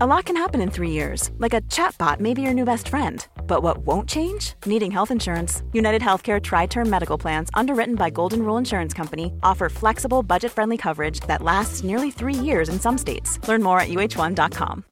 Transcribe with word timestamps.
A 0.00 0.06
lot 0.06 0.26
can 0.26 0.36
happen 0.36 0.60
in 0.60 0.70
three 0.70 0.90
years, 0.90 1.30
like 1.38 1.54
a 1.56 1.60
chatbot 1.62 2.20
may 2.20 2.32
be 2.34 2.40
your 2.40 2.54
new 2.54 2.64
best 2.64 2.88
friend. 2.88 3.26
But 3.48 3.64
what 3.64 3.78
won't 3.78 4.08
change? 4.08 4.54
Needing 4.64 4.92
health 4.92 5.10
insurance. 5.10 5.62
United 5.72 6.02
Healthcare 6.02 6.40
Tri 6.40 6.66
Term 6.66 6.88
Medical 6.88 7.18
Plans, 7.18 7.50
underwritten 7.54 7.96
by 7.96 8.08
Golden 8.10 8.42
Rule 8.44 8.58
Insurance 8.58 8.94
Company, 8.96 9.32
offer 9.42 9.68
flexible, 9.68 10.22
budget 10.22 10.52
friendly 10.52 10.76
coverage 10.76 11.18
that 11.26 11.42
lasts 11.42 11.82
nearly 11.82 12.12
three 12.12 12.34
years 12.34 12.68
in 12.68 12.78
some 12.78 12.96
states. 12.98 13.40
Learn 13.48 13.60
more 13.62 13.80
at 13.80 13.88
uh1.com. 13.88 14.82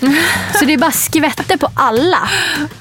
Så 0.58 0.64
det 0.64 0.76
bara 0.78 0.90
skvätte 0.92 1.58
på 1.58 1.68
alla. 1.74 2.28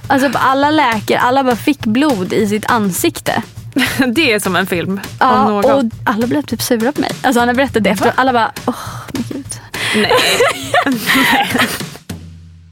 Alltså 0.07 0.29
på 0.29 0.37
alla 0.37 0.71
läkare. 0.71 1.19
Alla 1.19 1.43
bara 1.43 1.55
fick 1.55 1.85
blod 1.85 2.33
i 2.33 2.47
sitt 2.47 2.71
ansikte. 2.71 3.43
Det 4.15 4.33
är 4.33 4.39
som 4.39 4.55
en 4.55 4.65
film 4.65 4.91
om 4.91 4.99
Ja, 5.19 5.49
något. 5.49 5.65
och 5.65 5.83
alla 6.03 6.27
blev 6.27 6.41
typ 6.41 6.61
sura 6.61 6.91
på 6.91 7.01
mig. 7.01 7.11
Alltså 7.21 7.39
han 7.39 7.47
har 7.47 7.55
berättat 7.55 7.83
det 7.83 7.89
efter. 7.89 8.13
Alla 8.15 8.33
bara, 8.33 8.51
åh 8.65 8.75
men 8.75 8.75
gud. 8.75 9.08
Nej. 9.95 10.11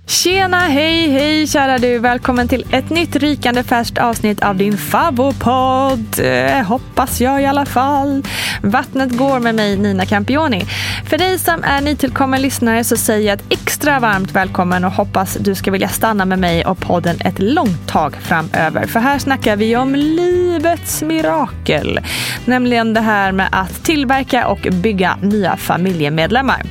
Tjena, 0.07 0.57
hej, 0.57 1.09
hej 1.11 1.47
kära 1.47 1.77
du. 1.77 1.99
Välkommen 1.99 2.47
till 2.47 2.65
ett 2.71 2.89
nytt 2.89 3.15
rykande 3.15 3.63
färskt 3.63 3.97
avsnitt 3.97 4.43
av 4.43 4.55
din 4.55 4.77
favvopodd. 4.77 6.19
Eh, 6.19 6.65
hoppas 6.65 7.21
jag 7.21 7.41
i 7.41 7.45
alla 7.45 7.65
fall. 7.65 8.23
Vattnet 8.61 9.17
går 9.17 9.39
med 9.39 9.55
mig, 9.55 9.77
Nina 9.77 10.05
Campioni. 10.05 10.65
För 11.09 11.17
dig 11.17 11.39
som 11.39 11.63
är 11.63 11.81
nytillkommen 11.81 12.41
lyssnare 12.41 12.83
så 12.83 12.97
säger 12.97 13.27
jag 13.27 13.39
ett 13.39 13.45
extra 13.49 13.99
varmt 13.99 14.31
välkommen 14.31 14.85
och 14.85 14.91
hoppas 14.91 15.33
du 15.33 15.55
ska 15.55 15.71
vilja 15.71 15.89
stanna 15.89 16.25
med 16.25 16.39
mig 16.39 16.65
och 16.65 16.79
podden 16.79 17.17
ett 17.19 17.39
långt 17.39 17.87
tag 17.87 18.15
framöver. 18.21 18.87
För 18.87 18.99
här 18.99 19.19
snackar 19.19 19.55
vi 19.55 19.75
om 19.75 19.95
livets 19.95 21.01
mirakel. 21.01 21.99
Nämligen 22.45 22.93
det 22.93 23.01
här 23.01 23.31
med 23.31 23.49
att 23.51 23.83
tillverka 23.83 24.47
och 24.47 24.67
bygga 24.71 25.17
nya 25.21 25.57
familjemedlemmar. 25.57 26.63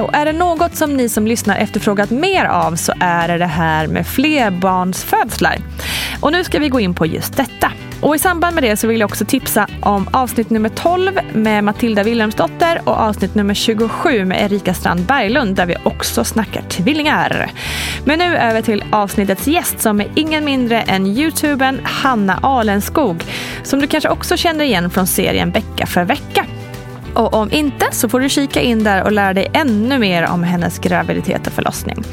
Och 0.00 0.14
är 0.14 0.24
det 0.24 0.32
något 0.32 0.76
som 0.76 0.96
ni 0.96 1.08
som 1.08 1.26
lyssnar 1.26 1.56
efterfrågat 1.56 2.10
mer 2.10 2.44
av 2.44 2.76
så 2.76 2.92
är 3.00 3.28
det 3.28 3.38
det 3.38 3.46
här 3.46 3.86
med 3.86 4.06
flerbarnsfödslar. 4.06 5.56
Och 6.20 6.32
nu 6.32 6.44
ska 6.44 6.58
vi 6.58 6.68
gå 6.68 6.80
in 6.80 6.94
på 6.94 7.06
just 7.06 7.36
detta. 7.36 7.72
Och 8.00 8.16
i 8.16 8.18
samband 8.18 8.54
med 8.54 8.64
det 8.64 8.76
så 8.76 8.86
vill 8.86 9.00
jag 9.00 9.10
också 9.10 9.24
tipsa 9.24 9.66
om 9.80 10.08
avsnitt 10.12 10.50
nummer 10.50 10.68
12 10.68 11.18
med 11.32 11.64
Matilda 11.64 12.02
Wilhelmsdotter 12.02 12.80
och 12.84 12.96
avsnitt 12.96 13.34
nummer 13.34 13.54
27 13.54 14.24
med 14.24 14.42
Erika 14.42 14.74
Strand 14.74 15.00
Berglund 15.00 15.56
där 15.56 15.66
vi 15.66 15.76
också 15.82 16.24
snackar 16.24 16.62
tvillingar. 16.62 17.50
Men 18.04 18.18
nu 18.18 18.36
över 18.36 18.62
till 18.62 18.84
avsnittets 18.90 19.46
gäst 19.46 19.80
som 19.80 20.00
är 20.00 20.10
ingen 20.14 20.44
mindre 20.44 20.82
än 20.82 21.06
youtubern 21.06 21.80
Hanna 21.84 22.38
Alenskog 22.42 23.24
som 23.62 23.80
du 23.80 23.86
kanske 23.86 24.08
också 24.08 24.36
känner 24.36 24.64
igen 24.64 24.90
från 24.90 25.06
serien 25.06 25.50
Vecka 25.50 25.86
för 25.86 26.04
vecka. 26.04 26.46
Och 27.18 27.34
om 27.34 27.52
inte 27.52 27.86
så 27.92 28.08
får 28.08 28.20
du 28.20 28.28
kika 28.28 28.60
in 28.60 28.84
där 28.84 29.04
och 29.04 29.12
lära 29.12 29.34
dig 29.34 29.50
ännu 29.52 29.98
mer 29.98 30.26
om 30.26 30.42
hennes 30.42 30.78
graviditet 30.78 31.46
och 31.46 31.52
förlossning. 31.52 32.04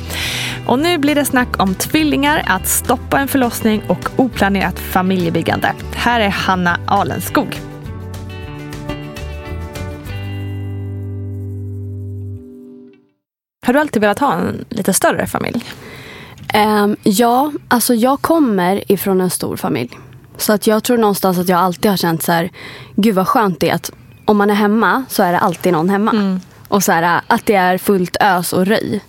Och 0.66 0.80
nu 0.80 0.98
blir 0.98 1.16
det 1.16 1.26
snack 1.26 1.62
om 1.62 1.76
tvillingar, 1.76 2.44
att 2.48 2.68
stoppa 2.68 3.20
en 3.20 3.28
förlossning 3.28 3.84
och 3.88 4.10
oplanerat 4.16 4.80
familjebyggande. 4.80 5.74
Här 5.96 6.22
är 6.22 6.30
Hanna 6.30 6.80
Alenskog. 6.88 7.60
Har 13.66 13.74
du 13.74 13.80
alltid 13.80 14.02
velat 14.02 14.20
ha 14.20 14.34
en 14.34 14.66
lite 14.70 14.94
större 14.94 15.28
familj? 15.28 15.64
Um, 16.56 16.96
ja, 17.04 17.52
alltså 17.68 17.94
jag 17.94 18.22
kommer 18.22 18.92
ifrån 18.92 19.22
en 19.22 19.30
stor 19.30 19.56
familj. 19.58 20.00
Så 20.38 20.54
att 20.54 20.68
jag 20.68 20.84
tror 20.84 20.98
någonstans 20.98 21.38
att 21.38 21.50
jag 21.50 21.60
alltid 21.60 21.92
har 21.92 21.98
känt 21.98 22.24
så 22.24 22.32
här, 22.32 22.52
gud 22.96 23.16
vad 23.16 23.28
skönt 23.28 23.60
det 23.60 23.70
är 23.70 23.76
att 23.76 23.92
om 24.26 24.38
man 24.38 24.50
är 24.50 24.54
hemma 24.56 25.04
så 25.10 25.24
är 25.24 25.32
det 25.32 25.40
alltid 25.40 25.74
någon 25.74 25.90
hemma. 25.90 26.40
Och 26.68 26.84
så 26.84 26.92
här, 26.92 27.22
att 27.28 27.46
det 27.46 27.56
är 27.56 27.78
fullt 27.78 28.18
ös 28.22 28.54
och 28.54 28.66
röj. 28.66 29.02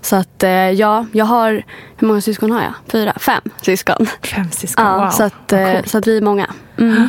Så 0.00 0.16
att 0.16 0.42
eh, 0.42 0.50
ja, 0.50 1.06
jag 1.12 1.24
har, 1.24 1.62
hur 1.96 2.08
många 2.08 2.20
syskon 2.20 2.50
har 2.50 2.62
jag? 2.62 2.72
Fyra, 2.88 3.12
fem 3.20 3.40
syskon. 3.62 4.06
Fem 4.22 4.50
syskon, 4.50 4.84
Ja, 4.86 4.98
wow. 5.04 5.10
så, 5.10 5.22
att, 5.22 5.52
eh, 5.52 5.82
så 5.84 5.98
att 5.98 6.06
vi 6.06 6.16
är 6.16 6.22
många. 6.22 6.46
Mm. 6.78 7.08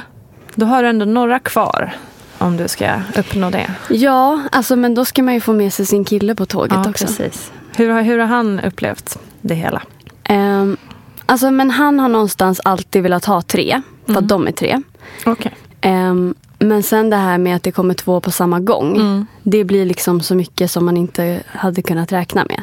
Då 0.55 0.65
har 0.65 0.83
du 0.83 0.89
ändå 0.89 1.05
några 1.05 1.39
kvar 1.39 1.93
om 2.37 2.57
du 2.57 2.67
ska 2.67 2.91
uppnå 3.17 3.49
det. 3.49 3.71
Ja, 3.89 4.41
alltså, 4.51 4.75
men 4.75 4.95
då 4.95 5.05
ska 5.05 5.23
man 5.23 5.33
ju 5.33 5.41
få 5.41 5.53
med 5.53 5.73
sig 5.73 5.85
sin 5.85 6.05
kille 6.05 6.35
på 6.35 6.45
tåget 6.45 6.73
Ja, 6.83 6.89
också. 6.89 7.05
precis. 7.05 7.51
Hur, 7.75 7.89
har- 7.89 8.01
hur 8.01 8.19
har 8.19 8.25
han 8.27 8.59
upplevt 8.59 9.19
det 9.41 9.55
hela? 9.55 9.81
Ehm, 10.23 10.77
alltså, 11.25 11.51
men 11.51 11.71
han 11.71 11.99
har 11.99 12.09
någonstans 12.09 12.61
alltid 12.65 13.03
velat 13.03 13.25
ha 13.25 13.41
tre, 13.41 13.81
för 14.05 14.11
Mm. 14.11 14.23
att 14.23 14.29
de 14.29 14.47
är 14.47 14.51
tre. 14.51 14.81
Okej. 15.25 15.53
Ehm, 15.81 16.35
men 16.63 16.83
sen 16.83 17.09
det 17.09 17.15
här 17.15 17.37
med 17.37 17.55
att 17.55 17.63
det 17.63 17.71
kommer 17.71 17.93
två 17.93 18.19
på 18.19 18.31
samma 18.31 18.59
gång. 18.59 18.95
Mm. 18.95 19.25
Det 19.43 19.63
blir 19.63 19.85
liksom 19.85 20.21
så 20.21 20.35
mycket 20.35 20.71
som 20.71 20.85
man 20.85 20.97
inte 20.97 21.43
hade 21.47 21.81
kunnat 21.81 22.11
räkna 22.11 22.45
med 22.45 22.61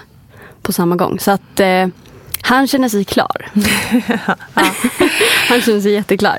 på 0.63 0.73
samma 0.73 0.97
gång. 0.97 1.21
Så 1.21 1.31
att 1.31 1.61
eh, 1.61 1.87
han 2.43 2.67
känner 2.67 2.89
sig 2.89 3.05
klar. 3.05 3.49
han 5.49 5.61
känner 5.61 5.81
sig 5.81 5.93
jätteklar. 5.93 6.39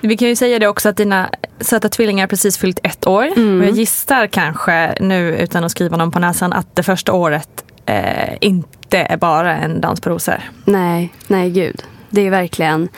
Vi 0.00 0.16
kan 0.16 0.28
ju 0.28 0.36
säga 0.36 0.58
det 0.58 0.66
också 0.66 0.88
att 0.88 0.96
dina 0.96 1.30
söta 1.60 1.88
tvillingar 1.88 2.26
precis 2.26 2.58
fyllt 2.58 2.78
ett 2.82 3.06
år. 3.06 3.24
Mm. 3.36 3.60
Och 3.60 3.66
jag 3.66 3.74
gissar 3.74 4.26
kanske 4.26 4.94
nu 5.00 5.36
utan 5.36 5.64
att 5.64 5.70
skriva 5.70 5.96
någon 5.96 6.10
på 6.10 6.18
näsan 6.18 6.52
att 6.52 6.76
det 6.76 6.82
första 6.82 7.12
året 7.12 7.64
eh, 7.86 8.36
inte 8.40 8.98
är 8.98 9.16
bara 9.16 9.56
en 9.56 9.80
dans 9.80 10.00
på 10.00 10.10
rosor. 10.10 10.40
Nej, 10.64 11.14
nej 11.26 11.50
gud. 11.50 11.82
Det 12.10 12.26
är 12.26 12.30
verkligen 12.30 12.88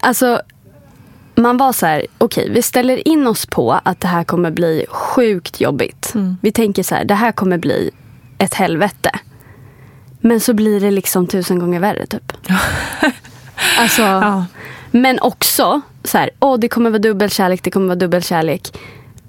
alltså 0.00 0.42
man 1.34 1.56
var 1.56 1.72
så 1.72 1.86
här, 1.86 2.06
okej 2.18 2.50
vi 2.50 2.62
ställer 2.62 3.08
in 3.08 3.26
oss 3.26 3.46
på 3.46 3.80
att 3.84 4.00
det 4.00 4.08
här 4.08 4.24
kommer 4.24 4.50
bli 4.50 4.86
sjukt 4.88 5.60
jobbigt. 5.60 6.12
Mm. 6.14 6.36
Vi 6.42 6.52
tänker 6.52 6.82
så 6.82 6.94
här, 6.94 7.04
det 7.04 7.14
här 7.14 7.32
kommer 7.32 7.58
bli 7.58 7.90
ett 8.38 8.54
helvete. 8.54 9.10
Men 10.20 10.40
så 10.40 10.54
blir 10.54 10.80
det 10.80 10.90
liksom 10.90 11.26
tusen 11.26 11.58
gånger 11.58 11.80
värre 11.80 12.06
typ. 12.06 12.32
alltså, 13.78 14.02
Ja. 14.02 14.44
Men 14.90 15.20
också 15.20 15.80
så 16.04 16.18
här, 16.18 16.30
åh 16.40 16.58
det 16.58 16.68
kommer 16.68 16.90
vara 16.90 16.98
dubbelkärlek, 16.98 17.62
det 17.62 17.70
kommer 17.70 17.86
vara 17.86 17.98
dubbelkärlek. 17.98 18.78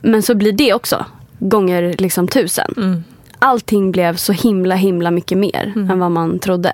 Men 0.02 0.24
så 0.24 0.36
blir 0.36 0.52
det 0.52 0.74
också 0.74 1.06
gånger 1.40 1.96
liksom 1.98 2.28
tusen. 2.28 2.74
Mm. 2.78 3.04
Allting 3.40 3.92
blev 3.92 4.16
så 4.16 4.34
himla 4.34 4.76
himla 4.76 5.12
mycket 5.12 5.38
mer 5.38 5.74
än 5.76 6.00
vad 6.00 6.12
man 6.12 6.40
trodde. 6.40 6.74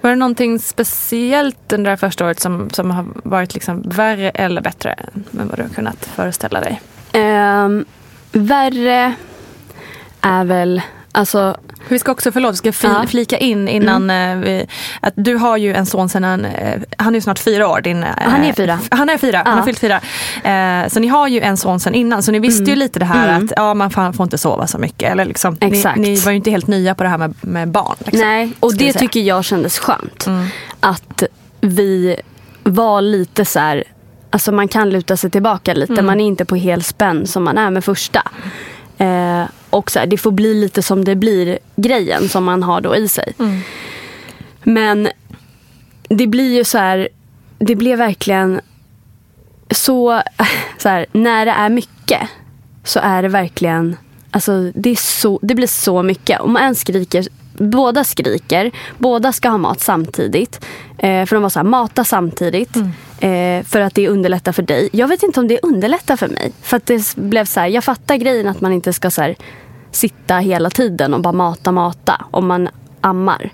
Var 0.00 0.10
det 0.10 0.16
någonting 0.16 0.58
speciellt 0.58 1.72
under 1.72 1.84
det 1.84 1.90
här 1.90 1.96
första 1.96 2.26
året 2.26 2.40
som, 2.40 2.70
som 2.70 2.90
har 2.90 3.06
varit 3.14 3.54
liksom 3.54 3.82
värre 3.82 4.30
eller 4.30 4.60
bättre 4.60 4.92
än 4.92 5.24
vad 5.32 5.58
du 5.58 5.62
har 5.62 5.70
kunnat 5.70 6.04
föreställa 6.06 6.60
dig? 6.60 6.80
Um, 7.14 7.84
värre 8.32 9.14
är 10.20 10.44
väl, 10.44 10.82
alltså 11.12 11.56
vi 11.88 11.98
ska 11.98 12.12
också, 12.12 12.32
förlåt, 12.32 12.52
vi 12.52 12.56
ska 12.56 12.72
fli, 12.72 12.88
Ja. 12.88 12.94
Mm. 12.96 13.08
flika 13.08 13.38
in 13.38 13.68
innan 13.68 14.10
eh, 14.10 14.36
vi, 14.36 14.66
att 15.00 15.12
du 15.16 15.34
har 15.34 15.56
ju 15.56 15.74
en 15.74 15.86
son 15.86 16.08
sen 16.08 16.24
han, 16.24 16.44
eh, 16.44 16.80
han 16.96 17.08
är 17.08 17.14
ju 17.14 17.20
snart 17.20 17.38
fyra 17.38 17.68
år. 17.68 17.80
Din, 17.80 18.02
eh, 18.02 18.08
Han 18.16 18.44
är 18.44 18.52
fyra. 18.52 18.78
Han 18.90 19.08
är 19.10 19.18
fyra, 19.18 19.42
han 19.44 19.52
har 19.52 19.60
Ja. 19.60 19.64
fyllt 19.64 19.78
fyra. 19.78 20.00
Eh, 20.44 20.88
så 20.88 21.00
ni 21.00 21.06
har 21.06 21.28
ju 21.28 21.40
en 21.40 21.56
son 21.56 21.80
sen 21.80 21.94
innan, 21.94 22.22
så 22.22 22.32
ni 22.32 22.38
visste 22.38 22.64
ju 22.70 22.76
lite 22.76 22.98
det 22.98 23.04
här 23.04 23.28
Mm. 23.28 23.44
att 23.44 23.52
ja, 23.56 23.74
man 23.74 23.90
får, 23.90 24.22
inte 24.22 24.38
sova 24.38 24.66
så 24.66 24.78
mycket. 24.78 25.12
Eller 25.12 25.24
liksom, 25.24 25.56
ni, 25.60 25.84
ni 25.96 26.16
var 26.16 26.30
ju 26.30 26.36
inte 26.36 26.50
helt 26.50 26.66
nya 26.66 26.94
på 26.94 27.02
det 27.02 27.08
här 27.08 27.18
med, 27.18 27.34
med 27.40 27.68
barn. 27.68 27.96
Liksom, 27.98 28.20
Nej, 28.28 28.52
och 28.60 28.74
det 28.76 28.92
tycker 28.92 29.20
jag 29.20 29.44
kändes 29.44 29.78
skönt. 29.78 30.26
Mm. 30.26 30.46
Att 30.80 31.22
vi 31.60 32.16
var 32.62 33.00
lite 33.00 33.44
så 33.44 33.60
här, 33.60 33.84
alltså 34.30 34.52
man 34.52 34.68
kan 34.68 34.90
luta 34.90 35.16
sig 35.16 35.30
tillbaka 35.30 35.74
lite. 35.74 35.92
Mm. 35.92 36.06
Man 36.06 36.20
är 36.20 36.24
inte 36.26 36.44
på 36.44 36.56
hel 36.56 36.82
spänn 36.82 37.26
som 37.26 37.44
man 37.44 37.58
är 37.58 37.70
med 37.70 37.84
första. 37.84 38.22
Eh, 38.98 39.44
och 39.70 39.90
så 39.90 39.98
här, 39.98 40.06
det 40.06 40.16
får 40.16 40.30
bli 40.30 40.54
lite 40.54 40.82
som 40.82 41.04
det 41.04 41.16
blir 41.16 41.58
grejen 41.76 42.28
som 42.28 42.44
man 42.44 42.62
har 42.62 42.80
då 42.80 42.96
i 42.96 43.08
sig. 43.08 43.32
Mm. 43.38 43.60
Men 44.62 45.08
det 46.08 46.26
blir 46.26 46.54
ju 46.54 46.64
så 46.64 46.78
här, 46.78 47.08
det 47.58 47.74
blev 47.74 47.98
verkligen 47.98 48.60
så, 49.70 50.22
så 50.78 50.88
här, 50.88 51.06
när 51.12 51.46
det 51.46 51.52
är 51.52 51.68
mycket 51.68 52.28
så 52.84 53.00
är 53.02 53.22
det 53.22 53.28
verkligen, 53.28 53.96
alltså 54.30 54.70
det, 54.74 54.90
är 54.90 54.96
så, 54.96 55.38
det 55.42 55.54
blir 55.54 55.66
så 55.66 56.02
mycket. 56.02 56.40
Om 56.40 56.56
en 56.56 56.74
skriker, 56.74 57.26
båda 57.52 58.04
skriker, 58.04 58.70
båda 58.98 59.32
ska 59.32 59.48
ha 59.48 59.58
mat 59.58 59.80
samtidigt. 59.80 60.64
Eh, 60.98 61.26
för 61.26 61.36
de 61.36 61.42
var 61.42 61.50
så 61.50 61.58
här, 61.58 61.64
mata 61.64 62.04
samtidigt. 62.04 62.76
Eh, 63.20 63.64
för 63.64 63.80
att 63.80 63.94
det 63.94 64.08
underlättar 64.08 64.52
för 64.52 64.62
dig. 64.62 64.88
Jag 64.92 65.08
vet 65.08 65.22
inte 65.22 65.40
om 65.40 65.48
det 65.48 65.58
underlättar 65.62 66.16
för 66.16 66.28
mig. 66.28 66.52
För 66.62 66.76
att 66.76 66.86
det 66.86 67.16
blev 67.16 67.44
så 67.44 67.60
här, 67.60 67.66
jag 67.66 67.84
fattar 67.84 68.16
grejen 68.16 68.46
att 68.46 68.60
man 68.60 68.72
inte 68.72 68.92
ska 68.92 69.10
så 69.10 69.22
här, 69.22 69.36
sitta 69.90 70.36
hela 70.36 70.70
tiden 70.70 71.14
och 71.14 71.20
bara 71.20 71.32
mata, 71.32 71.72
mata. 71.72 72.24
Om 72.30 72.46
man 72.46 72.68
ammar. 73.00 73.50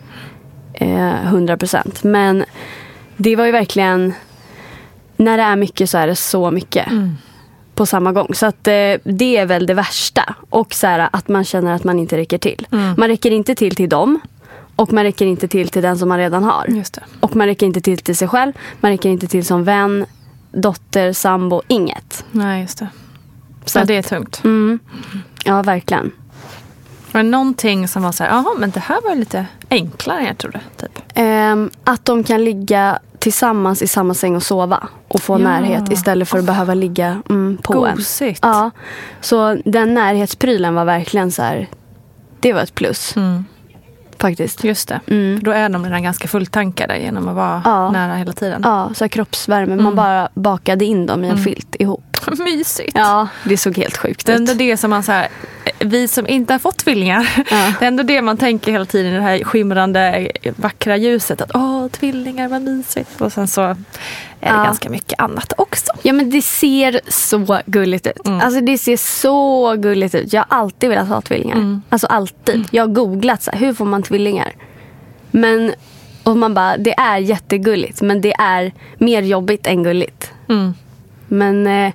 Eh, 0.74 1.26
100 1.26 1.56
procent. 1.56 2.04
Men 2.04 2.44
det 3.16 3.36
var 3.36 3.44
ju 3.46 3.52
verkligen, 3.52 4.14
när 5.16 5.36
det 5.36 5.42
är 5.42 5.56
mycket 5.56 5.90
så 5.90 5.98
är 5.98 6.06
det 6.06 6.16
så 6.16 6.50
mycket. 6.50 6.86
På 7.74 7.86
samma 7.86 8.12
gång. 8.12 8.34
Så 8.34 8.46
att 8.46 8.68
eh, 8.68 8.94
det 9.04 9.36
är 9.36 9.46
väl 9.46 9.66
det 9.66 9.74
värsta. 9.74 10.34
Och 10.50 10.74
så 10.74 10.86
här, 10.86 11.08
att 11.12 11.28
man 11.28 11.44
känner 11.44 11.74
att 11.74 11.84
man 11.84 11.98
inte 11.98 12.16
räcker 12.16 12.38
till. 12.38 12.66
Man 12.96 13.08
räcker 13.08 13.30
inte 13.30 13.54
till 13.54 13.74
till 13.74 13.88
dem. 13.88 14.20
Och 14.76 14.92
man 14.92 15.04
räcker 15.04 15.26
inte 15.26 15.48
till 15.48 15.68
till 15.68 15.82
den 15.82 15.98
som 15.98 16.08
man 16.08 16.18
redan 16.18 16.44
har. 16.44 16.82
Och 17.20 17.36
man 17.36 17.46
räcker 17.46 17.66
inte 17.66 17.80
till 17.80 17.98
till 17.98 18.16
sig 18.16 18.28
själv. 18.28 18.52
Man 18.80 18.90
räcker 18.90 19.08
inte 19.08 19.26
till 19.26 19.44
som 19.44 19.64
vän, 19.64 20.06
dotter, 20.52 21.12
sambo, 21.12 21.62
inget. 21.68 22.24
Nej, 22.30 22.62
just 22.62 22.78
det. 22.78 22.88
Så 23.64 23.78
att- 23.78 23.86
det 23.86 23.96
är 23.96 24.02
tungt. 24.02 24.40
Mm. 24.44 24.78
Ja, 25.44 25.62
verkligen. 25.62 26.10
Var 27.12 27.22
det 27.22 27.28
någonting 27.28 27.88
som 27.88 28.02
var 28.02 28.12
så 28.12 28.24
här, 28.24 28.30
jaha 28.30 28.54
men 28.58 28.70
det 28.70 28.80
här 28.80 29.00
var 29.02 29.14
lite 29.14 29.46
enklare 29.70 30.18
än 30.20 30.26
jag 30.26 30.38
trodde? 30.38 30.60
Typ. 30.76 31.02
Ehm, 31.14 31.70
att 31.84 32.04
de 32.04 32.24
kan 32.24 32.44
ligga 32.44 32.98
tillsammans 33.18 33.82
i 33.82 33.86
samma 33.88 34.14
säng 34.14 34.36
och 34.36 34.42
sova. 34.42 34.88
Och 35.08 35.20
få 35.22 35.32
Ja. 35.34 35.38
närhet 35.38 35.92
istället 35.92 36.28
för 36.28 36.38
att 36.38 36.44
behöva 36.44 36.74
ligga 36.74 37.22
mm, 37.30 37.58
på 37.62 37.86
en. 37.86 37.96
Gosigt. 37.96 38.38
Ja, 38.42 38.70
så 39.20 39.58
den 39.64 39.94
närhetsprylen 39.94 40.74
var 40.74 40.84
verkligen 40.84 41.32
så 41.32 41.42
här. 41.42 41.68
Det 42.40 42.52
var 42.52 42.60
ett 42.60 42.74
plus. 42.74 43.16
Mm. 43.16 43.44
Faktiskt. 44.18 44.64
Just 44.64 44.88
det. 44.88 45.00
Mm. 45.06 45.38
För 45.38 45.44
då 45.44 45.50
är 45.50 45.68
de 45.68 45.84
redan 45.84 46.02
ganska 46.02 46.28
fulltankade 46.28 46.98
genom 46.98 47.28
att 47.28 47.34
vara 47.34 47.62
Ja. 47.64 47.90
nära 47.90 48.14
hela 48.14 48.32
tiden. 48.32 48.60
Ja, 48.64 48.90
så 48.94 49.08
kroppsvärme. 49.08 49.72
Mm. 49.72 49.84
Man 49.84 49.94
bara 49.94 50.28
bakade 50.34 50.84
in 50.84 51.06
dem 51.06 51.24
i 51.24 51.28
en 51.28 51.38
filt 51.38 51.76
ihop. 51.78 52.13
Mysigt. 52.44 52.92
Ja, 52.94 53.28
det 53.44 53.56
såg 53.56 53.76
helt 53.78 53.96
sjukt 53.96 54.26
Det 54.26 54.32
är 54.32 54.34
ut. 54.34 54.40
ändå 54.40 54.54
det 54.54 54.76
som 54.76 54.90
man 54.90 55.02
så 55.02 55.12
här, 55.12 55.28
vi 55.78 56.08
som 56.08 56.26
inte 56.28 56.52
har 56.54 56.58
fått 56.58 56.76
tvillingar, 56.78 57.28
Ja. 57.50 57.72
det 57.78 57.84
är 57.84 57.88
ändå 57.88 58.02
det 58.02 58.22
man 58.22 58.36
tänker 58.36 58.72
hela 58.72 58.84
tiden 58.84 59.12
i 59.12 59.16
det 59.16 59.22
här 59.22 59.44
skimrande 59.44 60.30
vackra 60.56 60.96
ljuset. 60.96 61.40
Att 61.40 61.50
åh, 61.54 61.88
tvillingar, 61.88 62.48
vad 62.48 62.62
mysigt. 62.62 63.20
Och 63.20 63.32
sen 63.32 63.48
så 63.48 63.62
är 63.62 63.74
det 64.40 64.56
Ja. 64.58 64.64
ganska 64.64 64.90
mycket 64.90 65.20
annat 65.20 65.52
också. 65.56 65.92
Ja 66.02 66.12
men 66.12 66.30
det 66.30 66.42
ser 66.42 67.00
så 67.08 67.60
gulligt 67.66 68.06
ut. 68.06 68.26
Mm. 68.26 68.40
Alltså 68.40 68.60
det 68.60 68.78
ser 68.78 68.96
så 68.96 69.74
gulligt 69.76 70.14
ut. 70.14 70.32
Jag 70.32 70.44
har 70.48 70.58
alltid 70.58 70.90
velat 70.90 71.08
ha 71.08 71.20
tvillingar. 71.20 71.56
Mm. 71.56 71.82
Alltså 71.88 72.06
alltid. 72.06 72.64
Jag 72.70 72.82
har 72.82 72.88
googlat 72.94 73.42
så 73.42 73.50
här, 73.50 73.58
hur 73.58 73.74
får 73.74 73.84
man 73.84 74.02
tvillingar? 74.02 74.52
Men, 75.30 75.72
och 76.22 76.36
man 76.36 76.54
bara, 76.54 76.76
det 76.76 76.94
är 76.98 77.18
jättegulligt 77.18 78.02
men 78.02 78.20
det 78.20 78.34
är 78.38 78.72
mer 78.98 79.22
jobbigt 79.22 79.66
än 79.66 79.82
gulligt. 79.82 80.32
Mm. 80.48 80.74
Men 81.34 81.66
eh, 81.66 81.92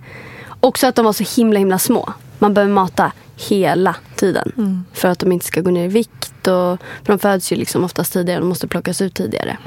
också 0.60 0.88
att 0.88 0.96
de 0.96 1.06
var 1.06 1.14
så 1.14 1.42
himla 1.42 1.60
himla 1.60 1.80
små. 1.80 2.14
Man 2.40 2.54
behöver 2.54 2.74
mata 2.74 3.12
hela 3.36 3.96
tiden. 4.16 4.52
Mm. 4.58 4.86
För 4.94 5.08
att 5.08 5.20
de 5.20 5.32
inte 5.32 5.46
ska 5.46 5.62
gå 5.62 5.72
ner 5.72 5.86
i 5.86 5.88
vikt. 5.88 6.48
Och, 6.48 6.80
för 7.06 7.06
de 7.06 7.20
föds 7.20 7.52
ju 7.52 7.56
liksom 7.56 7.84
oftast 7.84 8.14
tidigare. 8.14 8.40
De 8.40 8.50
måste 8.50 8.68
plockas 8.68 9.02
ut 9.02 9.14
tidigare. 9.14 9.58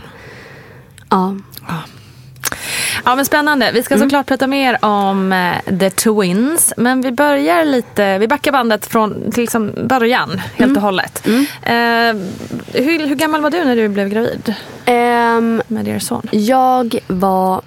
Ja. 1.08 1.36
Ja 3.04 3.16
men 3.16 3.24
spännande. 3.24 3.70
Vi 3.74 3.82
ska 3.82 3.98
såklart 3.98 4.26
prata 4.26 4.46
mer 4.46 4.84
om 4.84 5.32
eh, 5.32 5.78
The 5.78 5.90
Twins. 5.90 6.74
Men 6.76 7.00
vi 7.00 7.12
börjar 7.12 7.64
lite, 7.64 8.18
vi 8.18 8.28
backar 8.28 8.52
bandet 8.52 8.86
från 8.86 9.30
till 9.32 9.40
liksom 9.42 9.72
början 9.84 10.40
helt 10.56 10.76
och 10.76 10.82
hållet. 10.82 11.26
Eh, 11.62 11.72
hur, 12.72 13.06
hur 13.06 13.14
gammal 13.14 13.40
var 13.40 13.50
du 13.50 13.64
när 13.64 13.76
du 13.76 13.88
blev 13.88 14.08
gravid 14.08 14.54
Ehm, 14.84 15.62
med 15.66 15.88
er 15.88 15.98
son? 15.98 16.28
Jag 16.30 16.98
var 17.06 17.62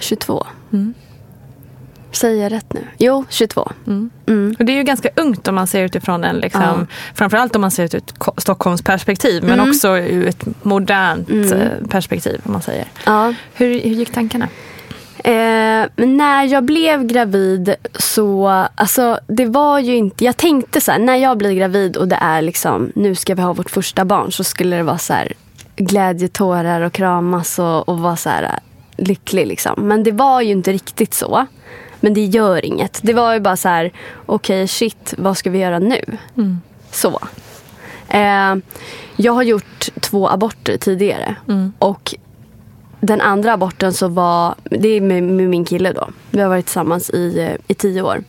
22. 0.00 0.46
Mm. 0.72 0.94
Säger 2.12 2.42
jag 2.42 2.52
rätt 2.52 2.72
nu? 2.72 2.80
Jo, 2.98 3.24
22. 3.28 3.60
Och 4.58 4.64
det 4.64 4.72
är 4.72 4.76
ju 4.76 4.82
ganska 4.82 5.08
ungt 5.16 5.48
om 5.48 5.54
man 5.54 5.66
ser 5.66 5.82
utifrån 5.84 6.24
en, 6.24 6.36
liksom, 6.36 6.62
Ja. 6.62 6.86
framförallt 7.14 7.54
om 7.56 7.60
man 7.60 7.70
ser 7.70 7.84
ut 7.84 7.94
ur 7.94 7.98
ett 7.98 8.18
Ko- 8.18 8.32
Stockholms 8.36 8.82
perspektiv 8.82 9.42
men 9.44 9.52
Mm. 9.60 9.68
också 9.70 9.98
ur 9.98 10.26
ett 10.26 10.44
modernt 10.64 11.28
eh, 11.30 11.88
perspektiv 11.88 12.40
om 12.44 12.52
man 12.52 12.62
säger. 12.62 12.84
Ja. 13.06 13.34
Hur, 13.54 13.66
hur 13.80 13.90
gick 13.94 14.12
tankarna? 14.12 14.48
Eh, 15.18 15.86
när 16.06 16.44
jag 16.44 16.64
blev 16.64 17.04
gravid 17.06 17.74
så, 17.94 18.48
alltså 18.74 19.18
det 19.26 19.46
var 19.46 19.78
ju 19.78 19.96
inte, 19.96 20.24
jag 20.24 20.36
tänkte 20.36 20.80
så 20.80 20.92
här, 20.92 20.98
när 20.98 21.16
jag 21.16 21.38
blir 21.38 21.52
gravid 21.52 21.96
och 21.96 22.08
det 22.08 22.18
är 22.20 22.42
liksom, 22.42 22.92
nu 22.94 23.14
ska 23.14 23.34
vi 23.34 23.42
ha 23.42 23.52
vårt 23.52 23.70
första 23.70 24.04
barn 24.04 24.32
så 24.32 24.44
skulle 24.44 24.76
det 24.76 24.82
vara 24.82 24.98
så 24.98 25.12
här 25.12 25.32
glädjetårar 25.76 26.80
och 26.80 26.92
kramas 26.92 27.58
och, 27.58 27.88
och 27.88 27.98
vara 27.98 28.16
så 28.16 28.28
här 28.30 28.50
lycklig 28.96 29.46
liksom. 29.46 29.88
Men 29.88 30.02
det 30.02 30.12
var 30.12 30.40
ju 30.40 30.52
inte 30.52 30.72
riktigt 30.72 31.14
så. 31.14 31.46
Men 32.00 32.14
det 32.14 32.24
gör 32.24 32.64
inget. 32.64 33.00
Det 33.02 33.12
var 33.12 33.34
ju 33.34 33.40
bara 33.40 33.56
så 33.56 33.68
här, 33.68 33.92
okej 34.26 34.68
shit, 34.68 35.14
vad 35.18 35.36
ska 35.36 35.50
vi 35.50 35.58
göra 35.58 35.78
nu? 35.78 36.00
Så. 36.90 37.20
Eh, 38.08 38.56
jag 39.16 39.32
har 39.32 39.42
gjort 39.42 39.88
två 40.00 40.28
aborter 40.28 40.76
tidigare. 40.76 41.36
Och 41.78 42.14
den 43.00 43.20
andra 43.20 43.52
aborten 43.52 43.92
så 43.92 44.08
var, 44.08 44.54
det 44.64 44.88
är 44.88 45.00
med, 45.00 45.22
med 45.22 45.48
min 45.48 45.64
kille 45.64 45.92
då. 45.92 46.08
Vi 46.30 46.40
har 46.40 46.48
varit 46.48 46.66
tillsammans 46.66 47.10
i, 47.10 47.38
eh, 47.38 47.56
i 47.66 47.74
tio 47.74 48.02
år. 48.02 48.24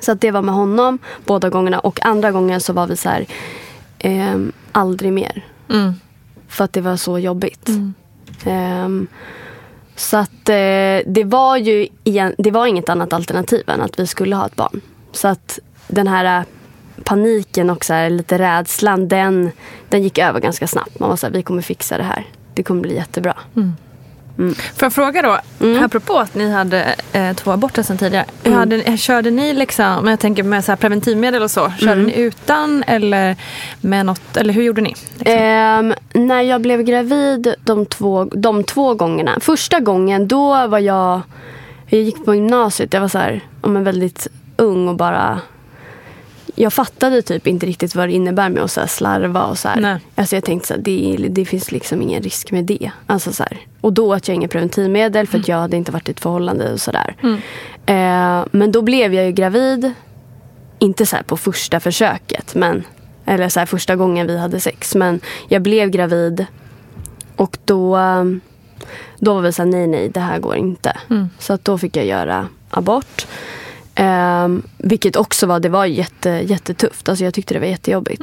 Så 0.00 0.12
att 0.12 0.20
det 0.20 0.30
var 0.30 0.42
med 0.42 0.54
honom 0.54 0.98
båda 1.24 1.50
gångerna. 1.50 1.78
Och 1.78 2.06
andra 2.06 2.32
gången 2.32 2.60
så 2.60 2.72
var 2.72 2.86
vi 2.86 2.96
så 2.96 3.08
här, 3.08 3.26
ehm, 3.98 4.52
aldrig 4.72 5.12
mer. 5.12 5.44
Mm. 5.70 5.92
För 6.48 6.64
att 6.64 6.72
det 6.72 6.80
var 6.80 6.96
så 6.96 7.18
jobbigt. 7.18 7.68
Ehm, 8.44 9.06
så 9.96 10.16
att 10.16 10.48
eh, 10.48 10.98
det 11.06 11.24
var 11.24 11.56
ju 11.56 11.88
igen, 12.04 12.34
det 12.38 12.50
var 12.50 12.66
inget 12.66 12.88
annat 12.88 13.12
alternativ 13.12 13.70
än 13.70 13.80
att 13.80 13.98
vi 13.98 14.06
skulle 14.06 14.36
ha 14.36 14.46
ett 14.46 14.56
barn. 14.56 14.80
Så 15.12 15.28
att 15.28 15.58
den 15.88 16.08
här 16.08 16.40
eh, 16.40 16.46
paniken 17.04 17.70
och 17.70 17.84
så 17.84 17.92
här, 17.92 18.10
lite 18.10 18.38
rädslan, 18.38 19.08
den, 19.08 19.50
den 19.88 20.02
gick 20.02 20.18
över 20.18 20.40
ganska 20.40 20.66
snabbt. 20.66 20.98
Man 20.98 21.08
var 21.08 21.16
så 21.16 21.26
här, 21.26 21.32
vi 21.32 21.42
kommer 21.42 21.62
fixa 21.62 21.98
det 21.98 22.04
här. 22.04 22.26
Det 22.54 22.62
kommer 22.62 22.82
bli 22.82 22.94
jättebra. 22.94 23.36
Mm. 23.56 23.72
Får 24.36 24.54
jag 24.80 24.92
fråga 24.92 25.22
då, 25.22 25.38
apropå 25.84 26.18
att 26.18 26.34
ni 26.34 26.50
hade 26.50 26.94
eh, 27.12 27.32
två 27.32 27.50
aborter 27.50 27.82
sedan 27.82 27.98
tidigare. 27.98 28.24
Mm. 28.44 28.58
Hade, 28.58 28.96
körde 28.96 29.30
ni 29.30 29.52
liksom, 29.52 30.08
jag 30.08 30.20
tänker 30.20 30.42
med 30.42 30.64
så 30.64 30.72
här 30.72 30.76
preventivmedel 30.76 31.42
och 31.42 31.50
så, 31.50 31.72
körde 31.78 31.92
Mm. 31.92 32.06
ni 32.06 32.14
utan 32.20 32.84
eller 32.86 33.36
med 33.80 34.06
något, 34.06 34.36
eller 34.36 34.54
hur 34.54 34.62
gjorde 34.62 34.80
ni? 34.80 34.88
Liksom? 35.18 35.34
Ehm, 35.38 35.94
när 36.12 36.42
jag 36.42 36.60
blev 36.60 36.82
gravid 36.82 37.54
de 37.64 37.86
två, 37.86 38.24
de 38.24 38.64
två 38.64 38.94
gångerna. 38.94 39.38
Första 39.40 39.80
gången 39.80 40.28
då 40.28 40.66
var 40.66 40.78
jag, 40.78 41.20
jag 41.86 42.00
gick 42.00 42.24
på 42.24 42.34
gymnasiet. 42.34 42.92
Jag 42.92 43.00
var 43.00 43.08
så 43.08 43.18
här, 43.18 43.40
men 43.62 43.84
väldigt 43.84 44.26
ung 44.56 44.88
och 44.88 44.96
bara 44.96 45.40
jag 46.54 46.72
fattade 46.72 47.22
typ 47.22 47.46
inte 47.46 47.66
riktigt 47.66 47.94
vad 47.94 48.08
det 48.08 48.12
innebär 48.12 48.48
med 48.48 48.62
att 48.62 48.70
så 48.70 48.86
slarva 48.86 49.44
och 49.44 49.58
så 49.58 49.68
här. 49.68 49.80
Nej. 49.80 49.98
Alltså 50.14 50.36
jag 50.36 50.44
tänkte 50.44 50.68
så 50.68 50.74
här, 50.74 50.80
det, 50.80 51.26
det 51.30 51.44
finns 51.44 51.72
liksom 51.72 52.02
ingen 52.02 52.22
risk 52.22 52.50
med 52.52 52.64
det. 52.64 52.90
Alltså 53.06 53.32
så 53.32 53.42
här. 53.42 53.58
Och 53.84 53.92
då 53.92 54.14
att 54.14 54.28
jag 54.28 54.34
inga 54.34 54.48
preventivmedel 54.48 55.26
för 55.26 55.38
att 55.38 55.48
jag 55.48 55.56
hade 55.56 55.76
inte 55.76 55.92
varit 55.92 56.08
i 56.08 56.12
ett 56.12 56.20
förhållande 56.20 56.72
och 56.72 56.80
sådär. 56.80 57.16
Eh, 57.86 58.46
men 58.50 58.72
då 58.72 58.82
blev 58.82 59.14
jag 59.14 59.24
ju 59.26 59.32
gravid. 59.32 59.92
Inte 60.78 61.06
så 61.06 61.16
här 61.16 61.22
på 61.22 61.36
första 61.36 61.80
försöket. 61.80 62.54
Men, 62.54 62.84
eller 63.24 63.48
så 63.48 63.66
första 63.66 63.96
gången 63.96 64.26
vi 64.26 64.38
hade 64.38 64.60
sex. 64.60 64.94
Men 64.94 65.20
jag 65.48 65.62
blev 65.62 65.90
gravid. 65.90 66.46
Och 67.36 67.58
då, 67.64 67.96
eh, 67.96 68.24
då 69.18 69.34
var 69.34 69.40
vi 69.40 69.52
så 69.52 69.62
här, 69.62 69.70
nej 69.70 69.86
nej 69.86 70.08
det 70.08 70.20
här 70.20 70.38
går 70.38 70.56
inte. 70.56 70.96
Så 71.38 71.52
att 71.52 71.64
då 71.64 71.78
fick 71.78 71.96
jag 71.96 72.06
göra 72.06 72.48
abort. 72.70 73.26
Um, 74.00 74.62
vilket 74.78 75.16
också 75.16 75.46
var, 75.46 75.60
det 75.60 75.68
var 75.68 75.86
jätte, 75.86 76.30
jättetufft. 76.30 77.08
Alltså 77.08 77.24
jag 77.24 77.34
tyckte 77.34 77.54
det 77.54 77.60
var 77.60 77.66
jättejobbigt. 77.66 78.22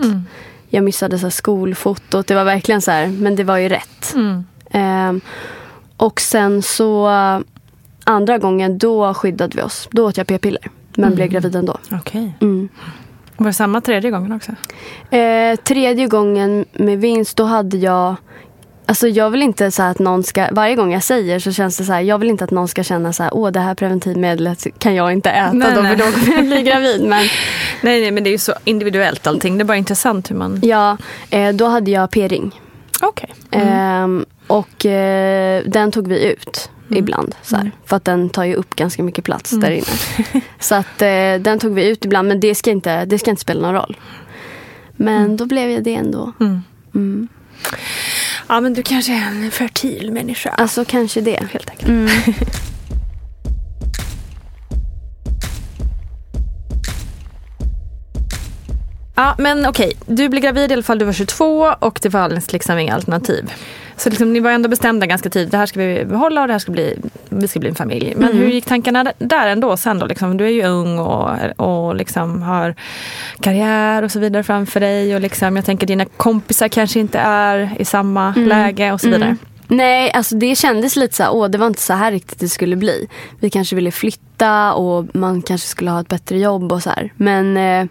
Jag 0.70 0.84
missade 0.84 1.20
så 1.20 1.25
här 1.25 1.32
skolfotot. 1.32 2.27
Det 2.27 2.36
var 2.36 2.44
verkligen 2.44 2.82
så 2.82 2.91
här, 2.91 3.08
men 3.08 3.36
det 3.36 3.44
var 3.44 3.58
ju 3.58 3.70
rätt. 3.70 4.13
Ehm, 4.15 4.44
och 5.98 6.22
sen 6.22 6.62
så 6.62 7.10
andra 8.04 8.38
gången 8.38 8.78
då 8.78 9.13
skyddade 9.13 9.58
vi 9.58 9.63
oss. 9.63 9.90
Då 9.92 10.08
åt 10.08 10.18
jag 10.18 10.28
p-piller. 10.28 10.70
Men 10.96 11.16
blev 11.16 11.28
gravid 11.28 11.56
ändå. 11.56 11.78
Okej. 11.92 12.34
Mm. 12.42 12.70
Var 13.38 13.48
det 13.48 13.54
samma 13.54 13.82
tredje 13.82 14.12
gången 14.12 14.32
också? 14.32 14.51
Eh, 15.16 15.56
tredje 15.56 16.08
gången 16.08 16.66
med 16.74 17.00
vinst 17.00 17.38
då 17.38 17.44
hade 17.44 17.78
jag 17.78 18.16
Alltså 18.86 19.08
jag 19.08 19.30
vill 19.30 19.42
inte 19.42 19.72
så 19.72 19.84
att 19.84 20.00
någon 20.00 20.24
ska, 20.24 20.48
varje 20.51 20.75
gång 20.75 20.94
jag 20.94 21.04
säger 21.04 21.40
så 21.40 21.51
känns 21.51 21.78
det 21.78 21.84
så 21.84 21.94
här, 21.94 22.01
jag 22.01 22.18
vill 22.18 22.30
inte 22.30 22.44
att 22.44 22.51
någon 22.51 22.68
ska 22.68 22.84
känna 22.84 23.13
så 23.13 23.24
här, 23.24 23.34
åh 23.34 23.51
det 23.51 23.60
här 23.60 23.75
preventivmedlet 23.75 24.68
kan 24.78 24.96
jag 24.96 25.13
inte 25.13 25.30
äta 25.30 25.54
Nej, 25.54 25.75
då 25.75 25.82
nej. 25.82 25.98
för 25.98 26.06
då 26.06 26.12
kommer 26.12 26.36
jag 26.36 26.46
bli 26.46 26.62
gravid. 26.62 27.01
Men 27.01 27.20
Nej, 27.82 28.01
nej, 28.01 28.12
men 28.12 28.24
det 28.24 28.30
är 28.30 28.32
ju 28.32 28.38
så 28.38 28.54
individuellt 28.63 29.28
allting. 29.28 29.58
Det 29.58 29.62
är 29.62 29.66
bara 29.66 29.78
intressant 29.78 30.32
hur 30.32 30.36
man... 30.36 30.60
ja, 30.63 30.98
eh, 31.30 31.54
då 31.54 31.66
hade 31.66 31.92
jag 31.92 32.12
p-ring. 32.12 32.62
Okej. 33.01 33.34
Ehm, 33.51 34.25
och 34.48 34.86
eh, 34.86 35.63
den 35.65 35.91
tog 35.91 36.08
vi 36.08 36.25
ut 36.31 36.70
ibland. 36.89 37.36
Så 37.41 37.55
här, 37.55 37.72
För 37.86 37.96
att 37.96 38.05
den 38.05 38.29
tar 38.29 38.43
ju 38.43 38.55
upp 38.55 38.75
ganska 38.75 39.03
mycket 39.03 39.24
plats 39.25 39.51
där 39.51 39.72
inne. 39.72 40.41
Så 40.60 40.75
att 40.75 41.01
eh, 41.01 41.36
den 41.39 41.60
tog 41.60 41.74
vi 41.74 41.88
ut 41.89 42.05
ibland 42.05 42.27
men 42.27 42.39
det 42.39 42.55
ska 42.55 42.72
inte, 42.72 43.05
det 43.05 43.20
ska 43.20 43.29
inte 43.29 43.41
spela 43.41 43.62
någon 43.62 43.74
roll. 43.74 43.98
Men 44.96 45.38
då 45.38 45.46
blev 45.46 45.70
jag 45.70 45.84
det 45.84 45.96
ändå. 45.96 46.34
Ja, 48.48 48.60
men 48.62 48.74
du 48.74 48.84
kanske 48.84 49.13
är 49.13 49.27
en 49.27 49.51
fertil 49.51 50.12
människa. 50.12 50.50
Alltså 50.50 50.86
kanske 50.86 51.22
det. 51.22 51.39
helt 51.51 51.70
enkelt. 51.70 52.12
Ja, 59.15 59.36
men 59.38 59.65
okej. 59.65 59.94
Du 60.06 60.30
blev 60.30 60.41
gravid 60.41 60.72
i 60.72 60.74
alla 60.74 60.84
fall, 60.84 61.00
du 61.00 61.06
var 61.06 61.13
22 61.13 61.74
och 61.80 62.00
det 62.01 62.12
fanns 62.12 62.53
liksom 62.53 62.80
inga 62.80 62.94
alternativ. 62.94 63.51
Så 63.98 64.10
liksom, 64.10 64.34
ni 64.34 64.39
var 64.39 64.51
ändå 64.51 64.70
bestämda 64.70 65.06
ganska 65.06 65.30
tidigt. 65.30 65.51
Det 65.51 65.58
här 65.58 65.65
ska 65.65 65.80
vi 65.80 66.06
behålla 66.06 66.41
och 66.41 66.48
det 66.48 66.53
här 66.53 66.60
ska 66.60 66.72
bli, 66.72 67.00
vi 67.30 67.48
ska 67.48 67.60
bli 67.60 67.70
en 67.70 67.75
familj. 67.75 68.13
Men 68.18 68.38
hur 68.38 68.48
gick 68.48 68.65
tankarna 68.65 69.13
där 69.18 69.48
ändå 69.48 69.77
sen 69.77 70.00
då? 70.00 70.06
Liksom, 70.06 70.38
du 70.38 70.46
är 70.46 70.50
ju 70.50 70.63
ung 70.63 71.00
och, 71.00 71.30
och 71.56 71.96
liksom 71.96 72.41
har 72.41 72.75
karriär 73.39 74.03
och 74.03 74.12
så 74.12 74.20
vidare 74.20 74.44
framför 74.44 74.80
dig. 74.80 75.15
Och 75.15 75.22
liksom, 75.22 75.56
jag 75.56 75.65
tänker 75.65 75.88
dina 75.88 76.06
kompisar 76.06 76.68
kanske 76.68 77.00
inte 77.00 77.20
är 77.20 77.72
i 77.80 77.86
samma 77.86 78.34
läge 78.38 78.91
och 78.91 79.01
så 79.01 79.10
vidare. 79.10 79.36
Nej, 79.68 80.12
alltså 80.12 80.36
det 80.36 80.56
kändes 80.56 80.96
lite 80.96 81.15
så 81.15 81.24
här, 81.24 81.34
åh 81.34 81.48
det 81.48 81.58
var 81.58 81.68
inte 81.68 81.82
så 81.82 81.94
här 81.94 82.12
riktigt 82.12 82.39
det 82.39 82.50
skulle 82.50 82.75
bli. 82.75 83.08
Vi 83.39 83.50
kanske 83.50 83.75
ville 83.75 83.91
flytta 83.91 84.74
och 84.74 85.15
man 85.15 85.41
kanske 85.41 85.68
skulle 85.68 85.91
ha 85.91 86.01
ett 86.01 86.08
bättre 86.08 86.39
jobb 86.39 86.72
och 86.72 86.84
så 86.84 86.89
här. 86.89 87.13
Men 87.15 87.58
eh, 87.58 87.86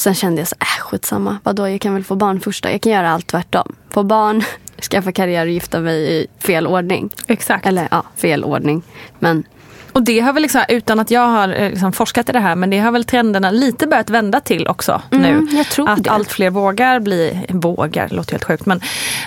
sen 0.00 0.14
kände 0.14 0.40
jag 0.40 0.48
så 0.48 0.56
äh 0.60 0.80
skitsamma, 0.82 1.38
vadå 1.42 1.68
jag 1.68 1.80
kan 1.80 1.94
väl 1.94 2.04
få 2.04 2.14
barn 2.16 2.40
först 2.40 2.64
då. 2.64 2.70
Jag 2.70 2.80
kan 2.80 2.92
göra 2.92 3.10
allt 3.10 3.26
tvärtom. 3.26 3.72
Få 3.90 4.02
barn, 4.02 4.42
skaffa 4.90 5.12
karriär 5.12 5.46
och 5.46 5.52
gifta 5.52 5.80
mig 5.80 6.12
i 6.20 6.26
fel 6.38 6.66
ordning. 6.66 7.10
Exakt. 7.26 7.66
Eller 7.66 7.88
ja, 7.90 8.02
fel 8.16 8.44
ordning. 8.44 8.82
Men 9.18 9.44
Och 9.92 10.02
det 10.02 10.20
har 10.20 10.32
väl 10.32 10.42
liksom, 10.42 10.62
utan 10.68 11.00
att 11.00 11.10
jag 11.10 11.26
har 11.26 11.48
eh, 11.48 11.70
liksom 11.70 11.92
forskat 11.92 12.28
i 12.28 12.32
det 12.32 12.40
här, 12.40 12.54
men 12.56 12.70
det 12.70 12.78
har 12.78 12.90
väl 12.92 13.04
trenderna 13.04 13.50
lite 13.50 13.86
börjat 13.86 14.10
vända 14.10 14.40
till 14.40 14.68
också 14.68 15.02
Mm, 15.12 15.22
nu. 15.44 15.56
jag 15.56 15.66
tror 15.66 15.88
att 15.88 16.04
det. 16.04 16.10
allt 16.10 16.32
fler 16.32 16.50
vågar 16.50 17.00
bli, 17.00 17.46
vågar, 17.48 18.08
låter 18.08 18.32
helt 18.32 18.44
sjukt, 18.44 18.66
men 18.66 18.80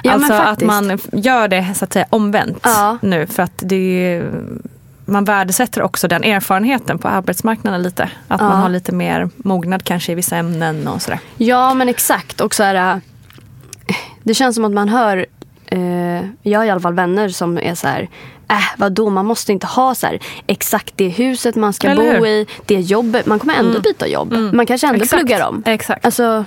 Ja, 0.03 0.11
men 0.11 0.13
alltså 0.13 0.33
att 0.33 0.43
faktiskt. 0.45 0.67
man 0.67 0.99
gör 1.23 1.47
det 1.47 1.67
så 1.75 1.85
att 1.85 1.93
säga 1.93 2.05
omvänt 2.09 2.59
Ja. 2.63 2.97
nu 3.01 3.27
för 3.27 3.43
att 3.43 3.53
det 3.57 4.23
man 5.05 5.25
värdesätter 5.25 5.81
också 5.81 6.07
den 6.07 6.23
erfarenheten 6.23 6.97
på 6.97 7.07
arbetsmarknaden 7.07 7.83
lite. 7.83 8.03
Att 8.27 8.41
Ja. 8.41 8.47
man 8.49 8.61
har 8.61 8.69
lite 8.69 8.91
mer 8.91 9.29
mognad 9.37 9.83
kanske 9.83 10.11
i 10.11 10.15
vissa 10.15 10.37
ämnen 10.37 10.87
och 10.87 11.01
sådär. 11.01 11.19
Ja, 11.37 11.73
men 11.73 11.89
exakt. 11.89 12.41
Och 12.41 12.55
så 12.55 12.63
här, 12.63 13.01
det 14.23 14.33
känns 14.33 14.55
som 14.55 14.65
att 14.65 14.71
man 14.71 14.89
hör... 14.89 15.25
Eh, 15.65 15.79
jag 16.41 16.59
har 16.59 16.65
i 16.65 16.69
alla 16.69 16.79
fall 16.81 16.93
vänner 16.93 17.29
som 17.29 17.57
är 17.57 17.75
så 17.75 17.87
här... 17.87 18.09
Äh, 18.49 18.57
vadå, 18.77 19.09
man 19.09 19.25
måste 19.25 19.51
inte 19.51 19.67
ha 19.67 19.95
så 19.95 20.07
här, 20.07 20.19
exakt 20.47 20.93
det 20.95 21.07
huset 21.09 21.55
man 21.55 21.73
ska 21.73 21.87
Eller 21.89 22.01
bo 22.01 22.07
hur? 22.09 22.15
Mm. 22.17 22.25
i. 22.25 22.47
Det 22.65 22.79
jobbet. 22.79 23.25
Man 23.25 23.39
kommer 23.39 23.53
ändå 23.53 23.79
byta 23.79 24.07
jobb. 24.07 24.33
Man 24.53 24.65
kanske 24.65 24.87
ändå 24.87 25.03
Exakt. 25.03 25.19
pluggar 25.19 25.47
om. 25.47 25.63
Exakt. 25.65 26.05
Alltså, 26.05 26.45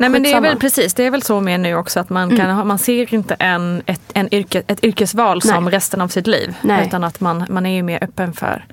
Nej 0.00 0.08
men 0.08 0.22
det 0.22 0.32
är 0.32 0.40
väl 0.40 0.56
precis, 0.56 0.94
det 0.94 1.04
är 1.04 1.10
väl 1.10 1.22
så 1.22 1.40
med 1.40 1.60
nu 1.60 1.74
också 1.74 2.00
att 2.00 2.10
man, 2.10 2.36
kan 2.36 2.50
ha, 2.50 2.64
man 2.64 2.78
ser 2.78 3.14
inte 3.14 3.34
en, 3.34 3.82
ett, 3.86 4.00
en 4.14 4.34
yrke, 4.34 4.62
ett 4.66 4.84
yrkesval 4.84 5.42
som 5.42 5.64
Nej. 5.64 5.72
resten 5.72 6.00
av 6.00 6.08
sitt 6.08 6.26
liv. 6.26 6.54
Nej. 6.60 6.86
Utan 6.86 7.04
att 7.04 7.20
man, 7.20 7.46
man 7.48 7.66
är 7.66 7.74
ju 7.74 7.82
mer 7.82 8.04
öppen 8.04 8.32
för 8.32 8.64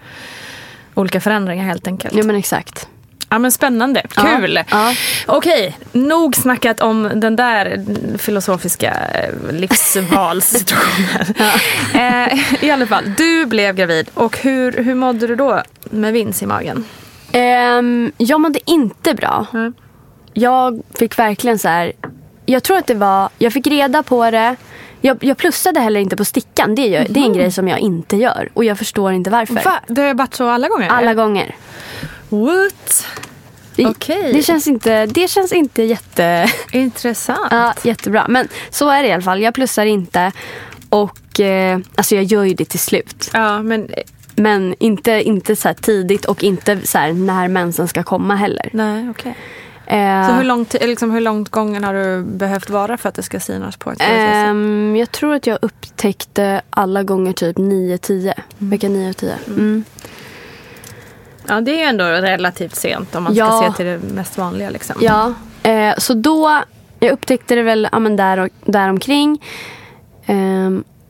olika 0.94 1.22
förändringar 1.22 1.66
helt 1.66 1.88
enkelt. 1.88 2.16
ja 2.16 2.24
men 2.24 2.36
exakt. 2.36 2.88
Ja 3.30 3.40
men 3.40 3.52
spännande, 3.52 4.02
Ja, 4.16 4.38
kul! 4.40 4.60
ja. 4.72 4.94
Okej, 5.26 5.78
nog 5.92 6.36
snackat 6.36 6.82
om 6.82 7.12
den 7.16 7.36
där 7.36 7.86
filosofiska 8.18 8.94
eh, 9.14 9.54
livsvalssituationen. 9.54 11.34
eh, 11.94 12.64
I 12.64 12.72
alla 12.72 12.88
fall, 12.88 13.14
du 13.18 13.46
blev 13.46 13.76
gravid 13.76 14.10
och 14.14 14.38
hur, 14.38 14.84
hur 14.84 14.96
mådde 14.96 15.28
du 15.28 15.36
då 15.36 15.62
med 15.84 16.14
vins 16.14 16.44
i 16.44 16.46
magen? 16.46 16.86
Ehm, 17.32 18.12
jag 18.18 18.42
mådde 18.42 18.60
inte 18.66 19.14
bra. 19.14 19.46
Mm. 19.54 19.74
Jag 20.40 20.82
fick 21.00 21.20
verkligen 21.20 21.60
så 21.60 21.68
här... 21.68 21.94
Jag 22.46 22.64
tror 22.64 22.78
att 22.78 22.88
det 22.88 22.94
var... 22.94 23.30
Jag 23.38 23.54
fick 23.54 23.68
reda 23.68 24.04
på 24.04 24.32
det. 24.32 24.56
Jag, 25.02 25.24
jag 25.24 25.38
plussade 25.38 25.80
heller 25.80 26.00
inte 26.00 26.16
på 26.18 26.26
stickan. 26.26 26.76
Det, 26.76 26.88
gör, 26.88 27.06
det 27.10 27.20
är 27.20 27.24
en 27.26 27.34
grej 27.34 27.52
som 27.52 27.68
jag 27.68 27.80
inte 27.80 28.16
gör. 28.18 28.50
Och 28.54 28.66
jag 28.66 28.78
förstår 28.78 29.14
inte 29.14 29.30
varför. 29.30 29.54
Va? 29.54 29.80
Det 29.88 30.02
har 30.02 30.14
varit 30.14 30.34
så 30.34 30.50
alla 30.50 30.68
gånger? 30.68 30.90
Alla 30.90 31.14
gånger. 31.14 31.56
What? 32.30 33.06
Okej. 33.78 34.34
Det 34.34 34.44
känns 34.44 34.68
inte, 34.68 35.06
det 35.06 35.28
känns 35.28 35.52
inte 35.52 35.84
jätte, 35.84 36.50
Intressant. 36.72 37.48
ja, 37.52 37.74
jättebra. 37.84 38.26
Men 38.30 38.48
så 38.70 38.90
är 38.90 39.04
det 39.04 39.10
i 39.10 39.12
alla 39.12 39.22
fall. 39.22 39.42
Jag 39.42 39.54
plussar 39.54 39.86
inte. 39.86 40.32
Och 40.90 41.40
eh, 41.40 41.80
alltså 41.96 42.16
jag 42.16 42.24
gör 42.24 42.44
ju 42.44 42.54
det 42.54 42.66
till 42.66 42.80
slut. 42.80 43.30
Ja, 43.34 43.62
men 43.62 43.90
Men 44.36 44.76
inte, 44.80 45.12
inte 45.12 45.56
så 45.56 45.74
tidigt 45.74 46.26
och 46.26 46.44
inte 46.44 46.88
så 46.88 46.98
när 47.00 47.48
mensen 47.48 47.88
ska 47.88 48.04
komma 48.04 48.36
heller. 48.36 48.70
nej, 48.74 49.10
okej. 49.10 49.32
Eh, 49.32 49.38
Så 49.90 50.34
hur 50.34 50.44
långt, 50.44 50.74
liksom, 50.74 51.12
hur 51.12 51.22
långt 51.22 51.50
gången 51.50 51.84
har 51.84 51.94
du 51.94 52.24
behövt 52.24 52.70
vara 52.70 52.98
för 52.98 53.10
att 53.10 53.16
det 53.16 53.24
ska 53.24 53.40
synas 53.40 53.78
på 53.78 53.92
ett 53.92 54.02
um, 54.02 54.08
ehm, 54.08 54.96
jag 54.96 55.12
tror 55.12 55.34
att 55.34 55.48
jag 55.48 55.60
upptäckte 55.62 56.62
alla 56.70 57.04
gånger 57.04 57.34
typ 57.34 57.58
9-10. 57.58 58.34
Vecka 58.58 58.90
9 58.90 59.10
och 59.10 59.18
10. 59.18 59.34
Mm. 59.48 59.84
Ja, 61.48 61.62
det 61.62 61.72
är 61.72 61.78
ju 61.78 61.84
ändå 61.84 62.06
relativt 62.06 62.76
sent 62.76 63.16
om 63.16 63.24
man 63.24 63.34
ska 63.36 63.40
Ja. 63.40 63.66
se 63.72 63.78
till 63.78 63.86
det 63.86 64.14
mest 64.14 64.38
vanliga. 64.38 64.70
Liksom. 64.70 64.96
Ja, 65.02 65.34
eh, 65.64 65.96
så 65.98 66.14
då, 66.14 66.62
jag 67.00 67.12
upptäckte 67.12 67.56
det 67.56 67.64
väl 67.64 67.88
ja, 67.92 68.00
men 68.00 68.16
där, 68.16 68.38
och, 68.38 68.50
där 68.66 68.90
omkring. 68.90 69.40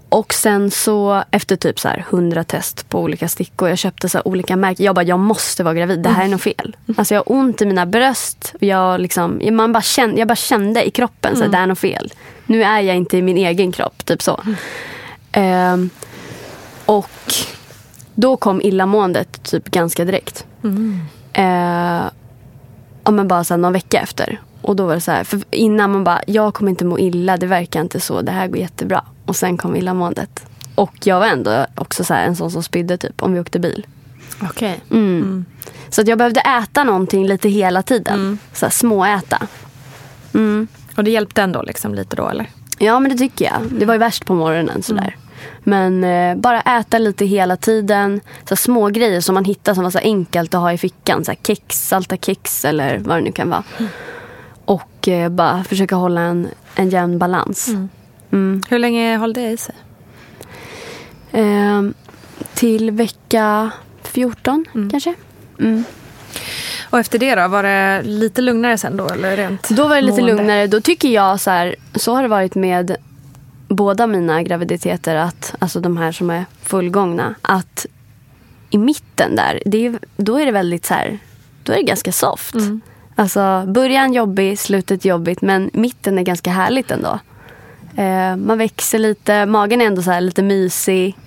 Och 0.10 0.34
sen 0.34 0.72
så 0.72 1.24
efter 1.32 1.56
typ 1.56 1.80
så 1.80 1.88
här 1.88 2.06
100 2.10 2.44
test 2.44 2.90
på 2.90 3.00
olika 3.00 3.28
stickor. 3.28 3.70
Jag 3.70 3.78
köpte 3.78 4.10
så 4.10 4.18
här 4.18 4.28
olika 4.28 4.56
märken. 4.56 4.86
Jag 4.86 4.96
bara, 4.96 5.06
jag 5.06 5.20
måste 5.20 5.64
vara 5.64 5.74
gravid. 5.74 6.00
Det 6.00 6.10
här 6.10 6.24
är 6.26 6.28
något 6.28 6.42
fel. 6.42 6.76
Alltså 6.98 7.14
jag 7.14 7.22
har 7.22 7.32
ont 7.32 7.62
i 7.62 7.66
mina 7.66 7.86
bröst. 7.86 8.56
Jag, 8.60 9.00
liksom, 9.00 9.42
man 9.52 9.74
bara 9.74 9.82
kände, 9.82 10.20
jag 10.20 10.28
bara 10.28 10.36
kände 10.36 10.88
i 10.88 10.92
kroppen 10.92 11.36
så 11.36 11.44
här, 11.44 11.50
det 11.50 11.58
är 11.58 11.68
något 11.68 11.80
fel. 11.80 12.14
Nu 12.46 12.64
är 12.64 12.80
jag 12.80 12.96
inte 12.96 13.18
i 13.18 13.22
min 13.22 13.38
egen 13.38 13.72
kropp. 13.72 14.06
Typ 14.06 14.22
så. 14.22 14.42
Ehm, 15.32 15.90
och 16.86 17.34
då 18.16 18.38
kom 18.38 18.62
illamåendet 18.62 19.44
typ 19.44 19.66
ganska 19.70 20.06
direkt. 20.06 20.46
Eh, 21.34 22.06
ja, 23.04 23.12
men 23.12 23.28
bara 23.28 23.44
så 23.44 23.54
här 23.54 23.60
någon 23.60 23.74
vecka 23.74 24.00
efter. 24.00 24.42
Och 24.62 24.76
då 24.76 24.86
var 24.86 24.96
det 24.96 25.02
så 25.02 25.12
här, 25.12 25.24
för 25.24 25.42
innan 25.52 25.92
man 25.92 26.04
bara, 26.04 26.22
jag 26.28 26.54
kommer 26.54 26.70
inte 26.72 26.86
må 26.86 27.00
illa, 27.00 27.38
det 27.38 27.48
verkar 27.48 27.82
inte 27.82 28.00
så, 28.00 28.22
det 28.22 28.32
här 28.32 28.48
går 28.48 28.58
jättebra. 28.58 29.04
Och 29.28 29.36
sen 29.36 29.58
kom 29.58 29.76
illamåendet. 29.76 30.46
och 30.76 30.94
jag 31.04 31.20
var 31.20 31.28
ändå 31.28 31.66
också 31.76 32.04
så 32.04 32.14
en 32.14 32.36
sån 32.36 32.52
som 32.52 32.64
spydde 32.64 32.98
typ 32.98 33.24
om 33.24 33.34
vi 33.34 33.40
åkte 33.40 33.60
bil. 33.60 33.86
Okej. 34.42 34.80
Mm. 34.92 35.46
Så 35.90 36.02
att 36.02 36.08
jag 36.08 36.18
behövde 36.18 36.40
äta 36.40 36.84
någonting 36.84 37.28
lite 37.28 37.50
hela 37.50 37.84
tiden. 37.84 38.40
Så 38.54 38.66
här, 38.66 38.72
småäta. 38.72 39.48
Mm. 40.34 40.68
Och 40.98 41.04
det 41.04 41.12
hjälpte 41.12 41.42
ändå 41.42 41.62
liksom 41.62 41.96
lite 41.96 42.16
då 42.16 42.30
eller? 42.30 42.50
Ja 42.78 43.00
men 43.00 43.12
det 43.12 43.18
tycker 43.18 43.46
jag. 43.46 43.62
Det 43.80 43.86
var 43.86 43.94
ju 43.94 44.00
värst 44.00 44.26
på 44.26 44.34
morgonen 44.34 44.84
sådär. 44.84 45.16
Men 45.64 46.04
eh, 46.04 46.36
bara 46.36 46.62
äta 46.62 46.98
lite 46.98 47.26
hela 47.26 47.58
tiden. 47.58 48.22
Så 48.44 48.50
här, 48.50 48.56
små 48.56 48.88
grejer 48.90 49.22
som 49.22 49.34
man 49.34 49.46
hittar 49.46 49.74
som 49.74 49.84
var 49.84 49.92
så 49.92 50.00
enkelt 50.00 50.54
att 50.54 50.62
ha 50.62 50.74
i 50.74 50.78
fickan. 50.78 51.26
Så 51.26 51.32
här, 51.32 51.40
kex, 51.44 51.88
salta 51.88 52.18
kex 52.18 52.66
eller 52.66 52.98
vad 52.98 53.18
det 53.18 53.22
nu 53.22 53.32
kan 53.32 53.50
vara. 53.50 53.64
Och 54.66 55.08
eh, 55.08 55.30
bara 55.30 55.64
försöka 55.64 55.96
hålla 55.96 56.22
en, 56.22 56.48
en 56.76 56.90
jämn 56.90 57.18
balans. 57.18 57.68
Mm. 57.68 57.90
Hur 58.70 58.80
länge 58.80 59.18
höll 59.18 59.34
det 59.34 59.50
i 59.50 59.58
sig? 59.58 59.76
Ehm, 61.32 61.94
till 62.54 62.92
vecka 62.92 63.72
14 64.04 64.66
kanske. 64.92 65.14
Mm. 65.60 65.84
Och 66.90 67.00
efter 67.00 67.20
det 67.20 67.36
då, 67.36 67.48
var 67.48 67.64
det 67.64 68.02
lite 68.04 68.42
lugnare 68.42 68.78
sen 68.78 68.98
då 68.98 69.08
eller 69.08 69.38
rent 69.38 69.70
Då 69.70 69.88
var 69.88 69.96
det 69.96 70.02
lite 70.02 70.22
mående? 70.22 70.36
lugnare. 70.36 70.68
Då 70.68 70.82
tycker 70.82 71.10
jag 71.10 71.40
så 71.40 71.52
här, 71.52 71.76
så 71.96 72.16
har 72.16 72.22
det 72.22 72.28
varit 72.28 72.56
med 72.56 72.96
båda 73.68 74.08
mina 74.08 74.44
graviditeter, 74.44 75.16
att, 75.16 75.56
alltså 75.60 75.80
de 75.80 75.98
här 75.98 76.12
som 76.12 76.30
är 76.30 76.46
fullgångna, 76.62 77.36
att 77.42 77.86
i 78.70 78.78
mitten 78.78 79.36
där, 79.36 79.76
är, 79.76 80.00
då 80.18 80.40
är 80.40 80.46
det 80.46 80.52
väldigt 80.52 80.86
så 80.86 80.94
här, 80.94 81.20
då 81.64 81.74
är 81.74 81.78
det 81.78 81.84
ganska 81.84 82.12
soft. 82.12 82.56
Alltså 83.16 83.64
början 83.68 84.14
jobbig, 84.14 84.60
slutet 84.60 85.06
jobbigt, 85.06 85.42
men 85.42 85.70
mitten 85.74 86.20
är 86.20 86.24
ganska 86.24 86.52
härligt 86.52 86.92
ändå. 86.92 87.20
Eh, 87.98 88.36
man 88.36 88.58
växer 88.58 89.00
lite, 89.00 89.46
magen 89.46 89.82
är 89.82 89.86
ändå 89.86 90.02
så 90.02 90.12
här 90.12 90.22
lite 90.22 90.44
mysig. 90.44 91.18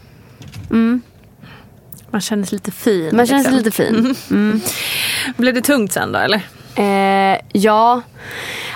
Mm. 0.70 1.02
Man 2.10 2.20
känner 2.20 2.44
sig 2.44 2.56
lite 2.56 2.70
fin. 2.70 3.16
Man 3.16 3.26
känner 3.26 3.42
sig 3.42 3.52
liksom. 3.52 3.84
lite 3.84 4.04
fin. 4.04 4.14
Mm. 4.30 4.60
Blev 5.36 5.54
det 5.54 5.60
tungt 5.60 5.92
sen 5.92 6.12
då 6.12 6.18
eller? 6.18 6.40
Eh, 6.74 7.38
ja, 7.52 8.02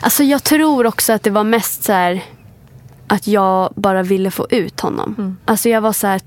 alltså 0.03 0.23
jag 0.23 0.45
tror 0.45 0.87
också 0.87 1.13
att 1.13 1.23
det 1.23 1.31
var 1.31 1.45
mest 1.45 1.85
så 1.85 1.93
här 1.93 2.23
att 3.07 3.27
jag 3.27 3.73
bara 3.77 4.03
ville 4.03 4.31
få 4.31 4.47
ut 4.51 4.81
honom. 4.81 5.37
Alltså 5.45 5.69
jag 5.69 5.81
var 5.81 5.93
så 5.93 6.07
här, 6.07 6.21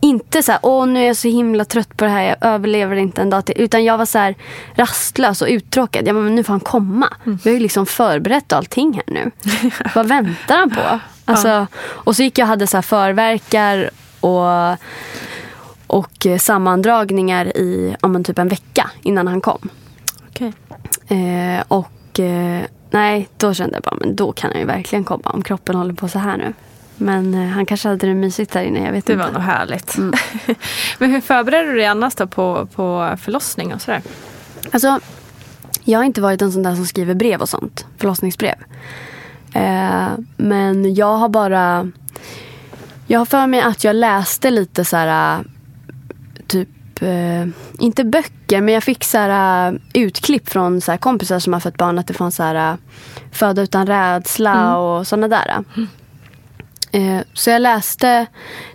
inte 0.00 0.42
så 0.42 0.52
här, 0.52 0.60
åh 0.62 0.86
nu 0.86 1.02
är 1.02 1.06
jag 1.06 1.16
så 1.16 1.28
himla 1.28 1.64
trött 1.64 1.96
på 1.96 2.04
det 2.04 2.10
här, 2.10 2.22
jag 2.22 2.36
överlever 2.40 2.96
inte 2.96 3.22
en 3.22 3.30
dag 3.30 3.44
till. 3.44 3.54
Utan 3.58 3.84
jag 3.84 3.98
var 3.98 4.04
så 4.04 4.18
här 4.18 4.34
rastlös 4.74 5.42
och 5.42 5.48
uttråkad. 5.48 6.08
Jag 6.08 6.14
bara, 6.14 6.24
men 6.24 6.34
nu 6.34 6.44
får 6.44 6.52
han 6.52 6.60
komma. 6.60 7.08
Vi 7.24 7.50
har 7.50 7.54
ju 7.54 7.60
liksom 7.60 7.86
förberett 7.86 8.52
allting 8.52 8.92
här 8.94 9.04
nu. 9.06 9.30
Vad 9.94 10.06
väntar 10.08 10.56
han 10.56 10.70
på? 10.70 11.00
Alltså, 11.24 11.66
Och 11.80 12.16
så 12.16 12.22
gick 12.22 12.38
jag 12.38 12.44
och 12.44 12.48
hade 12.48 12.66
så 12.66 12.76
här 12.76 12.82
förverkar 12.82 13.90
och, 14.20 14.76
och 15.86 16.26
sammandragningar 16.40 17.56
i 17.56 17.96
om 18.00 18.16
en 18.16 18.24
typ 18.24 18.38
en 18.38 18.48
vecka 18.48 18.90
innan 19.02 19.26
han 19.26 19.40
kom. 19.40 19.68
Okej. 20.28 20.52
Eh, 21.08 21.62
och 21.68 22.20
eh, 22.20 22.62
nej, 22.90 23.28
då 23.36 23.54
kände 23.54 23.76
jag 23.76 23.82
bara, 23.82 23.96
men 24.00 24.16
då 24.16 24.32
kan 24.32 24.50
han 24.50 24.60
ju 24.60 24.66
verkligen 24.66 25.04
komma 25.04 25.30
om 25.30 25.42
kroppen 25.42 25.74
håller 25.74 25.94
på 25.94 26.08
så 26.08 26.18
här 26.18 26.36
nu. 26.36 26.52
Men 26.98 27.34
eh, 27.34 27.48
han 27.48 27.66
kanske 27.66 27.88
hade 27.88 28.06
det 28.06 28.14
mysigt 28.14 28.52
där 28.52 28.62
inne, 28.62 28.84
jag 28.84 28.92
vet 28.92 29.06
Det 29.06 29.12
inte. 29.12 29.24
var 29.24 29.32
nog 29.32 29.42
härligt. 29.42 29.96
Men 30.98 31.10
hur 31.10 31.20
förberedde 31.20 31.68
du 31.70 31.76
dig 31.76 31.86
annars 31.86 32.14
då 32.14 32.26
på, 32.26 32.68
på 32.74 33.16
förlossning 33.20 33.74
och 33.74 33.82
sådär? 33.82 34.02
Alltså, 34.72 35.00
jag 35.84 35.98
har 35.98 36.04
inte 36.04 36.20
varit 36.20 36.42
en 36.42 36.52
sån 36.52 36.62
där 36.62 36.74
som 36.74 36.86
skriver 36.86 37.14
brev 37.14 37.40
och 37.40 37.48
sånt. 37.48 37.86
Förlossningsbrev. 37.96 38.54
Eh, 39.52 40.08
men 40.36 40.94
jag 40.94 41.16
har 41.16 41.28
bara... 41.28 41.90
Jag 43.06 43.18
har 43.18 43.26
för 43.26 43.46
mig 43.46 43.60
att 43.60 43.84
jag 43.84 43.96
läste 43.96 44.50
lite 44.50 44.84
så 44.84 44.96
här... 44.96 45.44
Typ... 46.46 46.68
Eh, 47.00 47.46
inte 47.78 48.04
böcker, 48.04 48.60
men 48.60 48.74
jag 48.74 48.82
fick 48.82 49.04
så 49.04 49.18
här, 49.18 49.72
uh, 49.72 49.78
utklipp 49.94 50.48
från 50.48 50.80
så 50.80 50.90
här, 50.90 50.98
kompisar 50.98 51.38
som 51.38 51.52
har 51.52 51.60
fött 51.60 51.76
barn. 51.76 51.98
Att 51.98 52.06
det 52.06 52.14
fanns 52.14 52.36
så 52.36 52.42
här, 52.42 52.72
uh, 52.72 52.78
föda 53.32 53.62
utan 53.62 53.86
rädsla 53.86 54.76
och 54.78 55.06
såna 55.06 55.28
där. 55.28 55.64
Eh, 55.76 55.82
så 57.34 57.50
jag 57.50 57.62
läste 57.62 58.26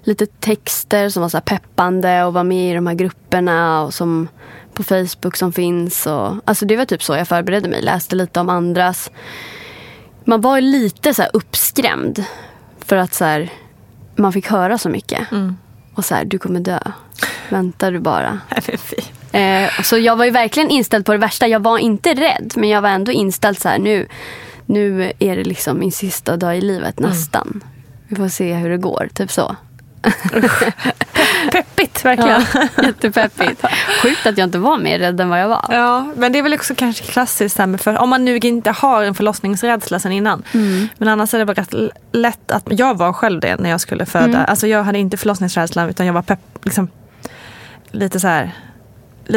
lite 0.04 0.26
texter 0.26 1.10
som 1.10 1.22
var 1.22 1.30
så 1.30 1.42
peppande 1.42 2.24
och 2.24 2.34
var 2.34 2.44
med 2.44 2.72
i 2.72 2.76
de 2.76 2.88
här 2.88 2.94
grupperna 2.94 3.82
och 3.82 3.94
som 3.94 4.28
på 4.74 4.84
Facebook 4.84 5.36
som 5.36 5.54
finns. 5.54 6.06
Och, 6.08 6.36
alltså 6.46 6.66
det 6.66 6.76
var 6.76 6.86
typ 6.86 7.04
så 7.04 7.16
jag 7.16 7.28
förberedde 7.28 7.70
mig. 7.70 7.82
Läste 7.82 8.16
lite 8.16 8.40
om 8.40 8.50
andras. 8.50 9.12
Man 10.26 10.42
var 10.42 10.62
lite 10.62 11.14
så 11.14 11.24
uppskrämd. 11.34 12.24
För 12.80 12.96
att 12.96 13.14
så 13.14 13.26
här, 13.26 13.50
man 14.16 14.34
fick 14.34 14.48
höra 14.48 14.78
så 14.78 14.90
mycket. 14.90 15.28
Och 15.96 16.06
så 16.06 16.16
här, 16.16 16.26
du 16.26 16.40
kommer 16.40 16.60
dö. 16.60 16.80
Väntar 17.50 17.92
du 17.92 18.00
bara. 18.00 18.40
Eh, 19.32 19.70
så 19.84 19.98
jag 19.98 20.16
var 20.16 20.26
ju 20.26 20.32
verkligen 20.32 20.70
inställd 20.70 21.06
på 21.06 21.12
det 21.12 21.18
värsta. 21.18 21.48
Jag 21.48 21.60
var 21.60 21.78
inte 21.78 22.14
rädd, 22.14 22.54
men 22.56 22.70
jag 22.70 22.82
var 22.82 22.90
ändå 22.90 23.12
inställd 23.12 23.60
så 23.60 23.70
här 23.70 23.80
nu. 23.80 24.08
Nu 24.66 25.12
är 25.20 25.36
det 25.36 25.44
liksom 25.44 25.80
min 25.80 25.92
sista 25.92 26.38
dag 26.38 26.58
i 26.58 26.62
livet 26.62 27.00
nästan. 27.00 27.64
Vi 28.14 28.18
får 28.18 28.28
se 28.28 28.54
hur 28.54 28.70
det 28.70 28.78
går, 28.78 29.10
typ 29.14 29.32
så. 29.32 29.56
Peppigt 31.52 32.06
verkligen. 32.06 32.42
Ja, 32.54 32.84
jättepeppigt. 32.84 33.66
Sjukt 34.02 34.26
att 34.26 34.38
jag 34.38 34.48
inte 34.48 34.58
var 34.58 34.78
mer 34.78 35.00
rädd 35.00 35.22
än 35.22 35.30
vad 35.30 35.42
jag 35.42 35.48
var. 35.48 35.66
Ja, 35.70 36.14
men 36.16 36.32
det 36.32 36.40
är 36.40 36.44
väl 36.44 36.54
också 36.54 36.76
kanske 36.76 37.04
klassiskt 37.04 37.58
här 37.58 37.78
för, 37.78 37.98
om 37.98 38.10
man 38.10 38.26
nu 38.26 38.38
inte 38.38 38.72
har 38.72 39.04
en 39.04 39.16
förlossningsrädsla 39.16 40.00
sen 40.00 40.12
innan. 40.12 40.44
Men 40.98 41.08
annars 41.08 41.34
är 41.34 41.40
det 41.40 41.46
väl 41.46 41.56
rätt 41.56 41.74
lätt 42.12 42.52
att, 42.52 42.64
jag 42.66 42.98
var 42.98 43.14
själv 43.14 43.40
det 43.40 43.56
när 43.60 43.70
jag 43.70 43.82
skulle 43.82 44.06
föda. 44.06 44.44
Alltså 44.46 44.68
jag 44.68 44.84
hade 44.84 45.00
inte 45.00 45.18
förlossningsrädsla 45.18 45.90
utan 45.90 46.06
jag 46.06 46.14
var 46.14 46.22
pepp, 46.22 46.40
liksom, 46.64 46.88
lite 47.92 48.20
så 48.20 48.28
här. 48.28 48.52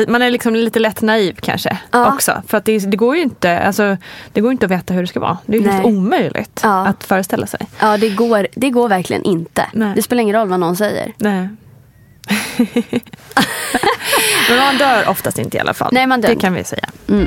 Man 0.08 0.22
är 0.22 0.30
liksom 0.30 0.54
lite 0.54 0.78
lätt 0.78 1.02
naiv 1.02 1.36
kanske 1.42 1.78
Ja. 1.90 2.12
också. 2.14 2.42
För 2.46 2.58
att 2.58 2.64
det, 2.64 2.78
det 2.78 2.96
går 2.96 3.16
ju 3.16 3.22
inte 3.22 3.58
alltså, 3.58 3.96
det 4.32 4.40
går 4.40 4.52
inte 4.52 4.66
att 4.66 4.72
veta 4.72 4.94
hur 4.94 5.00
det 5.00 5.06
ska 5.06 5.20
vara. 5.20 5.38
Det 5.46 5.56
är 5.56 5.60
ju 5.60 5.68
helt 5.68 5.84
omöjligt 5.84 6.60
Ja. 6.62 6.86
att 6.86 7.04
föreställa 7.04 7.46
sig. 7.46 7.60
Ja, 7.80 7.96
det 7.96 8.08
går, 8.10 8.46
det 8.54 8.70
går 8.70 8.88
verkligen 8.88 9.22
inte. 9.22 9.66
Nej. 9.72 9.92
Det 9.96 10.02
spelar 10.02 10.22
ingen 10.22 10.36
roll 10.36 10.48
vad 10.48 10.60
någon 10.60 10.76
säger. 10.76 11.12
Nej. 11.16 11.48
Men 14.48 14.58
man 14.58 14.76
dör 14.78 15.08
oftast 15.08 15.38
inte 15.38 15.56
i 15.56 15.60
alla 15.60 15.74
fall. 15.74 15.90
Nej, 15.92 16.06
man 16.06 16.20
dör 16.20 16.28
det 16.28 16.36
kan 16.36 16.54
vi 16.54 16.64
säga. 16.64 16.88
Mm. 17.08 17.26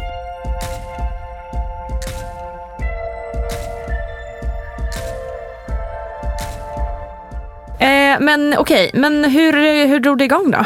Eh, 7.79 8.19
men 8.19 8.55
okej, 8.57 8.91
men 8.93 9.23
hur, 9.23 9.87
hur 9.87 9.99
drog 9.99 10.17
det 10.17 10.23
igång 10.25 10.51
då? 10.51 10.65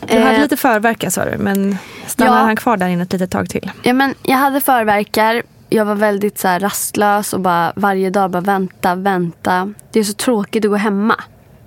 Du 0.00 0.14
Eh, 0.16 0.24
hade 0.24 0.38
lite 0.38 0.56
förverkar 0.56 1.10
sa 1.10 1.24
du, 1.24 1.38
men 1.38 1.78
stannade 2.06 2.38
ja. 2.38 2.44
han 2.44 2.56
kvar 2.56 2.76
där 2.76 2.88
inne 2.88 3.02
ett 3.02 3.12
litet 3.12 3.30
tag 3.30 3.48
till? 3.48 3.70
Ja, 3.82 3.92
men 3.92 4.14
jag 4.22 4.36
hade 4.36 4.60
förverkar. 4.60 5.42
Jag 5.68 5.84
var 5.84 5.94
väldigt 5.94 6.38
så 6.38 6.48
här, 6.48 6.60
rastlös 6.60 7.32
och 7.32 7.40
bara 7.40 7.72
varje 7.76 8.10
dag 8.10 8.30
bara 8.30 8.40
vänta, 8.40 8.94
vänta. 8.94 9.74
Det 9.92 10.00
är 10.00 10.04
så 10.04 10.14
tråkigt 10.14 10.64
att 10.64 10.70
gå 10.70 10.76
hemma. 10.76 11.16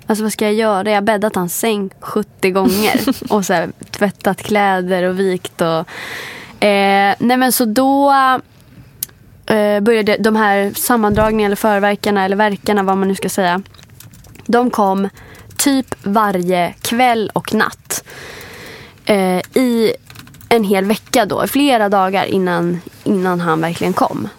Alltså 0.07 0.23
vad 0.23 0.33
ska 0.33 0.45
jag 0.45 0.53
göra? 0.53 0.89
Jag 0.89 0.97
har 0.97 1.01
bäddat 1.01 1.35
hans 1.35 1.59
säng 1.59 1.89
70 1.99 2.51
gånger. 2.51 2.99
och 3.33 3.45
så 3.45 3.53
här, 3.53 3.69
tvättat 3.91 4.43
kläder 4.43 5.03
och 5.03 5.19
vikt. 5.19 5.61
Och, 5.61 6.65
eh, 6.65 7.15
nej 7.19 7.37
men 7.37 7.51
så 7.51 7.65
då 7.65 8.11
eh, 9.45 9.79
började 9.79 10.17
de 10.17 10.35
här 10.35 10.71
sammandragningarna 10.75 11.45
eller 11.45 11.55
förverkarna 11.55 12.25
eller 12.25 12.35
verkarna 12.35 12.83
vad 12.83 12.97
man 12.97 13.07
nu 13.07 13.15
ska 13.15 13.29
säga. 13.29 13.61
De 14.45 14.69
kom 14.69 15.09
typ 15.57 15.95
varje 16.03 16.73
kväll 16.81 17.29
och 17.33 17.53
natt. 17.53 18.03
Eh, 19.05 19.37
I 19.53 19.93
en 20.49 20.63
hel 20.63 20.85
vecka 20.85 21.25
då, 21.25 21.47
flera 21.47 21.89
dagar 21.89 22.25
innan, 22.25 22.81
innan 23.03 23.39
han 23.39 23.61
verkligen 23.61 23.93
kom. 23.93 24.29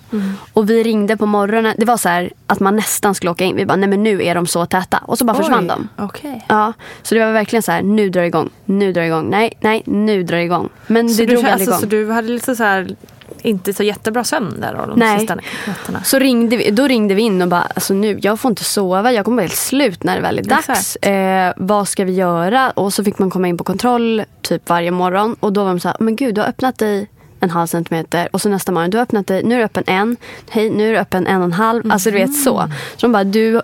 Och 0.52 0.70
vi 0.70 0.82
ringde 0.82 1.16
på 1.16 1.26
morgonen. 1.26 1.74
Det 1.78 1.84
var 1.84 1.96
så 1.96 2.08
här 2.08 2.32
att 2.46 2.60
man 2.60 2.76
nästan 2.76 3.14
skulle 3.14 3.30
åka 3.30 3.44
in. 3.44 3.56
Vi 3.56 3.66
bara, 3.66 3.76
nej 3.76 3.88
men 3.88 4.02
nu 4.02 4.24
är 4.24 4.34
de 4.34 4.46
så 4.46 4.66
täta. 4.66 4.98
Och 4.98 5.18
så 5.18 5.24
bara 5.24 5.36
försvann 5.36 5.66
de. 5.66 5.88
Okej. 5.98 6.44
Ja, 6.48 6.72
så 7.02 7.14
det 7.14 7.24
var 7.24 7.32
verkligen 7.32 7.62
så 7.62 7.72
här, 7.72 7.82
nu 7.82 8.10
drar 8.10 8.20
det 8.20 8.26
igång, 8.26 8.50
nu 8.64 8.92
drar 8.92 9.02
det 9.02 9.06
igång, 9.08 9.30
nej, 9.30 9.52
nej, 9.60 9.82
nu 9.86 10.22
drar 10.22 10.36
det 10.36 10.42
igång. 10.42 10.68
Men 10.86 11.08
Så, 11.08 11.20
det 11.20 11.26
du, 11.26 11.32
drog 11.34 11.44
aldrig 11.44 11.52
alltså, 11.52 11.70
igång. 11.70 11.80
så 11.80 11.86
du 11.86 12.10
hade 12.12 12.28
lite 12.28 12.56
så 12.56 12.64
här, 12.64 12.96
inte 13.44 13.72
så 13.72 13.82
jättebra 13.82 14.24
sömn 14.24 14.60
där 14.60 14.74
då, 14.74 14.86
de 14.86 14.98
Nej. 14.98 15.18
sista 15.18 15.38
nätterna? 15.66 16.02
Så 16.04 16.18
ringde 16.18 16.56
vi, 16.56 16.70
då 16.70 16.86
ringde 16.86 17.14
vi 17.14 17.22
in 17.22 17.42
och 17.42 17.48
bara, 17.48 17.62
alltså 17.74 17.94
nu, 17.94 18.18
jag 18.22 18.40
får 18.40 18.48
inte 18.48 18.64
sova, 18.64 19.12
jag 19.12 19.24
kommer 19.24 19.36
vara 19.36 19.46
helt 19.46 19.58
slut 19.58 20.04
när 20.04 20.16
det 20.16 20.22
väl 20.22 20.38
är 20.38 20.42
dags. 20.42 20.96
Eh, 20.96 21.52
vad 21.56 21.88
ska 21.88 22.04
vi 22.04 22.12
göra? 22.12 22.70
Och 22.70 22.94
så 22.94 23.04
fick 23.04 23.18
man 23.18 23.30
komma 23.30 23.48
in 23.48 23.58
på 23.58 23.64
kontroll 23.64 24.22
typ 24.42 24.68
varje 24.68 24.90
morgon. 24.90 25.36
Och 25.40 25.52
då 25.52 25.64
var 25.64 25.68
de 25.68 25.80
så 25.80 25.88
här, 25.88 25.96
men 26.00 26.16
gud 26.16 26.34
du 26.34 26.40
har 26.40 26.48
öppnat 26.48 26.78
dig 26.78 27.08
en 27.40 27.50
halv 27.50 27.66
centimeter. 27.66 28.28
Och 28.32 28.40
så 28.40 28.48
nästa 28.48 28.72
morgon, 28.72 28.90
du 28.90 28.96
har 28.96 29.02
öppnat 29.02 29.26
dig, 29.26 29.42
nu 29.44 29.54
är 29.54 29.58
du 29.58 29.64
öppen 29.64 29.84
en. 29.86 30.16
Hej, 30.50 30.70
nu 30.70 30.88
är 30.88 30.92
du 30.92 30.98
öppen 30.98 31.26
en 31.26 31.38
och 31.38 31.44
en 31.44 31.52
halv. 31.52 31.92
Alltså 31.92 32.10
du 32.10 32.16
vet 32.16 32.34
så. 32.34 32.70
Så 32.96 33.06
de 33.06 33.12
bara, 33.12 33.24
du, 33.24 33.60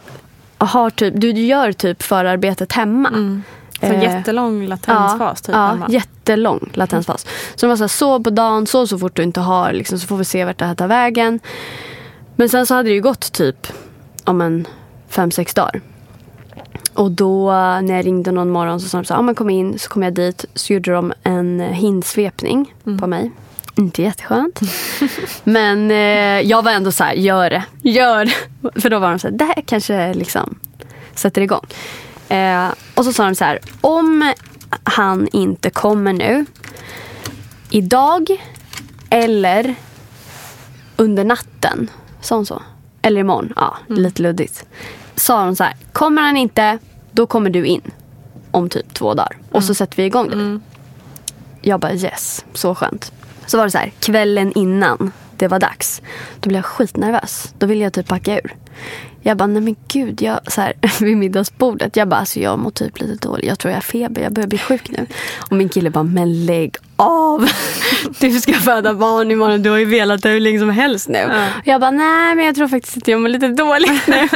har 0.58 0.90
typ, 0.90 1.14
du 1.16 1.30
gör 1.30 1.72
typ 1.72 2.02
förarbetet 2.02 2.72
hemma. 2.72 3.10
Så 3.80 3.86
Eh, 3.86 4.02
jättelång 4.02 4.66
latensfas 4.66 5.42
typ 5.42 5.54
ja, 5.54 5.78
jättelång 5.88 6.70
latensfas. 6.74 7.26
Så 7.54 7.66
de 7.66 7.68
var 7.68 7.76
så 7.76 7.82
här, 7.82 7.88
sov 7.88 8.22
på 8.22 8.30
dagen, 8.30 8.66
sov 8.66 8.86
så 8.86 8.98
fort 8.98 9.16
du 9.16 9.22
inte 9.22 9.40
har, 9.40 9.72
liksom, 9.72 9.98
så 9.98 10.06
får 10.06 10.16
vi 10.16 10.24
se 10.24 10.44
vart 10.44 10.58
det 10.58 10.64
här 10.64 10.74
tar 10.74 10.86
vägen. 10.86 11.40
Men 12.36 12.48
sen 12.48 12.66
så 12.66 12.74
hade 12.74 12.88
det 12.88 12.94
ju 12.94 13.00
gått 13.00 13.32
typ 13.32 13.66
om 14.24 14.40
en 14.40 14.66
fem, 15.08 15.30
sex 15.30 15.54
dagar. 15.54 15.80
Och 16.94 17.10
då 17.10 17.50
när 17.52 17.96
jag 17.96 18.06
ringde 18.06 18.32
någon 18.32 18.50
morgon 18.50 18.80
så 18.80 18.88
sa 18.88 18.98
de 18.98 19.04
så 19.04 19.14
ah, 19.14 19.22
men 19.22 19.34
kom 19.34 19.50
in. 19.50 19.78
Så 19.78 19.88
kom 19.88 20.02
jag 20.02 20.14
dit 20.14 20.44
så 20.54 20.72
gjorde 20.72 20.92
de 20.92 21.12
en 21.22 21.60
hinnsvepning 21.60 22.74
på 23.00 23.06
mig. 23.06 23.30
Inte 23.76 24.02
jätteskönt. 24.02 24.60
men 25.44 25.90
eh, 25.90 26.40
jag 26.50 26.62
var 26.62 26.72
ändå 26.72 26.92
så 26.92 27.04
här, 27.04 27.14
gör 27.14 27.50
det. 27.50 27.64
Gör 27.82 28.24
det. 28.24 28.80
För 28.80 28.90
då 28.90 28.98
var 28.98 29.10
de 29.10 29.18
så 29.18 29.28
här, 29.28 29.34
det 29.34 29.44
här 29.44 29.62
kanske 29.66 30.14
liksom 30.14 30.58
sätter 31.14 31.42
igång. 31.42 31.66
Eh, 32.30 32.68
och 32.94 33.04
så 33.04 33.12
sa 33.12 33.24
de 33.24 33.34
så 33.34 33.44
här, 33.44 33.58
om 33.80 34.32
han 34.84 35.28
inte 35.32 35.70
kommer 35.70 36.12
nu 36.12 36.46
idag 37.70 38.26
eller 39.10 39.74
under 40.96 41.24
natten. 41.24 41.90
Sa 42.20 42.34
hon 42.34 42.46
så? 42.46 42.62
Eller 43.02 43.20
imorgon. 43.20 43.52
Ja, 43.56 43.76
lite 43.88 44.22
luddigt. 44.22 44.64
Sa 45.14 45.44
hon 45.44 45.56
så 45.56 45.64
här, 45.64 45.76
kommer 45.92 46.22
han 46.22 46.36
inte, 46.36 46.78
då 47.12 47.26
kommer 47.26 47.50
du 47.50 47.66
in. 47.66 47.90
Om 48.50 48.68
typ 48.68 48.94
två 48.94 49.14
dagar. 49.14 49.38
Och 49.50 49.64
så 49.64 49.74
sätter 49.74 49.96
vi 49.96 50.04
igång 50.04 50.28
det. 50.30 50.60
Jag 51.68 51.80
bara 51.80 51.92
yes, 51.92 52.44
så 52.54 52.74
skönt. 52.74 53.12
Så 53.46 53.56
var 53.56 53.64
det 53.64 53.70
så 53.70 53.78
här, 53.78 53.92
kvällen 54.00 54.52
innan 54.52 55.12
det 55.36 55.48
var 55.48 55.58
dags. 55.58 56.02
Då 56.40 56.48
blev 56.48 56.58
jag 56.58 56.64
skitnervös. 56.64 57.54
Då 57.58 57.66
ville 57.66 57.84
jag 57.84 57.92
typ 57.92 58.08
packa 58.08 58.36
ur. 58.36 58.56
Jag 59.22 59.36
bara, 59.36 59.46
nej 59.46 59.62
men 59.62 59.76
gud, 59.88 60.22
jag, 60.22 60.40
så 60.52 60.60
här, 60.60 60.72
vid 61.00 61.16
middagsbordet. 61.16 61.96
Jag 61.96 62.08
bara, 62.08 62.20
alltså 62.20 62.40
jag 62.40 62.58
mår 62.58 62.70
typ 62.70 63.00
lite 63.00 63.28
dåligt. 63.28 63.46
Jag 63.46 63.58
tror 63.58 63.70
jag 63.70 63.76
har 63.76 63.82
feber, 63.82 64.22
jag 64.22 64.32
börjar 64.32 64.48
bli 64.48 64.58
sjuk 64.58 64.90
nu. 64.90 65.06
Och 65.50 65.56
min 65.56 65.68
kille 65.68 65.90
bara, 65.90 66.04
men 66.04 66.46
lägg 66.46 66.76
av. 66.96 67.48
Du 68.20 68.30
ska 68.40 68.52
föda 68.52 68.94
barn 68.94 69.30
imorgon, 69.30 69.62
du 69.62 69.70
har 69.70 69.78
ju 69.78 69.84
velat 69.84 70.22
det 70.22 70.28
hur 70.28 70.40
länge 70.40 70.58
som 70.58 70.70
helst 70.70 71.08
nu. 71.08 71.24
Och 71.24 71.66
jag 71.66 71.80
bara, 71.80 71.90
nej 71.90 72.34
men 72.34 72.44
jag 72.46 72.54
tror 72.54 72.68
faktiskt 72.68 72.96
att 72.96 73.08
jag 73.08 73.20
mår 73.20 73.28
lite 73.28 73.48
dåligt 73.48 74.06
nu. 74.06 74.28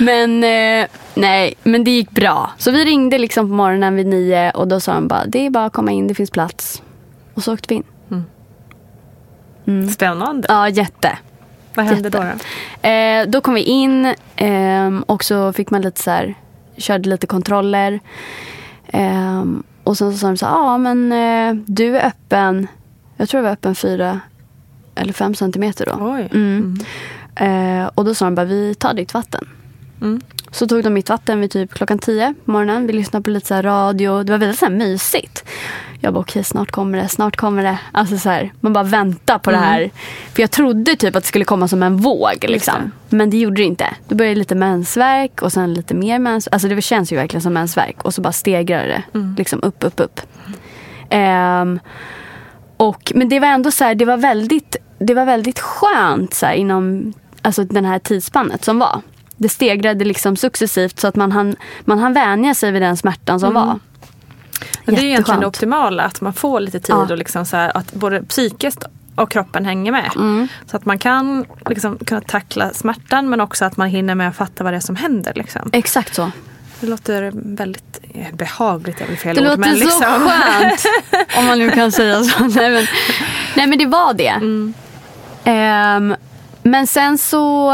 men 0.04 0.44
eh, 0.44 0.86
nej, 1.14 1.54
men 1.62 1.84
det 1.84 1.90
gick 1.90 2.10
bra. 2.10 2.50
Så 2.58 2.70
vi 2.70 2.84
ringde 2.84 3.18
liksom 3.18 3.48
på 3.48 3.54
morgonen 3.54 3.96
vid 3.96 4.06
nio 4.06 4.50
och 4.50 4.68
då 4.68 4.80
sa 4.80 4.94
de 4.94 5.08
bara, 5.08 5.26
det 5.26 5.46
är 5.46 5.50
bara 5.50 5.64
att 5.64 5.72
komma 5.72 5.92
in, 5.92 6.08
det 6.08 6.14
finns 6.14 6.30
plats. 6.30 6.82
Och 7.34 7.42
så 7.42 7.54
åkte 7.54 7.66
vi 7.68 7.74
in. 7.74 7.84
Spännande. 9.90 10.46
Ja, 10.48 10.68
jätte. 10.68 11.18
Vad 11.74 11.86
hände 11.86 12.10
då? 12.10 12.18
Jätte. 12.18 12.38
då? 12.82 12.88
Eh, 12.88 13.26
då 13.28 13.40
kom 13.40 13.54
vi 13.54 13.62
in 13.62 14.14
ehm, 14.36 15.02
och 15.02 15.24
så 15.24 15.52
fick 15.52 15.70
man 15.70 15.82
lite 15.82 16.00
så 16.00 16.10
här, 16.10 16.34
körde 16.76 17.08
lite 17.08 17.26
kontroller. 17.26 18.00
Ehm, 18.86 19.62
och 19.84 19.98
sen 19.98 20.12
så 20.12 20.18
sa 20.18 20.26
de 20.26 20.36
så 20.36 20.46
här, 20.46 20.52
ja 20.52 20.78
men 20.78 21.12
eh, 21.12 21.62
du 21.66 21.96
är 21.96 22.06
öppen, 22.06 22.66
jag 23.16 23.28
tror 23.28 23.38
jag 23.38 23.44
var 23.44 23.52
öppen 23.52 23.74
fyra 23.74 24.20
eller 24.94 25.12
fem 25.12 25.34
centimeter 25.34 25.86
då. 25.86 25.98
Oj. 26.00 26.28
Mm. 26.32 26.78
Eh, 27.36 27.90
och 27.94 28.04
då 28.04 28.14
sa 28.14 28.24
de 28.24 28.34
bara, 28.34 28.46
vi 28.46 28.74
tar 28.74 28.94
ditt 28.94 29.14
vatten. 29.14 29.48
Mm. 30.00 30.20
Så 30.54 30.66
tog 30.66 30.82
de 30.82 30.90
mitt 30.94 31.08
vatten 31.08 31.40
vid 31.40 31.50
typ 31.50 31.74
klockan 31.74 31.98
tio 31.98 32.34
på 32.44 32.50
morgonen. 32.50 32.86
Vi 32.86 32.92
lyssnade 32.92 33.22
på 33.22 33.30
lite 33.30 33.46
så 33.46 33.62
radio. 33.62 34.22
Det 34.22 34.32
var 34.32 34.38
väldigt 34.38 34.58
så 34.58 34.70
mysigt. 34.70 35.44
Jag 36.00 36.14
bara 36.14 36.20
okej 36.20 36.44
snart 36.44 36.70
kommer 36.70 36.98
det, 36.98 37.08
snart 37.08 37.36
kommer 37.36 37.62
det. 37.62 37.78
Alltså 37.92 38.18
så 38.18 38.28
här, 38.28 38.52
man 38.60 38.72
bara 38.72 38.84
väntar 38.84 39.38
på 39.38 39.50
det 39.50 39.56
här. 39.56 39.90
För 40.32 40.42
jag 40.42 40.50
trodde 40.50 40.96
typ 40.96 41.16
att 41.16 41.22
det 41.22 41.28
skulle 41.28 41.44
komma 41.44 41.68
som 41.68 41.82
en 41.82 41.96
våg. 41.96 42.44
Liksom. 42.48 42.92
Men 43.08 43.30
det 43.30 43.38
gjorde 43.38 43.56
det 43.56 43.66
inte. 43.66 43.86
Då 44.08 44.14
började 44.14 44.34
det 44.34 44.38
lite 44.38 44.54
mensvärk 44.54 45.42
och 45.42 45.52
sen 45.52 45.74
lite 45.74 45.94
mer 45.94 46.18
mensvärk. 46.18 46.52
Alltså 46.54 46.68
det 46.68 46.82
känns 46.82 47.12
ju 47.12 47.16
verkligen 47.16 47.42
som 47.42 47.52
mensvärk. 47.52 48.04
Och 48.04 48.14
så 48.14 48.22
bara 48.22 48.32
stegrar 48.32 48.86
det 48.86 49.02
liksom 49.38 49.62
upp, 49.62 49.84
upp, 49.84 50.00
upp. 50.00 50.20
Ehm, 51.10 51.80
och, 52.76 53.12
men 53.14 53.28
det 53.28 53.40
var 53.40 53.48
ändå 53.48 53.70
så 53.70 53.84
här, 53.84 53.94
det 53.94 54.04
var 54.04 54.16
väldigt, 54.16 54.76
det 54.98 55.14
var 55.14 55.24
väldigt 55.24 55.60
skönt 55.60 56.34
så 56.34 56.46
här, 56.46 56.54
inom 56.54 57.12
alltså, 57.42 57.64
den 57.64 57.84
här 57.84 57.98
tidsspannet 57.98 58.64
som 58.64 58.78
var. 58.78 59.00
Det 59.36 59.48
stegrade 59.48 60.04
liksom 60.04 60.36
successivt 60.36 61.00
så 61.00 61.06
att 61.08 61.16
man 61.16 61.32
hann, 61.32 61.56
man 61.84 61.98
hann 61.98 62.12
vänja 62.12 62.54
sig 62.54 62.70
vid 62.72 62.82
den 62.82 62.96
smärtan 62.96 63.40
som 63.40 63.54
var. 63.54 63.78
Men 64.84 64.94
det 64.94 65.00
är 65.00 65.04
egentligen 65.04 65.40
det 65.40 65.46
optimala, 65.46 66.02
att 66.02 66.20
man 66.20 66.32
får 66.32 66.60
lite 66.60 66.80
tid 66.80 66.94
Ja. 66.94 67.06
och 67.12 67.18
liksom 67.18 67.46
så 67.46 67.56
här, 67.56 67.76
att 67.76 67.92
både 67.92 68.22
psykiskt 68.22 68.84
och 69.14 69.30
kroppen 69.30 69.64
hänger 69.64 69.92
med. 69.92 70.10
Mm. 70.16 70.48
Så 70.66 70.76
att 70.76 70.84
man 70.86 70.98
kan 70.98 71.44
liksom, 71.68 71.98
kunna 71.98 72.20
tackla 72.20 72.72
smärtan 72.72 73.28
men 73.30 73.40
också 73.40 73.64
att 73.64 73.76
man 73.76 73.88
hinner 73.88 74.14
med 74.14 74.28
att 74.28 74.36
fatta 74.36 74.64
vad 74.64 74.72
det 74.72 74.76
är 74.76 74.80
som 74.80 74.96
händer. 74.96 75.32
Liksom. 75.34 75.70
Exakt 75.72 76.14
så. 76.14 76.30
Det 76.80 76.86
låter 76.86 77.30
väldigt 77.34 78.00
eh, 78.14 78.34
behagligt, 78.34 79.00
är 79.00 79.06
väl 79.06 79.16
fel 79.16 79.34
Det 79.36 79.40
ord. 79.40 79.46
låter 79.46 79.58
men 79.60 79.74
liksom, 79.74 79.90
så 80.00 80.04
skönt. 80.06 80.84
om 81.38 81.46
man 81.46 81.58
nu 81.58 81.70
kan 81.70 81.92
säga 81.92 82.22
så. 82.24 82.44
Nej 82.44 82.70
men, 82.70 82.86
nej, 83.56 83.66
men 83.66 83.78
det 83.78 83.86
var 83.86 84.14
det. 84.14 84.28
Mm. 84.28 84.74
Ehm, 85.44 86.14
men 86.62 86.86
sen 86.86 87.18
så 87.18 87.70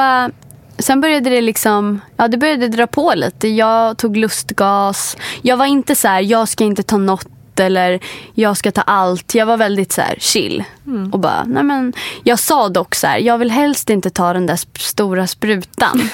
Sen 0.80 1.00
började 1.00 1.30
det 1.30 1.40
liksom, 1.40 2.00
ja 2.16 2.28
det 2.28 2.36
började 2.36 2.68
dra 2.68 2.86
på 2.86 3.12
lite. 3.16 3.48
Jag 3.48 3.98
tog 3.98 4.16
lustgas. 4.16 5.16
Jag 5.42 5.56
var 5.56 5.66
inte 5.66 5.94
så 5.94 6.08
här, 6.08 6.20
jag 6.20 6.48
ska 6.48 6.64
inte 6.64 6.82
ta 6.82 6.96
något 6.96 7.26
eller 7.60 8.00
jag 8.34 8.56
ska 8.56 8.70
ta 8.72 8.80
allt. 8.80 9.34
Jag 9.34 9.46
var 9.46 9.56
väldigt 9.56 9.92
så 9.92 10.00
här 10.00 10.14
chill. 10.18 10.64
Mm. 10.86 11.12
Och 11.12 11.18
bara, 11.18 11.44
nej 11.46 11.62
men. 11.62 11.92
Jag 12.24 12.38
sa 12.38 12.68
dock 12.68 12.94
så 12.94 13.06
här, 13.06 13.18
jag 13.18 13.38
vill 13.38 13.50
helst 13.50 13.90
inte 13.90 14.10
ta 14.10 14.32
den 14.32 14.46
där 14.46 14.54
sp- 14.56 14.78
stora 14.78 15.26
sprutan. 15.26 16.00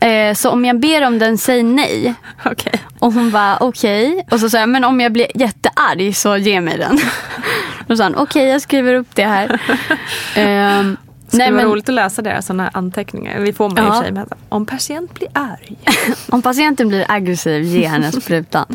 Eh, 0.00 0.34
så 0.34 0.50
om 0.50 0.64
jag 0.64 0.80
ber 0.80 1.06
om 1.06 1.18
den, 1.18 1.38
säg 1.38 1.62
nej. 1.62 2.14
Okej. 2.44 2.72
Och 2.98 3.12
hon 3.12 3.30
var 3.30 3.56
okej. 3.62 4.26
Och 4.30 4.40
så 4.40 4.50
sa 4.50 4.58
jag, 4.58 4.68
men 4.68 4.84
om 4.84 5.00
jag 5.00 5.12
blir 5.12 5.26
jättearg 5.34 6.16
så 6.16 6.36
ge 6.36 6.60
mig 6.60 6.78
den. 6.78 6.98
Då 7.86 7.96
sa 7.96 8.02
han, 8.02 8.14
okej 8.16 8.46
jag 8.48 8.62
skriver 8.62 8.94
upp 8.94 9.14
det 9.14 9.24
här. 9.24 9.60
Ehm, 10.34 10.96
Det 11.36 11.38
nej, 11.38 11.46
skulle 11.46 11.56
vara 11.56 11.64
men 11.64 11.72
roligt 11.72 11.88
att 11.88 11.94
läsa 11.94 12.22
deras 12.22 12.46
sådana 12.46 12.70
anteckningar. 12.74 13.40
Vi 13.40 13.52
får 13.52 13.68
man 13.68 13.78
i 13.78 13.80
och 13.80 13.84
Ja. 13.84 13.92
för 13.92 14.02
sig 14.02 14.12
med. 14.12 14.32
Om 14.48 14.66
patient 14.66 15.14
blir 15.14 15.28
arg. 15.32 15.76
om 16.28 16.42
patienten 16.42 16.88
blir 16.88 17.04
aggressiv, 17.08 17.62
ge 17.62 17.86
henne 17.86 18.12
sprutan. 18.12 18.66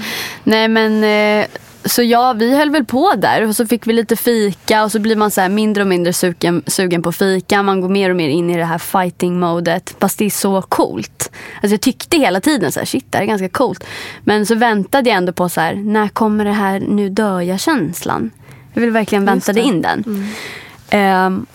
nej 0.43 0.67
men, 0.67 1.03
eh, 1.03 1.47
så 1.85 2.03
ja, 2.03 2.33
vi 2.33 2.57
höll 2.57 2.69
väl 2.69 2.85
på 2.85 3.13
där. 3.17 3.47
Och 3.47 3.55
så 3.55 3.65
fick 3.65 3.87
vi 3.87 3.93
lite 3.93 4.15
fika 4.15 4.83
och 4.83 4.91
så 4.91 4.99
blir 4.99 5.15
man 5.15 5.31
så 5.31 5.49
mindre 5.49 5.83
och 5.83 5.87
mindre 5.87 6.13
sugen, 6.13 6.63
sugen 6.67 7.01
på 7.01 7.11
fika. 7.11 7.63
Man 7.63 7.81
går 7.81 7.89
mer 7.89 8.09
och 8.09 8.15
mer 8.15 8.29
in 8.29 8.49
i 8.49 8.57
det 8.57 8.65
här 8.65 8.77
fighting-modet. 8.77 9.95
Fast 9.99 10.17
det 10.17 10.25
är 10.25 10.29
så 10.29 10.61
coolt. 10.61 11.31
Alltså 11.55 11.73
jag 11.73 11.81
tyckte 11.81 12.17
hela 12.17 12.41
tiden 12.41 12.71
så 12.71 12.79
här, 12.79 12.85
shit 12.85 13.05
det 13.09 13.17
här 13.17 13.23
är 13.23 13.27
ganska 13.27 13.49
coolt. 13.49 13.83
Men 14.23 14.45
så 14.45 14.55
väntade 14.55 15.09
jag 15.09 15.17
ändå 15.17 15.33
på 15.33 15.49
så 15.49 15.61
här, 15.61 15.75
när 15.75 16.07
kommer 16.07 16.45
det 16.45 16.51
här 16.51 16.79
nu 16.79 17.09
dör 17.09 17.41
jag-känslan? 17.41 18.31
Jag 18.73 18.81
vill 18.81 18.91
verkligen 18.91 19.25
väntade 19.25 19.61
in 19.61 19.81
den. 19.81 20.27
Ehm, 20.89 21.45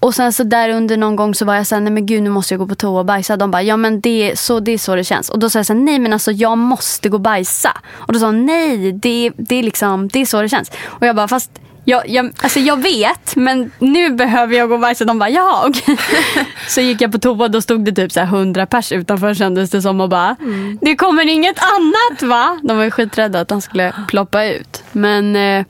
och 0.00 0.14
sen 0.14 0.32
så 0.32 0.44
där 0.44 0.68
under 0.68 0.96
någon 0.96 1.16
gång 1.16 1.34
så 1.34 1.44
var 1.44 1.54
jag 1.54 1.66
såhär, 1.66 1.82
nej 1.82 1.92
men 1.92 2.06
gud 2.06 2.22
nu 2.22 2.30
måste 2.30 2.54
jag 2.54 2.58
gå 2.58 2.66
på 2.66 2.74
toa 2.74 2.98
och 2.98 3.06
bajsa. 3.06 3.36
De 3.36 3.50
bara, 3.50 3.62
ja 3.62 3.76
men 3.76 4.00
det 4.00 4.30
är 4.30 4.36
så 4.36 4.60
det, 4.60 4.72
är 4.72 4.78
så 4.78 4.94
det 4.94 5.04
känns. 5.04 5.30
Och 5.30 5.38
då 5.38 5.50
sa 5.50 5.58
jag 5.58 5.66
såhär, 5.66 5.80
nej 5.80 5.98
men 5.98 6.12
alltså 6.12 6.32
jag 6.32 6.58
måste 6.58 7.08
gå 7.08 7.16
och 7.16 7.20
bajsa. 7.20 7.78
Och 7.94 8.12
då 8.12 8.18
sa 8.18 8.26
hon, 8.26 8.46
nej 8.46 8.92
det, 8.92 9.32
det, 9.36 9.54
är 9.54 9.62
liksom, 9.62 10.08
det 10.08 10.20
är 10.20 10.26
så 10.26 10.42
det 10.42 10.48
känns. 10.48 10.70
Och 10.86 11.06
jag 11.06 11.16
bara, 11.16 11.28
fast 11.28 11.50
jag, 11.84 12.08
jag, 12.08 12.32
alltså 12.42 12.60
jag 12.60 12.82
vet 12.82 13.36
men 13.36 13.70
nu 13.78 14.10
behöver 14.10 14.56
jag 14.56 14.68
gå 14.68 14.74
och 14.74 14.80
bajsa. 14.80 15.04
De 15.04 15.18
bara, 15.18 15.30
ja 15.30 15.64
okej. 15.68 15.98
Så 16.68 16.80
gick 16.80 17.00
jag 17.00 17.12
på 17.12 17.18
toa 17.18 17.44
och 17.44 17.50
då 17.50 17.62
stod 17.62 17.84
det 17.84 17.92
typ 17.92 18.12
så 18.12 18.20
här 18.20 18.26
100 18.26 18.66
pers 18.66 18.92
utanför 18.92 19.34
kändes 19.34 19.70
det 19.70 19.82
som 19.82 20.00
och 20.00 20.08
bara, 20.08 20.36
det 20.80 20.96
kommer 20.96 21.28
inget 21.28 21.58
annat 21.58 22.22
va? 22.22 22.58
De 22.62 22.76
var 22.76 22.84
ju 22.84 22.90
skiträdda 22.90 23.40
att 23.40 23.48
de 23.48 23.60
skulle 23.60 23.92
ploppa 24.08 24.44
ut. 24.44 24.84
Men 24.92 25.36
eh, 25.36 25.64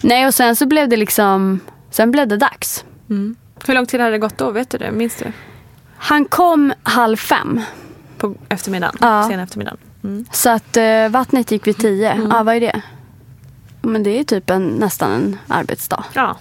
nej 0.00 0.26
och 0.26 0.34
sen 0.34 0.56
så 0.56 0.66
blev 0.66 0.88
det 0.88 0.96
liksom, 0.96 1.60
sen 1.90 2.10
blev 2.10 2.28
det 2.28 2.36
dags. 2.36 2.84
Hur 3.66 3.74
lång 3.74 3.86
tid 3.86 4.00
hade 4.00 4.12
det 4.12 4.18
gått 4.18 4.38
då? 4.38 4.50
Vet 4.50 4.70
du 4.70 4.78
det? 4.78 4.92
Minns 4.92 5.16
du? 5.16 5.32
Han 5.96 6.24
kom 6.24 6.72
halv 6.82 7.16
fem. 7.16 7.60
På 8.18 8.34
eftermiddagen? 8.48 8.96
Ja. 9.00 9.26
Sen 9.30 9.40
eftermiddagen? 9.40 9.78
Mm. 10.04 10.24
Så 10.32 10.50
att 10.50 10.76
eh, 10.76 11.08
vattnet 11.08 11.50
gick 11.50 11.66
vid 11.66 11.76
tio. 11.78 12.28
Ja, 12.30 12.42
vad 12.42 12.56
är 12.56 12.60
det? 12.60 12.82
Men 13.84 14.02
det 14.02 14.18
är 14.18 14.24
typ 14.24 14.50
en, 14.50 14.68
nästan 14.68 15.12
en 15.12 15.38
arbetsdag. 15.48 16.04
Ja. 16.12 16.36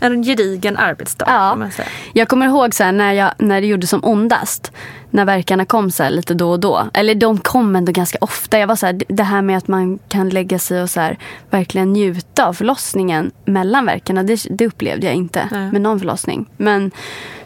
En 0.00 0.22
gedigen 0.22 0.76
arbetsdag. 0.76 1.26
Ja. 1.28 1.56
man 1.56 1.70
säga. 1.70 1.88
Jag 2.12 2.28
kommer 2.28 2.46
ihåg 2.46 2.74
så 2.74 2.84
här, 2.84 2.92
när, 2.92 3.12
jag, 3.12 3.32
när 3.38 3.60
det 3.60 3.66
gjorde 3.66 3.86
som 3.86 4.04
ondast. 4.04 4.72
När 5.10 5.24
verkarna 5.24 5.64
kom 5.64 5.90
så 5.90 6.02
här, 6.02 6.10
lite 6.10 6.34
då 6.34 6.50
och 6.50 6.60
då. 6.60 6.88
Eller 6.94 7.14
de 7.14 7.38
kom 7.38 7.76
ändå 7.76 7.92
ganska 7.92 8.18
ofta. 8.20 8.58
Jag 8.58 8.66
var 8.66 8.76
så 8.76 8.86
här, 8.86 9.02
det 9.08 9.22
här 9.22 9.42
med 9.42 9.58
att 9.58 9.68
man 9.68 9.98
kan 10.08 10.28
lägga 10.28 10.58
sig 10.58 10.82
och 10.82 10.90
så 10.90 11.00
här, 11.00 11.18
verkligen 11.50 11.92
njuta 11.92 12.46
av 12.46 12.52
förlossningen 12.52 13.30
mellan 13.44 13.86
verkarna. 13.86 14.22
Det, 14.22 14.46
det 14.50 14.66
upplevde 14.66 15.06
jag 15.06 15.14
inte 15.14 15.48
Nej. 15.52 15.72
med 15.72 15.80
någon 15.80 15.98
förlossning. 15.98 16.46
Men, 16.56 16.90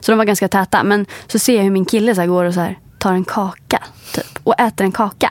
så 0.00 0.12
de 0.12 0.18
var 0.18 0.24
ganska 0.24 0.48
täta. 0.48 0.84
Men 0.84 1.06
så 1.26 1.38
ser 1.38 1.56
jag 1.56 1.62
hur 1.62 1.70
min 1.70 1.84
kille 1.84 2.14
så 2.14 2.26
går 2.26 2.44
och 2.44 2.54
så 2.54 2.60
här, 2.60 2.78
tar 2.98 3.12
en 3.12 3.24
kaka. 3.24 3.82
Typ, 4.12 4.38
och 4.42 4.60
äter 4.60 4.84
en 4.84 4.92
kaka. 4.92 5.30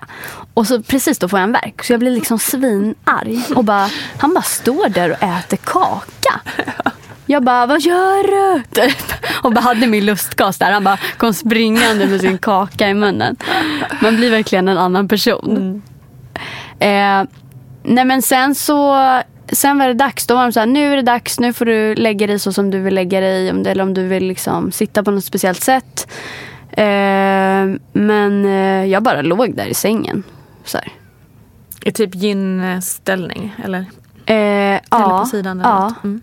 Och 0.54 0.68
så 0.68 0.82
precis 0.82 1.20
då 1.20 1.28
får 1.28 1.40
jag 1.40 1.44
en 1.44 1.52
verk. 1.52 1.84
Så 1.84 1.94
jag 1.94 2.00
blir 2.00 2.12
liksom 2.12 2.40
svinarg. 2.40 3.44
Och 3.56 3.64
bara, 3.64 3.90
han 4.18 4.34
bara 4.34 4.44
står 4.44 4.90
där 4.90 5.12
och 5.12 5.24
äter 5.24 5.58
kaka. 5.58 6.42
Jag 7.30 7.44
bara, 7.44 7.66
vad 7.66 7.82
gör 7.82 8.24
du? 8.24 8.64
Typ. 8.64 9.14
Och 9.44 9.54
bara 9.54 9.62
hade 9.62 9.88
min 9.88 10.06
lustgas 10.06 10.58
där. 10.58 10.72
Han 10.72 10.84
bara 10.84 10.98
kom 11.18 11.34
springande 11.34 12.08
med 12.08 12.22
sin 12.22 12.38
kaka 12.38 12.90
i 12.90 12.94
munnen. 12.94 13.36
Man 14.02 14.16
blir 14.16 14.32
verkligen 14.32 14.68
en 14.68 14.78
annan 14.78 15.08
person. 15.08 15.82
Eh, 16.80 17.24
nej 17.84 18.06
men 18.06 18.22
sen 18.22 18.56
så 18.56 18.96
Sen 19.52 19.78
var 19.78 19.88
det 19.88 19.94
dags. 19.94 20.28
Då 20.28 20.36
var 20.36 20.44
de 20.44 20.52
så 20.52 20.60
här, 20.60 20.68
nu 20.68 20.92
är 20.92 20.96
det 20.96 21.02
dags. 21.02 21.40
Nu 21.40 21.54
får 21.54 21.66
du 21.66 21.96
lägga 21.96 22.28
dig 22.28 22.40
så 22.40 22.54
som 22.54 22.72
du 22.72 22.80
vill 22.80 22.96
lägga 22.96 23.20
dig. 23.20 23.50
Eller 23.50 23.82
om 23.82 23.94
du 23.94 24.08
vill 24.08 24.28
liksom 24.28 24.72
sitta 24.72 25.04
på 25.04 25.12
något 25.12 25.26
speciellt 25.26 25.64
sätt. 25.64 26.08
Eh, 26.78 27.80
men 27.94 28.46
eh, 28.46 28.86
jag 28.86 29.04
bara 29.04 29.22
låg 29.22 29.56
där 29.56 29.66
i 29.66 29.74
sängen. 29.74 30.24
Så 30.66 30.78
här. 30.78 30.92
I 31.82 31.92
typ 31.92 32.16
gynställning 32.16 33.56
eller? 33.64 33.80
Eh, 34.26 34.36
Eller 34.36 34.82
ja, 34.90 35.20
på 35.20 35.26
sidan? 35.26 35.60
Eller 35.60 35.70
ja. 35.70 35.94
Mm. 36.04 36.22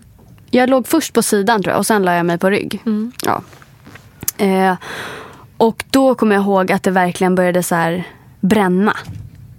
Jag 0.49 0.69
låg 0.69 0.87
först 0.87 1.13
på 1.13 1.21
sidan 1.21 1.63
tror 1.63 1.71
jag 1.71 1.79
och 1.79 1.85
sen 1.85 2.03
la 2.03 2.13
jag 2.15 2.25
mig 2.25 2.37
på 2.37 2.49
rygg. 2.49 2.81
Mm. 2.85 3.11
Ja. 3.25 3.41
Eh, 4.45 4.75
och 5.57 5.83
då 5.89 6.15
kommer 6.15 6.35
jag 6.35 6.43
ihåg 6.43 6.71
att 6.71 6.83
det 6.83 6.91
verkligen 6.91 7.35
började 7.35 7.63
så 7.63 7.75
här 7.75 8.03
bränna. 8.41 8.93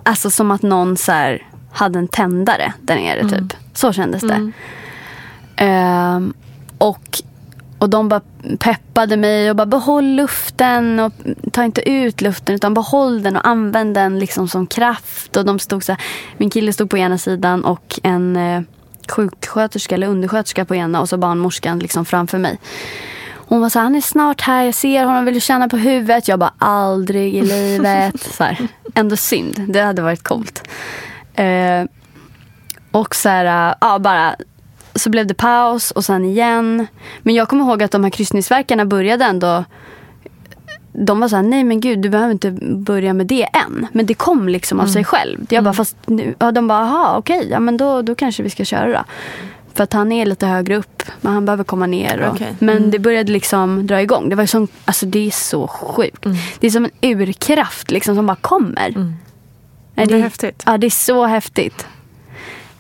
Alltså 0.02 0.30
som 0.30 0.50
att 0.50 0.62
någon 0.62 0.96
så 0.96 1.12
här 1.12 1.46
hade 1.72 1.98
en 1.98 2.08
tändare 2.08 2.72
där 2.80 2.96
nere 2.96 3.20
Mm. 3.20 3.48
typ. 3.48 3.58
Så 3.74 3.92
kändes 3.92 4.22
det. 4.22 4.52
Ehm, 5.56 6.34
och, 6.78 7.22
och 7.78 7.90
de 7.90 8.08
bara 8.08 8.20
peppade 8.58 9.16
mig 9.16 9.50
och 9.50 9.56
bara 9.56 9.66
behåll 9.66 10.04
luften 10.04 11.00
och 11.00 11.12
ta 11.52 11.64
inte 11.64 11.90
ut 11.90 12.20
luften 12.20 12.54
utan 12.54 12.74
behåll 12.74 13.22
den 13.22 13.36
och 13.36 13.46
använd 13.46 13.94
den 13.94 14.18
liksom 14.18 14.48
som 14.48 14.66
kraft. 14.66 15.36
Och 15.36 15.44
de 15.44 15.58
stod 15.58 15.84
så 15.84 15.92
här, 15.92 16.02
min 16.36 16.50
kille 16.50 16.72
stod 16.72 16.90
på 16.90 16.98
ena 16.98 17.18
sidan 17.18 17.64
och 17.64 18.00
en 18.02 18.36
eh, 18.36 18.62
sjuksköterska 19.08 19.94
eller 19.94 20.06
undersköterska 20.06 20.64
på 20.64 20.74
ena 20.74 21.00
och 21.00 21.08
så 21.08 21.16
barnmorskan 21.16 21.78
liksom 21.78 22.04
framför 22.04 22.38
mig. 22.38 22.58
Hon 23.48 23.60
var 23.60 23.68
så 23.68 23.78
här, 23.78 23.84
han 23.84 23.94
är 23.94 24.00
snart 24.00 24.40
här, 24.40 24.64
jag 24.64 24.74
ser 24.74 25.04
honom, 25.04 25.24
vill 25.24 25.34
du 25.34 25.40
känna 25.40 25.68
på 25.68 25.76
huvudet? 25.76 26.28
Jag 26.28 26.38
bara, 26.38 26.52
aldrig 26.58 27.34
i 27.34 27.42
livet. 27.42 28.20
så 28.34 28.44
här. 28.44 28.58
Ändå 28.94 29.16
synd, 29.16 29.64
det 29.68 29.80
hade 29.80 30.02
varit 30.02 30.22
coolt. 30.22 30.68
Eh, 31.34 31.84
och 32.90 33.14
så 33.14 33.28
här, 33.28 33.74
ja 33.80 33.98
bara 33.98 34.36
så 34.96 35.10
blev 35.10 35.26
det 35.26 35.34
paus 35.34 35.90
och 35.90 36.04
sen 36.04 36.24
igen. 36.24 36.86
Men 37.22 37.34
jag 37.34 37.48
kommer 37.48 37.64
ihåg 37.64 37.82
att 37.82 37.90
de 37.90 38.04
här 38.04 38.10
kryssningsverkarna 38.10 38.84
började 38.84 39.24
ändå 39.24 39.64
de 40.98 41.20
var 41.20 41.28
så 41.28 41.36
här, 41.36 41.42
nej 41.42 41.64
men 41.64 41.80
gud 41.80 41.98
du 41.98 42.08
behöver 42.08 42.32
inte 42.32 42.50
börja 42.76 43.12
med 43.12 43.26
det 43.26 43.42
än. 43.42 43.86
Men 43.92 44.06
det 44.06 44.14
kom 44.14 44.48
liksom 44.48 44.80
av 44.80 44.86
sig 44.86 45.04
själv. 45.04 45.46
Jag 45.48 45.64
bara, 45.64 45.74
fast 45.74 45.96
nu, 46.06 46.34
ja, 46.38 46.52
de 46.52 46.68
bara, 46.68 46.78
aha 46.78 47.16
okej, 47.18 47.48
ja 47.50 47.60
men 47.60 47.76
då, 47.76 48.02
då 48.02 48.14
kanske 48.14 48.42
vi 48.42 48.50
ska 48.50 48.64
köra 48.64 48.92
då. 48.92 49.04
För 49.74 49.84
att 49.84 49.92
han 49.92 50.12
är 50.12 50.26
lite 50.26 50.46
högre 50.46 50.76
upp, 50.76 51.02
men 51.20 51.32
han 51.32 51.44
behöver 51.44 51.64
komma 51.64 51.86
ner. 51.86 52.20
Och, 52.20 52.34
Okej. 52.34 52.54
Men 52.58 52.90
det 52.90 52.98
började 52.98 53.32
liksom 53.32 53.86
dra 53.86 54.02
igång. 54.02 54.28
Det 54.28 54.36
var 54.36 54.46
som, 54.46 54.68
alltså 54.84 55.06
det 55.06 55.26
är 55.26 55.30
så 55.30 55.66
sjukt. 55.68 56.26
Det 56.60 56.66
är 56.66 56.70
som 56.70 56.84
en 56.84 56.90
urkraft 57.18 57.90
liksom 57.90 58.16
som 58.16 58.26
bara 58.26 58.36
kommer. 58.36 59.14
Nej, 59.94 60.06
Det 60.06 60.14
är 60.14 60.20
häftigt. 60.20 60.62
Ja, 60.66 60.78
det 60.78 60.86
är 60.86 60.90
så 60.90 61.26
häftigt. 61.26 61.86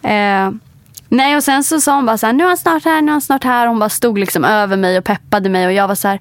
Eh, 0.02 0.50
nej, 1.08 1.36
och 1.36 1.42
sen 1.44 1.64
så 1.64 1.80
sa 1.80 1.94
hon 1.94 2.06
bara 2.06 2.18
så 2.18 2.26
här, 2.26 2.32
nu 2.32 2.44
är 2.44 2.48
han 2.48 2.56
snart 2.56 2.84
här, 2.84 3.02
nu 3.02 3.08
är 3.08 3.12
han 3.12 3.20
snart 3.20 3.44
här. 3.44 3.66
Hon 3.66 3.78
bara 3.78 3.88
stod 3.88 4.18
liksom 4.18 4.44
över 4.44 4.76
mig 4.76 4.98
och 4.98 5.04
peppade 5.04 5.48
mig 5.48 5.66
och 5.66 5.72
jag 5.72 5.88
var 5.88 5.94
så 5.94 6.08
här, 6.08 6.20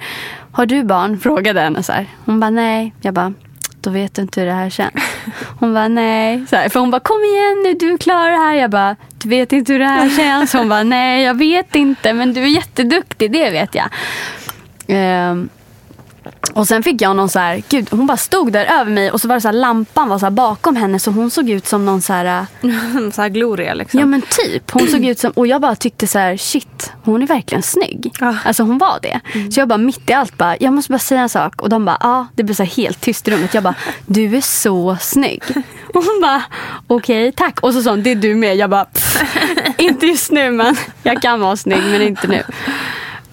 har 0.52 0.66
du 0.66 0.84
barn? 0.84 1.20
Frågade 1.24 1.62
henne 1.62 1.84
så 1.84 1.94
här. 1.94 2.08
Hon 2.26 2.40
bara, 2.40 2.50
nej. 2.50 2.94
Jag 3.02 3.14
bara, 3.14 3.34
då 3.82 3.90
vet 3.90 4.16
du 4.16 4.22
inte 4.22 4.40
hur 4.40 4.48
det 4.48 4.54
här 4.54 4.70
känns. 4.70 4.94
Hon 5.60 5.74
bara, 5.74 5.88
nej. 5.88 6.46
Så 6.50 6.56
här, 6.56 6.70
för 6.70 6.80
hon 6.80 6.92
bara, 6.92 7.00
kom 7.00 7.24
igen 7.24 7.64
nu, 7.64 7.74
du 7.74 7.98
klarar 7.98 8.32
det 8.32 8.38
här. 8.38 8.54
Jag 8.54 8.72
bara, 8.72 8.96
du 9.18 9.30
vet 9.30 9.52
inte 9.52 9.74
hur 9.74 9.80
det 9.80 9.86
här 9.86 10.10
känns. 10.18 10.54
Hon 10.54 10.70
bara, 10.70 10.84
nej 10.84 11.24
jag 11.24 11.38
vet 11.38 11.76
inte, 11.76 12.14
men 12.14 12.34
du 12.34 12.42
är 12.44 12.48
jätteduktig, 12.48 13.32
det 13.32 13.50
vet 13.50 13.76
jag. 13.76 13.86
Ehm, 14.88 15.50
och 16.54 16.68
sen 16.68 16.84
fick 16.84 17.02
jag 17.02 17.16
någon 17.16 17.30
så 17.30 17.40
här, 17.40 17.64
gud 17.70 17.88
hon 17.92 18.06
bara 18.08 18.18
stod 18.18 18.52
där 18.54 18.66
över 18.66 18.92
mig 18.92 19.12
och 19.12 19.22
så 19.22 19.28
var 19.28 19.36
det 19.36 19.42
så 19.42 19.48
här, 19.48 19.54
lampan 19.54 20.10
var 20.10 20.20
så 20.20 20.26
här 20.26 20.32
bakom 20.32 20.76
henne 20.76 21.00
så 21.00 21.12
hon 21.12 21.32
såg 21.32 21.50
ut 21.50 21.68
som 21.68 21.86
någon 21.86 22.02
så 22.02 22.14
här, 22.14 22.46
så 23.12 23.22
här 23.22 23.30
gloria 23.30 23.74
liksom. 23.74 24.00
ja 24.00 24.06
men 24.06 24.22
typ. 24.22 24.72
Hon 24.72 24.88
såg 24.88 25.06
ut 25.06 25.20
som, 25.20 25.32
och 25.32 25.48
jag 25.48 25.62
bara 25.62 25.76
tyckte 25.76 26.08
så 26.08 26.20
här, 26.20 26.38
shit 26.38 26.92
hon 27.04 27.22
är 27.22 27.28
verkligen 27.28 27.64
snygg. 27.64 28.12
Ja. 28.20 28.36
Alltså 28.46 28.64
hon 28.64 28.78
var 28.78 29.00
det. 29.02 29.20
Så 29.52 29.60
jag 29.60 29.68
bara 29.68 29.78
mitt 29.78 30.10
i 30.10 30.14
allt 30.14 30.38
bara, 30.38 30.56
jag 30.60 30.74
måste 30.74 30.92
bara 30.92 31.00
säga 31.00 31.22
en 31.22 31.30
sak. 31.30 31.62
Och 31.62 31.70
de 31.70 31.86
bara, 31.86 31.98
ja 32.00 32.28
det 32.36 32.44
blev 32.44 32.56
så 32.56 32.64
helt 32.64 33.02
tyst 33.02 33.28
i 33.28 33.32
rummet. 33.32 33.54
Jag 33.54 33.64
bara, 33.64 33.76
du 34.06 34.38
är 34.38 34.42
så 34.42 34.98
snygg. 35.02 35.44
Och 35.94 36.04
hon 36.04 36.22
bara, 36.22 36.44
okej 36.88 37.32
tack. 37.32 37.60
Och 37.60 37.74
så 37.74 37.82
sa 37.82 37.90
hon, 37.90 38.04
det 38.04 38.12
är 38.12 38.16
du 38.16 38.36
med. 38.36 38.56
Jag 38.56 38.70
bara, 38.70 38.86
"Pff, 38.86 39.24
inte 39.78 40.06
just 40.06 40.32
nu 40.32 40.52
men 40.52 40.76
jag 41.04 41.22
kan 41.22 41.40
vara 41.40 41.56
snygg 41.56 41.84
men 41.92 42.02
inte 42.02 42.28
nu. 42.28 42.44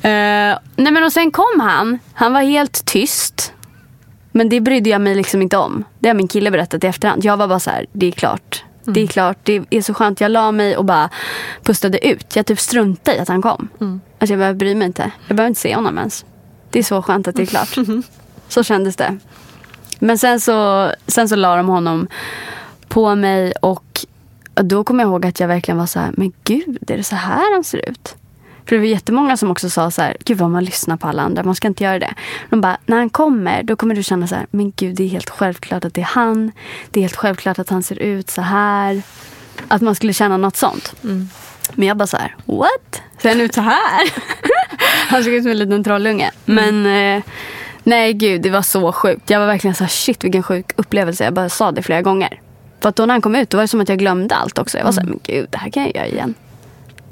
Eh, 0.02 0.58
nej 0.76 0.92
men 0.92 1.04
och 1.04 1.12
sen 1.12 1.30
kom 1.30 1.60
han. 1.60 1.98
Han 2.14 2.32
var 2.32 2.40
helt 2.40 2.84
tyst. 2.84 3.52
Men 4.32 4.48
det 4.48 4.60
brydde 4.60 4.90
jag 4.90 5.00
mig 5.00 5.14
liksom 5.14 5.42
inte 5.42 5.56
om. 5.56 5.84
Det 5.98 6.08
har 6.08 6.14
min 6.14 6.28
kille 6.28 6.50
berättat 6.50 6.84
i 6.84 6.86
efterhand. 6.86 7.24
Jag 7.24 7.36
var 7.36 7.48
bara 7.48 7.60
så 7.60 7.70
här, 7.70 7.86
det 7.92 8.06
är 8.06 8.10
klart. 8.12 8.64
Det 8.84 9.00
är 9.00 9.06
klart, 9.06 9.38
det 9.42 9.64
är 9.70 9.82
så 9.82 9.94
skönt. 9.94 10.20
Jag 10.20 10.30
la 10.30 10.52
mig 10.52 10.76
och 10.76 10.84
bara 10.84 11.10
pustade 11.62 12.06
ut. 12.08 12.36
Jag 12.36 12.46
typ 12.46 12.60
struntade 12.60 13.16
i 13.16 13.20
att 13.20 13.28
han 13.28 13.42
kom. 13.42 13.68
Alltså 14.18 14.32
jag 14.32 14.40
bara 14.40 14.54
bryr 14.54 14.74
mig 14.74 14.86
inte. 14.86 15.10
Jag 15.28 15.36
behöver 15.36 15.48
inte 15.48 15.60
se 15.60 15.74
honom 15.74 15.98
ens. 15.98 16.24
Det 16.70 16.78
är 16.78 16.82
så 16.82 17.02
skönt 17.02 17.28
att 17.28 17.36
det 17.36 17.42
är 17.42 17.46
klart. 17.46 17.76
Så 18.48 18.62
kändes 18.62 18.96
det. 18.96 19.18
Men 19.98 20.18
sen 20.18 20.40
så, 20.40 20.90
sen 21.06 21.28
så 21.28 21.36
la 21.36 21.56
de 21.56 21.68
honom 21.68 22.08
på 22.88 23.14
mig 23.14 23.52
och 23.52 24.00
då 24.54 24.84
kommer 24.84 25.04
jag 25.04 25.10
ihåg 25.10 25.26
att 25.26 25.40
jag 25.40 25.48
verkligen 25.48 25.78
var 25.78 25.86
så 25.86 26.00
här, 26.00 26.10
men 26.16 26.32
gud, 26.44 26.90
är 26.90 26.96
det 26.96 27.04
så 27.04 27.16
här 27.16 27.54
han 27.54 27.64
ser 27.64 27.90
ut? 27.90 28.16
För 28.66 28.76
det 28.76 28.80
var 28.80 28.86
jättemånga 28.86 29.36
som 29.36 29.50
också 29.50 29.70
sa 29.70 29.90
så 29.90 30.02
här, 30.02 30.16
gud 30.24 30.38
vad 30.38 30.50
man 30.50 30.64
lyssnar 30.64 30.96
på 30.96 31.08
alla 31.08 31.22
andra, 31.22 31.42
man 31.42 31.54
ska 31.54 31.68
inte 31.68 31.84
göra 31.84 31.98
det. 31.98 32.14
De 32.50 32.60
bara, 32.60 32.76
när 32.86 32.96
han 32.96 33.10
kommer, 33.10 33.62
då 33.62 33.76
kommer 33.76 33.94
du 33.94 34.02
känna 34.02 34.26
så 34.26 34.34
här, 34.34 34.46
men 34.50 34.72
gud 34.76 34.96
det 34.96 35.04
är 35.04 35.08
helt 35.08 35.30
självklart 35.30 35.84
att 35.84 35.94
det 35.94 36.00
är 36.00 36.04
han. 36.04 36.52
Det 36.90 37.00
är 37.00 37.02
helt 37.02 37.16
självklart 37.16 37.58
att 37.58 37.70
han 37.70 37.82
ser 37.82 37.98
ut 38.02 38.30
så 38.30 38.42
här. 38.42 39.02
Att 39.68 39.82
man 39.82 39.94
skulle 39.94 40.12
känna 40.12 40.36
något 40.36 40.56
sånt. 40.56 40.94
Men 41.74 41.88
jag 41.88 41.96
bara 41.96 42.06
så 42.06 42.16
här, 42.16 42.36
what? 42.44 43.02
Ser 43.18 43.28
han 43.28 43.40
ut 43.40 43.54
så 43.54 43.60
här? 43.60 44.12
han 45.08 45.24
såg 45.24 45.32
ut 45.32 45.42
som 45.42 45.50
en 45.50 45.58
liten 45.58 45.84
trollunge. 45.84 46.30
Men 46.44 46.86
eh, 46.86 47.22
nej 47.82 48.12
gud, 48.14 48.42
det 48.42 48.50
var 48.50 48.62
så 48.62 48.92
sjukt. 48.92 49.30
Jag 49.30 49.40
var 49.40 49.46
verkligen 49.46 49.74
så 49.74 49.84
här, 49.84 49.88
shit 49.88 50.24
vilken 50.24 50.42
sjuk 50.42 50.72
upplevelse. 50.76 51.24
Jag 51.24 51.34
bara 51.34 51.48
sa 51.48 51.72
det 51.72 51.82
flera 51.82 52.02
gånger. 52.02 52.40
För 52.80 52.88
att 52.88 52.96
då 52.96 53.06
när 53.06 53.14
han 53.14 53.20
kom 53.22 53.34
ut, 53.34 53.50
då 53.50 53.56
var 53.56 53.62
det 53.62 53.68
som 53.68 53.80
att 53.80 53.88
jag 53.88 53.98
glömde 53.98 54.34
allt 54.34 54.58
också. 54.58 54.78
Jag 54.78 54.84
var 54.84 54.92
så 54.92 55.00
här, 55.00 55.08
men 55.08 55.20
gud, 55.22 55.46
det 55.50 55.58
här 55.58 55.70
kan 55.70 55.82
jag 55.82 55.96
göra 55.96 56.06
igen. 56.06 56.34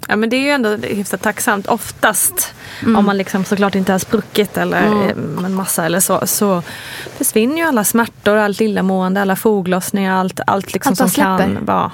Ja 0.08 0.16
men 0.16 0.30
det 0.30 0.36
är 0.36 0.40
ju 0.40 0.50
ändå 0.50 0.76
hyfsat 0.76 1.22
tacksamt 1.22 1.66
oftast. 1.66 2.54
Mm. 2.82 2.96
Om 2.96 3.04
man 3.04 3.16
liksom 3.16 3.44
såklart 3.44 3.74
inte 3.74 3.92
har 3.92 3.98
spruckit 3.98 4.56
eller 4.56 4.82
eh, 4.86 5.44
en 5.44 5.54
massa 5.54 5.86
eller 5.86 6.00
så. 6.00 6.26
Så 6.26 6.62
försvinner 7.18 7.56
ju 7.56 7.62
alla 7.62 7.84
smärtor, 7.84 8.36
allt 8.36 8.60
illamående, 8.60 9.20
alla 9.22 9.36
foglossningar, 9.36 10.16
allt, 10.16 10.40
allt 10.46 10.72
liksom 10.72 10.90
Allt 10.90 10.98
som 10.98 11.10
kan 11.10 11.38
släpper. 11.38 11.64
vara 11.64 11.92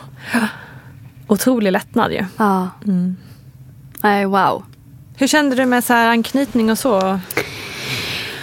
otrolig 1.27 1.73
lättnad 1.73 2.13
ju. 2.13 2.25
Ja. 2.37 2.71
Nej, 4.03 4.27
wow. 4.27 4.65
Hur 5.17 5.27
kände 5.27 5.57
du 5.57 5.67
med 5.67 5.85
så 5.85 5.93
här 5.93 6.07
anknytning 6.09 6.71
och 6.71 6.79
så? 6.79 7.21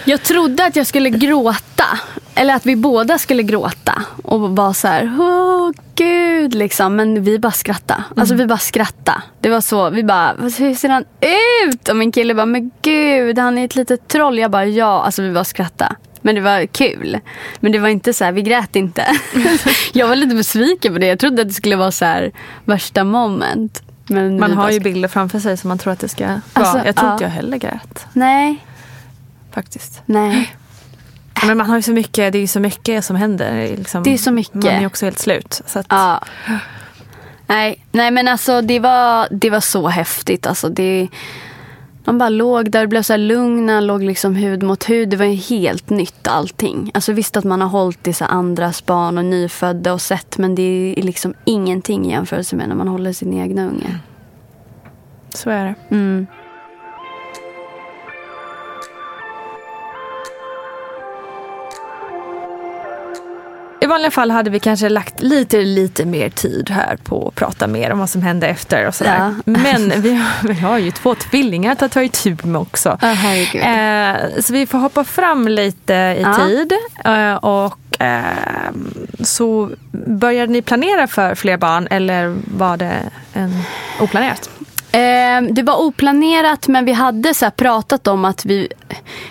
Jag 0.04 0.22
trodde 0.22 0.64
att 0.66 0.76
jag 0.76 0.86
skulle 0.86 1.10
gråta. 1.10 1.84
Eller 2.34 2.54
att 2.54 2.66
vi 2.66 2.76
båda 2.76 3.18
skulle 3.18 3.42
gråta. 3.42 4.02
Och 4.24 4.40
vara 4.56 4.74
så 4.74 4.88
här, 4.88 5.16
åh 5.20 5.70
gud 5.94 6.54
liksom. 6.54 6.96
Men 6.96 7.24
vi 7.24 7.38
bara 7.38 7.52
skrattade. 7.52 8.04
Alltså 8.16 8.34
vi 8.34 8.46
bara 8.46 8.58
skrattade. 8.58 9.22
Det 9.40 9.50
var 9.50 9.60
så, 9.60 9.90
vi 9.90 10.04
bara, 10.04 10.34
"Vad- 10.38 10.52
hur 10.54 10.74
ser 10.74 10.88
han 10.88 11.04
ut? 11.70 11.88
Och 11.88 11.96
min 11.96 12.12
kille 12.12 12.34
bara, 12.34 12.46
men 12.46 12.70
gud 12.82 13.38
han 13.38 13.58
är 13.58 13.64
ett 13.64 13.76
litet 13.76 14.08
troll. 14.08 14.38
Jag 14.38 14.50
bara, 14.50 14.64
ja. 14.66 15.02
Alltså 15.04 15.22
vi 15.22 15.32
bara 15.32 15.44
skrattade. 15.44 15.94
Men 16.20 16.34
det 16.34 16.40
var 16.40 16.66
kul. 16.66 17.20
Men 17.60 17.72
det 17.72 17.78
var 17.78 17.88
inte 17.88 18.12
så 18.12 18.24
här, 18.24 18.32
vi 18.32 18.42
grät 18.42 18.76
inte. 18.76 19.06
jag 19.92 20.08
var 20.08 20.16
lite 20.16 20.34
besviken 20.34 20.92
på 20.92 20.98
det. 20.98 21.06
Jag 21.06 21.18
trodde 21.18 21.42
att 21.42 21.48
det 21.48 21.54
skulle 21.54 21.76
vara 21.76 21.90
så 21.92 22.04
här 22.04 22.32
värsta 22.64 23.04
moment. 23.04 23.82
Men 24.06 24.40
Man 24.40 24.52
har 24.52 24.70
ju 24.70 24.80
bilder 24.80 25.08
framför 25.08 25.38
sig 25.38 25.56
som 25.56 25.68
man 25.68 25.78
tror 25.78 25.92
att 25.92 26.00
det 26.00 26.08
ska 26.08 26.26
vara. 26.26 26.40
Alltså, 26.52 26.86
jag 26.86 26.96
tror 26.96 27.08
ja. 27.08 27.12
inte 27.12 27.24
jag 27.24 27.30
heller 27.30 27.56
grät 27.56 28.06
Nej, 28.12 28.64
faktiskt. 29.54 30.02
nej. 30.06 30.54
Men 31.46 31.58
man 31.58 31.66
har 31.66 31.76
ju 31.76 31.82
så 31.82 31.92
mycket, 31.92 32.32
det 32.32 32.38
är 32.38 32.40
ju 32.40 32.46
så 32.46 32.60
mycket 32.60 33.04
som 33.04 33.16
händer. 33.16 33.76
Liksom. 33.76 34.02
Det 34.02 34.10
är 34.10 34.18
så 34.18 34.30
mycket. 34.30 34.54
Man 34.54 34.66
är 34.66 34.86
också 34.86 35.06
helt 35.06 35.18
slut. 35.18 35.60
Så 35.66 35.78
att, 35.78 35.86
Ja. 35.88 36.20
Nej, 37.46 37.84
nej 37.92 38.10
men 38.10 38.28
alltså 38.28 38.62
det 38.62 38.78
var, 38.78 39.28
det 39.30 39.50
var 39.50 39.60
så 39.60 39.88
häftigt. 39.88 40.46
Alltså, 40.46 40.68
det, 40.68 41.08
de 42.04 42.18
bara 42.18 42.28
låg 42.28 42.70
där, 42.70 42.80
det 42.80 42.86
blev 42.86 43.02
så 43.02 43.12
här 43.12 43.18
lugn, 43.18 43.68
han 43.68 43.86
låg 43.86 44.02
liksom 44.02 44.34
hud 44.36 44.62
mot 44.62 44.90
hud. 44.90 45.08
Det 45.08 45.16
var 45.16 45.24
ju 45.24 45.34
helt 45.34 45.90
nytt 45.90 46.28
allting. 46.28 46.90
Alltså 46.94 47.12
visst 47.12 47.36
att 47.36 47.44
man 47.44 47.60
har 47.60 47.68
hållit 47.68 48.08
i 48.08 48.12
så 48.12 48.24
andras 48.24 48.86
barn 48.86 49.18
och 49.18 49.24
nyfödda 49.24 49.92
och 49.92 50.00
sett. 50.00 50.38
Men 50.38 50.54
det 50.54 50.94
är 50.96 51.02
liksom 51.02 51.34
ingenting 51.44 52.06
i 52.06 52.10
jämförelse 52.10 52.56
med 52.56 52.68
när 52.68 52.76
man 52.76 52.88
håller 52.88 53.12
sin 53.12 53.34
egna 53.34 53.66
unge. 53.66 53.98
Så 55.34 55.50
är 55.50 55.64
det. 55.64 55.74
Mm. 55.94 56.26
I 63.84 63.86
vanliga 63.86 64.10
fall 64.10 64.30
hade 64.30 64.50
vi 64.50 64.60
kanske 64.60 64.88
lagt 64.88 65.22
lite, 65.22 65.56
lite 65.62 66.04
mer 66.04 66.28
tid 66.30 66.70
här 66.70 66.96
på 67.04 67.28
att 67.28 67.34
prata 67.34 67.66
mer 67.66 67.92
om 67.92 67.98
vad 67.98 68.10
som 68.10 68.22
hände 68.22 68.46
efter 68.46 68.86
och 68.86 68.94
sådär. 68.94 69.16
Ja. 69.44 69.52
Men 69.52 69.92
vi 70.02 70.14
har, 70.14 70.48
vi 70.48 70.54
har 70.54 70.78
ju 70.78 70.90
två 70.90 71.14
tvillingar 71.14 71.76
att 71.80 71.92
ta 71.92 72.02
itu 72.02 72.36
med 72.42 72.60
också. 72.60 72.98
Herregud. 73.00 73.62
Eh, 73.62 74.40
så 74.42 74.52
vi 74.52 74.66
får 74.66 74.78
hoppa 74.78 75.04
fram 75.04 75.48
lite 75.48 75.94
i 75.94 76.20
Ja. 76.22 76.34
tid. 76.46 76.72
Eh, 77.04 77.34
och 77.34 78.02
eh, 78.02 78.22
så 79.20 79.70
började 80.06 80.52
ni 80.52 80.62
planera 80.62 81.06
för 81.06 81.34
fler 81.34 81.56
barn 81.56 81.88
eller 81.90 82.36
var 82.58 82.76
det 82.76 82.92
en 83.32 83.62
oplanerat? 84.00 84.50
Eh, 84.94 85.42
det 85.50 85.62
var 85.62 85.76
oplanerat 85.80 86.68
men 86.68 86.84
vi 86.84 86.92
hade 86.92 87.34
så 87.34 87.50
pratat 87.50 88.06
om 88.06 88.24
att 88.24 88.44
vi, 88.44 88.68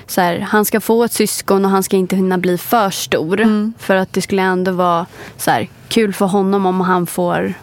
så 0.07 0.21
här, 0.21 0.39
han 0.39 0.65
ska 0.65 0.79
få 0.79 1.03
ett 1.03 1.11
syskon 1.11 1.65
och 1.65 1.71
han 1.71 1.83
ska 1.83 1.97
inte 1.97 2.15
hinna 2.15 2.37
bli 2.37 2.57
för 2.57 2.89
stor. 2.89 3.41
Mm. 3.41 3.73
För 3.79 3.95
att 3.95 4.13
det 4.13 4.21
skulle 4.21 4.41
ändå 4.41 4.71
vara 4.71 5.05
så 5.37 5.51
här, 5.51 5.69
kul 5.87 6.13
för 6.13 6.25
honom 6.25 6.65
om 6.65 6.81
han 6.81 7.07
får 7.07 7.53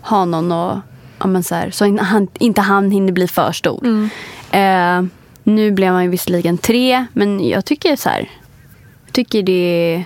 ha 0.00 0.24
någon 0.24 0.52
och 0.52 0.78
ja, 1.18 1.26
men 1.26 1.42
så, 1.42 1.54
här, 1.54 1.70
så 1.70 1.96
han, 1.96 2.28
inte 2.38 2.60
han 2.60 2.90
hinner 2.90 3.12
bli 3.12 3.28
för 3.28 3.52
stor. 3.52 3.80
Mm. 3.84 4.10
Eh, 4.50 5.10
nu 5.42 5.70
blev 5.70 5.92
han 5.92 6.04
ju 6.04 6.10
visserligen 6.10 6.58
tre 6.58 7.06
men 7.12 7.48
jag 7.48 7.64
tycker 7.64 7.96
så 7.96 8.08
här, 8.08 8.30
tycker 9.12 9.42
det, 9.42 10.04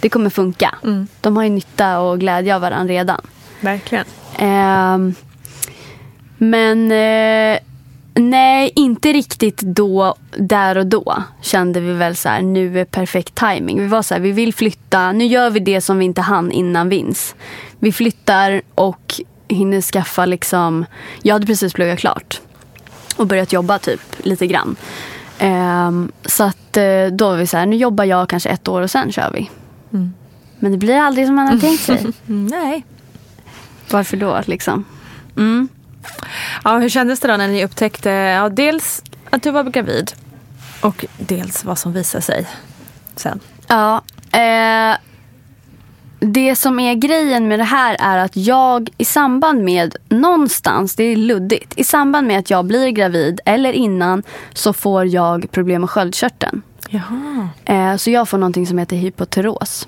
det 0.00 0.08
kommer 0.08 0.30
funka. 0.30 0.74
Mm. 0.84 1.08
De 1.20 1.36
har 1.36 1.44
ju 1.44 1.50
nytta 1.50 2.00
och 2.00 2.20
glädje 2.20 2.54
av 2.54 2.60
varandra 2.60 2.94
redan. 2.94 3.20
Verkligen. 3.60 4.04
Ehm, 4.38 5.14
men 6.50 6.92
eh, 6.92 7.58
nej, 8.14 8.72
inte 8.74 9.12
riktigt 9.12 9.60
då, 9.60 10.14
där 10.36 10.78
och 10.78 10.86
då 10.86 11.22
kände 11.40 11.80
vi 11.80 11.92
väl 11.92 12.16
så 12.16 12.28
här, 12.28 12.42
nu 12.42 12.80
är 12.80 12.84
perfekt 12.84 13.34
timing. 13.34 13.80
Vi 13.80 13.86
var 13.86 14.02
så 14.02 14.14
här, 14.14 14.20
vi 14.20 14.32
vill 14.32 14.54
flytta, 14.54 15.12
nu 15.12 15.24
gör 15.24 15.50
vi 15.50 15.60
det 15.60 15.80
som 15.80 15.98
vi 15.98 16.04
inte 16.04 16.20
hann 16.20 16.52
innan 16.52 16.88
vins. 16.88 17.34
Vi 17.78 17.92
flyttar 17.92 18.62
och 18.74 19.20
hinner 19.48 19.80
skaffa 19.80 20.26
liksom, 20.26 20.84
jag 21.22 21.34
hade 21.34 21.46
precis 21.46 21.72
pluggat 21.72 21.98
klart 21.98 22.40
och 23.16 23.26
börjat 23.26 23.52
jobba 23.52 23.78
typ 23.78 24.00
lite 24.18 24.46
grann. 24.46 24.76
Ehm, 25.38 26.12
så 26.24 26.44
att 26.44 26.76
eh, 26.76 27.06
då 27.12 27.30
var 27.30 27.36
vi 27.36 27.46
så 27.46 27.56
här, 27.56 27.66
nu 27.66 27.76
jobbar 27.76 28.04
jag 28.04 28.28
kanske 28.28 28.48
ett 28.48 28.68
år 28.68 28.82
och 28.82 28.90
sen 28.90 29.12
kör 29.12 29.30
vi. 29.32 29.50
Men 30.58 30.72
det 30.72 30.78
blir 30.78 30.96
aldrig 30.96 31.26
som 31.26 31.34
man 31.34 31.48
har 31.48 31.58
tänkt 31.58 31.82
sig. 31.82 32.06
Mm, 32.28 32.46
nej. 32.50 32.84
Varför 33.90 34.16
då 34.16 34.42
liksom? 34.46 34.84
Mm. 35.36 35.68
Ja, 36.64 36.78
hur 36.78 36.88
kändes 36.88 37.20
det 37.20 37.28
då 37.28 37.36
när 37.36 37.48
ni 37.48 37.64
upptäckte 37.64 38.10
ja, 38.10 38.48
dels 38.48 39.02
att 39.30 39.42
du 39.42 39.50
var 39.50 39.64
gravid 39.64 40.12
och 40.80 41.04
dels 41.18 41.64
vad 41.64 41.78
som 41.78 41.92
visade 41.92 42.22
sig 42.22 42.46
sen? 43.16 43.40
Ja. 43.68 44.02
Eh, 44.32 44.96
det 46.20 46.56
som 46.56 46.80
är 46.80 46.94
grejen 46.94 47.48
med 47.48 47.58
det 47.58 47.64
här 47.64 47.96
är 48.00 48.18
att 48.18 48.36
jag 48.36 48.90
i 48.98 49.04
samband 49.04 49.64
med, 49.64 49.96
någonstans, 50.08 50.94
det 50.96 51.04
är 51.04 51.16
luddigt, 51.16 51.78
i 51.78 51.84
samband 51.84 52.26
med 52.26 52.38
att 52.38 52.50
jag 52.50 52.64
blir 52.64 52.88
gravid 52.88 53.40
eller 53.44 53.72
innan 53.72 54.22
så 54.52 54.72
får 54.72 55.06
jag 55.06 55.50
problem 55.50 55.80
med 55.80 55.90
sköldkörteln. 55.90 56.62
Jaha. 56.88 57.48
Eh, 57.64 57.96
så 57.96 58.10
jag 58.10 58.28
får 58.28 58.38
någonting 58.38 58.66
som 58.66 58.78
heter 58.78 58.96
hypotyros. 58.96 59.86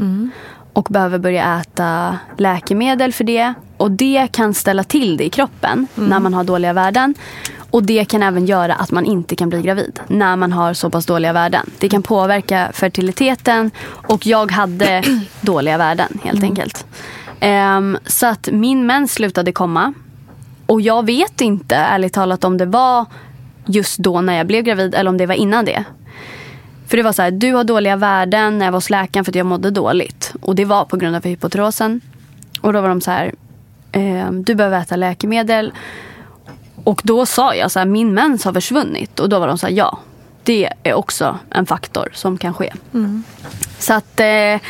Och 0.76 0.86
behöver 0.90 1.18
börja 1.18 1.60
äta 1.60 2.18
läkemedel 2.36 3.12
för 3.12 3.24
det. 3.24 3.54
Och 3.76 3.90
det 3.90 4.28
kan 4.32 4.54
ställa 4.54 4.84
till 4.84 5.16
det 5.16 5.24
i 5.24 5.30
kroppen 5.30 5.86
när 5.94 6.20
man 6.20 6.34
har 6.34 6.44
dåliga 6.44 6.72
värden. 6.72 7.14
Och 7.70 7.82
det 7.82 8.04
kan 8.04 8.22
även 8.22 8.46
göra 8.46 8.74
att 8.74 8.90
man 8.90 9.04
inte 9.04 9.36
kan 9.36 9.48
bli 9.48 9.62
gravid 9.62 10.00
när 10.06 10.36
man 10.36 10.52
har 10.52 10.74
så 10.74 10.90
pass 10.90 11.06
dåliga 11.06 11.32
värden. 11.32 11.70
Det 11.78 11.88
kan 11.88 12.02
påverka 12.02 12.70
fertiliteten 12.72 13.70
och 13.86 14.26
jag 14.26 14.50
hade 14.52 15.04
dåliga 15.40 15.78
värden 15.78 16.18
helt 16.24 16.42
enkelt. 16.42 16.86
Ehm, 17.40 17.98
så 18.06 18.26
att 18.26 18.48
min 18.52 18.86
mens 18.86 19.12
slutade 19.12 19.52
komma. 19.52 19.94
Och 20.66 20.80
jag 20.80 21.06
vet 21.06 21.40
inte 21.40 21.76
ärligt 21.76 22.12
talat 22.12 22.44
om 22.44 22.58
det 22.58 22.66
var 22.66 23.06
just 23.66 23.98
då 23.98 24.20
när 24.20 24.36
jag 24.36 24.46
blev 24.46 24.64
gravid 24.64 24.94
eller 24.94 25.10
om 25.10 25.16
det 25.16 25.26
var 25.26 25.34
innan 25.34 25.64
det. 25.64 25.84
För 26.86 26.96
det 26.96 27.02
var 27.02 27.12
så 27.12 27.22
här, 27.22 27.30
du 27.30 27.52
har 27.52 27.64
dåliga 27.64 27.96
värden 27.96 28.58
när 28.58 28.66
jag 28.66 28.72
var 28.72 28.76
hos 28.76 28.90
läkaren 28.90 29.24
för 29.24 29.32
att 29.32 29.36
jag 29.36 29.46
mådde 29.46 29.70
dåligt. 29.70 30.32
Och 30.40 30.54
det 30.54 30.64
var 30.64 30.84
på 30.84 30.96
grund 30.96 31.16
av 31.16 31.24
hypotyrosen. 31.24 32.00
Och 32.60 32.72
då 32.72 32.80
var 32.80 32.88
de 32.88 33.00
så 33.00 33.10
här, 33.10 33.34
ehm, 33.92 34.44
du 34.44 34.54
behöver 34.54 34.80
äta 34.80 34.96
läkemedel. 34.96 35.72
Och 36.84 37.00
då 37.04 37.26
sa 37.26 37.54
jag 37.54 37.70
så 37.70 37.78
här, 37.78 37.86
min 37.86 38.14
mens 38.14 38.44
har 38.44 38.52
försvunnit. 38.52 39.20
Och 39.20 39.28
då 39.28 39.38
var 39.38 39.46
de 39.46 39.58
så 39.58 39.66
här, 39.66 39.74
ja. 39.74 39.98
Det 40.42 40.72
är 40.82 40.94
också 40.94 41.38
en 41.50 41.66
faktor 41.66 42.08
som 42.14 42.38
kan 42.38 42.54
ske. 42.54 42.72
Så 43.78 43.94
att 43.94 44.20
eh, 44.20 44.60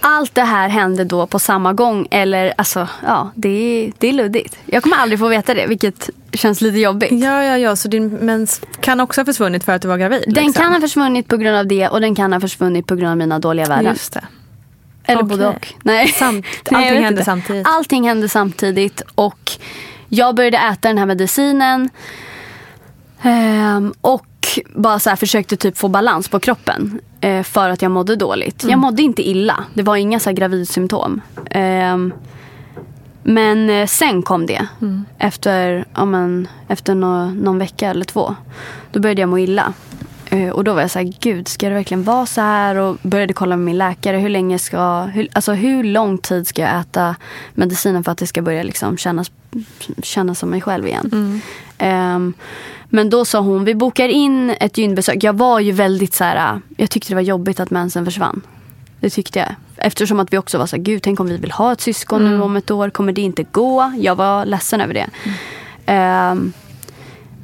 allt 0.00 0.34
det 0.34 0.42
här 0.42 0.68
hände 0.68 1.04
då 1.04 1.26
på 1.26 1.38
samma 1.38 1.72
gång. 1.72 2.06
Eller 2.10 2.54
alltså, 2.58 2.88
ja, 3.06 3.30
det 3.34 3.48
är, 3.48 3.92
det 3.98 4.08
är 4.08 4.12
luddigt. 4.12 4.58
Jag 4.66 4.82
kommer 4.82 4.96
aldrig 4.96 5.18
få 5.18 5.28
veta 5.28 5.54
det, 5.54 5.66
vilket 5.66 6.10
känns 6.32 6.60
lite 6.60 6.78
jobbigt. 6.78 7.12
Ja, 7.12 7.44
ja, 7.44 7.58
ja. 7.58 7.76
Så 7.76 7.88
din 7.88 8.08
mens 8.08 8.60
kan 8.80 9.00
också 9.00 9.20
ha 9.20 9.24
försvunnit 9.26 9.64
för 9.64 9.72
att 9.72 9.82
du 9.82 9.88
var 9.88 9.98
gravid? 9.98 10.24
Den 10.26 10.44
liksom. 10.44 10.62
kan 10.62 10.72
ha 10.72 10.80
försvunnit 10.80 11.28
på 11.28 11.36
grund 11.36 11.56
av 11.56 11.66
det 11.66 11.88
och 11.88 12.00
den 12.00 12.14
kan 12.14 12.32
ha 12.32 12.40
försvunnit 12.40 12.86
på 12.86 12.94
grund 12.96 13.10
av 13.10 13.16
mina 13.16 13.38
dåliga 13.38 13.66
värden. 13.66 13.92
Just 13.92 14.12
det. 14.12 14.24
Eller 15.04 15.22
Okej. 15.22 15.28
både 15.28 15.48
och. 15.48 15.74
Nej. 15.82 16.08
Samt- 16.08 16.46
Nej, 16.70 16.82
allting 16.82 16.94
vet 16.94 17.04
hände 17.04 17.24
samtidigt. 17.24 17.66
Allting 17.68 18.08
hände 18.08 18.28
samtidigt 18.28 19.02
och 19.14 19.50
jag 20.08 20.34
började 20.34 20.56
äta 20.58 20.88
den 20.88 20.98
här 20.98 21.06
medicinen. 21.06 21.90
Ehm, 23.22 23.94
och 24.74 24.80
bara 24.82 24.98
så 24.98 25.16
försökte 25.16 25.56
typ 25.56 25.78
få 25.78 25.88
balans 25.88 26.28
på 26.28 26.40
kroppen. 26.40 27.00
eh, 27.20 27.42
för 27.42 27.70
att 27.70 27.82
jag 27.82 27.90
mådde 27.90 28.16
dåligt. 28.16 28.62
Mm. 28.62 28.70
Jag 28.70 28.78
mådde 28.78 29.02
inte 29.02 29.28
illa. 29.28 29.64
Det 29.74 29.82
var 29.82 29.96
inga 29.96 30.20
så 30.20 30.30
här 30.30 30.36
gravidsymptom. 30.36 31.20
Ehm, 31.50 32.12
men 33.22 33.70
eh, 33.70 33.86
sen 33.86 34.22
kom 34.22 34.46
det. 34.46 34.66
Mm. 34.80 35.04
Efter, 35.18 35.84
ja, 35.94 36.04
men, 36.04 36.48
efter 36.68 36.94
nå, 36.94 37.24
någon 37.24 37.58
vecka 37.58 37.90
eller 37.90 38.04
två. 38.04 38.34
Då 38.92 39.00
började 39.00 39.20
jag 39.20 39.28
må 39.28 39.38
illa. 39.38 39.72
Eh, 40.30 40.48
och 40.48 40.64
då 40.64 40.74
var 40.74 40.80
jag 40.80 40.90
så 40.90 40.98
här, 40.98 41.12
gud 41.20 41.48
ska 41.48 41.68
det 41.68 41.74
verkligen 41.74 42.02
vara 42.02 42.26
så 42.26 42.40
här? 42.40 42.76
Och 42.76 42.96
började 43.02 43.32
kolla 43.32 43.56
med 43.56 43.64
min 43.64 43.78
läkare. 43.78 44.16
Hur 44.16 44.28
länge 44.28 44.58
ska, 44.58 45.02
hur, 45.02 45.28
alltså 45.32 45.52
hur 45.52 45.84
lång 45.84 46.18
tid 46.18 46.46
ska 46.46 46.62
jag 46.62 46.80
äta 46.80 47.16
medicinen 47.54 48.04
för 48.04 48.12
att 48.12 48.18
det 48.18 48.26
ska 48.26 48.42
börja 48.42 48.62
liksom 48.62 48.96
kännas, 48.96 49.30
kännas 50.02 50.38
som 50.38 50.50
mig 50.50 50.60
själv 50.60 50.86
igen? 50.86 51.40
Ehm, 51.78 52.34
men 52.88 53.10
då 53.10 53.24
sa 53.24 53.40
hon, 53.40 53.64
vi 53.64 53.74
bokar 53.74 54.08
in 54.08 54.50
ett 54.50 54.78
gynbesök. 54.78 55.24
Jag 55.24 55.36
var 55.36 55.60
ju 55.60 55.72
väldigt 55.72 56.14
så 56.14 56.24
här, 56.24 56.60
jag 56.76 56.90
tyckte 56.90 57.10
det 57.10 57.14
var 57.14 57.22
jobbigt 57.22 57.60
att 57.60 57.70
mensen 57.70 58.04
försvann. 58.04 58.42
Det 59.00 59.10
tyckte 59.10 59.38
jag. 59.38 59.54
Eftersom 59.76 60.20
att 60.20 60.32
vi 60.32 60.38
också 60.38 60.58
var 60.58 60.66
så 60.66 60.76
här, 60.76 60.82
gud 60.82 61.02
tänk 61.02 61.20
om 61.20 61.26
vi 61.26 61.36
vill 61.36 61.52
ha 61.52 61.72
ett 61.72 61.80
syskon 61.80 62.24
nu 62.24 62.42
om 62.42 62.56
ett 62.56 62.70
år. 62.70 62.90
Kommer 62.90 63.12
det 63.12 63.20
inte 63.20 63.42
gå? 63.42 63.92
Jag 63.98 64.14
var 64.14 64.44
ledsen 64.44 64.80
över 64.80 64.94
det. 64.94 65.06
Ehm, 65.86 66.52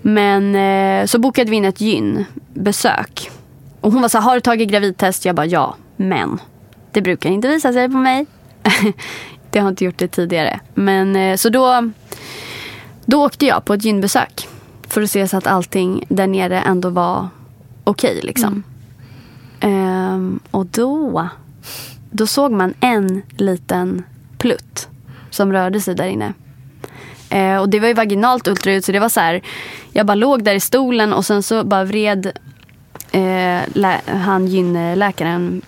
men 0.03 0.55
eh, 0.55 1.07
så 1.07 1.19
bokade 1.19 1.51
vi 1.51 1.57
in 1.57 1.65
ett 1.65 1.81
gynbesök. 1.81 3.31
Och 3.81 3.93
hon 3.93 4.03
var 4.03 4.09
så 4.09 4.19
här, 4.19 4.25
har 4.25 4.35
du 4.35 4.41
tagit 4.41 4.69
gravidtest? 4.69 5.25
Jag 5.25 5.35
bara, 5.35 5.47
ja. 5.47 5.77
Men 5.97 6.41
det 6.93 7.03
brukar 7.03 7.31
inte 7.31 7.49
visa 7.49 7.73
sig 7.73 7.89
på 7.89 7.97
mig. 7.97 8.27
det 9.55 9.61
har 9.61 9.69
inte 9.69 9.85
gjort 9.85 9.99
det 9.99 10.09
tidigare. 10.09 10.61
Men 10.75 11.17
eh, 11.17 11.37
så 11.37 11.49
då, 11.49 11.91
då 13.05 13.25
åkte 13.25 13.47
jag 13.47 13.65
på 13.65 13.75
ett 13.75 13.85
gynbesök. 13.85 14.49
För 14.89 15.03
att 15.03 15.11
se 15.11 15.29
så 15.29 15.37
att 15.37 15.47
allting 15.47 16.05
där 16.09 16.27
nere 16.27 16.61
ändå 16.61 16.91
var 16.91 17.29
okej 17.85 18.21
liksom. 18.23 18.63
Ehm, 19.61 20.41
och 20.51 20.67
då, 20.67 21.29
då 22.11 22.27
såg 22.27 22.53
man 22.53 22.75
en 22.81 23.23
liten 23.37 24.03
plutt 24.39 24.89
som 25.31 25.53
rörde 25.53 25.81
sig 25.81 25.95
där 25.95 26.09
inne. 26.09 26.33
Uh, 27.35 27.57
och 27.57 27.69
det 27.69 27.81
var 27.81 27.89
ju 27.89 27.95
vaginalt 27.95 28.49
ultraljud 28.49 28.85
så 28.85 28.93
det 28.93 29.01
var 29.01 29.09
så 29.09 29.21
här. 29.21 29.43
Jag 29.93 30.07
bara 30.07 30.15
låg 30.15 30.45
där 30.45 30.55
i 30.55 30.61
stolen 30.61 31.13
och 31.13 31.27
sen 31.27 31.43
så 31.43 31.65
bara 31.65 31.85
vred 31.85 32.39
uh, 33.15 33.87
han 34.07 34.47
gynläkaren, 34.47 35.63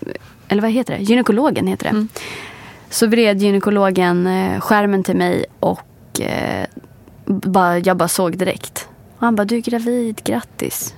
eller 0.48 0.62
vad 0.62 0.70
heter 0.70 0.98
det? 0.98 1.02
Gynekologen 1.02 1.66
heter 1.66 1.84
det. 1.84 1.90
Mm. 1.90 2.08
Så 2.96 3.06
vred 3.06 3.42
gynekologen 3.42 4.26
eh, 4.26 4.60
skärmen 4.60 5.02
till 5.04 5.16
mig 5.16 5.44
och 5.60 6.20
eh, 6.20 6.66
bara, 7.26 7.78
jag 7.78 7.96
bara 7.96 8.08
såg 8.08 8.38
direkt. 8.38 8.88
Och 9.18 9.20
han 9.26 9.36
bara, 9.36 9.44
du 9.44 9.56
är 9.56 9.60
gravid, 9.60 10.20
grattis. 10.24 10.94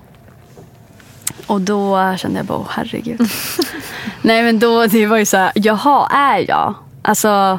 Och 1.47 1.61
då 1.61 2.15
kände 2.17 2.39
jag 2.39 2.47
bara, 2.47 2.59
åh 2.59 2.67
herregud. 2.71 3.21
Nej 4.23 4.43
men 4.43 4.59
då, 4.59 4.87
det 4.87 5.07
var 5.07 5.17
ju 5.17 5.25
så 5.27 5.37
här, 5.37 5.53
jaha, 5.55 6.07
är 6.11 6.45
jag? 6.49 6.75
Alltså, 7.03 7.59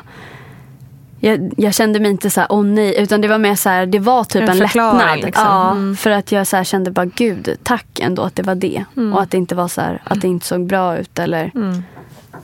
jag, 1.19 1.53
jag 1.57 1.73
kände 1.73 1.99
mig 1.99 2.11
inte 2.11 2.29
så 2.29 2.39
här, 2.39 2.51
åh 2.51 2.63
nej. 2.63 3.01
Utan 3.01 3.21
det 3.21 3.27
var 3.27 3.37
mer 3.37 3.55
så 3.55 3.69
här, 3.69 3.85
det 3.85 3.99
var 3.99 4.23
typ 4.23 4.41
En 4.41 4.49
en, 4.49 4.57
lättnad. 4.57 5.19
liksom. 5.19 5.45
Ja, 5.45 5.71
Mm. 5.71 5.95
för 5.95 6.09
att 6.11 6.31
jag 6.31 6.47
så 6.47 6.63
kände 6.63 6.91
bara, 6.91 7.05
gud, 7.05 7.57
tack 7.63 7.99
ändå 7.99 8.21
att 8.21 8.35
det 8.35 8.43
var 8.43 8.55
det. 8.55 8.83
Och 9.13 9.21
att 9.21 9.31
det 9.31 9.37
inte 9.37 9.55
var 9.55 9.67
så 9.67 9.81
här, 9.81 10.01
att 10.03 10.21
det 10.21 10.27
inte 10.27 10.45
såg 10.45 10.65
bra 10.65 10.97
ut 10.97 11.19
eller 11.19 11.51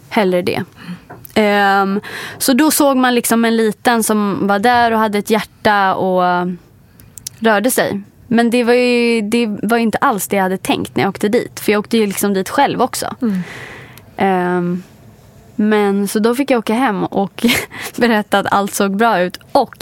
hellre 0.09 0.41
det. 0.41 0.63
Ehm, 1.35 2.01
så 2.37 2.53
då 2.53 2.71
såg 2.71 2.97
man 2.97 3.15
liksom 3.15 3.45
en 3.45 3.55
liten 3.55 4.03
som 4.03 4.47
var 4.47 4.59
där 4.59 4.91
och 4.91 4.99
hade 4.99 5.17
ett 5.17 5.29
hjärta 5.29 5.95
och 5.95 6.47
rörde 7.39 7.71
sig. 7.71 8.01
Men 8.27 8.49
det 8.49 8.63
var 8.63 8.73
ju 8.73 9.21
det 9.21 9.47
var 9.47 9.77
ju 9.77 9.83
inte 9.83 9.97
alls 9.97 10.27
det 10.27 10.35
jag 10.35 10.43
hade 10.43 10.57
tänkt 10.57 10.95
när 10.95 11.03
jag 11.03 11.09
åkte 11.09 11.29
dit. 11.29 11.59
För 11.59 11.71
jag 11.71 11.79
åkte 11.79 11.97
ju 11.97 12.05
liksom 12.05 12.33
dit 12.33 12.49
själv 12.49 12.81
också. 12.81 13.15
Ehm, 14.17 14.83
men 15.55 16.07
så 16.07 16.19
då 16.19 16.35
fick 16.35 16.51
jag 16.51 16.59
åka 16.59 16.73
hem 16.73 17.03
och 17.05 17.45
berätta 17.95 18.39
att 18.39 18.53
allt 18.53 18.73
såg 18.73 18.95
bra 18.97 19.19
ut 19.19 19.39
och 19.51 19.75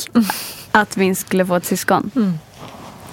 att 0.71 0.97
vi 0.97 1.15
skulle 1.15 1.45
få 1.45 1.55
ett 1.55 1.65
syskon. 1.65 2.11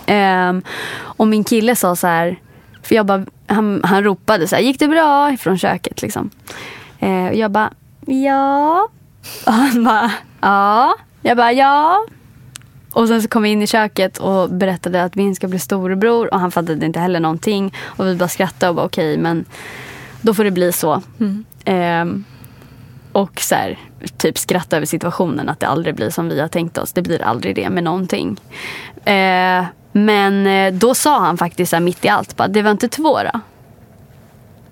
Ehm, 0.06 0.62
och 0.98 1.26
min 1.26 1.44
kille 1.44 1.76
sa 1.76 1.96
så 1.96 2.06
här, 2.06 2.36
för 2.82 2.94
jag 2.94 3.06
bara, 3.06 3.24
han, 3.46 3.80
han 3.84 4.04
ropade 4.04 4.48
så 4.48 4.56
här, 4.56 4.62
gick 4.62 4.78
det 4.78 4.88
bra? 4.88 5.36
Från 5.36 5.58
köket 5.58 6.02
liksom. 6.02 6.30
Eh, 6.98 7.26
och 7.26 7.34
jag 7.34 7.50
bara, 7.50 7.70
ja. 8.10 8.88
Och 9.46 9.52
han 9.52 9.84
bara, 9.84 10.12
ja. 10.40 10.94
Jag 11.22 11.36
bara, 11.36 11.52
ja. 11.52 12.06
Och 12.92 13.08
sen 13.08 13.22
så 13.22 13.28
kom 13.28 13.42
vi 13.42 13.48
in 13.48 13.62
i 13.62 13.66
köket 13.66 14.18
och 14.18 14.50
berättade 14.50 15.04
att 15.04 15.16
Vin 15.16 15.36
ska 15.36 15.48
bli 15.48 15.58
storebror 15.58 16.34
och 16.34 16.40
han 16.40 16.50
fattade 16.50 16.86
inte 16.86 17.00
heller 17.00 17.20
någonting. 17.20 17.74
Och 17.84 18.06
vi 18.06 18.16
bara 18.16 18.28
skrattade 18.28 18.70
och 18.70 18.76
bara 18.76 18.86
okej 18.86 19.12
okay, 19.12 19.22
men 19.22 19.44
då 20.20 20.34
får 20.34 20.44
det 20.44 20.50
bli 20.50 20.72
så. 20.72 21.02
Mm. 21.20 21.44
Eh, 21.64 22.22
och 23.12 23.40
så 23.40 23.54
här, 23.54 23.78
typ 24.16 24.38
skratta 24.38 24.76
över 24.76 24.86
situationen 24.86 25.48
att 25.48 25.60
det 25.60 25.66
aldrig 25.66 25.94
blir 25.94 26.10
som 26.10 26.28
vi 26.28 26.40
har 26.40 26.48
tänkt 26.48 26.78
oss. 26.78 26.92
Det 26.92 27.02
blir 27.02 27.22
aldrig 27.22 27.54
det 27.54 27.70
med 27.70 27.84
någonting. 27.84 28.40
Eh, 29.04 29.64
men 29.92 30.46
eh, 30.46 30.72
då 30.72 30.94
sa 30.94 31.18
han 31.18 31.38
faktiskt 31.38 31.70
så 31.70 31.76
här, 31.76 31.80
mitt 31.80 32.04
i 32.04 32.08
allt 32.08 32.36
bara, 32.36 32.48
det 32.48 32.62
var 32.62 32.70
inte 32.70 32.88
två 32.88 33.18
då? 33.22 33.40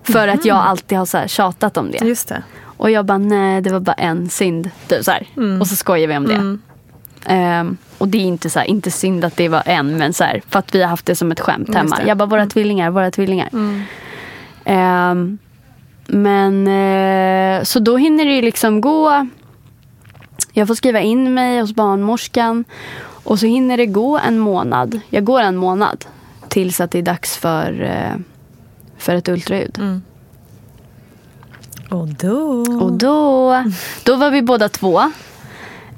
För 0.03 0.23
mm. 0.23 0.39
att 0.39 0.45
jag 0.45 0.57
alltid 0.57 0.97
har 0.97 1.05
så 1.05 1.17
här, 1.17 1.27
tjatat 1.27 1.77
om 1.77 1.91
det. 1.91 2.05
Just 2.05 2.27
det. 2.27 2.43
Och 2.79 2.91
jag 2.91 3.05
bara, 3.05 3.17
nej 3.17 3.61
det 3.61 3.69
var 3.69 3.79
bara 3.79 3.93
en 3.93 4.29
synd. 4.29 4.69
Typ 4.87 5.05
så 5.05 5.11
mm. 5.37 5.61
Och 5.61 5.67
så 5.67 5.75
skojar 5.75 6.07
vi 6.07 6.17
om 6.17 6.27
det. 6.27 6.33
Mm. 6.33 6.61
Um, 7.67 7.77
och 7.97 8.07
det 8.07 8.17
är 8.17 8.21
inte, 8.21 8.49
så 8.49 8.59
här, 8.59 8.65
inte 8.65 8.91
synd 8.91 9.25
att 9.25 9.37
det 9.37 9.47
var 9.47 9.63
en, 9.65 9.97
men 9.97 10.13
så 10.13 10.23
här, 10.23 10.41
för 10.49 10.59
att 10.59 10.75
vi 10.75 10.81
har 10.81 10.89
haft 10.89 11.05
det 11.05 11.15
som 11.15 11.31
ett 11.31 11.39
skämt 11.39 11.75
hemma. 11.75 11.97
Jag 12.07 12.17
bara, 12.17 12.25
våra 12.25 12.41
mm. 12.41 12.49
tvillingar, 12.49 12.89
våra 12.89 13.11
tvillingar. 13.11 13.49
Um, 13.53 15.37
men 16.07 16.67
uh, 16.67 17.63
så 17.63 17.79
då 17.79 17.97
hinner 17.97 18.25
det 18.25 18.35
ju 18.35 18.41
liksom 18.41 18.81
gå. 18.81 19.27
Jag 20.53 20.67
får 20.67 20.75
skriva 20.75 20.99
in 20.99 21.33
mig 21.33 21.61
hos 21.61 21.73
barnmorskan. 21.73 22.65
Och 23.23 23.39
så 23.39 23.45
hinner 23.45 23.77
det 23.77 23.85
gå 23.85 24.17
en 24.17 24.39
månad. 24.39 24.99
Jag 25.09 25.23
går 25.23 25.41
en 25.41 25.55
månad 25.57 26.05
tills 26.47 26.81
att 26.81 26.91
det 26.91 26.97
är 26.97 27.03
dags 27.03 27.37
för, 27.37 27.81
uh, 27.81 28.21
för 28.97 29.15
ett 29.15 29.29
ultraljud. 29.29 29.77
Mm. 29.79 30.01
Och 31.89 32.07
då? 32.07 32.65
Och 32.81 32.91
då, 32.91 33.63
då 34.03 34.15
var 34.15 34.31
vi 34.31 34.41
båda 34.41 34.69
två. 34.69 35.11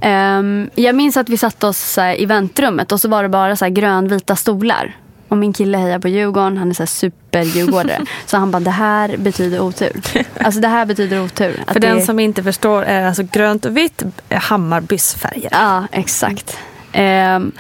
Um, 0.04 0.70
jag 0.76 0.96
minns 0.96 1.18
att 1.18 1.30
vi 1.30 1.38
satte 1.38 1.68
oss 1.68 1.98
här, 1.98 2.22
i 2.22 2.26
väntrummet 2.26 2.92
och 2.92 3.02
så 3.02 3.08
var 3.08 3.24
det 3.24 3.30
bara 3.30 3.56
så 3.56 3.66
här, 3.66 3.70
grönvita 3.70 4.36
stolar. 4.36 4.98
Och 5.28 5.38
min 5.38 5.54
kille 5.54 5.78
hejar 5.78 6.00
på 6.00 6.08
Djurgården, 6.08 6.58
han 6.58 6.70
är 6.70 6.74
så 6.74 6.84
här 6.84 8.06
så 8.26 8.38
han 8.38 8.52
bara, 8.52 8.60
det 8.60 8.72
här 8.72 9.18
betyder 9.18 9.60
otur. 9.60 10.02
Alltså 10.40 10.62
det 10.62 10.68
här 10.68 10.86
betyder 10.86 11.24
otur. 11.24 11.64
För 11.68 11.80
den 11.80 12.06
som 12.06 12.20
inte 12.20 12.44
förstår 12.44 12.84
är 12.84 13.08
alltså 13.08 13.24
grönt 13.32 13.66
och 13.66 13.78
vitt 13.78 14.04
Hammarbys 14.30 15.14
färger. 15.14 15.50
Ja, 15.52 15.88
exakt. 15.92 16.58
Um, 16.96 17.52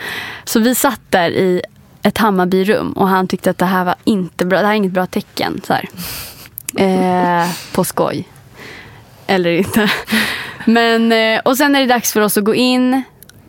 så 0.44 0.60
vi 0.60 0.76
satt 0.76 1.02
där 1.10 1.30
i 1.30 1.62
ett 2.04 2.18
Hammarbyrum 2.18 2.92
och 2.92 3.08
han 3.08 3.28
tyckte 3.28 3.50
att 3.50 3.58
det 3.58 3.66
här 3.66 3.84
var 3.84 3.96
inte 4.04 4.46
bra, 4.46 4.60
det 4.60 4.66
här 4.66 4.74
är 4.74 4.78
inget 4.78 4.92
bra 4.92 5.06
tecken. 5.06 5.62
Så 5.68 5.74
uh, 6.80 7.52
på 7.74 7.84
skoj. 7.84 8.28
Eller 9.28 9.52
inte. 9.52 9.92
Men, 10.66 11.12
eh, 11.12 11.40
och 11.46 11.58
sen 11.58 11.76
är 11.76 11.80
det 11.80 11.86
dags 11.86 12.14
för 12.14 12.22
oss 12.22 12.38
att 12.38 12.44
gå 12.44 12.56
in. 12.56 13.04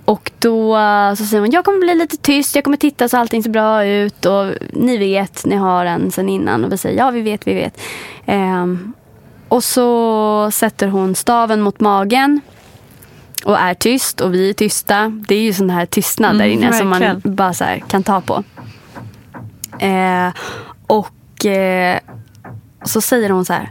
Och 0.05 0.31
då 0.39 0.77
så 1.19 1.25
säger 1.25 1.41
man, 1.41 1.51
jag 1.51 1.65
kommer 1.65 1.79
bli 1.79 1.95
lite 1.95 2.17
tyst, 2.17 2.55
jag 2.55 2.65
kommer 2.65 2.77
titta 2.77 3.09
så 3.09 3.17
allting 3.17 3.43
ser 3.43 3.51
bra 3.51 3.85
ut. 3.85 4.27
Och 4.27 4.53
ni 4.73 4.97
vet, 4.97 5.45
ni 5.45 5.57
har 5.57 5.85
en 5.85 6.11
sen 6.11 6.29
innan. 6.29 6.65
Och 6.65 6.73
vi 6.73 6.79
säger, 6.79 6.99
ja 6.99 7.11
vi 7.11 7.21
vet, 7.21 7.47
vi 7.47 7.55
vet. 7.55 7.81
Um, 8.27 8.93
och 9.49 9.65
så 9.65 10.51
sätter 10.53 10.89
hon 10.89 11.15
staven 11.15 11.61
mot 11.61 11.81
magen. 11.81 12.41
Och 13.45 13.59
är 13.59 13.75
tyst 13.75 14.21
och 14.21 14.35
vi 14.35 14.51
är 14.51 14.55
tysta. 14.55 15.09
Det 15.29 15.35
är 15.35 15.41
ju 15.41 15.53
sån 15.53 15.71
här 15.71 15.87
tystnad 15.87 16.31
mm, 16.31 16.39
där 16.39 16.47
inne 16.47 16.71
verkligen. 16.71 17.21
som 17.21 17.25
man 17.25 17.37
bara 17.37 17.55
så 17.55 17.65
kan 17.89 18.03
ta 18.03 18.21
på. 18.21 18.45
Uh, 19.83 20.33
och 20.87 21.45
uh, 21.45 21.99
så 22.85 23.01
säger 23.01 23.31
hon 23.31 23.45
så 23.45 23.53
här. 23.53 23.71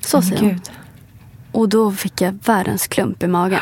Så 0.00 0.22
säger 0.22 0.40
hon. 0.40 0.60
Och 1.52 1.68
då 1.68 1.92
fick 1.92 2.20
jag 2.20 2.38
världens 2.44 2.86
klump 2.86 3.22
i 3.22 3.26
magen. 3.26 3.60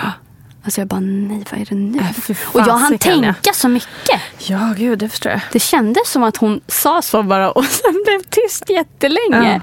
Alltså 0.65 0.81
jag 0.81 0.89
bara, 0.89 1.01
nej 1.01 1.45
vad 1.51 1.61
är 1.61 1.65
det 1.65 1.75
nu? 1.75 1.99
Äh, 1.99 2.37
och 2.53 2.61
jag 2.61 2.75
hann 2.75 2.99
tänka 2.99 3.35
jag. 3.43 3.55
så 3.55 3.69
mycket. 3.69 4.21
Ja, 4.39 4.75
gud 4.77 4.99
det 4.99 5.09
förstår 5.09 5.33
jag. 5.33 5.41
Det 5.53 5.59
kändes 5.59 6.11
som 6.11 6.23
att 6.23 6.37
hon 6.37 6.61
sa 6.67 7.03
så 7.03 7.23
bara 7.23 7.51
och 7.59 7.65
sen 7.65 8.03
blev 8.05 8.23
tyst 8.23 8.71
jättelänge. 8.71 9.55
Ja. 9.55 9.61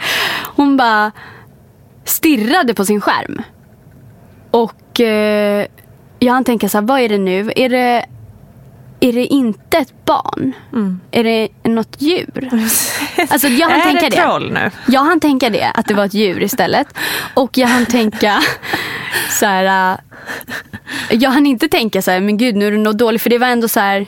Hon 0.56 0.78
bara 0.78 1.12
stirrade 2.06 2.74
på 2.74 2.86
sin 2.86 3.02
skärm. 3.02 3.42
Och 4.52 5.00
eh, 5.00 5.68
jag 6.20 6.34
hann 6.34 6.44
tänka 6.44 6.70
så 6.70 6.78
här, 6.78 6.86
vad 6.86 7.00
är 7.00 7.10
det 7.10 7.18
nu? 7.18 7.52
Är 7.56 7.70
det 7.70 8.06
är 9.06 9.14
det 9.14 9.26
inte 9.26 9.78
ett 9.78 10.06
barn? 10.06 10.54
Mm. 10.74 11.00
Är 11.12 11.24
det 11.24 11.50
något 11.64 12.02
djur? 12.02 12.50
Alltså, 13.30 13.48
jag 13.48 13.70
hann 13.70 13.80
är 13.80 13.84
tänka 13.84 14.10
det 14.10 14.22
troll 14.22 14.52
nu? 14.52 14.72
Jag 14.88 15.02
hann 15.02 15.20
tänka 15.20 15.50
det, 15.50 15.72
att 15.74 15.86
det 15.88 15.94
var 15.94 16.06
ett 16.06 16.14
djur 16.14 16.44
istället. 16.44 16.88
Och 17.34 17.58
jag 17.58 17.68
hann 17.68 17.86
tänka 17.86 18.42
så 19.40 19.46
här. 19.46 19.94
Uh, 19.94 20.00
jag 21.10 21.30
hann 21.30 21.46
inte 21.46 21.68
tänka 21.68 22.02
så 22.02 22.12
här, 22.12 22.20
men 22.20 22.38
gud 22.38 22.56
nu 22.56 22.68
är 22.68 22.72
det 22.72 22.78
något 22.78 22.98
dåligt. 22.98 23.22
För 23.22 23.30
det 23.30 23.38
var 23.38 23.48
ändå 23.48 23.68
så 23.68 23.80
här. 23.80 24.06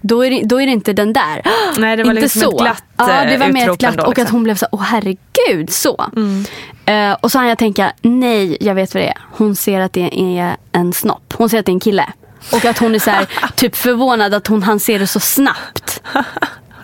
Då 0.00 0.24
är, 0.24 0.30
det, 0.30 0.42
då 0.44 0.60
är 0.60 0.66
det 0.66 0.72
inte 0.72 0.92
den 0.92 1.12
där. 1.12 1.42
Nej, 1.78 1.96
det 1.96 2.02
var 2.02 2.10
inte 2.10 2.22
liksom 2.22 2.42
så. 2.42 2.50
ett 2.50 2.58
glatt 2.58 2.84
Ja, 2.96 3.24
det 3.24 3.36
var 3.36 3.48
mer 3.48 3.70
ett 3.70 3.78
glatt. 3.78 3.96
Då, 3.96 3.96
liksom. 3.96 4.06
Och 4.06 4.12
att 4.12 4.18
liksom. 4.18 4.36
hon 4.36 4.42
blev 4.42 4.54
så 4.54 4.66
åh 4.72 4.82
herregud, 4.82 5.70
så. 5.70 6.04
Mm. 6.16 6.44
Uh, 6.90 7.16
och 7.20 7.32
så 7.32 7.38
hann 7.38 7.48
jag 7.48 7.58
tänka, 7.58 7.92
nej, 8.02 8.56
jag 8.60 8.74
vet 8.74 8.94
vad 8.94 9.02
det 9.02 9.08
är. 9.08 9.18
Hon 9.30 9.56
ser 9.56 9.80
att 9.80 9.92
det 9.92 10.38
är 10.38 10.56
en 10.72 10.92
snopp. 10.92 11.34
Hon 11.36 11.48
ser 11.48 11.58
att 11.58 11.66
det 11.66 11.72
är 11.72 11.74
en 11.74 11.80
kille. 11.80 12.06
Och 12.52 12.64
att 12.64 12.78
hon 12.78 12.94
är 12.94 12.98
så 12.98 13.10
här, 13.10 13.26
typ 13.56 13.76
förvånad 13.76 14.34
att 14.34 14.46
hon 14.46 14.62
han 14.62 14.80
ser 14.80 14.98
det 14.98 15.06
så 15.06 15.20
snabbt. 15.20 16.02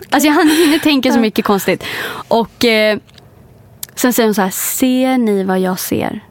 Alltså 0.09 0.29
jag 0.29 0.33
hinner 0.33 0.79
tänka 0.79 1.11
så 1.13 1.19
mycket 1.19 1.45
konstigt. 1.45 1.83
Och 2.27 2.65
eh, 2.65 2.97
sen 3.95 4.13
säger 4.13 4.27
hon 4.27 4.35
så 4.35 4.41
här, 4.41 4.49
ser 4.49 5.17
ni 5.17 5.43
vad 5.43 5.59
jag 5.59 5.79
ser? 5.79 6.23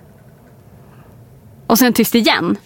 Och 1.67 1.79
sen 1.79 1.93
tyst 1.93 2.15
igen. 2.15 2.57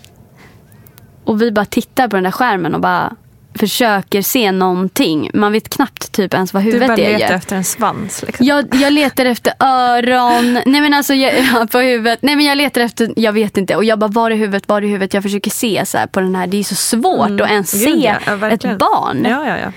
Och 1.24 1.42
vi 1.42 1.52
bara 1.52 1.64
tittar 1.64 2.08
på 2.08 2.16
den 2.16 2.24
där 2.24 2.30
skärmen 2.30 2.74
och 2.74 2.80
bara 2.80 3.16
försöker 3.54 4.22
se 4.22 4.52
någonting. 4.52 5.30
Man 5.34 5.52
vet 5.52 5.68
knappt 5.68 6.12
typ 6.12 6.34
ens 6.34 6.54
vad 6.54 6.62
huvudet 6.62 6.90
är. 6.90 6.96
Du 6.96 7.02
bara 7.02 7.18
letar 7.18 7.34
efter 7.34 7.56
en 7.56 7.64
svans? 7.64 8.22
Liksom. 8.26 8.46
Jag, 8.46 8.74
jag 8.74 8.92
letar 8.92 9.26
efter 9.26 9.52
öron. 9.58 10.52
Nej 10.66 10.80
men 10.80 10.94
alltså 10.94 11.14
jag, 11.14 11.70
på 11.70 11.78
huvudet. 11.78 12.18
Nej 12.22 12.36
men 12.36 12.44
jag 12.44 12.58
letar 12.58 12.80
efter, 12.80 13.12
jag 13.16 13.32
vet 13.32 13.56
inte. 13.56 13.76
Och 13.76 13.84
jag 13.84 13.98
bara 13.98 14.10
var 14.10 14.30
är 14.30 14.36
huvudet, 14.36 14.68
var 14.68 14.82
är 14.82 14.86
huvudet? 14.86 15.14
Jag 15.14 15.22
försöker 15.22 15.50
se 15.50 15.86
så 15.86 15.98
på 16.12 16.20
den 16.20 16.34
här. 16.34 16.46
Det 16.46 16.56
är 16.56 16.64
så 16.64 16.74
svårt 16.74 17.30
mm. 17.30 17.44
att 17.44 17.50
ens 17.50 17.72
Gud, 17.72 17.82
se 17.82 18.16
ja, 18.26 18.48
ett 18.48 18.78
barn. 18.78 19.26
Ja, 19.28 19.46
ja, 19.46 19.58
ja. 19.58 19.72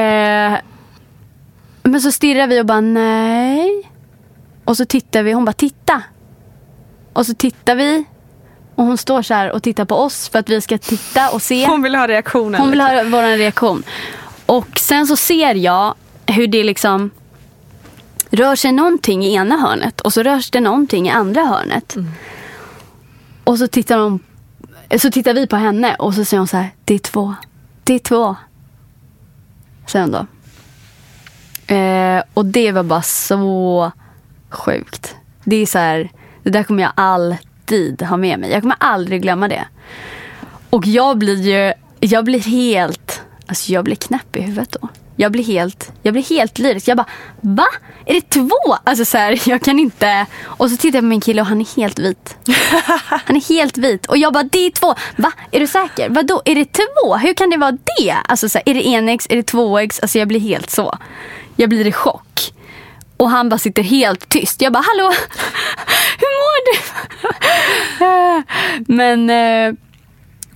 Eh, 0.00 0.58
men 1.82 2.00
så 2.00 2.12
stirrar 2.12 2.46
vi 2.46 2.60
och 2.60 2.66
bara 2.66 2.80
nej. 2.80 3.90
Och 4.64 4.76
så 4.76 4.84
tittar 4.84 5.22
vi. 5.22 5.32
Hon 5.32 5.44
bara 5.44 5.52
titta. 5.52 6.02
Och 7.12 7.26
så 7.26 7.34
tittar 7.34 7.74
vi. 7.74 8.04
Och 8.74 8.84
hon 8.84 8.98
står 8.98 9.22
så 9.22 9.34
här 9.34 9.52
och 9.52 9.62
tittar 9.62 9.84
på 9.84 9.94
oss 9.94 10.28
för 10.28 10.38
att 10.38 10.48
vi 10.48 10.60
ska 10.60 10.78
titta 10.78 11.30
och 11.30 11.42
se. 11.42 11.66
Hon 11.66 11.82
vill 11.82 11.94
ha 11.94 12.08
reaktionen. 12.08 12.60
Hon 12.60 12.70
vill 12.70 12.80
ha 12.80 12.92
liksom. 12.92 13.10
vår 13.10 13.36
reaktion. 13.36 13.82
Och 14.46 14.78
sen 14.78 15.06
så 15.06 15.16
ser 15.16 15.54
jag 15.54 15.94
hur 16.26 16.46
det 16.46 16.64
liksom 16.64 17.10
rör 18.30 18.56
sig 18.56 18.72
någonting 18.72 19.24
i 19.24 19.34
ena 19.34 19.56
hörnet 19.56 20.00
och 20.00 20.12
så 20.12 20.22
rörs 20.22 20.50
det 20.50 20.60
någonting 20.60 21.06
i 21.06 21.10
andra 21.10 21.44
hörnet. 21.44 21.96
Mm. 21.96 22.10
Och 23.44 23.58
så 23.58 23.68
tittar, 23.68 23.98
hon, 23.98 24.20
så 24.98 25.10
tittar 25.10 25.34
vi 25.34 25.46
på 25.46 25.56
henne 25.56 25.94
och 25.94 26.14
så 26.14 26.24
säger 26.24 26.38
hon 26.38 26.48
så 26.48 26.56
här, 26.56 26.70
det 26.84 26.94
är 26.94 26.98
två. 26.98 27.34
Det 27.84 27.94
är 27.94 27.98
två. 27.98 28.36
Säger 29.86 30.04
hon 30.04 30.12
då. 30.12 30.26
Eh, 31.74 32.22
och 32.34 32.46
det 32.46 32.72
var 32.72 32.82
bara 32.82 33.02
så 33.02 33.92
sjukt. 34.50 35.16
Det 35.44 35.56
är 35.56 35.66
så 35.66 35.78
här, 35.78 36.10
det 36.42 36.50
där 36.50 36.62
kommer 36.62 36.82
jag 36.82 36.92
alltid 36.94 37.53
alltid 37.64 38.02
ha 38.02 38.16
med 38.16 38.38
mig. 38.38 38.50
Jag 38.50 38.60
kommer 38.60 38.76
aldrig 38.80 39.22
glömma 39.22 39.48
det. 39.48 39.64
Och 40.70 40.86
jag 40.86 41.18
blir 41.18 41.42
ju, 41.42 41.72
jag 42.00 42.24
blir 42.24 42.40
helt, 42.40 43.22
alltså 43.46 43.72
jag 43.72 43.84
blir 43.84 43.96
knäpp 43.96 44.36
i 44.36 44.42
huvudet 44.42 44.76
då. 44.80 44.88
Jag 45.16 45.32
blir 45.32 45.44
helt, 45.44 45.92
jag 46.02 46.12
blir 46.14 46.22
helt 46.22 46.58
lyrisk. 46.58 46.88
Jag 46.88 46.96
bara, 46.96 47.06
va? 47.40 47.66
Är 48.06 48.14
det 48.14 48.28
två? 48.30 48.76
Alltså 48.84 49.04
så 49.04 49.18
här, 49.18 49.42
jag 49.48 49.62
kan 49.62 49.78
inte. 49.78 50.26
Och 50.42 50.70
så 50.70 50.76
tittar 50.76 50.96
jag 50.96 51.02
på 51.02 51.06
min 51.06 51.20
kille 51.20 51.40
och 51.40 51.46
han 51.46 51.60
är 51.60 51.76
helt 51.76 51.98
vit. 51.98 52.36
Han 53.26 53.36
är 53.36 53.48
helt 53.48 53.78
vit. 53.78 54.06
Och 54.06 54.18
jag 54.18 54.32
bara, 54.32 54.42
det 54.42 54.66
är 54.66 54.70
två. 54.70 54.94
Va? 55.16 55.32
Är 55.50 55.60
du 55.60 55.66
säker? 55.66 56.08
Vadå? 56.08 56.42
Är 56.44 56.54
det 56.54 56.72
två? 56.72 57.16
Hur 57.16 57.34
kan 57.34 57.50
det 57.50 57.56
vara 57.56 57.72
det? 57.72 58.12
Alltså 58.28 58.48
så 58.48 58.58
här, 58.58 58.68
är 58.68 58.74
det 58.74 58.86
enäggs? 58.88 59.26
Är 59.30 59.36
det 59.36 59.42
tvåäggs? 59.42 60.00
Alltså 60.00 60.18
jag 60.18 60.28
blir 60.28 60.40
helt 60.40 60.70
så. 60.70 60.98
Jag 61.56 61.68
blir 61.68 61.86
i 61.86 61.92
chock. 61.92 62.52
Och 63.24 63.30
han 63.30 63.48
bara 63.48 63.58
sitter 63.58 63.82
helt 63.82 64.28
tyst. 64.28 64.62
Jag 64.62 64.72
bara, 64.72 64.84
hallå, 64.86 65.04
hur 66.18 66.30
mår 66.40 66.58
du? 66.72 66.78
Men, 68.94 69.30
eh, 69.30 69.74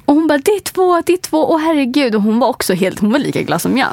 och 0.05 0.15
hon 0.15 0.27
bara, 0.27 0.39
det 0.39 0.51
är 0.51 0.61
två, 0.61 1.03
det 1.07 1.13
är 1.13 1.17
två, 1.17 1.53
åh 1.53 1.59
herregud. 1.59 2.15
Och 2.15 2.23
hon 2.23 2.39
var 2.39 2.49
också 2.49 2.75
helt, 2.75 2.99
hon 2.99 3.13
var 3.13 3.19
lika 3.19 3.43
glad 3.43 3.63
som 3.63 3.79
jag. 3.79 3.89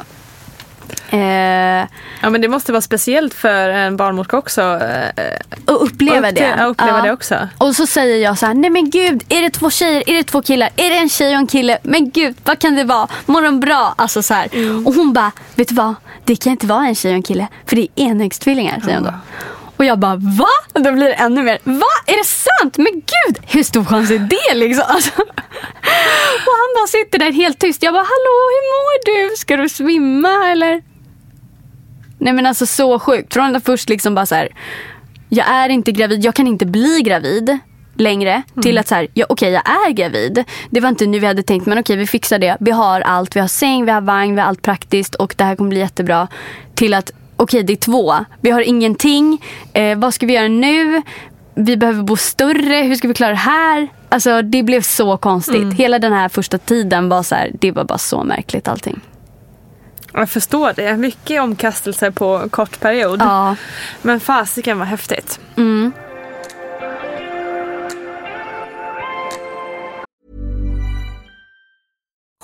Eh, 1.10 1.86
ja 2.20 2.30
men 2.30 2.40
det 2.40 2.48
måste 2.48 2.72
vara 2.72 2.82
speciellt 2.82 3.34
för 3.34 3.68
en 3.68 3.96
barnmorska 3.96 4.38
också. 4.38 4.62
Eh, 4.62 5.74
och 5.74 5.84
uppleva 5.84 6.32
det. 6.32 6.54
Ja, 6.58 6.64
uppleva 6.64 6.98
ja. 6.98 7.02
det 7.02 7.12
också. 7.12 7.48
Och 7.58 7.76
så 7.76 7.86
säger 7.86 8.24
jag 8.24 8.38
så 8.38 8.46
här, 8.46 8.54
nej 8.54 8.70
men 8.70 8.90
gud, 8.90 9.24
är 9.28 9.42
det 9.42 9.50
två 9.50 9.70
tjejer, 9.70 10.02
är 10.10 10.14
det 10.14 10.24
två 10.24 10.42
killar, 10.42 10.70
är 10.76 10.90
det 10.90 10.96
en 10.96 11.08
tjej 11.08 11.34
och 11.34 11.40
en 11.40 11.46
kille? 11.46 11.78
Men 11.82 12.10
gud, 12.10 12.36
vad 12.44 12.58
kan 12.58 12.76
det 12.76 12.84
vara? 12.84 13.08
Mår 13.26 13.42
de 13.42 13.60
bra? 13.60 13.94
Alltså 13.98 14.22
så 14.22 14.34
mm. 14.34 14.86
Och 14.86 14.94
hon 14.94 15.12
bara, 15.12 15.32
vet 15.54 15.68
du 15.68 15.74
vad? 15.74 15.94
Det 16.24 16.36
kan 16.36 16.52
inte 16.52 16.66
vara 16.66 16.86
en 16.86 16.94
tjej 16.94 17.10
och 17.10 17.16
en 17.16 17.22
kille, 17.22 17.48
för 17.66 17.76
det 17.76 17.82
är 17.82 18.04
enäggstvillingar, 18.04 18.80
säger 18.80 18.96
hon 18.96 19.04
då. 19.04 19.14
Och 19.76 19.84
jag 19.84 19.98
bara 19.98 20.16
va? 20.16 20.48
Då 20.84 20.92
blir 20.92 21.04
det 21.04 21.14
ännu 21.14 21.42
mer. 21.42 21.58
Va? 21.64 21.86
Är 22.06 22.16
det 22.16 22.24
sant? 22.24 22.78
Men 22.78 22.92
gud, 22.92 23.38
hur 23.46 23.62
stor 23.62 23.84
chans 23.84 24.10
är 24.10 24.18
det 24.18 24.54
liksom? 24.54 24.84
Alltså. 24.96 25.22
Och 26.46 26.56
han 26.62 26.70
bara 26.76 26.86
sitter 26.86 27.18
där 27.18 27.32
helt 27.32 27.58
tyst. 27.58 27.82
Jag 27.82 27.94
bara, 27.94 28.02
hallå 28.02 28.36
hur 28.54 28.64
mår 28.72 29.28
du? 29.30 29.36
Ska 29.36 29.56
du 29.56 29.68
svimma 29.68 30.50
eller? 30.50 30.82
Nej 32.18 32.32
men 32.32 32.46
alltså 32.46 32.66
så 32.66 32.98
sjukt. 32.98 33.34
Från 33.34 33.56
att 33.56 33.64
först 33.64 33.88
liksom 33.88 34.14
bara 34.14 34.26
så 34.26 34.34
här, 34.34 34.48
jag 35.28 35.48
är 35.48 35.68
inte 35.68 35.92
gravid, 35.92 36.24
jag 36.24 36.34
kan 36.34 36.46
inte 36.46 36.66
bli 36.66 37.02
gravid 37.04 37.58
längre. 37.96 38.30
Mm. 38.30 38.62
Till 38.62 38.78
att 38.78 38.88
så 38.88 38.94
här, 38.94 39.08
ja, 39.14 39.26
okej 39.28 39.48
okay, 39.58 39.62
jag 39.64 39.88
är 39.88 39.92
gravid. 39.92 40.44
Det 40.70 40.80
var 40.80 40.88
inte 40.88 41.06
nu 41.06 41.18
vi 41.18 41.26
hade 41.26 41.42
tänkt 41.42 41.66
men 41.66 41.78
okej 41.78 41.82
okay, 41.82 41.96
vi 41.96 42.06
fixar 42.06 42.38
det. 42.38 42.56
Vi 42.60 42.70
har 42.70 43.00
allt, 43.00 43.36
vi 43.36 43.40
har 43.40 43.48
säng, 43.48 43.84
vi 43.84 43.90
har 43.90 44.00
vagn, 44.00 44.34
vi 44.34 44.40
har 44.40 44.48
allt 44.48 44.62
praktiskt 44.62 45.14
och 45.14 45.34
det 45.36 45.44
här 45.44 45.56
kommer 45.56 45.70
bli 45.70 45.78
jättebra. 45.78 46.28
Till 46.74 46.94
att 46.94 47.12
okej 47.36 47.62
det 47.62 47.72
är 47.72 47.76
två, 47.76 48.14
vi 48.40 48.50
har 48.50 48.60
ingenting. 48.60 49.44
Eh, 49.72 49.98
vad 49.98 50.14
ska 50.14 50.26
vi 50.26 50.32
göra 50.34 50.48
nu? 50.48 51.02
Vi 51.54 51.76
behöver 51.76 52.02
bo 52.02 52.16
större, 52.16 52.74
hur 52.74 52.94
ska 52.94 53.08
vi 53.08 53.14
klara 53.14 53.30
det 53.30 53.36
här? 53.36 53.88
Alltså 54.08 54.42
det 54.42 54.62
blev 54.62 54.80
så 54.80 55.16
konstigt. 55.16 55.56
Mm. 55.56 55.70
Hela 55.76 55.98
den 55.98 56.12
här 56.12 56.28
första 56.28 56.58
tiden 56.58 57.08
var 57.08 57.22
så 57.22 57.34
här, 57.34 57.50
det 57.60 57.72
var 57.72 57.84
bara 57.84 57.98
så 57.98 58.24
märkligt 58.24 58.68
allting. 58.68 59.00
Jag 60.12 60.30
förstår 60.30 60.72
det. 60.76 60.96
Mycket 60.96 61.42
omkastelser 61.42 62.10
på 62.10 62.48
kort 62.50 62.80
period. 62.80 63.20
Ja. 63.20 63.56
Men 64.02 64.20
fasiken 64.20 64.78
var 64.78 64.86
häftigt. 64.86 65.40
Mm. 65.56 65.92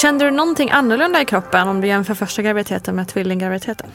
Kände 0.00 0.24
du 0.24 0.30
någonting 0.30 0.70
annorlunda 0.70 1.20
i 1.20 1.24
kroppen 1.24 1.68
om 1.68 1.80
du 1.80 1.86
jämför 1.86 2.14
första 2.14 2.42
graviditeten 2.42 2.96
med 2.96 3.08
tvillinggraviditeten? 3.08 3.86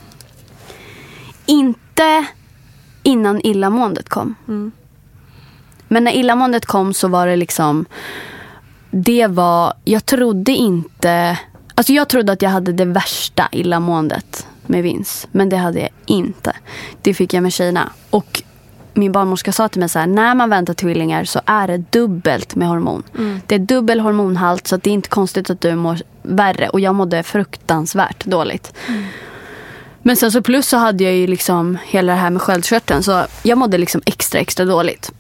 Inte 1.46 2.26
innan 3.04 3.42
illamåendet 3.42 4.10
kom. 4.10 4.36
Mm. 4.48 4.72
Men 5.88 6.04
när 6.04 6.12
illamåendet 6.12 6.66
kom 6.66 6.94
så 6.94 7.08
var 7.08 7.28
det 7.28 7.36
liksom... 7.36 7.86
Det 8.92 9.28
var... 9.28 9.74
Jag 9.84 10.06
trodde 10.06 10.52
inte... 10.52 11.40
Alltså 11.76 11.94
jag 11.94 12.10
trodde 12.10 12.32
att 12.32 12.42
jag 12.42 12.50
hade 12.50 12.74
det 12.74 12.86
värsta 12.86 13.50
illamåendet 13.52 14.48
med 14.66 14.84
Vince. 14.84 15.28
Men 15.32 15.50
det 15.50 15.58
hade 15.58 15.80
jag 15.80 15.90
inte. 16.06 16.56
Det 17.02 17.14
fick 17.14 17.34
jag 17.34 17.44
med 17.44 17.54
Kina. 17.54 17.90
Och 18.10 18.44
min 18.94 19.12
barnmorska 19.12 19.52
sa 19.52 19.68
till 19.68 19.80
mig 19.80 19.90
så 19.90 20.00
här, 20.00 20.08
när 20.08 20.36
man 20.36 20.50
väntar 20.50 20.74
tvillingar 20.74 21.24
så 21.24 21.42
är 21.46 21.68
det 21.68 21.78
dubbelt 21.78 22.56
med 22.56 22.68
hormon. 22.68 23.04
Mm. 23.18 23.40
Det 23.48 23.56
är 23.56 23.60
dubbel 23.60 24.00
hormonhalt 24.00 24.68
så 24.68 24.78
det 24.78 24.90
är 24.90 24.94
inte 24.94 25.10
konstigt 25.10 25.50
att 25.50 25.62
du 25.62 25.76
mår 25.76 25.98
värre. 26.22 26.70
Och 26.70 26.80
jag 26.80 26.96
mådde 26.96 27.24
fruktansvärt 27.24 28.26
dåligt. 28.26 28.74
Mm. 28.88 29.04
Men 30.02 30.16
sen 30.18 30.32
så 30.32 30.42
plus 30.42 30.68
så 30.68 30.78
hade 30.78 31.04
jag 31.04 31.14
ju 31.14 31.28
liksom 31.28 31.78
hela 31.86 32.14
det 32.14 32.20
här 32.20 32.30
med 32.30 32.42
sköldkörteln. 32.42 33.04
Så 33.04 33.26
jag 33.44 33.58
mådde 33.58 33.78
liksom 33.78 34.02
extra 34.06 34.40
extra 34.40 34.66
dåligt. 34.66 35.12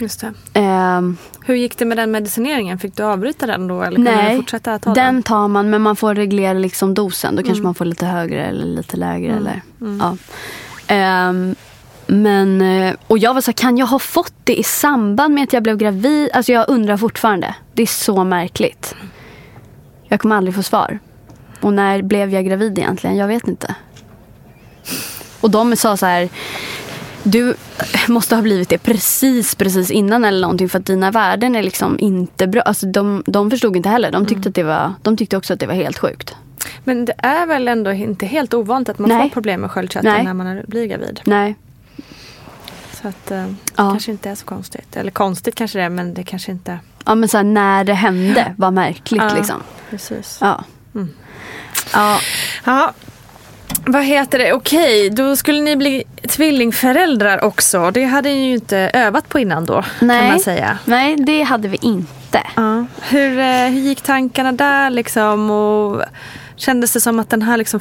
Just 0.00 0.20
det. 0.20 0.32
Ehm, 0.60 1.16
Hur 1.46 1.54
gick 1.54 1.78
det 1.78 1.84
med 1.84 1.96
den 1.98 2.10
medicineringen? 2.10 2.78
Fick 2.78 2.96
du 2.96 3.02
avbryta 3.02 3.46
den 3.46 3.68
då? 3.68 3.82
Eller 3.82 3.98
nej, 3.98 4.36
fortsätta 4.36 4.78
ta 4.78 4.94
den 4.94 5.14
den? 5.14 5.22
tar 5.22 5.48
man 5.48 5.70
men 5.70 5.82
man 5.82 5.96
får 5.96 6.14
reglera 6.14 6.58
liksom 6.58 6.94
dosen. 6.94 7.36
Då 7.36 7.42
kanske 7.42 7.52
Mm. 7.60 7.64
man 7.64 7.74
får 7.74 7.84
lite 7.84 8.06
högre 8.06 8.44
eller 8.46 8.64
lite 8.66 8.96
lägre. 8.96 9.32
Mm. 9.32 9.38
Eller, 9.38 9.62
Mm. 9.80 9.98
ja. 10.00 10.16
Ehm, 10.94 11.54
men, 12.06 12.60
eh, 12.60 12.94
och 13.06 13.18
jag 13.18 13.34
var 13.34 13.40
så 13.40 13.50
här, 13.50 13.56
kan 13.56 13.78
jag 13.78 13.86
ha 13.86 13.98
fått 13.98 14.34
det 14.44 14.58
i 14.58 14.62
samband 14.62 15.34
med 15.34 15.44
att 15.44 15.52
jag 15.52 15.62
blev 15.62 15.76
gravid? 15.76 16.30
Alltså 16.32 16.52
jag 16.52 16.64
undrar 16.68 16.96
fortfarande. 16.96 17.54
Det 17.74 17.82
är 17.82 17.86
så 17.86 18.24
märkligt. 18.24 18.94
Jag 20.08 20.20
kommer 20.20 20.36
aldrig 20.36 20.54
få 20.54 20.62
svar. 20.62 20.98
Och 21.60 21.72
när 21.72 22.02
blev 22.02 22.34
jag 22.34 22.46
gravid 22.46 22.78
egentligen? 22.78 23.16
Jag 23.16 23.28
vet 23.28 23.48
inte. 23.48 23.74
Och 25.40 25.50
de 25.50 25.76
sa 25.76 25.96
så 25.96 26.06
här, 26.06 26.28
du 27.22 27.54
måste 28.08 28.34
ha 28.34 28.42
blivit 28.42 28.68
det 28.68 28.78
precis, 28.78 29.54
precis 29.54 29.90
innan 29.90 30.24
eller 30.24 30.40
någonting 30.40 30.68
för 30.68 30.78
att 30.78 30.86
dina 30.86 31.10
värden 31.10 31.56
är 31.56 31.62
liksom 31.62 31.98
inte 31.98 32.46
bra. 32.46 32.62
Alltså 32.62 32.86
de, 32.86 33.22
de 33.26 33.50
förstod 33.50 33.76
inte 33.76 33.88
heller. 33.88 34.10
De 34.10 34.26
tyckte, 34.26 34.48
att 34.48 34.54
det 34.54 34.62
var, 34.62 34.92
de 35.02 35.16
tyckte 35.16 35.36
också 35.36 35.52
att 35.52 35.60
det 35.60 35.66
var 35.66 35.74
helt 35.74 35.98
sjukt. 35.98 36.34
Men 36.84 37.04
det 37.04 37.14
är 37.18 37.46
väl 37.46 37.68
ändå 37.68 37.92
inte 37.92 38.26
helt 38.26 38.54
ovanligt 38.54 38.88
att 38.88 38.98
man 38.98 39.08
Nej. 39.08 39.22
får 39.22 39.34
problem 39.34 39.60
med 39.60 39.70
sköldkörteln 39.70 40.24
när 40.24 40.34
man 40.34 40.62
blir 40.66 40.86
gravid. 40.86 41.20
Nej. 41.24 41.56
Så 43.06 43.10
att 43.10 43.30
eh, 43.30 43.36
det 43.38 43.54
Ja. 43.76 43.90
kanske 43.90 44.10
inte 44.10 44.30
är 44.30 44.34
så 44.34 44.44
konstigt. 44.44 44.96
Eller 44.96 45.10
konstigt 45.10 45.54
kanske 45.54 45.78
det 45.78 45.84
är 45.84 45.88
men 45.88 46.14
det 46.14 46.22
kanske 46.22 46.52
inte... 46.52 46.78
ja, 47.04 47.14
men 47.14 47.28
så 47.28 47.36
här, 47.36 47.44
när 47.44 47.84
det 47.84 47.92
hände 47.94 48.54
var 48.58 48.70
märkligt. 48.70 49.22
Ja. 49.22 49.34
Liksom. 49.36 49.62
Precis. 49.90 50.38
Ja. 50.40 50.64
Ja. 51.92 52.18
ja. 52.64 52.92
Vad 53.86 54.04
heter 54.04 54.38
det? 54.38 54.52
Okej, 54.52 55.10
då 55.10 55.36
skulle 55.36 55.60
ni 55.60 55.76
bli 55.76 56.04
tvillingföräldrar 56.28 57.44
också. 57.44 57.90
Det 57.90 58.04
hade 58.04 58.28
ni 58.28 58.46
ju 58.46 58.54
inte 58.54 58.78
övat 58.78 59.28
på 59.28 59.38
innan 59.38 59.64
då, 59.64 59.82
kan 59.82 60.08
Nej. 60.08 60.28
man 60.30 60.40
säga. 60.40 60.78
Nej, 60.84 61.16
det 61.16 61.42
hade 61.42 61.68
vi 61.68 61.78
inte. 61.82 62.42
Ja. 62.56 62.86
Hur, 63.02 63.38
eh, 63.38 63.46
hur 63.66 63.80
gick 63.80 64.00
tankarna 64.00 64.52
där 64.52 64.90
liksom? 64.90 65.50
Och 65.50 66.02
kändes 66.56 66.92
det 66.92 67.00
som 67.00 67.18
att 67.18 67.30
den 67.30 67.42
här 67.42 67.56
liksom 67.56 67.80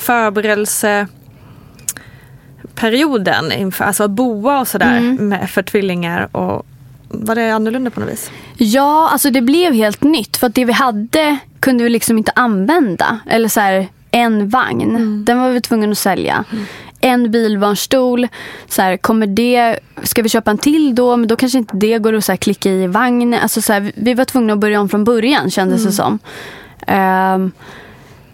förberedelseperioden, 2.80 3.51
inför, 3.51 3.86
alltså 3.86 4.03
att 4.03 4.11
boa 4.11 4.59
och 4.59 4.67
sådär 4.67 4.99
med, 5.01 5.49
för 5.49 5.63
tvillingar, 5.63 6.36
och, 6.38 6.65
var 7.09 7.36
det 7.36 7.51
annorlunda 7.51 7.89
på 7.91 7.99
något 7.99 8.09
vis? 8.09 8.32
Ja, 8.57 9.09
alltså 9.11 9.30
det 9.30 9.41
blev 9.41 9.73
helt 9.73 10.03
nytt. 10.03 10.38
För 10.38 10.47
att 10.47 10.55
det 10.55 10.65
vi 10.65 10.73
hade 10.73 11.38
kunde 11.59 11.84
vi 11.84 11.89
liksom 11.89 12.17
inte 12.17 12.32
använda. 12.36 13.19
Eller 13.30 13.49
så 13.49 13.59
här, 13.59 13.88
en 14.11 14.49
vagn. 14.49 15.26
Den 15.26 15.39
var 15.39 15.49
vi 15.49 15.61
tvungna 15.61 15.91
att 15.91 15.97
sälja. 15.97 16.43
En 16.99 17.32
bilbarnstol. 17.32 18.28
Så 18.69 18.82
här, 18.82 18.97
kommer 18.97 19.28
det, 19.28 19.80
ska 20.03 20.21
vi 20.21 20.30
köpa 20.30 20.51
en 20.51 20.57
till 20.57 20.95
då? 20.95 21.17
Men 21.17 21.28
då 21.28 21.36
kanske 21.36 21.57
inte 21.57 21.78
det 21.78 21.99
går 21.99 22.13
att 22.13 22.26
så 22.26 22.32
här, 22.32 22.38
klicka 22.38 22.69
i 22.69 22.88
vagn. 22.88 23.34
Alltså, 23.34 23.61
så 23.61 23.73
här, 23.73 23.91
vi- 23.95 24.13
var 24.13 24.26
tvungna 24.26 24.53
att 24.53 24.59
börja 24.59 24.82
om 24.82 24.89
från 24.89 25.03
början 25.03 25.51
kändes 25.51 25.84
det 25.86 25.91
som. 25.91 26.19
Ehm, 26.88 27.51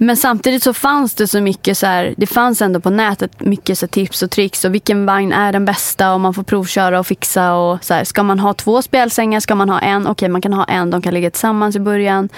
men 0.04 0.18
samtidigt 0.18 0.64
så 0.64 0.74
fanns 0.74 1.14
det 1.14 1.28
så 1.28 1.42
mycket 1.42 1.78
så 1.78 1.86
här, 1.86 2.14
det 2.18 2.28
fanns 2.28 2.62
ändå 2.62 2.80
på 2.80 2.90
nätet 2.90 3.42
mycket 3.42 3.78
så 3.78 3.88
tips 3.88 4.24
och 4.24 4.32
tricks 4.32 4.66
och 4.66 4.74
vilken 4.74 5.06
vagn 5.06 5.32
är 5.32 5.52
den 5.52 5.66
bästa 5.66 6.14
och 6.14 6.20
man 6.20 6.34
får 6.34 6.44
provköra 6.44 7.00
och 7.00 7.08
fixa 7.08 7.54
och 7.54 7.84
så 7.84 7.94
här, 7.94 8.04
ska 8.04 8.24
man 8.24 8.40
ha 8.40 8.54
två 8.54 8.82
spjälsängar, 8.82 9.40
ska 9.40 9.56
man 9.56 9.70
ha 9.70 9.80
en? 9.80 10.08
Okej, 10.08 10.30
man 10.30 10.42
kan 10.42 10.54
ha 10.54 10.64
en, 10.64 10.90
de 10.90 11.02
kan 11.02 11.14
ligga 11.14 11.32
tillsammans 11.32 11.76
i 11.76 11.80
början. 11.80 12.30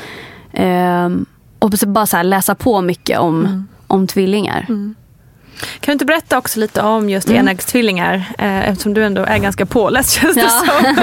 Ehm, 0.54 1.26
och 1.60 1.74
så 1.74 1.88
bara 1.88 2.06
så 2.06 2.18
här, 2.18 2.24
läsa 2.24 2.56
på 2.56 2.82
mycket 2.82 3.20
om, 3.20 3.68
om 3.88 4.08
tvillingar. 4.08 4.66
Kan 5.60 5.66
du 5.86 5.92
inte 5.92 6.06
berätta 6.06 6.38
också 6.38 6.60
lite 6.60 6.82
om 6.82 7.10
just 7.10 7.30
enäggstvillingar? 7.30 8.16
Eh, 8.38 8.70
eftersom 8.70 8.94
du 8.94 9.04
ändå 9.06 9.22
är 9.26 9.38
ganska 9.38 9.66
påläst 9.66 10.12
känns 10.22 10.36
det 10.36 10.42
Ja. 10.42 10.50
som. 10.50 10.96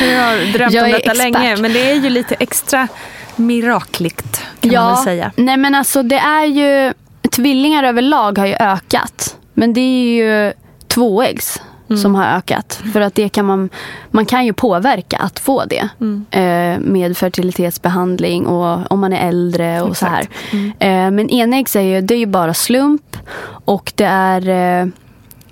Du 0.00 0.16
har 0.16 0.52
drömt 0.52 0.72
Jag 0.74 0.84
om 0.84 0.90
detta 0.92 1.10
expert. 1.12 1.16
länge. 1.34 1.56
Men 1.56 1.72
det 1.72 1.90
är 1.90 1.94
ju 1.94 2.10
lite 2.10 2.34
extra 2.34 2.88
mirakligt 3.36 4.42
kan 4.60 4.72
man 4.74 4.94
väl 4.94 5.04
säga. 5.04 5.32
Nej 5.36 5.56
men 5.56 5.74
alltså 5.74 6.02
det 6.02 6.18
är 6.18 6.44
ju, 6.44 6.92
tvillingar 7.30 7.84
överlag 7.84 8.38
har 8.38 8.46
ju 8.46 8.54
ökat. 8.54 9.36
Men 9.54 9.72
det 9.72 9.80
är 9.80 10.14
ju 10.14 10.52
tvåeggs 10.88 11.62
Mm. 11.90 12.02
som 12.02 12.14
har 12.14 12.24
ökat. 12.24 12.82
För 12.92 13.00
att 13.00 13.14
det 13.14 13.28
kan 13.28 13.44
man, 13.44 13.70
man 14.10 14.26
kan 14.26 14.46
ju 14.46 14.52
påverka 14.52 15.16
att 15.16 15.38
få 15.38 15.64
det. 15.64 15.88
Mm. 16.00 16.24
Eh, 16.30 16.80
med 16.90 17.16
fertilitetsbehandling 17.16 18.46
och 18.46 18.92
om 18.92 19.00
man 19.00 19.12
är 19.12 19.28
äldre 19.28 19.82
och 19.82 19.96
så 19.96 20.06
här. 20.06 20.28
Mm. 20.52 20.72
Eh, 20.78 21.10
men 21.10 21.30
enäggs 21.30 21.76
är 21.76 21.80
ju, 21.80 22.00
det 22.00 22.14
är 22.14 22.18
ju 22.18 22.26
bara 22.26 22.54
slump. 22.54 23.16
Och 23.64 23.92
det 23.96 24.04
är 24.04 24.48
eh, 24.48 24.88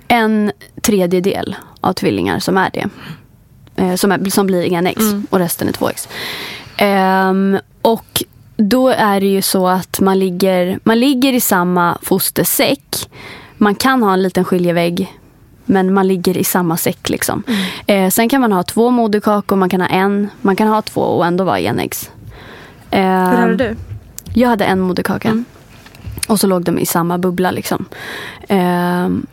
en 0.09 0.53
tredjedel 0.83 1.57
av 1.81 1.93
tvillingar 1.93 2.39
som 2.39 2.57
är 2.57 2.71
det. 2.73 2.89
Eh, 3.77 3.95
som, 3.95 4.13
är, 4.13 4.31
som 4.31 4.47
blir 4.47 4.73
enäggs 4.73 5.01
Mm. 5.01 5.27
och 5.31 5.39
resten 5.39 5.69
är 5.69 5.73
tvåeggs. 5.73 6.09
Ehm, 6.77 7.59
och 7.83 8.23
då 8.57 8.89
är 8.89 9.21
det 9.21 9.27
ju 9.27 9.43
så 9.43 9.69
att 9.69 10.01
man 10.01 10.19
ligger, 10.19 10.79
man 10.85 11.01
ligger 11.01 11.33
i 11.33 11.41
samma 11.41 11.99
fostersäck. 12.03 13.11
Man 13.57 13.75
kan 13.75 14.03
ha 14.03 14.13
en 14.13 14.23
liten 14.23 14.45
skiljevägg 14.45 15.13
men 15.67 15.95
man 15.95 16.09
ligger 16.09 16.37
i 16.37 16.45
samma 16.45 16.77
säck. 16.77 17.09
Liksom. 17.09 17.43
Eh, 17.87 18.11
sen 18.11 18.29
kan 18.29 18.41
man 18.41 18.53
ha 18.53 18.63
två 18.63 18.91
moderkakor, 18.91 19.57
man 19.57 19.69
kan 19.69 19.81
ha 19.81 19.89
en, 19.89 20.29
man 20.43 20.57
kan 20.57 20.69
ha 20.69 20.83
två 20.83 21.01
och 21.01 21.27
ändå 21.27 21.45
vara 21.45 21.61
enäggs. 21.61 22.11
Ehm, 22.91 23.31
Hur 23.31 23.37
hade 23.37 23.57
du? 23.57 23.77
jag 24.35 24.49
hade 24.49 24.65
en 24.65 24.81
moderkaka. 24.81 25.45
Och 26.29 26.41
så 26.41 26.47
låg 26.47 26.65
de 26.65 26.79
i 26.79 26.87
samma 26.87 27.19
bubbla. 27.19 27.51
Liksom. 27.51 27.85
Ehm, 28.49 29.27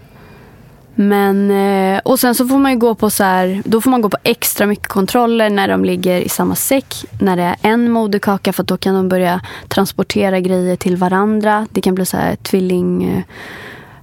men, 0.95 1.51
eh, 1.51 2.01
och 2.05 2.19
sen 2.19 2.36
så 2.36 2.47
får 2.47 2.57
man 2.57 2.71
ju 2.71 2.77
gå 2.77 2.95
på 2.95 3.09
så 3.09 3.23
här, 3.23 3.61
då 3.65 3.81
får 3.81 3.91
man 3.91 4.01
gå 4.01 4.09
på 4.09 4.17
extra 4.23 4.65
mycket 4.65 4.88
kontroller 4.88 5.49
när 5.49 5.67
de 5.67 5.86
ligger 5.86 6.21
i 6.21 6.29
samma 6.29 6.55
säck. 6.55 7.05
När 7.19 7.36
det 7.36 7.43
är 7.43 7.55
en 7.61 7.91
moderkaka 7.91 8.53
för 8.53 8.63
då 8.63 8.77
kan 8.77 8.95
de 8.95 9.09
börja 9.09 9.41
transportera 9.67 10.39
grejer 10.39 10.75
till 10.75 10.97
varandra. 10.97 11.67
Det 11.71 11.81
kan 11.81 11.95
bli 11.95 12.05
så 12.05 12.17
här 12.17 12.36
tvilling 12.36 13.03
eh, 13.03 13.23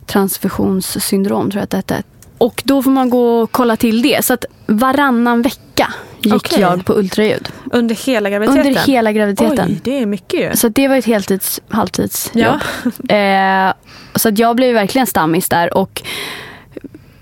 transfusionssyndrom 0.07 1.51
tror 1.51 1.59
jag 1.59 1.65
att 1.65 1.71
det 1.71 1.77
heter. 1.77 2.03
Och 2.41 2.63
då 2.65 2.83
får 2.83 2.91
man 2.91 3.11
gå 3.11 3.41
och 3.41 3.53
kolla 3.53 3.77
till 3.77 4.03
det. 4.03 4.25
Så 4.25 4.35
att 4.35 4.45
varannan 4.67 5.43
vecka 5.43 5.95
gick 6.21 6.35
Okej. 6.35 6.61
jag 6.61 6.85
på 6.85 6.95
ultraljud. 6.95 7.49
Under 7.73 7.95
hela 7.95 8.31
graviditeten? 8.31 8.67
Under 8.67 8.81
hela 8.81 9.13
graviditeten. 9.13 9.69
Oj, 9.69 9.81
det 9.85 10.03
är 10.03 10.07
mycket 10.07 10.41
ju. 10.41 10.57
Så 10.57 10.69
det 10.69 10.89
var 10.89 10.97
ett 10.97 11.05
heltids, 11.05 11.61
halvtidsjobb. 11.69 12.45
Ja. 12.45 12.61
Eh, 13.17 13.73
så 14.15 14.29
att 14.29 14.39
jag 14.39 14.57
blev 14.57 14.75
verkligen 14.75 15.07
stammis 15.07 15.49
där. 15.49 15.77
Och 15.77 16.03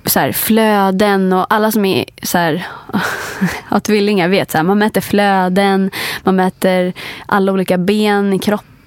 så 0.07 0.21
här, 0.21 0.33
flöden 0.33 1.33
och 1.33 1.47
alla 1.55 1.73
som 1.73 1.85
är 1.85 2.05
så 2.23 2.39
här, 2.39 2.67
har 3.65 3.81
tvillingar 3.81 4.29
vet. 4.29 4.51
Så 4.51 4.57
här, 4.59 4.65
man 4.65 4.79
mäter 4.79 5.01
flöden, 5.01 5.91
man 6.23 6.37
mäter 6.37 6.93
alla 7.27 7.53
olika 7.53 7.79
ben 7.79 8.33
i 8.33 8.39
kroppen 8.39 8.78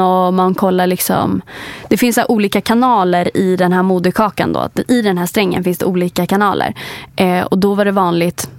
och 0.00 0.34
man 0.34 0.54
kollar 0.54 0.86
liksom. 0.86 1.42
Det 1.88 1.96
finns 1.96 2.14
så 2.16 2.24
olika 2.24 2.60
kanaler 2.60 3.36
i 3.36 3.56
den 3.56 3.72
här 3.72 3.82
moderkakan. 3.82 4.52
Då. 4.52 4.68
I 4.88 5.02
den 5.02 5.18
här 5.18 5.26
strängen 5.26 5.64
finns 5.64 5.78
det 5.78 5.86
olika 5.86 6.26
kanaler. 6.26 6.74
Eh, 7.16 7.42
och 7.42 7.58
då 7.58 7.74
var 7.74 7.84
det 7.84 7.92
vanligt 7.92 8.50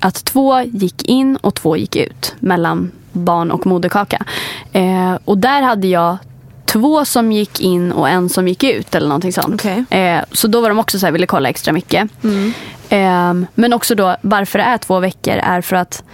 att 0.00 0.24
två 0.24 0.60
gick 0.60 1.04
in 1.04 1.36
och 1.36 1.54
två 1.54 1.76
gick 1.76 1.96
ut 1.96 2.34
mellan 2.38 2.90
barn 3.12 3.50
och 3.50 3.66
moderkaka. 3.66 4.24
Eh, 4.72 5.14
och 5.24 5.38
där 5.38 5.62
hade 5.62 5.86
jag 5.86 6.16
två 6.66 7.04
som 7.04 7.32
gick 7.32 7.60
in 7.60 7.92
och 7.92 8.08
en 8.08 8.28
som 8.28 8.48
gick 8.48 8.64
ut 8.64 8.94
eller 8.94 9.08
någonting 9.08 9.32
sånt. 9.32 9.54
Okej. 9.54 9.84
Eh, 9.90 10.24
så 10.32 10.48
då 10.48 10.60
var 10.60 10.68
de 10.68 10.78
också 10.78 10.98
så 10.98 11.06
här, 11.06 11.12
ville 11.12 11.26
kolla 11.26 11.48
extra 11.48 11.72
mycket. 11.72 12.10
Eh, 12.88 13.34
men 13.54 13.72
också 13.72 13.94
då 13.94 14.16
varför 14.20 14.58
det 14.58 14.64
är 14.64 14.78
två 14.78 15.00
veckor 15.00 15.34
är 15.34 15.60
för 15.60 15.76
att 15.76 16.04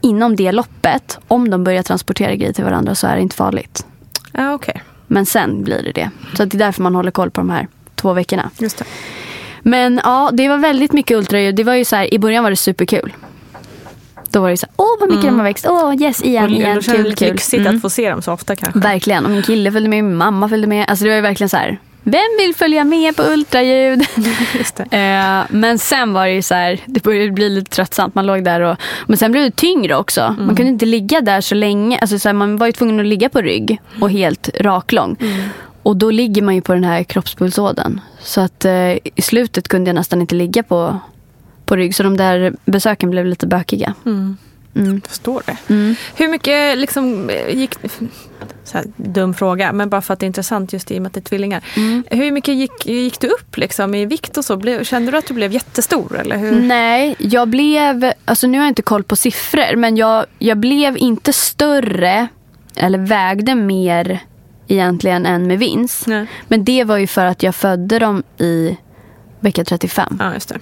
inom 0.00 0.36
det 0.36 0.52
loppet, 0.52 1.18
om 1.28 1.50
de 1.50 1.64
börjar 1.64 1.82
transportera 1.82 2.34
grejer 2.34 2.52
till 2.52 2.64
varandra 2.64 2.94
så 2.94 3.06
är 3.06 3.16
det 3.16 3.22
inte 3.22 3.36
farligt. 3.36 3.86
Ja, 4.32 4.54
okej. 4.54 4.82
Men 5.06 5.26
sen 5.26 5.64
blir 5.64 5.82
det 5.82 5.92
det. 5.92 6.10
Så 6.36 6.44
det 6.44 6.56
är 6.56 6.58
därför 6.58 6.82
man 6.82 6.94
håller 6.94 7.10
koll 7.10 7.30
på 7.30 7.40
de 7.40 7.50
här 7.50 7.68
två 7.94 8.12
veckorna. 8.12 8.50
Just 8.58 8.78
det. 8.78 8.84
Men 9.62 10.00
ja, 10.04 10.30
det 10.32 10.48
var 10.48 10.58
väldigt 10.58 10.92
mycket 10.92 11.16
ultraljud. 11.16 11.54
Det 11.56 11.64
var 11.64 11.74
ju 11.74 11.84
så 11.84 11.96
här, 11.96 12.14
I 12.14 12.18
början 12.18 12.42
var 12.44 12.50
det 12.50 12.56
superkul. 12.56 13.12
Då 14.30 14.40
var 14.40 14.50
det 14.50 14.56
så 14.56 14.66
här, 14.66 14.74
åh 14.76 14.96
vad 15.00 15.08
mycket 15.10 15.24
de 15.26 15.36
har 15.36 15.44
växt. 15.44 15.66
Åh 15.68 15.94
yes, 16.02 16.22
igen, 16.22 16.44
Och 16.44 16.50
igen. 16.50 16.74
känns 16.74 16.86
det 16.86 16.92
Kul, 16.92 17.04
lite 17.04 17.16
kul. 17.24 17.32
lyxigt 17.32 17.60
Mm. 17.60 17.76
att 17.76 17.82
få 17.82 17.90
se 17.90 18.10
dem 18.10 18.22
så 18.22 18.32
ofta 18.32 18.56
kanske. 18.56 18.80
Verkligen. 18.80 19.24
Och 19.24 19.30
min 19.30 19.42
kille 19.42 19.72
följde 19.72 19.88
med, 19.90 20.04
min 20.04 20.16
mamma 20.16 20.48
följde 20.48 20.66
med. 20.68 20.84
Alltså 20.90 21.04
det 21.04 21.10
var 21.10 21.16
ju 21.16 21.22
verkligen 21.22 21.48
så 21.48 21.56
här, 21.56 21.78
vem 22.04 22.36
vill 22.38 22.54
följa 22.54 22.84
med 22.84 23.16
på 23.16 23.22
ultraljud? 23.22 24.02
Eh, 24.90 25.42
men 25.50 25.78
sen 25.78 26.12
var 26.12 26.26
det 26.26 26.32
ju 26.32 26.42
så 26.42 26.54
här, 26.54 26.80
det 26.86 27.02
började 27.02 27.30
bli 27.30 27.48
lite 27.48 27.70
tröttsamt. 27.70 28.14
Man 28.14 28.26
låg 28.26 28.44
där 28.44 28.60
och, 28.60 28.76
men 29.06 29.16
sen 29.16 29.32
blev 29.32 29.44
det 29.44 29.56
tyngre 29.56 29.96
också. 29.96 30.20
Mm. 30.20 30.46
Man 30.46 30.56
kunde 30.56 30.70
inte 30.72 30.86
ligga 30.86 31.20
där 31.20 31.40
så 31.40 31.54
länge. 31.54 31.98
Alltså 31.98 32.18
så 32.18 32.28
här, 32.28 32.34
man 32.34 32.56
var 32.56 32.66
ju 32.66 32.72
tvungen 32.72 33.00
att 33.00 33.06
ligga 33.06 33.28
på 33.28 33.40
rygg 33.40 33.80
och 34.00 34.10
helt 34.10 34.50
raklång. 34.60 35.16
Mm. 35.20 35.48
Och 35.82 35.96
då 35.96 36.10
ligger 36.10 36.42
man 36.42 36.54
ju 36.54 36.60
på 36.60 36.74
den 36.74 36.84
här 36.84 37.02
kroppspulsådern. 37.02 38.00
Så 38.20 38.40
att 38.40 38.64
eh, 38.64 38.92
i 38.92 39.22
slutet 39.22 39.68
kunde 39.68 39.88
jag 39.88 39.94
nästan 39.94 40.20
inte 40.20 40.34
ligga 40.34 40.62
på, 40.62 40.98
på 41.64 41.76
rygg. 41.76 41.94
Så 41.94 42.02
de 42.02 42.16
där 42.16 42.52
besöken 42.64 43.10
blev 43.10 43.26
lite 43.26 43.46
bökiga. 43.46 43.94
Mm. 44.06 44.36
Mm. 44.74 45.00
Förstår 45.08 45.42
det. 45.46 45.56
Hur 46.16 46.28
mycket 46.28 46.78
liksom 46.78 47.30
eh, 47.30 47.56
gick... 47.58 47.74
Så 48.64 48.78
här, 48.78 48.86
dum 48.96 49.34
fråga, 49.34 49.72
men 49.72 49.90
bara 49.90 50.00
för 50.02 50.14
att 50.14 50.20
det 50.20 50.24
är 50.24 50.26
intressant 50.26 50.72
just 50.72 50.90
i 50.90 50.98
och 50.98 51.02
med 51.02 51.06
att 51.06 51.14
det 51.14 51.20
är 51.20 51.22
tvillingar. 51.22 51.64
Mm. 51.76 52.04
Hur 52.10 52.32
mycket 52.32 52.54
gick, 52.54 52.86
gick 52.86 53.20
du 53.20 53.26
upp 53.26 53.56
liksom, 53.56 53.94
i 53.94 54.06
vikt 54.06 54.36
och 54.36 54.44
så? 54.44 54.84
Kände 54.84 55.10
du 55.10 55.18
att 55.18 55.26
du 55.26 55.34
blev 55.34 55.52
jättestor? 55.52 56.18
Eller 56.20 56.36
hur? 56.36 56.60
Nej, 56.60 57.16
jag 57.18 57.48
blev, 57.48 58.12
alltså 58.24 58.46
nu 58.46 58.58
har 58.58 58.64
jag 58.64 58.70
inte 58.70 58.82
koll 58.82 59.02
på 59.02 59.16
siffror, 59.16 59.76
men 59.76 59.96
jag, 59.96 60.26
jag 60.38 60.58
blev 60.58 60.96
inte 60.96 61.32
större, 61.32 62.28
eller 62.76 62.98
vägde 62.98 63.54
mer 63.54 64.20
egentligen 64.68 65.26
än 65.26 65.48
med. 65.48 66.06
Nej. 66.06 66.26
Men 66.48 66.64
det 66.64 66.84
var 66.84 66.96
ju 66.96 67.06
för 67.06 67.26
att 67.26 67.42
jag 67.42 67.54
födde 67.54 67.98
dem 67.98 68.22
i 68.38 68.76
vecka 69.40 69.64
35 69.64 70.16
Ja, 70.18 70.34
just 70.34 70.48
det. 70.48 70.58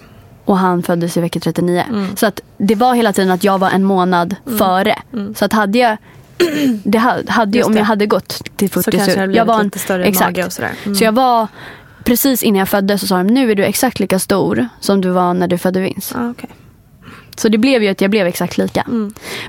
Och 0.49 0.59
han 0.59 0.83
föddes 0.83 1.17
i 1.17 1.21
vecka 1.21 1.41
39. 1.41 1.85
Mm. 1.89 2.17
Så 2.17 2.27
att 2.27 2.41
det 2.59 2.75
var 2.75 2.95
hela 2.95 3.13
tiden 3.13 3.31
att 3.31 3.45
jag 3.45 3.59
var 3.59 3.71
en 3.71 3.85
månad 3.85 4.37
före. 4.59 4.99
Så 5.35 5.45
att 5.45 5.53
hade 5.53 5.79
jag, 5.79 5.97
det 6.85 6.99
hade, 7.29 7.59
ju, 7.59 7.65
om 7.65 7.77
jag 7.77 7.85
hade 7.85 8.07
gått 8.07 8.43
till 8.57 8.71
40 8.71 8.85
Så 8.85 8.91
kanske 8.91 9.27
det 9.27 9.33
jag 9.33 9.45
var 9.45 9.59
en- 9.59 9.65
lite 9.65 9.79
större 9.79 10.05
exakt. 10.05 10.31
mage 10.37 10.47
och 10.47 10.53
sådär. 10.53 10.71
Mm. 10.85 10.95
Så 10.97 11.05
jag 11.05 11.13
var, 11.13 11.47
precis 12.05 12.43
innan 12.43 12.59
jag 12.59 12.69
föddes 12.69 13.01
så 13.01 13.07
sa 13.07 13.17
de 13.17 13.27
nu 13.27 13.51
är 13.51 13.55
du 13.55 13.65
exakt 13.65 14.01
lika 14.01 14.19
stor 14.19 14.69
som 14.81 15.01
du 15.01 15.11
var 15.11 15.35
när 15.35 15.49
du 15.49 15.59
födde 15.59 15.81
Vince. 15.81 16.15
Ja, 16.19 16.31
okej. 16.31 16.51
Så 17.39 17.49
det 17.49 17.59
blev 17.59 17.83
ju 17.83 17.89
att 17.89 18.01
jag 18.01 18.11
blev 18.11 18.27
exakt 18.27 18.59
lika. 18.59 18.85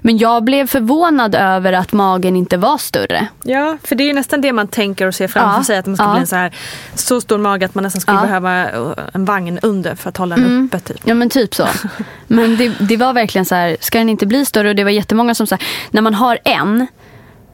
Men 0.02 0.18
jag 0.18 0.44
blev 0.44 0.68
förvånad 0.68 1.36
över 1.36 1.74
att 1.74 1.92
magen 1.94 2.36
inte 2.36 2.58
var 2.58 2.78
större. 2.78 3.28
Ja, 3.44 3.78
för 3.84 3.96
det 3.96 4.04
är 4.04 4.06
ju 4.08 4.14
nästan 4.14 4.42
det 4.42 4.54
man 4.54 4.68
tänker 4.68 5.08
och 5.08 5.16
ser 5.16 5.28
framför 5.28 5.58
Ja, 5.60 5.64
sig. 5.64 5.78
Att 5.78 5.86
man 5.86 5.96
ska 5.98 6.06
ja. 6.06 6.12
bli 6.12 6.20
en 6.22 6.28
så, 6.28 6.36
här, 6.36 6.54
så 6.96 7.22
stor 7.22 7.38
mage 7.38 7.66
att 7.66 7.76
man 7.76 7.84
nästan 7.84 8.02
skulle 8.02 8.18
Ja. 8.18 8.22
behöva 8.22 8.70
eh, 8.70 8.92
en 9.14 9.26
vagn 9.26 9.60
under 9.62 9.96
för 9.96 10.10
att 10.10 10.18
hålla 10.18 10.36
den 10.36 10.66
uppe. 10.66 10.80
Typ. 10.80 10.98
Ja 11.04 11.14
men 11.14 11.30
typ 11.30 11.56
så. 11.56 11.68
Men 12.28 12.58
det, 12.58 12.72
det 12.80 12.98
var 12.98 13.14
verkligen 13.14 13.46
så 13.46 13.56
här, 13.56 13.78
ska 13.80 13.98
den 13.98 14.10
inte 14.10 14.26
bli 14.26 14.46
större? 14.46 14.70
Och 14.70 14.76
det 14.76 14.84
var 14.84 14.92
jättemånga 14.92 15.36
som 15.36 15.48
sa, 15.48 15.58
när 15.92 16.02
man 16.02 16.14
har 16.14 16.40
en 16.44 16.88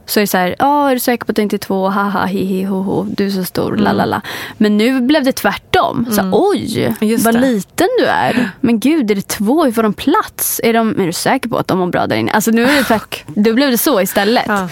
så 0.06 0.20
är 0.20 0.22
det 0.22 0.26
så 0.26 0.38
här, 0.38 0.56
ja 0.58 0.90
är 0.90 0.94
du 0.94 1.00
säker 1.00 1.24
på 1.24 1.30
att 1.32 1.36
det 1.36 1.42
inte 1.42 1.56
är 1.56 1.58
två? 1.58 1.88
Haha, 1.88 2.24
hihi, 2.26 2.62
ho, 2.64 2.82
ho, 2.82 3.06
du 3.10 3.26
är 3.26 3.30
så 3.30 3.44
stor, 3.44 3.72
Mm. 3.72 3.84
la 3.84 3.92
la 3.92 4.04
la. 4.04 4.20
Men 4.58 4.76
nu 4.76 5.00
blev 5.00 5.24
det 5.24 5.32
tvärtom. 5.32 6.06
Så, 6.12 6.30
Oj, 6.32 6.94
Just 7.00 7.24
vad 7.24 7.34
det. 7.34 7.40
liten 7.40 7.88
du 7.98 8.06
är. 8.06 8.50
Men 8.60 8.80
gud, 8.80 9.10
är 9.10 9.14
det 9.14 9.28
två? 9.28 9.64
Hur 9.64 9.72
får 9.72 9.82
de 9.82 9.92
plats? 9.92 10.60
Är, 10.64 10.72
de, 10.72 11.00
är 11.00 11.06
du 11.06 11.12
säker 11.12 11.48
på 11.48 11.56
att 11.58 11.68
de 11.68 11.78
mår 11.78 11.86
bra 11.86 12.06
där 12.06 12.16
inne? 12.16 12.30
Alltså 12.32 12.50
nu 12.50 12.62
är 12.64 12.76
det 12.76 12.84
tvärt, 12.84 13.24
då 13.34 13.52
blev 13.52 13.70
det 13.70 13.78
så 13.78 14.00
istället. 14.00 14.44
Ja. 14.48 14.68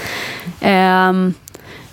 Ehm, 0.61 1.35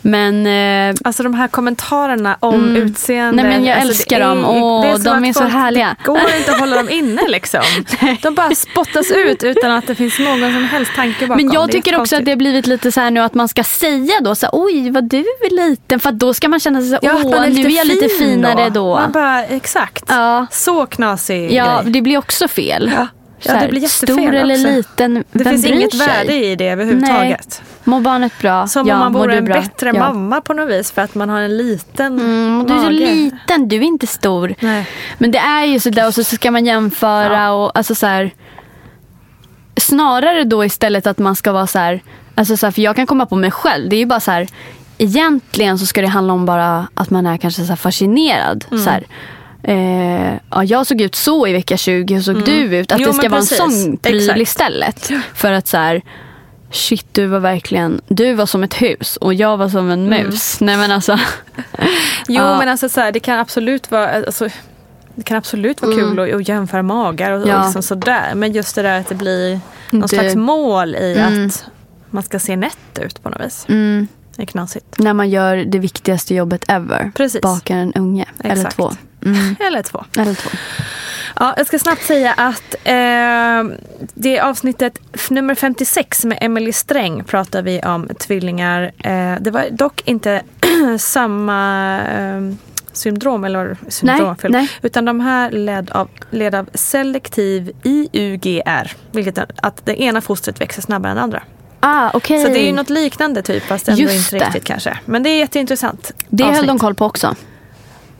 men 0.01 0.47
eh, 0.47 0.95
Alltså 1.03 1.23
de 1.23 1.33
här 1.33 1.47
kommentarerna 1.47 2.37
om 2.39 2.75
utseende. 2.75 3.43
Nej, 3.43 3.51
men 3.57 3.65
jag 3.65 3.73
alltså, 3.77 3.89
älskar 3.89 4.19
är- 4.21 4.27
dem. 4.27 4.45
Är 4.83 4.93
som 4.93 5.03
de 5.03 5.25
är 5.25 5.33
så 5.33 5.43
härliga. 5.43 5.95
Det 5.99 6.05
går 6.05 6.19
inte 6.37 6.51
att 6.51 6.59
hålla 6.59 6.75
dem 6.75 6.89
inne 6.89 7.21
liksom. 7.27 7.61
De 8.21 8.35
bara 8.35 8.55
spottas 8.55 9.11
ut 9.11 9.43
utan 9.43 9.71
att 9.71 9.87
det 9.87 9.95
finns 9.95 10.19
någon 10.19 10.39
som 10.39 10.63
helst 10.63 10.91
tanke 10.95 11.27
bakom. 11.27 11.45
Men 11.45 11.53
jag 11.53 11.67
Det 11.67 11.71
tycker 11.71 11.99
också 11.99 12.15
att 12.15 12.25
det 12.25 12.31
har 12.31 12.35
blivit 12.37 12.67
lite 12.67 12.91
så 12.91 13.01
här 13.01 13.11
nu 13.11 13.19
att 13.19 13.33
man 13.33 13.47
ska 13.47 13.63
säga 13.63 14.13
då 14.21 14.35
så 14.35 14.45
här, 14.45 14.51
oj 14.53 14.89
vad 14.91 15.03
du 15.09 15.17
är 15.19 15.55
liten. 15.69 15.99
För 15.99 16.09
att 16.09 16.19
då 16.19 16.33
ska 16.33 16.49
man 16.49 16.59
känna 16.59 16.81
sig 16.81 16.89
så 16.89 16.97
Ja, 17.01 17.11
här, 17.11 17.21
åh 17.25 17.45
är 17.45 17.49
nu 17.49 17.61
är 17.65 17.69
jag 17.69 17.87
lite 17.87 18.07
fin 18.09 18.17
finare 18.17 18.69
då. 18.69 18.95
Man 18.95 19.11
bara, 19.11 19.45
exakt. 19.45 20.03
Ja. 20.07 20.45
Så 20.51 20.85
knasig 20.85 21.51
Ja, 21.53 21.81
grej. 21.81 21.91
det 21.93 22.01
blir 22.01 22.17
också 22.17 22.47
fel. 22.47 22.91
Ja. 22.95 23.07
Ja, 23.43 23.59
det 23.61 23.67
blir 23.67 23.87
Stor 23.87 24.33
eller 24.35 24.55
också. 24.55 24.67
liten, 24.67 25.23
Det 25.31 25.43
finns 25.43 25.65
inget 25.65 25.95
sig? 25.95 26.07
värde 26.07 26.45
i 26.45 26.55
det 26.55 26.69
överhuvudtaget. 26.69 27.61
Mår 27.83 27.99
barnet 27.99 28.31
bra? 28.41 28.67
Som 28.67 28.87
ja, 28.87 28.93
om 28.93 28.99
man 28.99 29.13
vore 29.13 29.37
en 29.37 29.45
bra? 29.45 29.55
bättre 29.55 29.91
ja. 29.95 29.99
mamma 29.99 30.41
på 30.41 30.53
något 30.53 30.69
vis 30.69 30.91
för 30.91 31.01
att 31.01 31.15
man 31.15 31.29
har 31.29 31.41
en 31.41 31.57
liten 31.57 32.19
Mm, 32.19 32.65
du 32.67 32.73
är 32.73 32.77
så 32.77 32.83
mage. 32.83 32.93
liten, 32.99 33.67
du 33.67 33.75
är 33.75 33.81
inte 33.83 34.07
stor. 34.07 34.55
Nej. 34.59 34.87
Men 35.17 35.31
det 35.31 35.37
är 35.39 35.65
ju 35.65 35.79
sådär 35.79 36.07
och 36.07 36.13
så 36.13 36.23
ska 36.23 36.51
man 36.51 36.65
jämföra 36.65 37.51
och 37.53 37.77
alltså 37.77 37.95
så 37.95 38.07
här, 38.07 38.31
Snarare 39.77 40.43
då 40.43 40.65
istället 40.65 41.07
att 41.07 41.17
man 41.17 41.35
ska 41.35 41.51
vara 41.51 41.67
så 41.67 41.79
här, 41.79 42.01
alltså 42.35 42.57
så 42.57 42.65
här, 42.65 42.71
för 42.71 42.81
jag 42.81 42.95
kan 42.95 43.05
komma 43.07 43.25
på 43.25 43.35
mig 43.35 43.51
själv. 43.51 43.89
Det 43.89 43.95
är 43.95 43.99
ju 43.99 44.05
bara 44.05 44.19
så 44.19 44.31
här, 44.31 44.47
egentligen 44.97 45.79
så 45.79 45.85
ska 45.85 46.01
det 46.01 46.07
handla 46.07 46.33
om 46.33 46.45
bara 46.45 46.87
att 46.93 47.09
man 47.09 47.25
är 47.25 47.37
kanske 47.37 47.63
så 47.65 47.75
fascinerad. 47.75 48.65
Mm. 48.71 48.83
Så 48.83 48.89
eh, 49.63 50.33
ja, 50.51 50.63
jag 50.63 50.87
såg 50.87 51.01
ut 51.01 51.15
så 51.15 51.47
i 51.47 51.53
vecka 51.53 51.77
20, 51.77 52.13
hur 52.15 52.21
såg 52.21 52.43
du 52.45 52.51
ut? 52.77 52.91
Att 52.91 52.97
Mm. 52.99 53.03
Jo, 53.07 53.11
det 53.11 53.17
ska 53.17 53.29
vara 53.29 53.41
precis. 53.41 53.59
en 53.59 53.71
sån 53.71 53.97
pryl 53.97 54.41
istället. 54.41 55.11
För 55.33 55.53
att 55.53 55.67
så 55.67 55.77
här, 55.77 56.01
shit 56.71 57.05
du 57.11 57.25
var 57.27 57.39
verkligen, 57.39 58.01
du 58.07 58.33
var 58.33 58.45
som 58.45 58.63
ett 58.63 58.81
hus 58.81 59.15
och 59.17 59.33
jag 59.33 59.57
var 59.57 59.69
som 59.69 59.89
en 59.89 60.09
mus. 60.09 60.59
Nej 60.61 60.77
men 60.77 60.91
alltså. 60.91 61.19
Jo 62.27 62.41
Ja. 62.41 62.57
men 62.59 62.69
alltså 62.69 62.89
så 62.89 63.01
här, 63.01 63.11
det 63.11 63.19
kan 63.19 63.39
absolut 63.39 63.91
vara 63.91 64.09
alltså, 64.25 64.49
det 65.15 65.23
kan 65.23 65.37
absolut 65.37 65.81
vara 65.81 65.93
kul 65.95 66.19
att, 66.19 66.33
att 66.35 66.47
jämföra 66.47 66.83
magar 66.83 67.31
och, 67.31 67.37
och 67.41 67.43
Mm. 67.45 67.57
Ja. 67.57 67.63
liksom 67.65 67.83
sådär. 67.83 68.35
Men 68.35 68.51
just 68.53 68.75
det 68.75 68.81
där 68.81 68.99
att 68.99 69.09
det 69.09 69.15
blir 69.15 69.59
någon 69.89 70.01
Det- 70.01 70.07
slags 70.07 70.35
mål 70.35 70.95
i 70.95 71.15
Mm. 71.17 71.45
att 71.47 71.65
man 72.09 72.23
ska 72.23 72.39
se 72.39 72.55
nätt 72.55 72.99
ut 73.01 73.23
på 73.23 73.29
något 73.29 73.41
vis. 73.45 73.65
Mm, 73.69 74.07
Det 74.35 74.41
är 74.41 74.45
knasigt. 74.45 74.99
när 74.99 75.13
man 75.13 75.29
gör 75.29 75.57
det 75.57 75.79
viktigaste 75.79 76.35
jobbet 76.35 76.63
ever. 76.67 77.11
Precis. 77.15 77.41
Bakar 77.41 77.75
en 77.77 77.93
unge. 77.93 78.25
Eller 78.43 78.55
Exakt. 78.55 78.75
två. 78.75 78.91
Mm, 79.25 79.55
Eller 79.59 79.81
två. 79.81 80.05
eller 80.17 80.33
två. 80.33 80.49
Ja, 81.39 81.53
jag 81.57 81.67
ska 81.67 81.79
snabbt 81.79 82.03
säga 82.03 82.33
att 82.33 82.75
eh, 82.83 83.77
det 84.13 84.37
är 84.37 84.41
avsnittet 84.41 84.99
nummer 85.29 85.55
56 85.55 86.25
med 86.25 86.37
Emily 86.41 86.71
Sträng 86.71 87.23
pratar 87.23 87.61
vi 87.61 87.81
om 87.81 88.07
tvillingar. 88.19 88.91
Eh, 88.97 89.35
det 89.41 89.51
var 89.51 89.65
dock 89.71 90.01
inte 90.05 90.41
samma 90.99 91.99
eh, 92.01 92.41
syndrom, 92.93 93.43
eller 93.43 93.77
syndrom, 93.87 94.35
Nej, 94.43 94.51
nej. 94.51 94.69
utan 94.81 95.05
de 95.05 95.19
här 95.19 95.51
led 95.51 95.91
av, 95.91 96.09
led 96.29 96.55
av 96.55 96.69
selektiv 96.73 97.71
IUGR, 97.83 98.91
vilket 99.11 99.37
är 99.37 99.45
att 99.61 99.85
det 99.85 100.01
ena 100.01 100.21
fostret 100.21 100.61
växer 100.61 100.81
snabbare 100.81 101.09
än 101.11 101.15
det 101.17 101.23
andra. 101.23 101.43
Ah, 101.79 102.11
okej. 102.13 102.41
Så 102.43 102.47
det 102.47 102.59
är 102.63 102.65
ju 102.65 102.71
något 102.71 102.89
liknande 102.89 103.41
typ, 103.41 103.63
fast 103.63 103.87
ändå 103.87 104.01
Just 104.01 104.15
inte 104.33 104.35
det. 104.45 104.45
riktigt 104.45 104.63
kanske. 104.63 104.99
Men 105.05 105.23
det 105.23 105.29
är 105.29 105.37
jätteintressant. 105.37 106.11
Det 106.29 106.43
höll 106.43 106.51
avsnitt. 106.53 106.67
de 106.67 106.79
koll 106.79 106.95
på 106.95 107.05
också. 107.05 107.35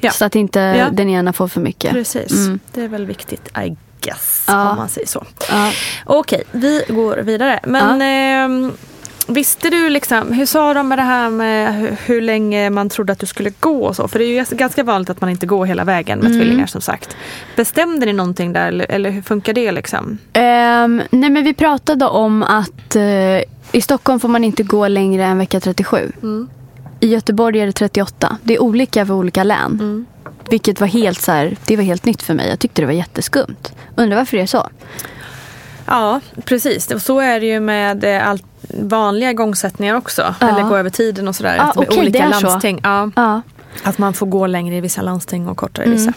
Ja. 0.01 0.11
Så 0.11 0.25
att 0.25 0.35
inte 0.35 0.59
Ja. 0.59 0.89
den 0.91 1.09
ena 1.09 1.33
får 1.33 1.47
för 1.47 1.61
mycket. 1.61 1.91
Precis, 1.91 2.31
Mm. 2.31 2.59
det 2.73 2.81
är 2.81 2.87
väl 2.87 3.05
viktigt 3.05 3.47
I 3.65 3.75
guess, 4.01 4.43
Ja. 4.47 4.69
om 4.71 4.77
man 4.77 4.89
säger 4.89 5.07
så. 5.07 5.25
Ja. 5.49 5.71
Okej, 6.05 6.43
vi 6.51 6.83
går 6.89 7.17
vidare. 7.17 7.59
Men 7.63 8.01
ehm, 8.01 8.71
visste 9.27 9.69
du 9.69 9.89
liksom, 9.89 10.31
hur 10.33 10.45
sa 10.45 10.73
de 10.73 10.87
med 10.87 10.97
det 10.97 11.01
här 11.03 11.29
med 11.29 11.75
hur, 11.75 11.97
hur 12.05 12.21
länge 12.21 12.69
man 12.69 12.89
trodde 12.89 13.13
att 13.13 13.19
du 13.19 13.25
skulle 13.25 13.49
gå 13.59 13.85
och 13.85 13.95
så? 13.95 14.07
För 14.07 14.19
det 14.19 14.25
är 14.25 14.27
ju 14.27 14.45
ganska- 14.57 14.83
vanligt 14.83 15.09
att 15.09 15.21
man 15.21 15.29
inte 15.29 15.45
går 15.45 15.65
hela 15.65 15.83
vägen 15.83 16.19
med 16.19 16.27
Mm. 16.27 16.39
tvillingar 16.41 16.65
som 16.67 16.81
sagt. 16.81 17.17
Bestämde 17.55 18.05
ni 18.05 18.13
någonting 18.13 18.53
där 18.53 18.67
eller, 18.67 18.91
eller 18.91 19.09
hur 19.09 19.21
funkar 19.21 19.53
det 19.53 19.71
liksom? 19.71 20.17
Ehm, 20.33 21.01
nej 21.11 21.29
men 21.29 21.43
vi 21.43 21.53
pratade 21.53 22.05
om 22.05 22.43
att 22.43 22.95
eh, 22.95 23.37
i 23.71 23.81
Stockholm 23.81 24.19
får 24.19 24.27
man 24.29 24.43
inte 24.43 24.63
gå 24.63 24.87
längre 24.87 25.23
än 25.25 25.37
vecka 25.37 25.59
37. 25.59 26.11
Mm. 26.23 26.49
I 27.01 27.07
Göteborg 27.07 27.59
är 27.59 27.65
det 27.65 27.71
38. 27.71 28.37
Det 28.43 28.53
är 28.55 28.61
olika 28.61 29.05
för 29.05 29.13
olika 29.13 29.43
län. 29.43 29.71
Mm. 29.71 30.05
Vilket 30.49 30.79
var 30.79 30.87
helt, 30.87 31.21
så 31.21 31.31
här, 31.31 31.57
det 31.65 31.75
var 31.75 31.83
helt 31.83 32.05
nytt 32.05 32.21
för 32.21 32.33
mig. 32.33 32.49
Jag 32.49 32.59
tyckte 32.59 32.81
det 32.81 32.85
var 32.85 32.93
jätteskumt. 32.93 33.73
Undrar 33.95 34.17
varför 34.17 34.37
det 34.37 34.43
är 34.43 34.47
så. 34.47 34.69
Ja, 35.85 36.19
precis. 36.45 36.91
Och 36.91 37.01
så 37.01 37.19
är 37.19 37.39
det 37.39 37.45
ju 37.45 37.59
med 37.59 38.03
eh, 38.03 38.27
allt 38.27 38.43
vanliga 38.81 39.31
igångsättningar 39.31 39.95
också. 39.95 40.35
Ja. 40.39 40.49
Eller 40.49 40.63
gå 40.69 40.77
över 40.77 40.89
tiden 40.89 41.27
och 41.27 41.35
sådär. 41.35 41.55
Ja, 41.55 41.65
med 41.65 41.87
okej, 41.87 41.99
olika 41.99 42.27
landsting. 42.29 42.79
Ja. 42.83 43.11
Ja. 43.15 43.41
Att 43.83 43.97
man 43.97 44.13
får 44.13 44.25
gå 44.25 44.47
längre 44.47 44.75
i 44.75 44.81
vissa 44.81 45.01
landsting 45.01 45.47
och 45.47 45.57
kortare 45.57 45.85
i 45.85 45.87
Mm. 45.87 45.97
vissa. 45.97 46.13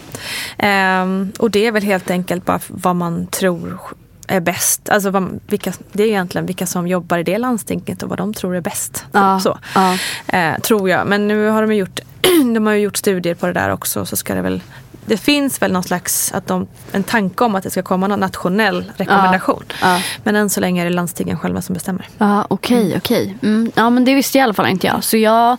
Ehm, 0.57 1.31
och 1.39 1.51
det 1.51 1.67
är 1.67 1.71
väl 1.71 1.83
helt 1.83 2.09
enkelt 2.11 2.45
bara 2.45 2.59
vad 2.67 2.95
man 2.95 3.27
tror 3.27 3.79
är 4.27 4.39
bäst. 4.39 4.89
Alltså 4.89 5.09
vad, 5.09 5.39
vilka, 5.47 5.73
det 5.91 6.03
är 6.03 6.07
egentligen 6.07 6.45
vilka 6.45 6.65
som 6.65 6.87
jobbar 6.87 7.17
i 7.17 7.23
det 7.23 7.37
landstinget 7.37 8.03
och 8.03 8.09
vad 8.09 8.17
de 8.17 8.33
tror 8.33 8.55
är 8.55 8.61
bäst. 8.61 9.05
Ja, 9.11 9.39
Så, 9.39 9.57
ja. 9.75 9.97
eh, 10.27 10.57
tror 10.59 10.89
jag. 10.89 11.07
Men 11.07 11.27
nu 11.27 11.47
har 11.47 11.61
de 11.61 11.71
ju 11.73 11.79
gjort, 11.79 11.99
de 12.55 12.65
har 12.67 12.73
gjort 12.73 12.97
studier 12.97 13.35
på 13.35 13.47
det 13.47 13.53
där 13.53 13.69
också. 13.69 14.05
Så 14.05 14.15
ska 14.15 14.35
det 14.35 14.41
väl 14.41 14.61
det 15.07 15.17
finns 15.17 15.61
väl 15.61 15.71
någon 15.71 15.83
slags 15.83 16.31
att 16.33 16.47
de, 16.47 16.67
en 16.91 17.03
tanke 17.03 17.43
om 17.43 17.55
att 17.55 17.63
det 17.63 17.69
ska 17.69 17.81
komma 17.81 18.07
någon 18.07 18.19
nationell 18.19 18.91
rekommendation. 18.97 19.63
Ja. 19.81 19.99
Men 20.23 20.35
än 20.35 20.49
så 20.49 20.59
länge 20.59 20.81
är 20.81 20.85
det 20.85 20.91
landstingen 20.91 21.39
själva 21.39 21.61
som 21.61 21.73
bestämmer. 21.73 22.07
Ja, 22.17 22.45
okej, 22.49 22.93
okej. 22.97 23.37
Mm. 23.43 23.71
Ja, 23.75 23.89
men 23.89 24.05
det 24.05 24.15
visste 24.15 24.37
i 24.37 24.41
alla 24.41 24.53
fall 24.53 24.67
inte 24.67 24.87
jag. 24.87 25.03
Så 25.03 25.17
jag 25.17 25.57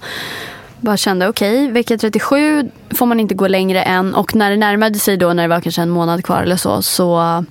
bara 0.80 0.96
kände, 0.96 1.28
okej, 1.28 1.70
vecka 1.70 1.98
37 1.98 2.70
får 2.90 3.06
man 3.06 3.20
inte 3.20 3.34
gå 3.34 3.48
längre 3.48 3.82
än. 3.82 4.14
Och 4.14 4.34
när 4.34 4.50
det 4.50 4.56
närmade 4.56 4.98
sig 4.98 5.16
då, 5.16 5.32
när 5.32 5.42
det 5.42 5.48
var 5.48 5.60
kanske 5.60 5.82
en 5.82 5.90
månad 5.90 6.24
kvar 6.24 6.42
eller 6.42 6.56
så, 6.56 6.82
så 6.82 7.44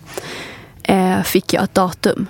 eh, 0.88 1.22
fick 1.24 1.54
jag 1.54 1.64
ett 1.64 1.74
datum. 1.74 2.28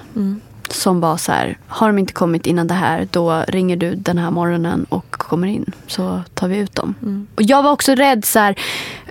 Som 0.70 1.00
var 1.00 1.18
så 1.18 1.32
här, 1.32 1.58
har 1.68 1.88
de 1.88 2.00
inte 2.00 2.14
kommit 2.14 2.48
innan 2.48 2.68
det 2.68 2.74
här, 2.74 3.08
då 3.12 3.44
ringer 3.48 3.78
du 3.78 3.96
den 3.96 4.18
här 4.18 4.32
morgonen 4.32 4.86
och 4.90 5.12
kommer 5.12 5.48
in. 5.48 5.72
Så 5.88 6.22
tar 6.34 6.48
vi 6.48 6.58
ut 6.58 6.76
dem. 6.76 6.96
Och 7.36 7.42
jag 7.44 7.64
var 7.64 7.72
också 7.72 7.96
rädd 7.96 8.26
så 8.26 8.40
här, 8.40 8.56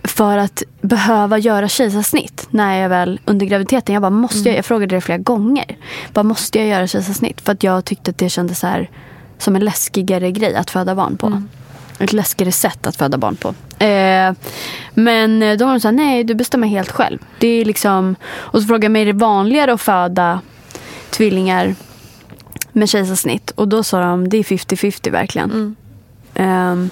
för 0.04 0.38
att 0.38 0.62
behöva 0.80 1.38
göra 1.38 1.68
kejsarsnitt 1.68 2.46
när 2.50 2.78
jag 2.78 2.88
väl 2.88 3.20
under 3.24 3.46
graviditeten. 3.46 3.92
Jag 3.92 4.02
bara, 4.02 4.10
måste 4.10 4.48
jag? 4.48 4.58
Jag 4.58 4.64
frågade 4.64 4.94
det 4.96 5.00
flera 5.00 5.18
gånger. 5.18 5.76
Bara, 6.12 6.22
måste 6.22 6.58
jag 6.58 6.68
göra 6.68 6.86
kejsarsnitt? 6.86 7.40
För 7.40 7.52
att 7.52 7.62
jag 7.62 7.84
tyckte 7.84 8.10
att 8.10 8.18
det 8.18 8.28
kändes 8.28 8.58
så 8.58 8.66
här, 8.66 8.90
som 9.38 9.56
en 9.56 9.64
läskigare 9.64 10.30
grej 10.30 10.54
att 10.54 10.70
föda 10.70 10.94
barn 10.94 11.16
på. 11.16 11.42
Ett 11.98 12.12
läskigare 12.12 12.52
sätt 12.52 12.86
att 12.86 12.96
föda 12.96 13.18
barn 13.18 13.36
på. 13.36 13.48
Eh, 13.84 14.32
men 14.94 15.58
då 15.58 15.64
var 15.64 15.72
de 15.72 15.80
så 15.80 15.88
här, 15.88 15.92
nej 15.92 16.24
du 16.24 16.34
bestämmer 16.34 16.68
helt 16.68 16.90
själv. 16.90 17.18
Det 17.38 17.48
är 17.48 17.64
liksom, 17.64 18.16
och 18.24 18.60
så 18.60 18.66
frågade 18.66 18.84
jag 18.84 18.92
mig, 18.92 19.02
är 19.02 19.06
det 19.06 19.12
vanligare 19.12 19.72
att 19.72 19.80
föda 19.80 20.40
tvillingar 21.10 21.74
med 22.72 22.88
kejsarsnitt? 22.88 23.50
Och 23.50 23.68
då 23.68 23.82
sa 23.82 24.00
de, 24.00 24.28
det 24.28 24.36
är 24.36 24.42
50-50 24.42 25.10
verkligen. 25.10 25.76
Ehm, 26.34 26.90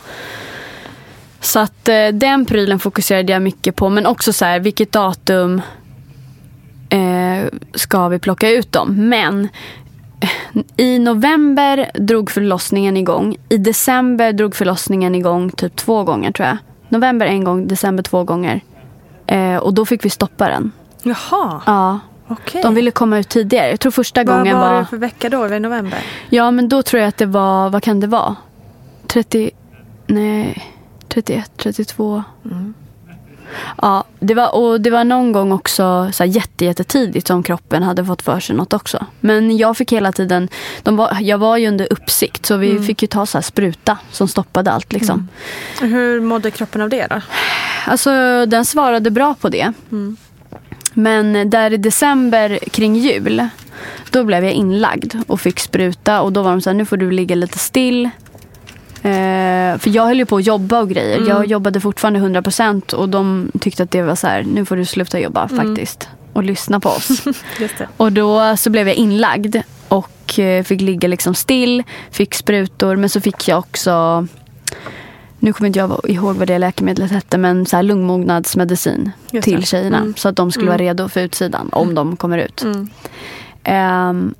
så 1.40 1.58
att 1.58 1.88
eh, 1.88 2.08
den 2.08 2.46
prylen 2.46 2.78
fokuserade 2.78 3.32
jag 3.32 3.42
mycket 3.42 3.76
på. 3.76 3.88
Men 3.88 4.06
också 4.06 4.32
så 4.32 4.44
här, 4.44 4.60
vilket 4.60 4.92
datum 4.92 5.62
eh, 6.88 7.44
ska 7.74 8.08
vi 8.08 8.18
plocka 8.18 8.50
ut 8.50 8.72
dem? 8.72 9.08
Men 9.08 9.44
eh, 9.44 9.50
i 10.76 10.98
november 10.98 11.90
drog 11.94 12.30
förlossningen 12.30 12.96
igång. 12.96 13.36
I 13.48 13.58
december 13.58 14.32
drog 14.32 14.56
förlossningen 14.56 15.14
igång 15.14 15.50
typ 15.50 15.76
två 15.76 16.04
gånger 16.04 16.32
tror 16.32 16.48
jag. 16.48 16.56
November 16.88 17.26
en 17.26 17.44
gång, 17.44 17.68
december 17.68 18.02
två 18.02 18.24
gånger. 18.24 18.60
Eh, 19.26 19.56
och 19.56 19.74
då 19.74 19.86
fick 19.86 20.04
vi 20.04 20.10
stoppa 20.10 20.48
den. 20.48 20.72
Jaha, 21.02 21.62
Ja, 21.66 22.00
okej. 22.28 22.62
de 22.62 22.74
ville 22.74 22.90
komma 22.90 23.18
ut 23.18 23.28
tidigare. 23.28 23.70
Jag 23.70 23.80
tror 23.80 23.92
första 23.92 24.24
Vad 24.24 24.36
gången 24.38 24.58
var 24.58 24.70
var... 24.72 24.78
det 24.78 24.86
för 24.86 24.96
vecka 24.96 25.28
då? 25.28 25.38
Var 25.38 25.48
det 25.48 25.58
november? 25.58 25.98
Ja, 26.28 26.50
men 26.50 26.68
då 26.68 26.82
tror 26.82 27.00
jag 27.00 27.08
att 27.08 27.16
det 27.16 27.26
var, 27.26 27.70
vad 27.70 27.82
kan 27.82 28.00
det 28.00 28.06
vara? 28.06 28.36
30, 29.06 29.50
nej, 30.06 30.62
31, 31.08 31.50
32. 31.56 32.22
Ja, 33.82 34.04
det 34.20 34.34
var, 34.34 34.54
och 34.54 34.80
det 34.80 34.90
var 34.90 35.04
någon 35.04 35.32
gång 35.32 35.52
också 35.52 36.10
så 36.12 36.24
här 36.24 36.30
jätte, 36.30 36.64
jättetidigt 36.64 37.26
som 37.26 37.42
kroppen 37.42 37.82
hade 37.82 38.04
fått 38.04 38.22
för 38.22 38.40
sig 38.40 38.56
något 38.56 38.72
också. 38.72 39.06
Men 39.20 39.56
jag 39.56 39.76
fick 39.76 39.92
hela 39.92 40.12
tiden, 40.12 40.48
de 40.82 40.96
var, 40.96 41.16
jag 41.20 41.38
var 41.38 41.56
ju 41.56 41.68
under 41.68 41.92
uppsikt 41.92 42.46
så 42.46 42.56
vi 42.56 42.70
Mm. 42.70 42.84
fick 42.86 43.02
ju 43.02 43.08
ta 43.08 43.26
så 43.26 43.38
här 43.38 43.42
spruta 43.42 43.98
som 44.10 44.28
stoppade 44.28 44.72
allt. 44.72 44.92
Liksom. 44.92 45.28
Hur 45.80 46.20
mådde 46.20 46.50
kroppen 46.50 46.80
av 46.80 46.88
det 46.88 47.06
då? 47.06 47.20
Alltså 47.86 48.10
den 48.46 48.64
svarade 48.64 49.10
bra 49.10 49.34
på 49.40 49.48
det. 49.48 49.72
Mm. 49.92 50.16
Men 50.94 51.50
där 51.50 51.72
i 51.72 51.76
december 51.76 52.58
kring 52.70 52.96
jul, 52.96 53.48
då 54.10 54.24
blev 54.24 54.44
jag 54.44 54.52
inlagd 54.52 55.14
och 55.26 55.40
fick 55.40 55.60
spruta. 55.60 56.20
Och 56.22 56.32
då 56.32 56.42
var 56.42 56.50
de 56.50 56.60
så 56.60 56.70
här, 56.70 56.74
nu 56.74 56.84
får 56.84 56.96
du 56.96 57.10
ligga 57.10 57.34
lite 57.34 57.58
still. 57.58 58.10
Eh, 59.02 59.78
för 59.78 59.90
jag 59.90 60.06
höll 60.06 60.18
ju 60.18 60.26
på 60.26 60.36
att 60.36 60.46
jobba 60.46 60.80
och 60.80 60.88
grejer. 60.90 61.16
Mm. 61.16 61.28
Jag 61.28 61.46
jobbade 61.46 61.80
fortfarande 61.80 62.20
100% 62.20 62.94
och 62.94 63.08
de 63.08 63.50
tyckte 63.60 63.82
att 63.82 63.90
det 63.90 64.02
var 64.02 64.14
så 64.14 64.26
här, 64.26 64.42
nu 64.42 64.64
får 64.64 64.76
du 64.76 64.84
sluta 64.84 65.20
jobba 65.20 65.48
Mm. 65.52 65.66
faktiskt. 65.66 66.08
Och 66.32 66.42
lyssna 66.44 66.80
på 66.80 66.88
oss. 66.88 67.22
Och 67.96 68.12
då 68.12 68.56
så 68.56 68.70
blev 68.70 68.88
jag 68.88 68.96
inlagd 68.96 69.56
och 69.88 70.38
eh, 70.38 70.62
fick 70.64 70.80
ligga 70.80 71.08
liksom 71.08 71.34
still, 71.34 71.82
fick 72.10 72.34
sprutor 72.34 72.96
men 72.96 73.08
så 73.08 73.20
fick 73.20 73.48
jag 73.48 73.58
också 73.58 74.26
nu 75.38 75.52
kommer 75.52 75.66
inte 75.66 75.78
jag 75.78 76.00
ihåg 76.08 76.36
vad 76.36 76.48
det 76.48 76.58
läkemedlet 76.58 77.10
hette 77.10 77.38
men 77.38 77.66
så 77.66 77.76
här 77.76 77.82
lungmognadsmedicin 77.82 79.10
Just 79.30 79.44
till 79.44 79.66
tjejerna. 79.66 79.98
Mm. 79.98 80.14
Så 80.16 80.28
att 80.28 80.36
de 80.36 80.52
skulle 80.52 80.66
vara 80.66 80.78
redo 80.78 81.08
för 81.08 81.20
utsidan 81.20 81.68
om 81.72 81.94
de 81.94 82.16
kommer 82.16 82.38
ut. 82.38 82.62
Mm. 82.62 82.88
Ehm, 83.64 84.34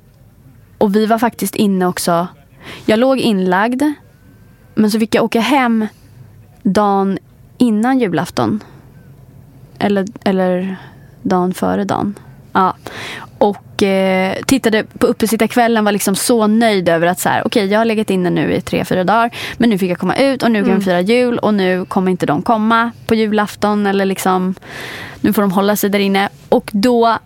och 0.77 0.95
vi 0.95 1.05
var 1.05 1.19
faktiskt 1.19 1.55
inne 1.55 1.85
också. 1.85 2.27
Jag 2.85 2.99
låg 2.99 3.19
inlagd 3.19 3.83
men 4.75 4.91
så 4.91 4.99
fick 4.99 5.15
jag 5.15 5.23
åka 5.23 5.39
hem 5.39 5.87
dagen 6.63 7.19
innan 7.57 7.99
julafton. 7.99 8.63
Eller, 9.79 10.05
eller 10.23 10.77
dagen 11.21 11.53
före 11.53 11.83
dagen. 11.83 12.19
Ja. 12.53 12.75
Och 13.37 13.83
eh, 13.83 14.35
tittade 14.47 14.83
på 14.83 15.07
uppesittarkvällen 15.07 15.85
var 15.85 15.91
liksom 15.91 16.15
så 16.15 16.47
nöjd 16.47 16.89
över 16.89 17.07
att 17.07 17.19
så 17.19 17.29
här, 17.29 17.47
okej 17.47 17.65
jag 17.65 17.79
har 17.79 17.85
legat 17.85 18.09
inne 18.09 18.29
nu 18.29 18.53
i 18.53 18.61
tre, 18.61 18.85
fyra 18.85 19.03
dagar. 19.03 19.35
Men 19.57 19.69
nu 19.69 19.77
fick 19.77 19.91
jag 19.91 19.99
komma 19.99 20.15
ut 20.15 20.43
och 20.43 20.51
nu 20.51 20.65
kan 20.65 20.75
vi 20.75 20.85
fira 20.85 21.01
jul 21.01 21.37
och 21.37 21.53
nu 21.53 21.85
kommer 21.85 22.11
inte 22.11 22.25
de 22.25 22.41
komma 22.41 22.91
på 23.07 23.15
julafton. 23.15 23.87
Eller 23.87 24.05
liksom, 24.05 24.55
nu 25.21 25.33
får 25.33 25.41
de 25.41 25.51
hålla 25.51 25.75
sig 25.75 25.89
där 25.89 25.99
inne. 25.99 26.29
Och 26.49 26.69
då 26.73 27.17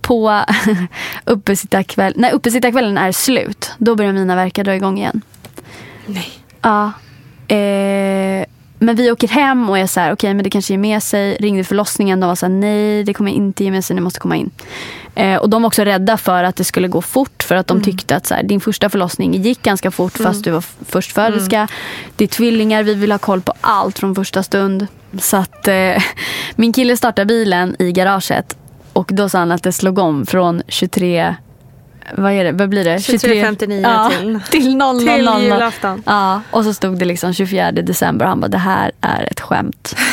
på 0.00 0.40
uppesittarkväll, 1.24 2.12
när 2.16 2.32
uppesittarkvällen 2.32 2.98
är 2.98 3.12
slut, 3.12 3.72
då 3.78 3.94
börjar 3.94 4.12
mina 4.12 4.36
verkar 4.36 4.64
dra 4.64 4.74
igång 4.74 4.98
igen. 4.98 5.20
Nej. 6.06 6.39
Ja. 6.62 6.92
Eh, 7.48 8.46
men 8.82 8.96
vi 8.96 9.10
åker 9.12 9.28
hem 9.28 9.70
och 9.70 9.90
så 9.90 10.00
här, 10.00 10.12
okej 10.12 10.34
men 10.34 10.44
det 10.44 10.50
kanske 10.50 10.72
ger 10.72 10.78
med 10.78 11.02
sig. 11.02 11.36
Ringde 11.40 11.64
förlossningen, 11.64 12.20
de 12.20 12.26
var 12.26 12.34
så 12.34 12.46
här, 12.46 12.52
nej 12.52 13.04
det 13.04 13.14
kommer 13.14 13.30
inte 13.30 13.64
ge 13.64 13.70
med 13.70 13.84
sig, 13.84 13.94
ni 13.94 14.00
måste 14.00 14.20
komma 14.20 14.36
in. 14.36 14.50
Eh, 15.14 15.36
och 15.36 15.50
de 15.50 15.62
var 15.62 15.66
också 15.66 15.82
rädda 15.82 16.16
för 16.16 16.44
att 16.44 16.56
det 16.56 16.64
skulle 16.64 16.88
gå 16.88 17.02
fort 17.02 17.42
för 17.42 17.54
att 17.54 17.66
de 17.66 17.82
tyckte 17.82 18.16
att 18.16 18.26
så 18.26 18.34
här, 18.34 18.42
din 18.42 18.60
första 18.60 18.88
förlossning 18.88 19.34
gick 19.34 19.62
ganska 19.62 19.90
fort 19.90 20.18
fast 20.18 20.44
du 20.44 20.50
var 20.50 20.64
förstföderska. 20.84 21.68
Det 22.16 22.24
är 22.24 22.28
tvillingar, 22.28 22.82
vi 22.82 22.94
vill 22.94 23.12
ha 23.12 23.18
koll 23.18 23.40
på 23.40 23.52
allt 23.60 23.98
från 23.98 24.14
första 24.14 24.42
stund. 24.42 24.86
Så 25.18 25.36
att 25.36 25.68
eh, 25.68 26.02
min 26.56 26.72
kille 26.72 26.96
startade 26.96 27.26
bilen 27.26 27.76
i 27.78 27.92
garaget 27.92 28.56
och 28.92 29.10
då 29.12 29.28
sa 29.28 29.38
han 29.38 29.52
att 29.52 29.62
det 29.62 29.72
slog 29.72 29.98
om 29.98 30.26
från 30.26 30.62
23 30.68 31.34
vad 32.16 32.32
är 32.32 32.44
det? 32.44 32.52
Vad 32.52 32.68
blir 32.68 32.84
det? 32.84 32.96
23.59 32.96 33.80
ja, 33.82 34.10
till- 34.20 34.40
till 34.50 34.76
00. 34.76 34.98
till 34.98 35.08
julafton. 35.44 36.02
Ja, 36.06 36.40
och 36.50 36.64
så 36.64 36.74
stod 36.74 36.98
det 36.98 37.04
liksom 37.04 37.34
24 37.34 37.72
december 37.72 38.24
och 38.24 38.28
han 38.28 38.40
bara 38.40 38.48
det 38.48 38.58
här 38.58 38.92
är 39.00 39.28
ett 39.30 39.40
skämt. 39.40 39.96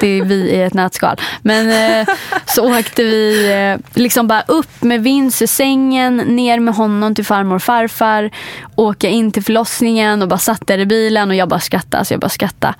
Det 0.00 0.06
är 0.06 0.24
vi 0.24 0.34
i 0.50 0.62
ett 0.62 0.74
nötskal. 0.74 1.16
Men 1.42 1.70
eh, 2.00 2.14
så 2.46 2.78
åkte 2.78 3.02
vi 3.04 3.50
eh, 3.52 4.00
liksom 4.02 4.28
bara 4.28 4.42
upp 4.42 4.82
med 4.82 5.02
Vince 5.02 5.44
ur 5.44 5.48
sängen, 5.48 6.16
ner 6.16 6.60
med 6.60 6.74
honom 6.74 7.14
till 7.14 7.24
farmor 7.24 7.54
och 7.56 7.62
farfar, 7.62 8.30
åka 8.76 9.08
in 9.08 9.32
till 9.32 9.44
förlossningen 9.44 10.22
och 10.22 10.28
bara 10.28 10.38
satt 10.38 10.66
där 10.66 10.78
i 10.78 10.86
bilen 10.86 11.28
och 11.30 11.36
jag 11.36 11.48
bara 11.48 11.60
skrattade. 11.60 11.98
Alltså 11.98 12.14
jag 12.14 12.20
bara 12.20 12.28
skrattade. 12.28 12.74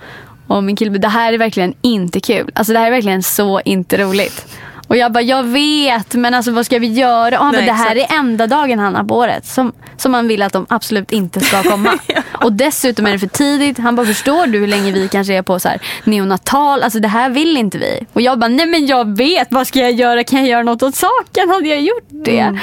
Och 0.47 0.63
min 0.63 0.75
kille 0.75 0.97
det 0.97 1.07
här 1.07 1.33
är 1.33 1.37
verkligen 1.37 1.73
inte 1.81 2.19
kul. 2.19 2.51
Alltså 2.55 2.73
det 2.73 2.79
här 2.79 2.87
är 2.87 2.91
verkligen 2.91 3.23
så 3.23 3.61
inte 3.65 3.97
roligt. 3.97 4.47
Och 4.93 4.97
jag 4.97 5.11
bara, 5.11 5.21
jag 5.23 5.43
vet 5.43 6.13
men 6.13 6.33
alltså 6.33 6.51
vad 6.51 6.65
ska 6.65 6.79
vi 6.79 6.87
göra? 6.87 7.39
Och 7.39 7.45
han 7.45 7.53
bara, 7.53 7.57
Nej, 7.57 7.65
det 7.65 7.73
här 7.73 7.95
exakt. 7.95 8.13
är 8.13 8.17
enda 8.17 8.47
dagen 8.47 8.79
han 8.79 8.95
har 8.95 9.03
på 9.03 9.15
året 9.15 9.45
som, 9.45 9.73
som 9.97 10.11
man 10.11 10.27
vill 10.27 10.41
att 10.41 10.53
de 10.53 10.65
absolut 10.69 11.11
inte 11.11 11.39
ska 11.39 11.63
komma. 11.71 11.97
Och 12.31 12.53
dessutom 12.53 13.05
är 13.05 13.11
det 13.11 13.19
för 13.19 13.27
tidigt. 13.27 13.77
Han 13.77 13.95
bara, 13.95 14.05
förstår 14.05 14.47
du 14.47 14.59
hur 14.59 14.67
länge 14.67 14.91
vi 14.91 15.07
kanske 15.07 15.33
är 15.33 15.41
på 15.41 15.59
så 15.59 15.69
här 15.69 15.81
neonatal? 16.03 16.83
Alltså 16.83 16.99
det 16.99 17.07
här 17.07 17.29
vill 17.29 17.57
inte 17.57 17.77
vi. 17.77 18.05
Och 18.13 18.21
jag 18.21 18.39
bara, 18.39 18.47
nej 18.47 18.65
men 18.65 18.85
jag 18.85 19.17
vet, 19.17 19.47
vad 19.51 19.67
ska 19.67 19.79
jag 19.79 19.91
göra? 19.91 20.23
Kan 20.23 20.39
jag 20.39 20.47
göra 20.47 20.63
något 20.63 20.83
åt 20.83 20.95
saken? 20.95 21.49
Hade 21.49 21.67
jag 21.67 21.81
gjort 21.81 22.07
det? 22.09 22.59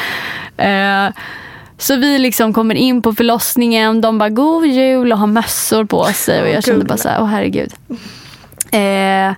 Eh, 0.56 1.08
så 1.78 1.96
vi 1.96 2.18
liksom 2.18 2.52
kommer 2.52 2.74
in 2.74 3.02
på 3.02 3.14
förlossningen. 3.14 4.00
De 4.00 4.18
bara, 4.18 4.28
god 4.28 4.66
jul 4.66 5.12
och 5.12 5.18
har 5.18 5.26
mössor 5.26 5.84
på 5.84 6.04
sig. 6.04 6.42
Och 6.42 6.48
jag 6.48 6.64
kände 6.64 6.84
bara 6.84 6.98
så 6.98 7.08
här, 7.08 7.20
åh 7.20 7.26
herregud. 7.26 7.72
Eh, 8.72 9.34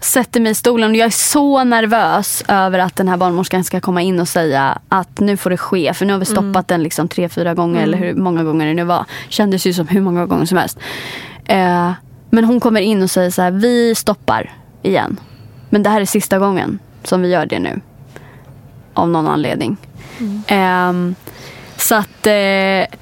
sätter 0.00 0.40
mig 0.40 0.52
i 0.52 0.54
stolen 0.54 0.90
och 0.90 0.96
jag 0.96 1.06
är 1.06 1.10
så 1.10 1.64
nervös 1.64 2.44
över 2.48 2.78
att 2.78 2.96
den 2.96 3.08
här 3.08 3.16
barnmorskan 3.16 3.64
ska 3.64 3.80
komma 3.80 4.02
in 4.02 4.20
och 4.20 4.28
säga 4.28 4.78
att 4.88 5.20
nu 5.20 5.36
får 5.36 5.50
det 5.50 5.56
ske. 5.56 5.94
För 5.94 6.06
nu 6.06 6.12
har 6.12 6.20
vi 6.20 6.24
stoppat 6.24 6.68
den 6.68 6.82
liksom 6.82 7.08
tre, 7.08 7.28
fyra 7.28 7.54
gånger 7.54 7.82
eller 7.82 7.98
hur 7.98 8.14
många 8.14 8.44
gånger 8.44 8.66
det 8.66 8.74
nu 8.74 8.84
var. 8.84 9.04
Kändes 9.28 9.66
ju 9.66 9.72
som 9.72 9.88
hur 9.88 10.00
många 10.00 10.26
gånger 10.26 10.44
som 10.46 10.58
helst. 10.58 10.78
Eh, 11.44 11.92
men 12.30 12.44
hon 12.44 12.60
kommer 12.60 12.80
in 12.80 13.02
och 13.02 13.10
säger 13.10 13.30
så 13.30 13.42
här, 13.42 13.50
vi 13.50 13.94
stoppar 13.94 14.52
igen. 14.82 15.20
Men 15.70 15.82
det 15.82 15.90
här 15.90 16.00
är 16.00 16.04
sista 16.04 16.38
gången 16.38 16.78
som 17.04 17.22
vi 17.22 17.28
gör 17.28 17.46
det 17.46 17.58
nu. 17.58 17.80
Av 18.94 19.08
någon 19.08 19.26
anledning. 19.26 19.76
Ehm, 20.46 21.14
så 21.76 21.94
att 21.94 22.26
eh, 22.26 22.98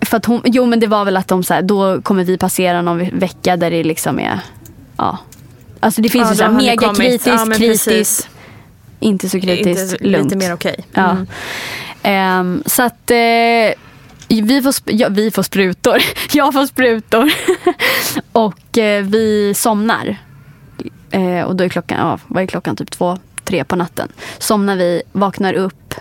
för 0.00 0.16
att 0.16 0.24
hon, 0.26 0.40
jo 0.44 0.66
men 0.66 0.80
det 0.80 0.86
var 0.86 1.04
väl 1.04 1.16
att 1.16 1.28
de 1.28 1.42
så 1.42 1.54
här, 1.54 1.62
då 1.62 2.02
kommer 2.02 2.24
vi 2.24 2.38
passera 2.38 2.82
någon 2.82 2.98
ve- 2.98 3.10
vecka 3.12 3.56
där 3.56 3.70
det 3.70 3.84
liksom 3.84 4.20
är, 4.20 4.40
ja. 4.96 5.18
Alltså 5.86 6.02
det 6.02 6.08
finns 6.08 6.22
Ja, 6.24 6.28
ju 6.28 6.32
då 6.32 6.36
så 6.36 6.42
här 6.44 6.50
har 6.52 6.58
ni 6.58 6.66
mega 6.66 6.86
kommit. 6.86 6.98
kritiskt, 6.98 7.26
Ja, 7.26 7.46
precis. 7.58 8.28
inte 9.00 9.28
så 9.28 9.40
kritiskt, 9.40 9.92
Inte, 9.92 10.04
lugnt. 10.04 10.24
Lite 10.24 10.36
mer 10.36 10.54
okej. 10.54 10.76
Ja. 10.92 11.10
Mm. 11.10 11.26
Ehm, 12.02 12.62
så 12.66 12.82
att 12.82 13.10
eh, 13.10 13.16
vi, 14.28 14.60
får, 14.62 14.74
ja, 14.84 15.08
vi 15.08 15.30
får 15.30 15.42
sprutor. 15.42 15.96
Jag 16.32 16.52
får 16.52 16.66
sprutor. 16.66 17.32
och 18.32 18.78
eh, 18.78 19.04
vi 19.04 19.52
somnar. 19.56 20.16
Eh, 21.10 21.40
och 21.42 21.56
då 21.56 21.64
är 21.64 21.68
klockan, 21.68 21.98
ja, 21.98 22.18
vad 22.26 22.42
är 22.42 22.46
klockan? 22.46 22.76
Typ 22.76 22.90
två, 22.90 23.18
tre 23.44 23.64
på 23.64 23.76
natten. 23.76 24.08
Somnar 24.38 24.76
vi, 24.76 25.02
vaknar 25.12 25.54
upp. 25.54 25.94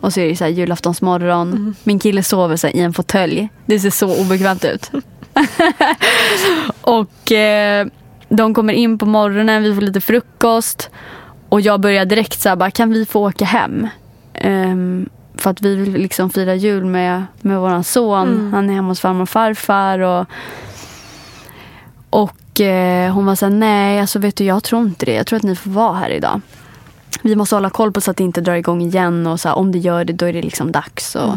Och 0.00 0.12
så 0.12 0.20
är 0.20 0.28
det 0.28 0.36
så 0.36 0.44
här 0.44 0.50
julaftonsmorgon. 0.50 1.74
Min 1.84 1.98
kille 1.98 2.22
sover 2.22 2.56
så 2.56 2.68
i 2.68 2.80
en 2.80 2.92
fåtölj. 2.92 3.48
Det 3.66 3.80
ser 3.80 3.90
så 3.90 4.20
obekvämt 4.20 4.64
ut. 4.64 4.90
och 6.80 7.32
eh, 7.32 7.86
de 8.36 8.54
kommer 8.54 8.72
in 8.72 8.98
på 8.98 9.06
morgonen, 9.06 9.62
vi 9.62 9.74
får 9.74 9.82
lite 9.82 10.00
frukost. 10.00 10.90
Och 11.48 11.60
jag 11.60 11.80
börjar 11.80 12.04
direkt 12.04 12.40
så 12.40 12.48
här, 12.48 12.56
bara, 12.56 12.70
kan 12.70 12.90
vi 12.90 13.06
få 13.06 13.28
åka 13.28 13.44
hem? 13.44 13.88
Ehm, 14.34 15.08
för 15.34 15.50
att 15.50 15.62
vi 15.62 15.76
vill 15.76 15.92
liksom 15.92 16.30
fira 16.30 16.54
jul 16.54 16.84
med, 16.84 17.24
med 17.40 17.60
våran 17.60 17.84
son. 17.84 18.50
Han 18.52 18.70
är 18.70 18.74
hemma 18.74 18.88
hos 18.88 19.00
farmor 19.00 19.22
och 19.22 19.28
farfar. 19.28 19.98
Och, 19.98 20.26
och 22.10 22.60
eh, 22.60 23.12
hon 23.12 23.26
var 23.26 23.34
så 23.34 23.46
här, 23.46 23.52
nej 23.52 24.00
alltså 24.00 24.18
vet 24.18 24.36
du 24.36 24.44
jag 24.44 24.62
tror 24.64 24.82
inte 24.82 25.06
det. 25.06 25.14
Jag 25.14 25.26
tror 25.26 25.36
att 25.36 25.42
ni 25.42 25.56
får 25.56 25.70
vara 25.70 25.94
här 25.94 26.10
idag. 26.10 26.40
Vi 27.22 27.36
måste 27.36 27.56
hålla 27.56 27.70
koll 27.70 27.92
på 27.92 28.00
så 28.00 28.10
att 28.10 28.16
det 28.16 28.24
inte 28.24 28.40
drar 28.40 28.54
igång 28.54 28.82
igen. 28.82 29.26
Och 29.26 29.40
så 29.40 29.48
här, 29.48 29.56
om 29.56 29.72
det 29.72 29.78
gör 29.78 30.04
det 30.04 30.12
då 30.12 30.26
är 30.26 30.32
det 30.32 30.42
liksom 30.42 30.72
dags. 30.72 31.14
Och, 31.16 31.34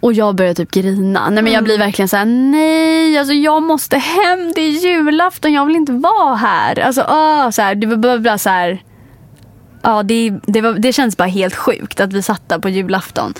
och 0.00 0.12
jag 0.12 0.34
börjar 0.34 0.54
typ 0.54 0.70
grina. 0.70 1.30
Nej 1.30 1.42
men 1.42 1.52
jag 1.52 1.64
blir 1.64 1.78
verkligen 1.78 2.08
så 2.08 2.16
här: 2.16 2.24
nej 2.24 3.18
alltså 3.18 3.34
jag 3.34 3.62
måste 3.62 3.96
hem. 3.96 4.52
Det 4.54 4.60
är 4.60 4.70
julafton, 4.70 5.52
jag 5.52 5.66
vill 5.66 5.76
inte 5.76 5.92
vara 5.92 6.34
här. 6.34 6.78
Alltså 6.78 7.06
åh, 7.08 7.50
så 7.50 7.62
här, 7.62 7.74
det 7.74 7.86
var 7.86 7.96
bara, 7.96 8.18
bara 8.18 8.38
så 8.38 8.50
här. 8.50 8.82
Ja 9.82 10.02
det, 10.02 10.32
det, 10.42 10.60
var, 10.60 10.72
det 10.72 10.92
känns 10.92 11.16
bara 11.16 11.28
helt 11.28 11.54
sjukt 11.56 12.00
att 12.00 12.12
vi 12.12 12.22
satt 12.22 12.48
där 12.48 12.58
på 12.58 12.68
julafton. 12.68 13.34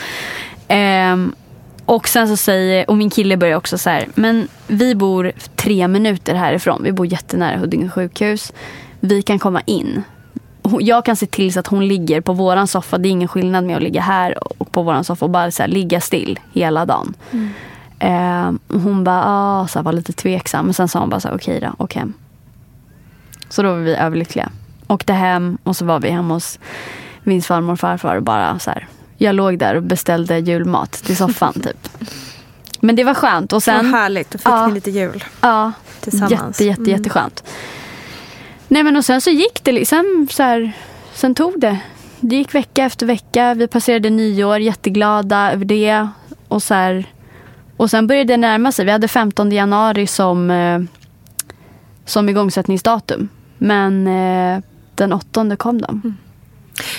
Ehm, 0.68 1.34
och 1.84 2.08
sen 2.08 2.28
så 2.28 2.36
säger, 2.36 2.90
och 2.90 2.96
min 2.96 3.10
kille 3.10 3.36
börjar 3.36 3.56
också 3.56 3.78
så 3.78 3.90
här, 3.90 4.08
men 4.14 4.48
vi 4.66 4.94
bor 4.94 5.32
tre 5.56 5.88
minuter 5.88 6.34
härifrån. 6.34 6.82
Vi 6.82 6.92
bor 6.92 7.06
jättenära 7.06 7.58
Huddinge 7.58 7.90
sjukhus. 7.90 8.52
Vi 9.00 9.22
kan 9.22 9.38
komma 9.38 9.62
in. 9.66 10.02
Jag 10.80 11.04
kan 11.04 11.16
se 11.16 11.26
till 11.26 11.52
så 11.52 11.60
att 11.60 11.66
hon 11.66 11.88
ligger 11.88 12.20
på 12.20 12.32
våran 12.32 12.66
soffa. 12.66 12.98
Det 12.98 13.08
är 13.08 13.10
ingen 13.10 13.28
skillnad 13.28 13.64
med 13.64 13.76
att 13.76 13.82
ligga 13.82 14.00
här 14.00 14.34
och 14.62 14.72
på 14.72 14.82
våran 14.82 15.04
soffa 15.04 15.24
och 15.24 15.30
bara 15.30 15.50
så 15.50 15.62
här, 15.62 15.68
ligga 15.68 16.00
still 16.00 16.38
hela 16.52 16.86
dagen. 16.86 17.14
Ehm, 17.98 18.58
och 18.68 18.80
hon 18.80 19.04
bara, 19.04 19.22
ah, 19.26 19.66
så 19.68 19.78
här, 19.78 19.84
var 19.84 19.92
lite 19.92 20.12
tveksam. 20.12 20.64
Men 20.64 20.74
sen 20.74 20.88
sa 20.88 21.00
hon 21.00 21.10
bara 21.10 21.20
så 21.20 21.28
här, 21.28 21.34
okej 21.36 21.60
då, 21.60 21.84
åk 21.84 21.94
hem. 21.94 22.12
Så 23.48 23.62
då 23.62 23.68
var 23.68 23.76
vi 23.78 23.94
överlyckliga. 23.94 24.50
Åkte 24.86 25.12
hem 25.12 25.58
och 25.62 25.76
så 25.76 25.84
var 25.84 26.00
vi 26.00 26.10
hemma 26.10 26.34
hos 26.34 26.58
min 27.22 27.42
farmor 27.42 27.72
och 27.72 27.80
farfar 27.80 28.16
och 28.16 28.22
bara 28.22 28.58
så 28.58 28.70
här. 28.70 28.86
Jag 29.16 29.34
låg 29.34 29.58
där 29.58 29.74
och 29.74 29.82
beställde 29.82 30.38
julmat 30.38 30.92
till 30.92 31.16
soffan 31.16 31.52
typ. 31.62 31.88
Men 32.80 32.96
det 32.96 33.04
var 33.04 33.14
skönt. 33.14 33.52
Och 33.52 33.62
sen, 33.62 33.90
Vad 33.90 34.00
härligt, 34.00 34.30
då 34.30 34.38
fick 34.38 34.46
Ja. 34.48 34.66
ni 34.66 34.74
lite 34.74 34.90
jul 34.90 35.24
ja, 35.40 35.72
tillsammans. 36.00 36.32
jätte, 36.60 36.64
jätte, 36.64 36.80
Mm. 36.82 36.90
jätteskönt. 36.92 37.44
Nej 38.68 38.82
men 38.82 38.96
och 38.96 39.04
sen 39.04 39.20
så 39.20 39.30
gick 39.30 39.64
det 39.64 39.72
liksom 39.72 40.26
så 40.30 40.42
här, 40.42 40.72
sen 41.12 41.34
tog 41.34 41.60
det. 41.60 41.78
Det 42.20 42.36
gick 42.36 42.54
vecka 42.54 42.84
efter 42.84 43.06
vecka. 43.06 43.54
Vi 43.54 43.66
passerade 43.68 44.10
nyår, 44.10 44.58
jätteglada 44.58 45.52
över 45.52 45.64
det. 45.64 46.08
Och, 46.48 46.62
så 46.62 46.74
här, 46.74 47.04
och 47.76 47.90
sen 47.90 48.06
började 48.06 48.32
det 48.32 48.36
närma 48.36 48.72
sig. 48.72 48.84
Vi 48.84 48.90
hade 48.90 49.08
15 49.08 49.52
januari 49.52 50.06
som, 50.06 50.50
eh, 50.50 50.80
som 52.04 52.28
igångsättningsdatum. 52.28 53.28
Men 53.58 54.06
eh, 54.06 54.62
den 54.94 55.12
åttonde 55.12 55.56
kom 55.56 55.80
de. 55.80 56.16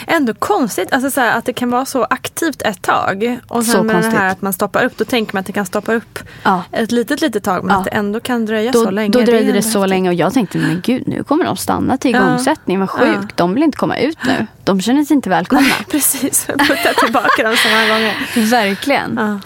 Ändå 0.08 0.34
konstigt 0.34 0.94
alltså 0.94 1.12
så 1.12 1.22
här, 1.22 1.38
att 1.38 1.46
det 1.46 1.54
kan 1.54 1.70
vara 1.70 1.86
så 1.86 2.04
aktivt 2.04 2.62
ett 2.62 2.82
tag. 2.82 3.40
Och 3.48 3.64
sen 3.64 3.72
Så 3.74 3.84
med 3.84 3.96
det 3.96 4.02
konstigt. 4.02 4.20
här 4.20 4.28
att 4.32 4.42
man 4.42 4.54
stoppar 4.54 4.84
upp, 4.84 4.98
då 4.98 5.06
tänker 5.06 5.34
man 5.36 5.40
att 5.40 5.46
det 5.46 5.54
kan 5.54 5.66
stoppa 5.66 5.94
upp 5.94 6.20
Ja. 6.44 6.64
ett 6.72 6.92
litet, 6.92 7.22
litet 7.22 7.44
tag. 7.44 7.64
Men 7.64 7.74
Ja. 7.74 7.80
att 7.80 7.86
det 7.86 7.92
ändå 7.92 8.20
kan 8.20 8.46
dröja 8.46 8.72
Då, 8.72 8.84
så 8.84 8.92
länge. 8.92 9.10
då 9.14 9.20
dröjde 9.20 9.52
det 9.52 9.58
ändå 9.58 9.62
så 9.70 9.86
länge 9.86 10.10
och 10.10 10.16
jag 10.16 10.34
tänkte, 10.34 10.58
men 10.58 10.82
gud 10.84 11.08
nu 11.08 11.24
kommer 11.24 11.46
de 11.46 11.58
stanna 11.58 11.98
till 11.98 12.16
igångsättning. 12.16 12.80
Vad 12.80 12.90
sjukt. 12.90 13.10
Ja. 13.22 13.28
De 13.36 13.54
vill 13.54 13.64
inte 13.64 13.78
komma 13.78 13.98
ut 13.98 14.18
nu. 14.28 14.48
De 14.64 14.82
känner 14.82 15.04
sig 15.04 15.16
inte 15.16 15.30
välkomna. 15.30 15.70
Precis, 15.92 16.46
putta 16.46 16.94
tillbaka 17.04 17.44
dem 17.44 17.56
så 17.58 17.70
många 17.70 17.88
gånger. 17.88 18.16
Verkligen. 18.52 19.40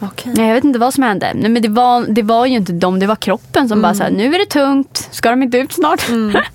Okej. 0.00 0.32
Nej, 0.36 0.46
jag 0.48 0.54
vet 0.54 0.64
inte 0.64 0.78
vad 0.78 0.94
som 0.94 1.02
hände. 1.02 1.32
Nej, 1.34 1.50
men 1.50 1.62
det, 1.62 1.68
var, 1.68 2.04
det 2.08 2.22
var 2.22 2.46
ju 2.46 2.56
inte 2.56 2.72
dem, 2.72 2.98
det 2.98 3.06
var 3.06 3.16
kroppen 3.16 3.68
som 3.68 3.82
bara 3.82 3.94
så 3.94 4.02
här, 4.02 4.10
nu 4.10 4.34
är 4.34 4.38
det 4.38 4.46
tungt, 4.46 5.08
ska 5.10 5.30
de 5.30 5.42
inte 5.42 5.58
ut 5.58 5.72
snart? 5.72 6.02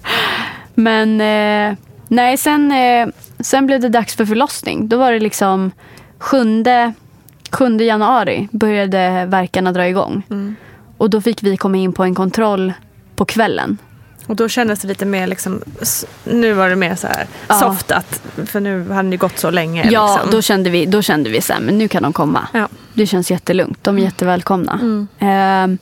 men 0.75 1.21
eh, 1.21 1.77
nej, 2.09 2.37
sen, 2.37 2.71
eh, 2.71 3.07
sen 3.39 3.65
blev 3.65 3.79
det 3.79 3.89
dags 3.89 4.15
för 4.15 4.25
förlossning. 4.25 4.87
Då 4.89 4.97
var 4.97 5.11
det 5.11 5.19
liksom 5.19 5.71
7, 6.17 6.37
7 7.51 7.77
januari 7.77 8.47
började 8.51 9.25
verkarna 9.25 9.71
dra 9.71 9.87
igång. 9.87 10.23
Och 10.97 11.09
då 11.09 11.21
fick 11.21 11.43
vi 11.43 11.57
komma 11.57 11.77
in 11.77 11.93
på 11.93 12.03
en 12.03 12.15
kontroll 12.15 12.73
på 13.15 13.25
kvällen. 13.25 13.77
Och 14.27 14.35
då 14.35 14.49
kändes 14.49 14.79
det 14.79 14.87
lite 14.87 15.05
mer 15.05 15.27
liksom, 15.27 15.61
nu 16.23 16.53
var 16.53 16.69
det 16.69 16.75
mer 16.75 16.95
så 16.95 17.07
här 17.07 17.27
Ja. 17.47 17.55
soft 17.55 17.91
att, 17.91 18.21
för 18.45 18.59
nu 18.59 18.89
hade 18.91 19.09
det 19.09 19.17
gått 19.17 19.37
så 19.39 19.49
länge. 19.49 19.87
Ja, 19.91 20.13
liksom. 20.15 20.31
då 20.31 20.41
kände 20.41 20.69
vi, 20.69 20.85
då 20.85 21.01
kände 21.01 21.29
vi 21.29 21.41
så 21.41 21.53
här, 21.53 21.59
men 21.59 21.77
nu 21.77 21.87
kan 21.87 22.03
de 22.03 22.13
komma. 22.13 22.47
Ja. 22.53 22.67
Det 22.93 23.05
känns 23.07 23.31
jättelugnt. 23.31 23.83
De 23.83 23.97
är 23.97 24.01
jättevälkomna. 24.01 25.07
Ehm, 25.19 25.77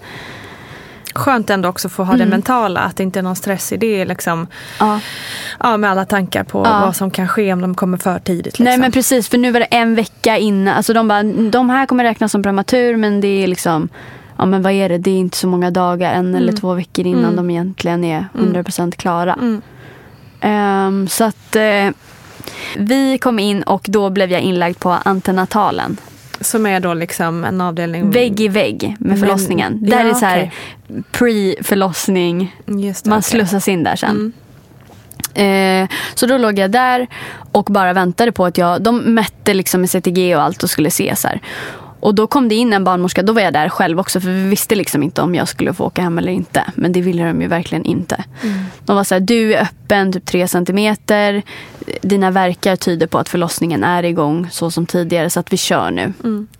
Skönt 1.18 1.50
ändå 1.50 1.70
också 1.70 1.90
få 1.90 2.04
ha 2.04 2.14
Mm. 2.14 2.26
det 2.30 2.36
mentala, 2.36 2.80
att 2.80 2.96
det 2.96 3.04
inte 3.04 3.20
är 3.20 3.24
någon 3.24 3.36
stress 3.36 3.72
i 3.74 3.78
det. 3.78 4.06
Liksom, 4.06 4.48
ja. 4.80 5.00
ja, 5.60 5.78
med 5.78 5.90
alla 5.92 6.06
tankar 6.06 6.44
på 6.44 6.62
Ja. 6.66 6.80
vad 6.86 6.96
som 6.96 7.12
kan 7.12 7.28
ske 7.28 7.54
om 7.54 7.62
de 7.62 7.76
kommer 7.76 7.98
för 7.98 8.20
tidigt. 8.20 8.46
Liksom. 8.46 8.64
Nej 8.66 8.78
men 8.78 8.92
precis, 8.92 9.30
för 9.30 9.38
nu 9.38 9.52
var 9.52 9.60
det 9.60 9.66
en 9.66 9.96
vecka 9.96 10.38
innan. 10.38 10.74
Alltså 10.76 10.94
de 10.94 11.08
bara, 11.08 11.24
de 11.24 11.70
här 11.70 11.86
kommer 11.86 12.04
räknas 12.04 12.32
som 12.32 12.44
prematur 12.44 12.96
men 12.98 13.22
det 13.22 13.28
är 13.44 13.48
liksom, 13.48 13.90
ja 14.38 14.46
men 14.46 14.62
vad 14.62 14.72
är 14.74 14.90
det, 14.90 14.98
det 14.98 15.12
är 15.12 15.18
inte 15.18 15.38
så 15.38 15.48
många 15.48 15.72
dagar, 15.72 16.14
en 16.14 16.36
eller 16.36 16.54
två 16.54 16.74
veckor 16.74 17.06
innan 17.08 17.36
de 17.36 17.50
egentligen 17.50 18.04
är 18.04 18.26
100% 18.34 18.92
klara. 18.96 19.34
Mm. 19.34 19.62
Ehm, 20.42 21.08
så 21.08 21.24
att 21.24 21.56
eh, 21.56 21.90
vi 22.78 23.18
kom 23.18 23.40
in 23.40 23.64
och 23.64 23.86
då 23.90 24.10
blev 24.10 24.32
jag 24.32 24.42
inlagd 24.42 24.80
på 24.80 24.90
antenatalen. 24.90 25.98
Som 26.42 26.66
är 26.66 26.80
då 26.80 26.94
liksom 26.94 27.44
en 27.44 27.62
avdelning. 27.62 28.12
Vägg 28.12 28.40
i 28.42 28.48
vägg 28.48 28.96
med 29.00 29.10
Men- 29.10 29.18
förlossningen. 29.18 29.80
ja, 29.86 29.98
där 29.98 30.06
är 30.06 30.14
så 30.14 30.26
här 30.26 30.52
okej. 30.90 31.04
pre-förlossning. 31.12 32.56
Man 32.66 32.94
okej. 33.06 33.22
slussas 33.24 33.68
in 33.68 33.84
där 33.84 33.96
sen. 33.96 34.10
Mm. 34.10 35.84
Eh, 35.84 35.90
så 36.16 36.26
då 36.26 36.38
låg 36.38 36.60
jag 36.60 36.72
där 36.72 37.08
och 37.52 37.64
bara 37.64 37.94
väntade 37.94 38.32
på 38.32 38.46
att 38.46 38.58
jag... 38.58 38.82
De 38.82 38.98
mätte 38.98 39.54
liksom 39.54 39.82
med 39.82 39.90
CTG 39.90 40.36
och 40.36 40.42
allt 40.42 40.64
och 40.64 40.70
skulle 40.70 40.92
se 40.92 41.16
så 41.16 41.28
här. 41.28 41.42
Och 42.00 42.16
då 42.16 42.28
kom 42.28 42.50
det 42.50 42.56
in 42.56 42.74
en 42.74 42.84
barnmorska. 42.84 43.24
Då 43.24 43.34
var 43.34 43.42
jag 43.42 43.54
där 43.54 43.70
själv 43.70 44.00
också 44.00 44.22
för 44.22 44.30
vi 44.30 44.50
visste 44.50 44.76
liksom 44.76 45.04
inte 45.04 45.22
om 45.22 45.36
jag 45.36 45.48
skulle 45.48 45.74
få 45.74 45.86
åka 45.86 46.02
hem 46.02 46.18
eller 46.18 46.32
inte. 46.32 46.64
Men 46.76 46.92
det 46.92 47.02
ville 47.02 47.28
de 47.28 47.42
ju 47.42 47.48
verkligen 47.48 47.86
inte. 47.86 48.24
De 48.86 48.96
var 48.96 49.04
så 49.04 49.16
här, 49.16 49.20
du 49.20 49.54
är 49.54 49.62
öppen 49.62 50.14
typ 50.14 50.26
tre 50.26 50.48
centimeter. 50.48 51.44
Dina 52.02 52.32
verkar 52.32 52.76
tyder 52.76 53.08
på 53.08 53.18
att 53.18 53.30
förlossningen 53.30 53.84
är 53.84 54.04
igång 54.04 54.48
så 54.52 54.72
som 54.72 54.86
tidigare 54.86 55.30
så 55.30 55.40
att 55.40 55.54
vi 55.54 55.58
kör 55.58 55.92
nu. 55.92 56.14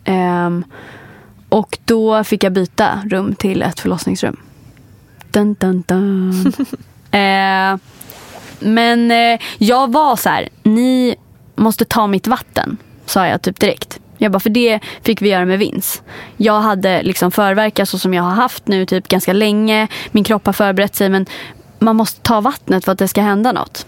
Ehm, 0.04 0.64
och 1.48 1.78
då 1.84 2.24
fick 2.24 2.44
jag 2.44 2.52
byta 2.52 3.02
rum 3.10 3.34
till 3.34 3.62
ett 3.62 3.80
förlossningsrum. 3.80 4.36
Dun, 5.30 5.54
dun, 5.54 5.84
dun. 5.86 6.52
eh, 7.10 7.78
men 8.60 9.10
eh, 9.10 9.40
jag 9.58 9.92
var 9.92 10.16
så 10.16 10.28
här, 10.28 10.48
ni 10.62 11.16
måste 11.56 11.84
ta 11.84 12.06
mitt 12.06 12.26
vatten, 12.26 12.76
sa 13.06 13.26
jag 13.26 13.42
typ 13.42 13.60
direkt. 13.60 14.00
Jag 14.18 14.32
bara, 14.32 14.40
för 14.40 14.50
det 14.50 14.80
fick 15.02 15.22
vi 15.22 15.28
göra 15.28 15.44
med 15.44 15.58
Vince. 15.58 16.02
Jag 16.36 16.60
hade 16.60 17.02
liksom 17.02 17.30
förverkar 17.30 17.84
så 17.84 17.98
som 17.98 18.14
jag 18.14 18.22
har 18.22 18.30
haft 18.30 18.68
nu 18.68 18.86
typ 18.86 19.08
ganska 19.08 19.32
länge. 19.32 19.88
Min 20.10 20.24
kropp 20.24 20.46
har 20.46 20.52
förberett 20.52 20.94
sig 20.94 21.08
men 21.08 21.26
man 21.78 21.96
måste 21.96 22.20
ta 22.20 22.40
vattnet 22.40 22.84
för 22.84 22.92
att 22.92 22.98
det 22.98 23.08
ska 23.08 23.22
hända 23.22 23.52
något. 23.52 23.86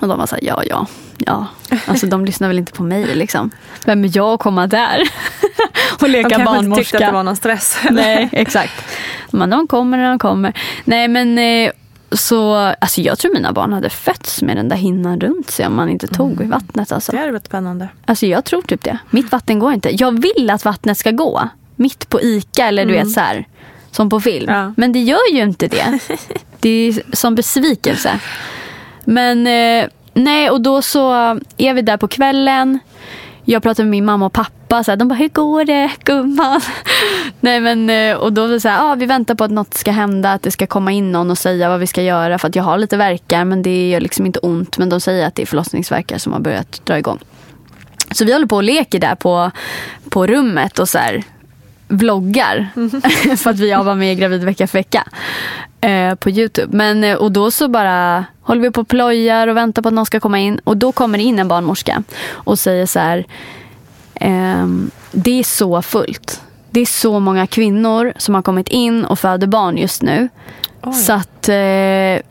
Och 0.00 0.08
de 0.08 0.18
var 0.18 0.26
så 0.26 0.34
här, 0.34 0.44
ja, 0.44 0.62
ja, 0.66 0.86
ja. 1.18 1.46
Alltså 1.86 2.06
de 2.06 2.24
lyssnar 2.24 2.48
väl 2.48 2.58
inte 2.58 2.72
på 2.72 2.82
mig 2.82 3.14
liksom. 3.14 3.50
Vem 3.86 4.04
är 4.04 4.10
jag 4.16 4.34
att 4.34 4.40
komma 4.40 4.66
där 4.66 5.00
och 5.92 5.98
De 6.00 6.08
leka 6.08 6.28
kanske 6.30 6.58
inte 6.58 6.74
tyckte 6.76 6.98
barnmorska? 6.98 6.98
att 6.98 7.04
det 7.04 7.12
var 7.12 7.22
någon 7.22 7.36
stress. 7.36 7.78
Nej, 7.90 8.28
exakt. 8.32 8.72
Men 9.30 9.50
de 9.50 9.66
kommer 9.66 9.98
när 9.98 10.08
de 10.08 10.18
kommer. 10.18 10.52
Nej, 10.84 11.08
men 11.08 11.38
eh, 11.38 11.70
så, 12.18 12.54
alltså 12.54 13.00
jag 13.00 13.18
tror 13.18 13.34
mina 13.34 13.52
barn 13.52 13.72
hade 13.72 13.90
fötts 13.90 14.42
med 14.42 14.56
den 14.56 14.68
där 14.68 14.76
hinnan 14.76 15.20
runt 15.20 15.50
sig 15.50 15.66
om 15.66 15.74
man 15.74 15.88
inte 15.88 16.06
tog 16.06 16.40
i 16.42 16.44
vattnet. 16.44 16.92
Alltså. 16.92 17.12
Det 17.12 17.18
hade 17.18 17.32
varit 17.32 17.46
spännande. 17.46 17.88
alltså 18.06 18.26
jag 18.26 18.44
tror 18.44 18.62
typ 18.62 18.84
det. 18.84 18.98
Mitt 19.10 19.32
vatten 19.32 19.58
går 19.58 19.72
inte. 19.72 19.90
Jag 20.02 20.22
vill 20.22 20.50
att 20.50 20.64
vattnet 20.64 20.98
ska 20.98 21.10
gå. 21.10 21.48
Mitt 21.76 22.08
på 22.08 22.20
ICA 22.22 22.66
eller 22.66 22.86
du 22.86 22.92
vet 22.92 23.10
så 23.10 23.20
här. 23.20 23.46
Som 23.90 24.10
på 24.10 24.20
film. 24.20 24.52
Ja. 24.52 24.72
Men 24.76 24.92
det 24.92 24.98
gör 25.02 25.32
ju 25.32 25.42
inte 25.42 25.68
det. 25.68 25.98
Det 26.60 26.68
är 26.68 27.16
som 27.16 27.34
besvikelse. 27.34 28.20
Men 29.04 29.46
eh, 29.46 29.88
nej, 30.14 30.50
och 30.50 30.60
då 30.60 30.82
så 30.82 31.12
är 31.56 31.74
vi 31.74 31.82
där 31.82 31.96
på 31.96 32.08
kvällen. 32.08 32.78
Jag 33.44 33.62
pratar 33.62 33.82
med 33.84 33.90
min 33.90 34.04
mamma 34.04 34.26
och 34.26 34.32
pappa. 34.32 34.63
Så 34.82 34.90
här, 34.90 34.96
de 34.96 35.08
bara, 35.08 35.14
hur 35.14 35.28
går 35.28 35.64
det 35.64 35.90
gumman? 36.04 36.60
nej, 37.40 37.60
men, 37.60 37.90
eh, 37.90 38.16
och 38.16 38.32
då 38.32 38.42
var 38.42 38.48
det 38.48 38.60
så 38.60 38.68
här, 38.68 38.92
ah, 38.92 38.94
vi 38.94 39.06
väntar 39.06 39.34
på 39.34 39.44
att 39.44 39.50
något 39.50 39.74
ska 39.74 39.90
hända. 39.90 40.32
Att 40.32 40.42
det 40.42 40.50
ska 40.50 40.66
komma 40.66 40.92
in 40.92 41.12
någon 41.12 41.30
och 41.30 41.38
säga 41.38 41.68
vad 41.68 41.80
vi 41.80 41.86
ska 41.86 42.02
göra. 42.02 42.38
För 42.38 42.48
att 42.48 42.56
jag 42.56 42.64
har 42.64 42.78
lite 42.78 42.96
verkar 42.96 43.44
men 43.44 43.62
det 43.62 43.90
gör 43.90 44.00
liksom 44.00 44.26
inte 44.26 44.38
ont. 44.38 44.78
Men 44.78 44.88
de 44.88 45.00
säger 45.00 45.26
att 45.26 45.34
det 45.34 45.42
är 45.42 45.46
förlossningsverkar 45.46 46.18
som 46.18 46.32
har 46.32 46.40
börjat 46.40 46.80
dra 46.84 46.98
igång. 46.98 47.18
Så 48.10 48.24
vi 48.24 48.32
håller 48.32 48.46
på 48.46 48.56
och 48.56 48.62
leker 48.62 48.98
där 48.98 49.14
på, 49.14 49.50
på 50.08 50.26
rummet 50.26 50.78
och 50.78 50.88
så 50.88 50.98
här 50.98 51.22
vloggar. 51.88 52.68
för 53.36 53.50
att 53.50 53.58
vi 53.58 53.70
var 53.72 53.94
med 53.94 54.12
i 54.12 54.14
Gravid 54.14 54.44
vecka 54.44 54.66
för 54.66 54.78
vecka. 54.78 55.04
Eh, 55.80 56.14
på 56.14 56.30
Youtube. 56.30 56.76
Men, 56.76 57.04
eh, 57.04 57.16
och 57.16 57.32
då 57.32 57.50
så 57.50 57.68
bara 57.68 58.24
håller 58.42 58.60
vi 58.60 58.70
på 58.70 58.80
och 58.80 58.88
plojar 58.88 59.48
och 59.48 59.56
väntar 59.56 59.82
på 59.82 59.88
att 59.88 59.94
någon 59.94 60.06
ska 60.06 60.20
komma 60.20 60.38
in. 60.38 60.60
Och 60.64 60.76
då 60.76 60.92
kommer 60.92 61.18
det 61.18 61.24
in 61.24 61.38
en 61.38 61.48
barnmorska 61.48 62.02
och 62.30 62.58
säger 62.58 62.86
så 62.86 62.98
här 62.98 63.26
ehm, 64.14 64.90
det 65.12 65.38
är 65.38 65.44
så 65.44 65.82
fullt. 65.82 66.42
Det 66.70 66.80
är 66.80 66.86
så 66.86 67.20
många 67.20 67.46
kvinnor 67.46 68.12
som 68.16 68.34
har 68.34 68.42
kommit 68.42 68.68
in 68.68 69.04
och 69.04 69.18
föder 69.18 69.46
barn 69.46 69.78
just 69.78 70.02
nu. 70.02 70.28
Så 71.06 71.12
att 71.12 71.48
eh, 71.48 72.26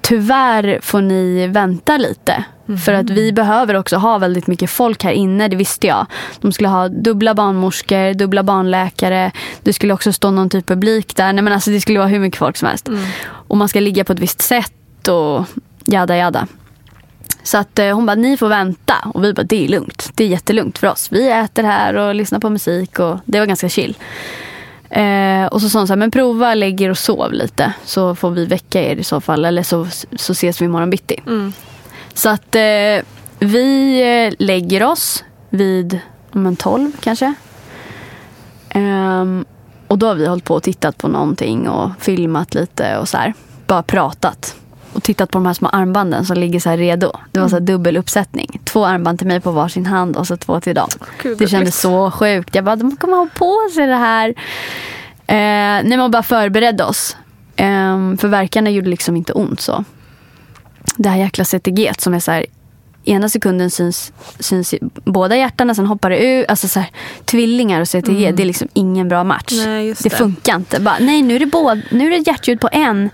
tyvärr 0.00 0.78
får 0.82 1.00
ni 1.00 1.46
vänta 1.46 1.96
lite. 1.96 2.44
För 2.84 2.92
att 2.92 3.10
vi 3.10 3.32
behöver 3.32 3.74
också 3.74 3.96
ha 3.96 4.18
väldigt 4.18 4.46
mycket 4.46 4.70
folk 4.70 5.04
här 5.04 5.12
inne, 5.12 5.48
det 5.48 5.56
visste 5.56 5.86
jag. 5.86 6.06
De 6.40 6.52
skulle 6.52 6.68
ha 6.68 6.88
dubbla 6.88 7.34
barnmorskor, 7.34 8.14
dubbla 8.14 8.42
barnläkare. 8.42 9.32
Det 9.62 9.72
skulle 9.72 9.94
också 9.94 10.12
stå 10.12 10.30
någon 10.30 10.50
typ 10.50 10.66
publik 10.66 11.16
där. 11.16 11.32
Nej, 11.32 11.42
men 11.44 11.52
alltså, 11.52 11.70
det 11.70 11.80
skulle 11.80 11.98
vara 11.98 12.08
hur 12.08 12.18
mycket 12.18 12.38
folk 12.38 12.56
som 12.56 12.68
helst. 12.68 12.88
Och 13.48 13.56
man 13.56 13.68
ska 13.68 13.80
ligga 13.80 14.04
på 14.04 14.12
ett 14.12 14.18
visst 14.18 14.40
sätt 14.40 15.08
och 15.08 15.44
jada 15.84 16.16
jada. 16.16 16.46
Så 17.42 17.58
att 17.58 17.78
eh, 17.78 17.94
hon 17.94 18.06
bara, 18.06 18.14
ni 18.14 18.36
får 18.36 18.48
vänta. 18.48 18.94
Och 19.14 19.24
vi 19.24 19.32
bara, 19.32 19.42
det 19.42 19.64
är 19.64 19.68
lugnt. 19.68 20.10
Det 20.14 20.24
är 20.24 20.28
jättelugnt 20.28 20.78
för 20.78 20.86
oss. 20.86 21.12
Vi 21.12 21.30
äter 21.30 21.62
här 21.62 21.94
och 21.94 22.14
lyssnar 22.14 22.38
på 22.38 22.50
musik 22.50 22.98
och 22.98 23.18
det 23.24 23.38
var 23.38 23.46
ganska 23.46 23.68
chill. 23.68 23.96
Eh, 24.90 25.46
och 25.46 25.60
så 25.60 25.68
sa 25.68 25.78
hon 25.78 25.86
så 25.86 25.92
här, 25.92 25.98
men 25.98 26.10
prova 26.10 26.54
lägg 26.54 26.80
er 26.80 26.90
och 26.90 26.98
sov 26.98 27.32
lite. 27.32 27.72
Så 27.84 28.14
får 28.14 28.30
vi 28.30 28.46
väcka 28.46 28.82
er 28.82 28.96
i 28.96 29.04
så 29.04 29.20
fall. 29.20 29.44
Eller 29.44 29.62
så, 29.62 29.86
så 30.16 30.32
ses 30.32 30.60
vi 30.60 30.64
imorgon 30.64 30.90
bitti. 30.90 31.20
Så 32.14 32.28
att 32.28 32.54
eh, 32.54 33.04
vi 33.38 34.00
eh, 34.02 34.34
lägger 34.38 34.82
oss 34.82 35.24
vid 35.50 35.98
om 36.32 36.46
en 36.46 36.56
12 36.56 36.92
kanske. 37.00 37.34
Ehm, 38.68 39.44
och 39.86 39.98
då 39.98 40.06
har 40.06 40.14
vi 40.14 40.26
hållit 40.26 40.44
på 40.44 40.54
och 40.54 40.62
tittat 40.62 40.98
på 40.98 41.08
någonting 41.08 41.68
och 41.68 41.90
filmat 41.98 42.54
lite 42.54 42.98
och 42.98 43.08
så 43.08 43.16
här. 43.16 43.34
Bara 43.66 43.82
pratat. 43.82 44.56
Och 44.92 45.02
tittat 45.02 45.30
på 45.30 45.38
de 45.38 45.46
här 45.46 45.54
små 45.54 45.68
armbanden 45.68 46.24
som 46.24 46.36
ligger 46.36 46.60
så 46.60 46.70
här 46.70 46.76
redo. 46.76 47.12
Det 47.32 47.40
var 47.40 47.48
så 47.48 47.56
här 47.56 47.60
dubbel 47.60 47.96
uppsättning. 47.96 48.60
Två 48.64 48.86
armband 48.86 49.18
till 49.18 49.28
mig 49.28 49.40
på 49.40 49.50
varsin 49.50 49.86
hand 49.86 50.16
och 50.16 50.26
så 50.26 50.36
två 50.36 50.60
till 50.60 50.74
dem. 50.74 50.88
Gud, 51.22 51.38
det 51.38 51.48
kändes 51.48 51.80
så 51.80 52.10
sjukt. 52.10 52.54
Jag 52.54 52.64
bara, 52.64 52.76
de 52.76 52.96
kommer 52.96 53.16
ha 53.16 53.28
på 53.34 53.74
sig 53.74 53.86
det 53.86 53.94
här. 53.94 54.28
Eh, 55.26 55.84
nej, 55.88 55.96
man 55.96 56.10
bara 56.10 56.22
förberedde 56.22 56.84
oss. 56.84 57.16
Eh, 57.56 58.16
för 58.18 58.28
verkarna 58.28 58.70
gjorde 58.70 58.90
liksom 58.90 59.16
inte 59.16 59.32
ont 59.32 59.60
så. 59.60 59.84
Det 60.96 61.08
här 61.08 61.18
jäkla 61.18 61.44
CTG 61.44 61.92
som 61.98 62.14
är 62.14 62.20
så 62.20 62.30
här. 62.30 62.46
Ena 63.04 63.28
sekunden 63.28 63.70
syns, 63.70 64.12
syns 64.38 64.74
båda 65.04 65.36
hjärtarna, 65.36 65.74
sen 65.74 65.86
hoppar 65.86 66.10
det 66.10 66.18
ut. 66.18 66.46
Alltså 66.48 66.68
så 66.68 66.80
här, 66.80 66.90
tvillingar 67.24 67.80
och 67.80 67.88
CTG, 67.88 68.32
det 68.32 68.42
är 68.42 68.46
liksom 68.46 68.68
ingen 68.72 69.08
bra 69.08 69.24
match. 69.24 69.52
Nej, 69.66 69.86
det 69.86 70.02
det. 70.02 70.10
funkar 70.10 70.56
inte. 70.56 70.80
Bara, 70.80 70.96
nej, 71.00 71.22
nu 71.22 71.34
är 71.34 71.38
det, 71.38 71.46
båda, 71.46 71.80
nu 71.90 72.06
är 72.06 72.18
det 72.18 72.26
hjärtljud 72.26 72.60
på 72.60 72.68
en. 72.72 73.10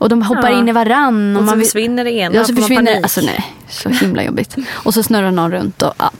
Och 0.00 0.08
de 0.08 0.22
hoppar 0.22 0.50
Ja. 0.50 0.58
in 0.58 0.68
i 0.68 0.72
varann. 0.72 1.36
Och 1.36 1.40
så 1.42 1.46
man 1.46 1.60
försvinner 1.64 2.04
det 2.04 2.10
ena 2.12 2.34
Ja, 2.34 2.40
och 2.40 2.46
så 2.46 2.54
försvinner. 2.56 2.96
Alltså 3.02 3.20
nej, 3.20 3.54
så 3.68 3.88
himla 3.88 4.22
jobbigt. 4.24 4.56
Och 4.84 4.94
så 4.94 5.02
snurrar 5.02 5.30
någon 5.30 5.52
runt. 5.52 5.82
Och, 5.82 5.94
ja. 5.98 6.10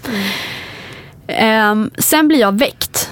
Ehm, 1.26 1.90
sen 1.98 2.28
blir 2.28 2.40
jag 2.40 2.58
väckt. 2.58 3.10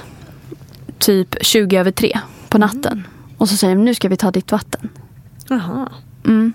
Typ 0.98 1.34
20 1.40 1.76
över 1.76 1.90
tre 1.90 2.18
på 2.48 2.58
natten. 2.58 3.06
Och 3.38 3.48
så 3.48 3.56
säger 3.56 3.74
de, 3.74 3.84
nu 3.84 3.94
ska 3.94 4.08
vi 4.08 4.16
ta 4.16 4.30
ditt 4.30 4.52
vatten. 4.52 4.88
Jaha. 5.48 5.88
Mm. 6.26 6.52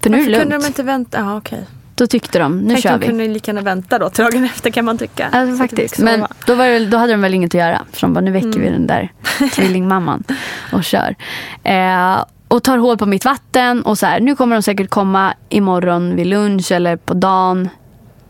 För 0.00 0.10
nu 0.10 0.16
är 0.16 0.20
Varför 0.20 0.32
det 0.32 0.38
kunde 0.38 0.54
lugnt. 0.54 0.64
de 0.64 0.68
inte 0.68 0.82
vänta? 0.82 1.18
Ja, 1.18 1.36
okej. 1.36 1.64
Då 1.94 2.06
tyckte 2.06 2.38
de, 2.38 2.58
nu 2.58 2.68
Tänk 2.74 2.82
kör 2.82 2.90
de 2.90 2.98
vi. 3.00 3.06
kunde 3.06 3.28
lika 3.28 3.50
gärna 3.50 3.60
vänta 3.60 3.98
då 3.98 4.10
till 4.10 4.24
dagen 4.24 4.44
efter 4.44 4.70
kan 4.70 4.84
man 4.84 4.98
tycka. 4.98 5.28
Alltså, 5.32 5.56
faktiskt. 5.56 5.94
fick 5.96 6.04
Men 6.04 6.26
då, 6.46 6.54
var 6.54 6.66
det, 6.66 6.86
då 6.86 6.96
hade 6.96 7.12
de 7.12 7.20
väl 7.20 7.34
inget 7.34 7.50
att 7.54 7.60
göra. 7.60 7.82
Så 7.92 8.06
de 8.06 8.12
bara, 8.14 8.20
nu 8.20 8.30
väcker 8.30 8.60
vi 8.60 8.68
den 8.70 8.86
där 8.86 9.12
tvillingmamman 9.54 10.24
och 10.72 10.84
kör. 10.84 11.14
Eh, 11.64 12.24
och 12.52 12.62
tar 12.62 12.78
hål 12.78 12.98
på 12.98 13.06
mitt 13.06 13.24
vatten 13.24 13.82
och 13.82 13.98
så 13.98 14.06
här, 14.06 14.20
nu 14.20 14.36
kommer 14.36 14.56
de 14.56 14.62
säkert 14.62 14.90
komma 14.90 15.34
imorgon 15.48 16.16
vid 16.16 16.26
lunch 16.26 16.72
eller 16.72 16.96
på 16.96 17.14
dagen. 17.14 17.68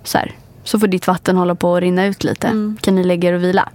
Så, 0.05 0.19
här, 0.19 0.33
så 0.65 0.79
får 0.79 0.87
ditt 0.87 1.07
vatten 1.07 1.37
hålla 1.37 1.55
på 1.55 1.77
att 1.77 1.81
rinna 1.81 2.07
ut 2.07 2.25
lite. 2.25 2.75
Kan 2.81 2.95
ni 2.95 3.05
lägga 3.05 3.29
er 3.29 3.33
och 3.33 3.43
vila? 3.43 3.69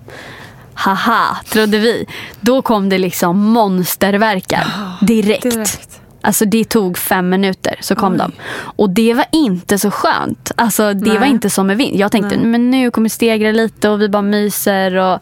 Haha, 0.73 1.37
trodde 1.49 1.77
vi. 1.77 2.05
Då 2.39 2.61
kom 2.61 2.89
det 2.89 2.97
liksom 2.97 3.39
monsterverkar 3.39 4.67
direkt. 5.01 5.43
Direkt. 5.43 6.01
Alltså 6.21 6.45
det 6.45 6.63
tog 6.63 6.97
fem 6.97 7.29
minuter 7.29 7.75
så 7.81 7.95
kom 7.95 8.17
de. 8.17 8.31
Och 8.59 8.89
det 8.89 9.13
var 9.13 9.25
inte 9.31 9.79
så 9.79 9.91
skönt. 9.91 10.51
Alltså 10.55 10.93
det 10.93 11.09
Nej. 11.09 11.19
var 11.19 11.25
inte 11.25 11.49
som 11.49 11.67
med 11.67 11.77
vind. 11.77 11.95
Jag 11.95 12.11
tänkte 12.11 12.35
Nej. 12.35 12.45
men 12.45 12.71
nu 12.71 12.91
kommer 12.91 13.09
stegra 13.09 13.51
lite 13.51 13.89
och 13.89 14.01
vi 14.01 14.09
bara 14.09 14.21
myser 14.21 14.95
och 14.95 15.19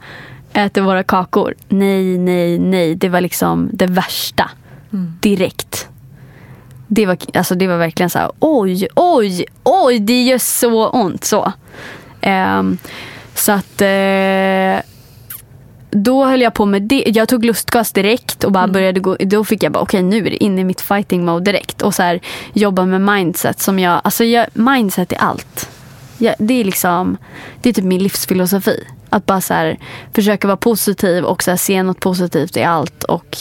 äter 0.53 0.81
våra 0.81 1.03
kakor. 1.03 1.55
Nej, 1.67 2.17
nej, 2.17 2.59
nej. 2.59 2.95
Det 2.95 3.09
var 3.09 3.21
liksom 3.21 3.69
det 3.73 3.87
värsta. 3.87 4.49
Direkt. 5.21 5.87
Det 6.87 7.05
var, 7.05 7.17
alltså 7.33 7.55
det 7.55 7.67
var 7.67 7.77
verkligen 7.77 8.09
så 8.09 8.19
här, 8.19 8.31
oj, 8.39 8.87
oj, 8.95 9.45
oj, 9.63 9.99
det 9.99 10.23
gör 10.23 10.37
så 10.37 10.89
ont. 10.89 11.23
Så, 11.23 11.53
Ehm, 12.25 12.77
så 13.35 13.51
att 13.51 13.81
eh, 13.81 14.85
då 15.91 16.25
höll 16.25 16.41
jag 16.41 16.53
på 16.53 16.65
med 16.65 16.81
det. 16.81 17.03
Jag 17.07 17.29
tog 17.29 17.45
lustgas 17.45 17.91
direkt 17.91 18.43
och 18.43 18.51
bara 18.51 18.67
började 18.67 18.99
gå. 18.99 19.15
Då 19.19 19.43
fick 19.43 19.63
jag 19.63 19.71
bara 19.71 19.83
okej 19.83 20.03
nu 20.03 20.17
är 20.17 20.23
det 20.23 20.43
inne 20.43 20.61
i 20.61 20.63
mitt 20.63 20.81
fighting 20.81 21.25
mode 21.25 21.51
direkt. 21.51 21.81
Och 21.81 21.95
så 21.95 22.03
här 22.03 22.19
jobba 22.53 22.85
med 22.85 23.01
mindset 23.01 23.59
som 23.59 23.79
jag, 23.79 24.01
alltså 24.03 24.23
jag, 24.23 24.47
mindset 24.53 25.11
är 25.11 25.17
allt. 25.17 25.69
Jag, 26.17 26.35
det 26.39 26.53
är 26.53 26.63
liksom, 26.63 27.17
det 27.61 27.69
är 27.69 27.73
typ 27.73 27.85
min 27.85 28.03
livsfilosofi. 28.03 28.83
Att 29.09 29.25
bara 29.25 29.41
så 29.41 29.53
här, 29.53 29.77
försöka 30.13 30.47
vara 30.47 30.57
positiv 30.57 31.23
och 31.23 31.43
så 31.43 31.51
här, 31.51 31.57
se 31.57 31.83
något 31.83 31.99
positivt 31.99 32.57
i 32.57 32.63
allt. 32.63 33.03
Och 33.03 33.37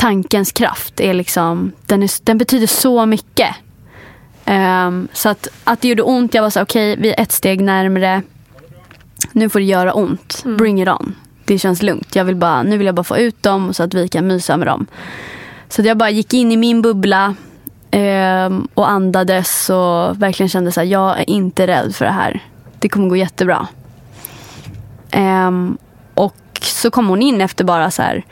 tankens 0.00 0.52
kraft 0.52 1.00
är 1.00 1.14
liksom, 1.14 1.72
den, 1.86 2.02
är, 2.02 2.24
den 2.24 2.38
betyder 2.38 2.66
så 2.66 3.06
mycket. 3.06 3.56
Ehm, 4.44 5.08
så 5.12 5.28
att, 5.28 5.48
att 5.64 5.80
det 5.80 5.88
gjorde 5.88 6.02
ont, 6.02 6.34
jag 6.34 6.42
var 6.42 6.50
så 6.50 6.62
okej 6.62 6.96
vi 6.96 7.08
är 7.08 7.20
ett 7.20 7.32
steg 7.32 7.60
närmre. 7.60 8.22
Nu 9.32 9.48
får 9.48 9.58
det 9.58 9.64
göra 9.64 9.92
ont. 9.92 10.42
Bring 10.44 10.82
it 10.82 10.88
on. 10.88 11.14
Det 11.44 11.58
känns 11.58 11.82
lugnt. 11.82 12.16
Jag 12.16 12.24
vill 12.24 12.36
bara, 12.36 12.62
nu 12.62 12.78
vill 12.78 12.86
jag 12.86 12.94
bara 12.94 13.04
få 13.04 13.18
ut 13.18 13.42
dem 13.42 13.74
så 13.74 13.82
att 13.82 13.94
vi 13.94 14.08
kan 14.08 14.26
mysa 14.26 14.56
med 14.56 14.66
dem. 14.66 14.86
Så 15.68 15.82
jag 15.82 15.96
bara 15.96 16.10
gick 16.10 16.34
in 16.34 16.52
i 16.52 16.56
min 16.56 16.82
bubbla 16.82 17.34
ehm, 17.90 18.68
och 18.74 18.90
andades 18.90 19.70
och 19.70 20.22
verkligen 20.22 20.48
kände 20.48 20.72
så 20.72 20.80
här, 20.80 20.86
jag 20.86 21.20
är 21.20 21.30
inte 21.30 21.66
rädd 21.66 21.96
för 21.96 22.04
det 22.04 22.10
här. 22.10 22.44
Det 22.78 22.88
kommer 22.88 23.08
gå 23.08 23.16
jättebra. 23.16 23.66
Ehm, 25.10 25.78
och 26.14 26.36
så 26.62 26.90
kom 26.90 27.08
hon 27.08 27.22
in 27.22 27.40
efter 27.40 27.64
bara 27.64 27.90
så 27.90 28.02
här, 28.02 28.24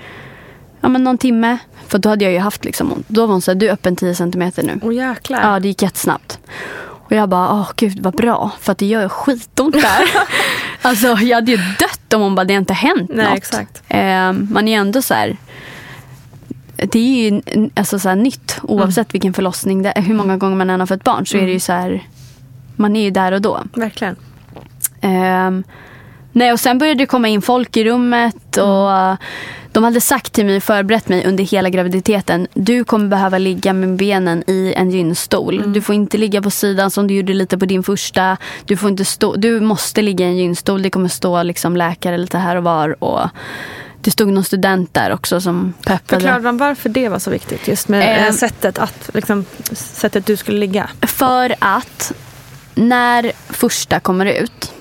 ja 0.80 0.88
men 0.88 1.04
någon 1.04 1.18
timme. 1.18 1.58
För 1.86 1.98
då 1.98 2.08
hade 2.08 2.24
jag 2.24 2.32
ju 2.32 2.38
haft 2.38 2.64
liksom 2.64 2.92
ont. 2.92 3.06
Då 3.08 3.26
var 3.26 3.32
hon 3.32 3.42
så 3.42 3.50
här, 3.50 3.56
du 3.56 3.68
är 3.68 3.72
öppen 3.72 3.96
10 3.96 4.14
centimeter 4.14 4.62
nu. 4.62 4.80
Åh 4.82 4.94
jäklar. 4.94 5.40
Ja, 5.52 5.60
det 5.60 5.68
gick 5.68 5.82
jättesnabbt. 5.82 6.38
Och 6.80 7.12
jag 7.12 7.28
bara, 7.28 7.52
åh 7.52 7.70
gud 7.76 7.98
vad 8.00 8.14
bra. 8.14 8.50
För 8.60 8.72
att 8.72 8.78
det 8.78 8.86
gör 8.86 9.08
skitont 9.08 9.74
där. 9.74 10.10
alltså 10.82 11.06
jag 11.06 11.36
hade 11.36 11.50
ju 11.50 11.56
dött 11.56 12.12
om 12.14 12.20
hon 12.22 12.34
bara, 12.34 12.44
det 12.44 12.54
har 12.54 12.58
inte 12.58 12.74
hänt 12.74 13.10
Nej, 13.14 13.26
något. 13.26 13.36
exakt. 13.38 13.82
Eh, 13.88 14.32
man 14.32 14.68
är 14.68 14.72
ju 14.72 14.74
ändå 14.74 15.02
så 15.02 15.14
här. 15.14 15.36
Det 16.76 16.98
är 16.98 17.30
ju 17.30 17.42
alltså, 17.74 17.98
så 17.98 18.08
här, 18.08 18.16
nytt 18.16 18.58
oavsett 18.62 19.14
vilken 19.14 19.32
förlossning 19.32 19.82
det 19.82 19.92
är. 19.96 20.02
Hur 20.02 20.14
många 20.14 20.36
gånger 20.36 20.56
man 20.56 20.70
än 20.70 20.80
har 20.80 20.86
fött 20.86 21.04
barn 21.04 21.26
så 21.26 21.36
är 21.36 21.46
det 21.46 21.52
ju 21.52 21.60
så 21.60 21.72
här. 21.72 22.02
Man 22.76 22.96
är 22.96 23.02
ju 23.02 23.10
där 23.10 23.32
och 23.32 23.42
då. 23.42 23.60
Verkligen. 23.74 24.16
Ehm, 25.00 25.64
nej, 26.32 26.52
och 26.52 26.60
sen 26.60 26.78
började 26.78 26.98
det 26.98 27.06
komma 27.06 27.28
in 27.28 27.42
folk 27.42 27.76
i 27.76 27.84
rummet 27.84 28.56
och 28.56 28.92
eh, 28.92 29.16
de 29.78 29.84
hade 29.84 30.00
sagt 30.00 30.32
till 30.32 30.46
mig, 30.46 30.60
förberett 30.60 31.08
mig 31.08 31.26
under 31.26 31.44
hela 31.44 31.70
graviditeten. 31.70 32.46
Du 32.54 32.84
kommer 32.84 33.08
behöva 33.08 33.38
ligga 33.38 33.72
med 33.72 33.96
benen 33.96 34.44
i 34.46 34.74
en 34.76 34.90
gynstol. 34.90 35.72
Du 35.72 35.80
får 35.82 35.94
inte 35.94 36.18
ligga 36.18 36.42
på 36.42 36.50
sidan 36.50 36.90
som 36.90 37.06
du 37.06 37.14
gjorde 37.14 37.34
lite 37.34 37.58
på 37.58 37.64
din 37.66 37.82
första. 37.82 38.36
Du, 38.64 38.76
får 38.76 38.90
inte 38.90 39.04
stå, 39.04 39.36
du 39.36 39.60
måste 39.60 40.02
ligga 40.02 40.26
i 40.26 40.28
en 40.28 40.36
gynstol. 40.36 40.82
Det 40.82 40.90
kommer 40.90 41.08
stå 41.08 41.42
liksom 41.42 41.76
läkare 41.76 42.18
lite 42.18 42.38
här 42.38 42.56
och 42.56 42.64
var. 42.64 43.04
Och 43.04 43.28
det 44.00 44.10
stod 44.10 44.28
någon 44.28 44.44
student 44.44 44.94
där 44.94 45.12
också 45.12 45.40
som 45.40 45.72
peppade. 45.84 46.20
Förklarade 46.20 46.44
de 46.44 46.58
varför 46.58 46.88
det 46.88 47.08
var 47.08 47.18
så 47.18 47.30
viktigt? 47.30 47.68
Just 47.68 47.88
med 47.88 48.18
Ehm. 48.18 48.26
eh, 48.26 48.32
sättet 48.32 48.78
att, 48.78 49.10
liksom, 49.14 49.44
sättet 49.72 50.26
du 50.26 50.36
skulle 50.36 50.58
ligga. 50.58 50.90
För 51.02 51.54
att 51.58 52.12
när 52.74 53.32
första 53.48 54.00
kommer 54.00 54.26
ut, 54.26 54.72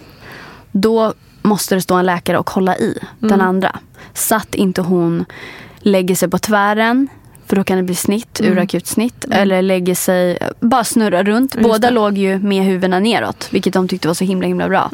då 0.71 1.13
måste 1.41 1.75
det 1.75 1.81
stå 1.81 1.95
en 1.95 2.05
läkare 2.05 2.37
och 2.37 2.49
hålla 2.49 2.77
i 2.77 2.99
den 3.19 3.41
andra. 3.41 3.79
Så 4.17 4.35
att 4.35 4.55
inte 4.55 4.81
hon 4.81 5.25
lägger 5.79 6.15
sig 6.15 6.29
på 6.29 6.37
tvären, 6.37 7.07
för 7.45 7.55
då 7.55 7.63
kan 7.63 7.77
det 7.77 7.83
bli 7.83 7.95
snitt, 7.95 8.41
urakut 8.43 8.87
snitt. 8.87 9.25
Eller 9.31 9.61
lägger 9.61 9.95
sig, 9.95 10.37
bara 10.59 10.83
snurrar 10.83 11.23
runt. 11.23 11.55
Båda 11.61 11.89
låg 11.89 12.17
ju 12.17 12.39
med 12.39 12.63
huvudena 12.65 12.99
neråt, 12.99 13.47
vilket 13.51 13.73
de 13.73 13.87
tyckte 13.87 14.07
var 14.07 14.15
så 14.15 14.23
himla 14.25 14.47
himla 14.47 14.69
bra. 14.69 14.91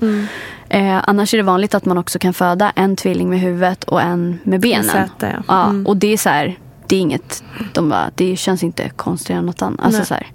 Eh, 0.69 1.01
annars 1.09 1.33
är 1.33 1.37
det 1.37 1.43
vanligt 1.43 1.75
att 1.75 1.85
man 1.85 1.97
också 1.97 2.19
kan 2.19 2.33
föda 2.33 2.71
en 2.75 2.95
tvilling 2.95 3.29
med 3.29 3.39
huvudet 3.39 3.83
och 3.83 4.01
en 4.01 4.39
med 4.43 4.59
benen. 4.59 4.83
säte, 4.85 5.09
ja. 5.37 5.43
Ja, 5.47 5.63
Mm. 5.69 5.87
och 5.87 5.97
det 5.97 6.13
är 6.13 6.17
så 6.17 6.29
här, 6.29 6.59
det 6.87 6.95
är 6.95 6.99
inget, 6.99 7.43
de 7.73 7.89
bara, 7.89 8.11
det 8.15 8.35
känns 8.35 8.63
inte 8.63 8.89
konstigare 8.89 9.39
än 9.39 9.45
något 9.45 9.61
annat. 9.61 9.85
Alltså 9.85 10.05
så 10.05 10.13
här. 10.13 10.27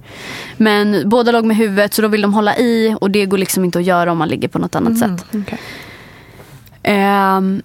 Men 0.57 1.03
båda 1.09 1.33
låg 1.33 1.45
med 1.45 1.57
huvudet 1.57 1.95
så 1.95 2.03
då 2.03 2.09
vill 2.09 2.23
de 2.23 2.35
hålla 2.35 2.57
i 2.57 2.97
och 3.01 3.11
det 3.11 3.27
går 3.27 3.39
liksom 3.39 3.65
inte 3.65 3.79
att 3.79 3.85
göra 3.85 4.13
om 4.13 4.19
man 4.19 4.29
ligger 4.29 4.49
på 4.49 4.59
något 4.59 4.75
annat 4.75 4.99
sätt. 4.99 5.25
okej. 5.35 5.59
Ehm, 6.83 7.63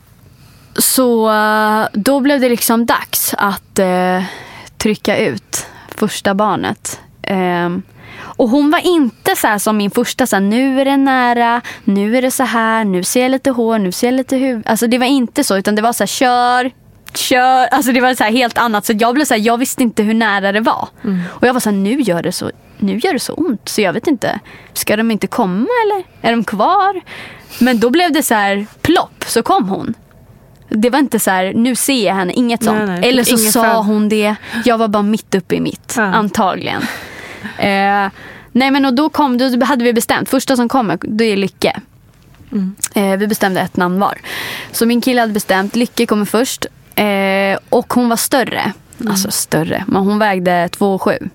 så 0.76 1.30
eh, 1.30 1.88
då 1.94 2.20
blev 2.20 2.42
det 2.42 2.50
liksom 2.50 2.86
dags 2.86 3.34
att 3.38 3.80
eh, 3.80 4.24
trycka 4.78 5.18
ut 5.18 5.68
första 5.96 6.34
barnet. 6.34 7.00
Ehm, 7.24 7.82
och 8.16 8.50
hon 8.50 8.72
var 8.72 8.80
inte 8.80 9.36
så 9.36 9.60
som 9.60 9.78
min 9.78 9.92
första, 9.92 10.28
så 10.28 10.36
här, 10.36 10.44
nu 10.44 10.82
är 10.82 10.86
det 10.86 10.98
nära, 10.98 11.62
nu 11.84 12.18
är 12.18 12.22
det 12.22 12.32
så 12.32 12.44
här, 12.44 12.84
nu 12.84 13.04
ser 13.04 13.22
jag 13.22 13.32
lite 13.32 13.50
hår, 13.50 13.80
nu 13.80 13.92
ser 13.92 14.08
jag 14.08 14.14
lite 14.14 14.38
huvud. 14.38 14.68
Alltså 14.68 14.88
det 14.88 14.98
var 14.98 15.06
inte 15.06 15.44
så, 15.44 15.58
utan 15.58 15.76
det 15.76 15.82
var 15.82 15.94
så 15.94 16.04
här, 16.04 16.08
kör, 16.08 16.72
kör. 17.14 17.68
Alltså 17.68 17.92
det 17.92 18.02
var 18.02 18.14
så 18.14 18.24
här 18.24 18.32
helt 18.32 18.58
annat. 18.58 18.86
Så 18.86 18.94
jag 19.00 19.16
blev 19.16 19.26
så 19.26 19.34
här, 19.34 19.42
jag 19.42 19.58
visste 19.58 19.84
inte 19.84 20.04
hur 20.04 20.14
nära 20.14 20.52
det 20.52 20.60
var. 20.60 20.88
Och 21.26 21.48
jag 21.48 21.54
var 21.54 21.60
så 21.60 21.70
här, 21.70 21.78
nu 21.78 22.02
gör 22.02 22.22
det 22.24 22.32
så, 22.32 22.52
nu 22.78 22.98
gör 22.98 23.14
det 23.14 23.20
så 23.20 23.34
ont. 23.34 23.70
Så 23.70 23.82
jag 23.82 23.94
vet 23.94 24.08
inte, 24.08 24.40
ska 24.74 24.96
de 24.96 25.12
inte 25.12 25.28
komma 25.28 25.68
eller? 25.86 26.28
Är 26.28 26.32
de 26.32 26.44
kvar? 26.44 27.02
Men 27.60 27.80
då 27.80 27.90
blev 27.90 28.12
det 28.12 28.24
så 28.24 28.34
här, 28.34 28.66
plopp, 28.82 29.24
så 29.28 29.44
kom 29.44 29.70
hon. 29.70 29.94
Det 30.76 30.90
var 30.90 31.00
inte 31.00 31.20
så 31.20 31.32
här, 31.32 31.54
nu 31.54 31.76
ser 31.76 32.06
jag 32.08 32.16
henne, 32.16 32.34
inget 32.34 32.64
sånt. 32.64 32.78
Nej, 32.78 32.88
nej, 33.00 33.10
Eller 33.10 33.24
så 33.24 33.38
sa 33.38 33.64
för- 33.64 33.84
hon 33.84 34.10
det, 34.10 34.36
jag 34.66 34.78
var 34.78 34.88
bara 34.88 35.04
mitt 35.04 35.36
uppe 35.36 35.56
i 35.56 35.62
mitt. 35.62 35.94
Ja. 35.98 36.04
Antagligen. 36.04 36.82
Eh, 37.58 38.10
nej 38.52 38.72
men 38.72 38.86
och 38.86 38.94
då 38.94 39.10
kom, 39.10 39.38
då 39.38 39.66
hade 39.66 39.84
vi 39.84 39.94
bestämt, 39.94 40.30
första 40.30 40.56
som 40.56 40.70
kommer, 40.70 40.98
det 41.02 41.26
är 41.26 41.38
Lycke. 41.38 41.82
Eh, 42.94 43.18
vi 43.18 43.28
bestämde 43.28 43.62
ett 43.62 43.78
namn 43.78 44.00
var. 44.00 44.18
Så 44.72 44.86
min 44.86 45.02
kille 45.02 45.22
hade 45.22 45.34
bestämt, 45.34 45.76
Lycke 45.76 46.06
kommer 46.06 46.26
först. 46.26 46.66
Eh, 46.95 47.58
och 47.70 47.94
hon 47.94 48.10
var 48.10 48.16
större. 48.18 48.74
Alltså 49.10 49.32
större, 49.32 49.84
men 49.88 50.02
hon 50.04 50.20
vägde 50.20 50.68
2,7. 50.68 51.30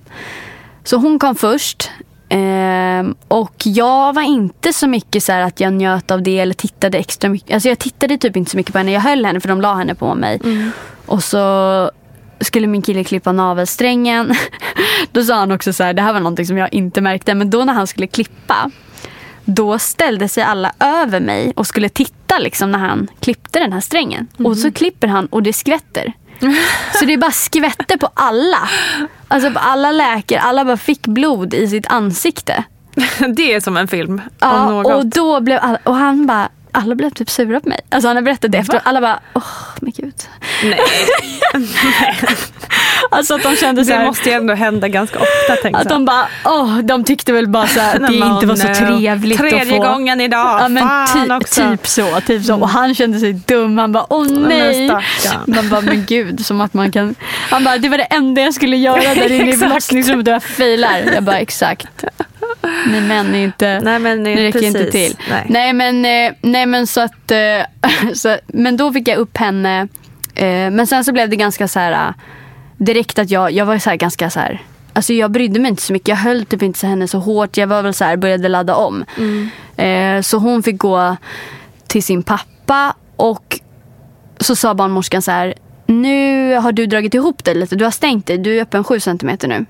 Så 0.85 0.97
hon 0.97 1.19
kom 1.19 1.35
först. 1.35 1.91
Ehm, 2.29 3.15
och 3.29 3.55
jag 3.65 4.13
var 4.13 4.23
inte 4.23 4.73
så 4.73 4.87
mycket 4.87 5.23
så 5.23 5.33
här 5.33 5.41
att 5.41 5.61
jag 5.61 5.73
njöt 5.73 6.11
av 6.11 6.23
det 6.23 6.39
eller 6.39 6.55
tittade 6.55 6.99
extra 6.99 7.31
mycket. 7.31 7.55
Alltså 7.55 7.69
jag 7.69 7.79
tittade 7.79 8.19
typ 8.19 8.37
inte 8.37 8.51
så 8.51 8.57
mycket 8.57 8.73
på 8.73 8.79
henne. 8.79 8.93
Jag 8.93 9.01
höll 9.01 9.25
henne 9.25 9.41
för 9.41 9.49
de 9.49 9.61
la 9.61 9.75
henne 9.75 9.95
på 9.95 10.15
mig. 10.15 10.41
Och 11.07 11.25
så 11.25 11.91
skulle 12.41 12.67
min 12.67 12.83
kille 12.83 13.05
klippa 13.05 13.33
navelsträngen. 13.33 14.35
Då 15.13 15.25
sa 15.25 15.35
han 15.35 15.53
också 15.53 15.73
så 15.73 15.85
här, 15.85 15.93
det 15.93 16.03
här 16.03 16.13
var 16.13 16.21
någonting 16.21 16.47
som 16.47 16.59
jag 16.59 16.73
inte 16.73 17.01
märkte. 17.01 17.35
Men 17.35 17.51
då 17.51 17.65
när 17.65 17.73
han 17.73 17.87
skulle 17.87 18.07
klippa. 18.07 18.71
Då 19.45 19.79
ställde 19.79 20.29
sig 20.29 20.43
alla 20.43 20.73
över 20.81 21.21
mig 21.21 21.53
och 21.57 21.67
skulle 21.67 21.89
titta 21.89 22.39
liksom 22.39 22.73
när 22.73 22.79
han 22.79 23.09
klippte 23.21 23.59
den 23.59 23.73
här 23.73 23.81
strängen. 23.81 24.27
Och 24.45 24.57
så 24.57 24.73
klipper 24.73 25.09
han 25.09 25.27
och 25.27 25.43
det 25.43 25.53
skvätter. 25.53 26.13
Så 26.99 27.05
det 27.05 27.17
bara 27.17 27.31
skvätte 27.31 27.99
på 27.99 28.09
alla. 28.15 28.69
Alltså 29.29 29.51
på 29.51 29.59
alla 29.59 29.93
läkare. 29.93 30.41
Alla 30.41 30.65
bara 30.65 30.77
fick 30.77 31.07
blod 31.07 31.55
i 31.55 31.69
sitt 31.69 31.87
ansikte. 31.87 32.65
Det 33.37 33.55
är 33.55 33.61
som 33.61 33.77
en 33.77 33.89
film 33.89 34.21
Ja, 34.41 34.73
och 34.95 35.07
då 35.07 35.41
blev 35.41 35.59
alla, 35.63 35.79
och 35.85 35.95
han 35.95 36.27
bara, 36.27 36.49
alla 36.73 36.95
blev 36.95 37.11
typ 37.11 37.31
sura 37.31 37.61
på 37.61 37.69
mig. 37.69 37.81
Alltså 37.89 38.09
han 38.09 38.17
har 38.17 38.23
berättat 38.23 38.53
det 38.53 38.59
efteråt. 38.59 38.83
Alla 38.85 39.01
bara, 39.01 39.21
åh 39.35 39.43
men 39.81 39.93
gud. 39.97 40.15
Nej. 40.65 40.81
Alltså 43.11 43.35
att 43.35 43.43
de 43.43 43.57
kände 43.57 43.85
så 43.85 43.91
Det 43.91 43.97
här, 43.97 44.07
måste 44.07 44.29
ju 44.29 44.35
ändå 44.35 44.55
hända 44.55 44.89
ganska 44.89 45.19
ofta 45.19 45.57
tänkte 45.63 45.83
att 45.83 45.89
de 45.89 46.05
bara, 46.05 46.27
åh, 46.45 46.79
de 46.79 47.05
tyckte 47.05 47.33
väl 47.33 47.49
bara 47.49 47.67
så 47.67 47.81
här, 47.81 47.95
att 47.95 48.01
det 48.01 48.19
Nej, 48.19 48.29
inte 48.29 48.47
var 48.47 48.57
så 48.57 48.69
no. 48.69 48.75
trevligt 48.75 49.39
Tredje 49.39 49.63
att 49.63 49.69
få. 49.69 49.79
gången 49.93 50.21
idag, 50.21 50.61
Ja 50.61 50.69
men 50.69 50.89
fan 50.89 51.27
ty, 51.29 51.33
också. 51.35 51.61
Mm. 51.63 51.77
typ 51.77 51.87
så, 51.87 52.21
typ 52.27 52.45
så. 52.45 52.55
Och 52.55 52.69
han 52.69 52.95
kände 52.95 53.19
sig 53.21 53.33
dum. 53.33 53.79
Han 53.79 53.93
bara, 53.93 54.07
åh 54.09 54.27
nej. 54.31 54.89
stackarn. 54.89 55.43
Man 55.47 55.69
bara, 55.69 55.81
men 55.81 56.05
gud, 56.05 56.47
som 56.47 56.61
att 56.61 56.75
man 56.75 56.93
kan. 56.93 57.15
Han 57.51 57.65
bara, 57.65 57.79
det 57.79 57.89
var 57.89 57.99
det 57.99 58.05
enda 58.05 58.43
jag 58.43 58.55
skulle 58.55 58.77
göra 58.77 59.15
där 59.15 59.33
inne 59.33 59.51
i 59.51 59.57
förlossningsrummet 59.57 60.29
och 60.29 60.35
jag 60.35 60.43
failar. 60.43 61.03
Jag 61.15 61.23
bara, 61.23 61.39
exakt. 61.39 62.05
Ni 62.87 63.01
män 63.01 63.35
är 63.35 63.45
inte, 63.45 63.81
Nej 63.81 63.99
men 63.99 64.23
ni 64.23 64.37
räcker 64.37 64.53
precis. 64.59 64.77
inte 64.77 64.91
till. 64.91 65.17
Nej. 65.31 65.47
Nej 65.49 65.73
men, 65.73 66.05
eh, 66.05 66.33
nej, 66.43 66.67
men 66.67 66.87
så 66.87 67.01
att, 67.01 67.31
eh, 67.31 67.39
så, 68.15 68.37
men 68.47 68.77
då 68.77 68.93
fick 68.93 69.09
jag 69.09 69.19
upp 69.19 69.37
henne. 69.37 69.81
eh, 70.35 70.71
Men 70.71 70.87
sen 70.87 71.05
så 71.05 71.13
blev 71.13 71.29
det 71.31 71.37
ganska 71.37 71.69
så 71.69 71.79
här 71.81 72.15
direkt 72.77 73.19
att 73.19 73.31
jag, 73.31 73.53
jag 73.53 73.67
var 73.67 73.79
så 73.79 73.97
ganska 73.97 74.31
så 74.31 74.41
här. 74.41 74.63
Alltså 74.93 75.13
jag 75.13 75.31
brydde 75.31 75.61
mig 75.61 75.69
inte 75.69 75.83
så 75.83 75.93
mycket. 75.93 76.09
Jag 76.09 76.17
höll 76.17 76.45
typ 76.47 76.63
inte 76.63 76.87
henne 76.87 77.09
så 77.09 77.19
hårt. 77.19 77.57
Jag 77.57 77.67
var 77.67 77.83
väl 77.83 77.95
så 77.95 78.05
här, 78.05 78.17
började 78.17 78.49
ladda 78.49 78.75
om. 78.75 79.05
Eh, 79.77 80.21
så 80.23 80.39
hon 80.39 80.63
fick 80.63 80.79
gå 80.79 81.17
till 81.87 82.03
sin 82.03 82.23
pappa 82.23 82.95
och 83.17 83.61
så 84.41 84.57
sa 84.57 84.75
barnmorskan 84.75 85.23
så 85.23 85.31
här. 85.31 85.55
Nu 85.87 86.55
har 86.55 86.73
du 86.73 86.87
dragit 86.87 87.15
ihop 87.15 87.45
dig 87.45 87.55
lite. 87.55 87.77
Du 87.77 87.85
har 87.85 87.91
stängt 87.91 88.27
dig. 88.27 88.39
Du 88.39 88.59
är 88.59 88.63
öppen 88.63 88.85
7 88.85 89.01
centimeter 89.01 89.49
nu. 89.49 89.67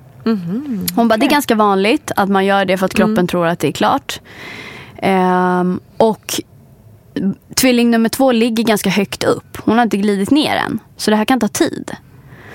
Hon 0.95 1.09
bara, 1.09 1.17
det 1.17 1.27
är 1.27 1.31
ganska 1.31 1.55
vanligt 1.55 2.13
att 2.17 2.29
man 2.29 2.45
gör 2.45 2.65
det 2.65 2.79
för 2.79 2.87
att 2.87 2.95
kroppen 2.95 3.27
tror 3.27 3.47
att 3.47 3.59
det 3.59 3.69
är 3.69 3.73
klart. 3.73 4.21
Ehm, 5.03 5.81
och 5.97 6.41
tvilling 7.55 7.91
nummer 7.91 8.09
två 8.09 8.33
ligger 8.33 8.65
ganska 8.65 8.91
högt 8.91 9.25
upp. 9.25 9.59
Hon 9.65 9.77
har 9.77 9.83
inte 9.83 9.97
glidit 9.97 10.31
ner 10.31 10.57
än. 10.57 10.79
Så 10.97 11.11
det 11.11 11.17
här 11.17 11.25
kan 11.25 11.41
ta 11.41 11.49
tid. 11.49 11.93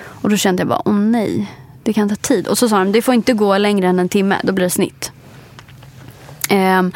Och 0.06 0.30
då 0.30 0.38
kände 0.38 0.62
jag 0.62 0.68
bara, 0.68 0.82
åh 0.86 0.94
nej. 0.94 1.52
Det 1.84 1.94
kan 1.94 2.10
ta 2.10 2.16
tid. 2.16 2.48
Och 2.48 2.58
så 2.58 2.70
sa 2.70 2.80
de, 2.80 2.92
det 2.92 3.02
får 3.02 3.14
inte 3.14 3.34
gå 3.34 3.58
längre 3.58 3.88
än 3.88 4.00
en 4.00 4.10
timme. 4.10 4.38
Då 4.44 4.54
blir 4.54 4.66
det 4.66 4.70
snitt. 4.70 5.12
Ehm, 6.50 6.92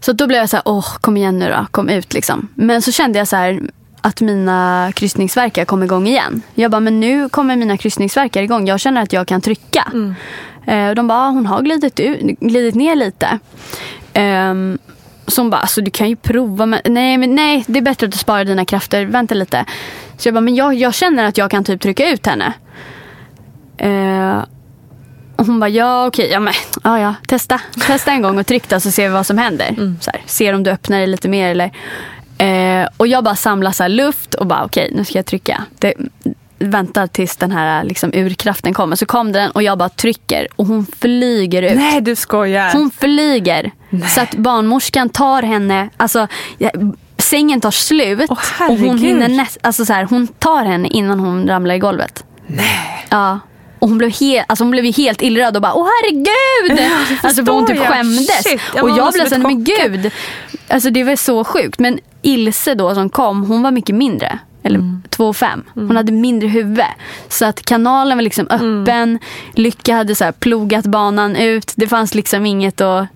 så 0.00 0.12
då 0.12 0.26
blev 0.26 0.40
jag 0.40 0.48
så 0.48 0.56
här, 0.56 0.62
åh 0.64 0.96
kom 1.00 1.16
igen 1.16 1.38
nu 1.38 1.48
då, 1.48 1.66
kom 1.70 1.88
ut 1.88 2.14
liksom. 2.14 2.48
Men 2.54 2.82
så 2.82 2.92
kände 2.92 3.18
jag 3.18 3.28
så 3.28 3.36
här 3.36 3.70
att 4.08 4.20
mina 4.20 4.92
kryssningsverkar 4.94 5.64
kom 5.64 5.82
igång 5.82 6.06
igen. 6.06 6.42
Jag 6.54 6.70
bara, 6.70 6.80
men 6.80 7.00
nu 7.00 7.28
kommer 7.28 7.56
mina 7.56 7.76
kryssningsverkar 7.76 8.42
igång. 8.42 8.68
Jag 8.68 8.80
känner 8.80 9.02
att 9.02 9.12
jag 9.12 9.26
kan 9.26 9.40
trycka. 9.40 9.92
Eh, 10.66 10.88
och 10.88 10.94
de 10.94 11.08
bara, 11.08 11.18
ah, 11.18 11.28
hon 11.28 11.46
har 11.46 11.62
glidit, 11.62 12.00
ut, 12.00 12.20
glidit 12.40 12.74
ner 12.74 12.96
lite. 12.96 13.38
Ehm, 14.12 14.78
så 15.26 15.40
hon 15.40 15.50
bara, 15.50 15.60
alltså 15.60 15.80
du 15.80 15.90
kan 15.90 16.08
ju 16.08 16.16
prova. 16.16 16.66
Men, 16.66 16.80
nej, 16.84 17.18
men 17.18 17.34
nej, 17.34 17.64
det 17.66 17.78
är 17.78 17.82
bättre 17.82 18.06
att 18.06 18.12
du 18.12 18.18
sparar 18.18 18.44
dina 18.44 18.64
krafter. 18.64 19.04
Vänta 19.04 19.34
lite. 19.34 19.64
Så 20.16 20.28
jag 20.28 20.34
bara, 20.34 20.40
men 20.40 20.54
jag, 20.54 20.74
jag 20.74 20.94
känner 20.94 21.24
att 21.24 21.38
jag 21.38 21.50
kan 21.50 21.64
typ 21.64 21.80
trycka 21.80 22.10
ut 22.10 22.26
henne. 22.26 22.52
Eh, 23.78 24.44
och 25.36 25.46
hon 25.46 25.60
bara, 25.60 25.68
ja 25.70 26.06
okej, 26.06 26.28
ja 26.30 26.40
men 26.40 26.54
ja, 26.84 27.00
ja, 27.00 27.14
testa. 27.26 27.60
Testa 27.86 28.12
en 28.12 28.22
gång 28.22 28.38
och 28.38 28.46
tryck 28.46 28.68
då 28.68 28.80
så 28.80 28.90
ser 28.90 29.08
vi 29.08 29.14
vad 29.14 29.26
som 29.26 29.38
händer. 29.38 29.96
Så 30.00 30.10
här, 30.10 30.22
ser 30.26 30.52
om 30.52 30.62
du 30.62 30.70
öppnar 30.70 30.98
dig 30.98 31.06
lite 31.06 31.28
mer 31.28 31.50
eller. 31.50 31.70
Eh, 32.38 32.88
och 32.96 33.06
jag 33.06 33.24
bara 33.24 33.36
samlar 33.36 33.72
så 33.72 33.88
luft 33.88 34.34
och 34.34 34.46
bara 34.46 34.64
okej, 34.64 34.90
nu 34.94 35.04
ska 35.04 35.18
jag 35.18 35.26
trycka. 35.26 35.64
Det, 35.78 35.94
väntar 36.58 37.06
tills 37.06 37.36
den 37.36 37.50
här 37.50 37.84
liksom, 37.84 38.10
urkraften 38.14 38.74
kommer. 38.74 38.96
Så 38.96 39.06
kom 39.06 39.32
den 39.32 39.50
och 39.50 39.62
jag 39.62 39.78
bara 39.78 39.88
trycker 39.88 40.48
och 40.56 40.66
hon 40.66 40.86
flyger 40.98 41.62
ut. 41.62 41.76
Nej 41.76 42.00
du 42.00 42.16
skojar. 42.16 42.72
Hon 42.72 42.90
flyger. 42.90 43.70
Så 44.14 44.20
att 44.20 44.34
barnmorskan 44.34 45.08
tar 45.08 45.42
henne, 45.42 45.90
alltså 45.96 46.28
sängen 47.18 47.60
tar 47.60 47.70
slut 47.70 48.30
Åh, 48.30 48.70
och 48.70 48.78
hon 48.78 48.98
hinner 48.98 49.28
näst, 49.28 49.58
alltså 49.62 49.84
så 49.84 49.92
här, 49.92 50.04
hon 50.04 50.26
tar 50.26 50.64
henne 50.64 50.88
innan 50.88 51.20
hon 51.20 51.48
ramlar 51.48 51.74
i 51.74 51.78
golvet. 51.78 52.24
Nej. 52.46 53.06
Ja. 53.10 53.38
Och 53.78 53.88
hon 53.88 53.98
blev, 53.98 54.10
helt, 54.20 54.44
alltså 54.48 54.64
hon 54.64 54.70
blev 54.70 54.84
ju 54.84 54.90
helt 54.92 55.22
illröd 55.22 55.56
och 55.56 55.62
bara 55.62 55.74
åh 55.74 55.86
herregud! 56.02 56.80
alltså 57.22 57.44
för 57.44 57.52
hon 57.52 57.66
typ 57.66 57.76
jag. 57.76 57.86
skämdes. 57.86 58.42
Shit, 58.44 58.60
jag 58.74 58.84
och 58.84 58.90
jag 58.90 59.12
blev 59.12 59.28
såhär, 59.28 59.42
men 59.42 59.64
gud. 59.64 60.10
Alltså 60.68 60.90
det 60.90 61.04
var 61.04 61.16
så 61.16 61.44
sjukt. 61.44 61.78
Men 61.78 61.98
Ilse 62.22 62.74
då 62.74 62.94
som 62.94 63.10
kom, 63.10 63.44
hon 63.44 63.62
var 63.62 63.70
mycket 63.70 63.94
mindre. 63.94 64.38
Eller 64.62 64.78
Mm. 64.78 65.02
2,5. 65.10 65.62
Hon 65.74 65.96
hade 65.96 66.12
mindre 66.12 66.48
huvud. 66.48 66.84
Så 67.28 67.44
att 67.44 67.64
kanalen 67.64 68.18
var 68.18 68.22
liksom 68.22 68.48
Mm. 68.50 68.82
öppen. 68.82 69.18
Lycka 69.54 69.94
hade 69.94 70.14
så 70.14 70.32
plogat 70.38 70.84
banan 70.86 71.36
ut. 71.36 71.72
Det 71.76 71.88
fanns 71.88 72.14
liksom 72.14 72.46
inget 72.46 72.80
att 72.80 73.06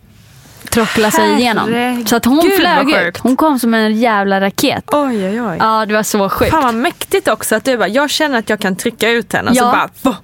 trockla 0.70 1.10
sig 1.10 1.32
igenom. 1.32 1.72
Herregud, 1.72 2.08
Så 2.08 2.16
att 2.16 2.24
hon 2.24 2.40
vad 2.40 2.50
flög 2.50 2.90
ut. 3.08 3.18
Hon 3.18 3.36
kom 3.36 3.58
som 3.58 3.74
en 3.74 3.96
jävla 4.00 4.40
raket. 4.40 4.84
Oj 4.92 5.28
oj 5.28 5.42
oj. 5.42 5.56
Ja, 5.60 5.86
det 5.86 5.94
var 5.94 6.02
så 6.02 6.28
sjukt. 6.28 6.50
Fan 6.50 6.62
vad 6.62 6.74
mäktigt 6.74 7.28
också 7.28 7.54
att 7.54 7.64
du 7.64 7.76
bara, 7.76 7.88
jag 7.88 8.10
känner 8.10 8.38
att 8.38 8.50
jag 8.50 8.60
kan 8.60 8.76
trycka 8.76 9.10
ut 9.10 9.32
henne 9.32 9.50
och 9.50 9.56
så 9.56 9.64
Ja. 9.64 9.88
bara 10.02 10.16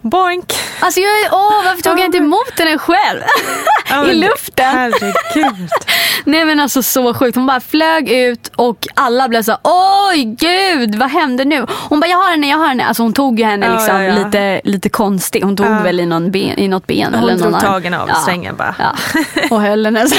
boink. 0.00 0.52
Alltså 0.80 1.00
jag, 1.00 1.10
åh, 1.32 1.64
varför 1.64 1.82
tog 1.82 1.98
jag 1.98 2.04
inte 2.06 2.18
emot 2.18 2.58
henne 2.58 2.78
själv? 2.78 3.20
I 4.10 4.14
luften. 4.14 4.66
Herregud. 4.66 5.68
Nej 6.24 6.44
men 6.44 6.60
alltså 6.60 6.82
så 6.82 7.14
sjukt. 7.14 7.36
Hon 7.36 7.46
bara 7.46 7.60
flög 7.60 8.08
ut 8.08 8.50
och 8.56 8.86
alla 8.94 9.28
blev 9.28 9.42
så 9.42 9.56
oj 9.64 10.24
gud 10.24 10.94
vad 10.94 11.10
hände 11.10 11.44
nu? 11.44 11.66
Hon 11.88 12.00
bara 12.00 12.06
jag 12.06 12.18
har 12.18 12.30
henne, 12.30 12.48
jag 12.48 12.58
har 12.58 12.66
henne. 12.68 12.84
Alltså 12.84 13.02
hon 13.02 13.12
tog 13.12 13.38
ju 13.40 13.44
henne 13.46 13.72
liksom 13.72 13.96
ja, 13.96 14.02
ja. 14.02 14.24
lite, 14.24 14.60
lite 14.64 14.88
konstigt. 14.88 15.44
Hon 15.44 15.56
tog 15.56 15.66
väl 15.66 16.00
i, 16.00 16.06
någon 16.06 16.30
ben, 16.30 16.58
i 16.58 16.68
något 16.68 16.86
ben 16.86 17.14
Hon 17.14 17.22
eller 17.22 17.36
någon 17.44 17.54
arm. 17.54 17.60
tagen 17.60 17.94
av 17.94 18.08
strängen 18.08 18.56
bara. 18.56 18.74
Och 19.50 19.60
höll 19.60 19.84
henne 19.84 20.08
så- 20.08 20.16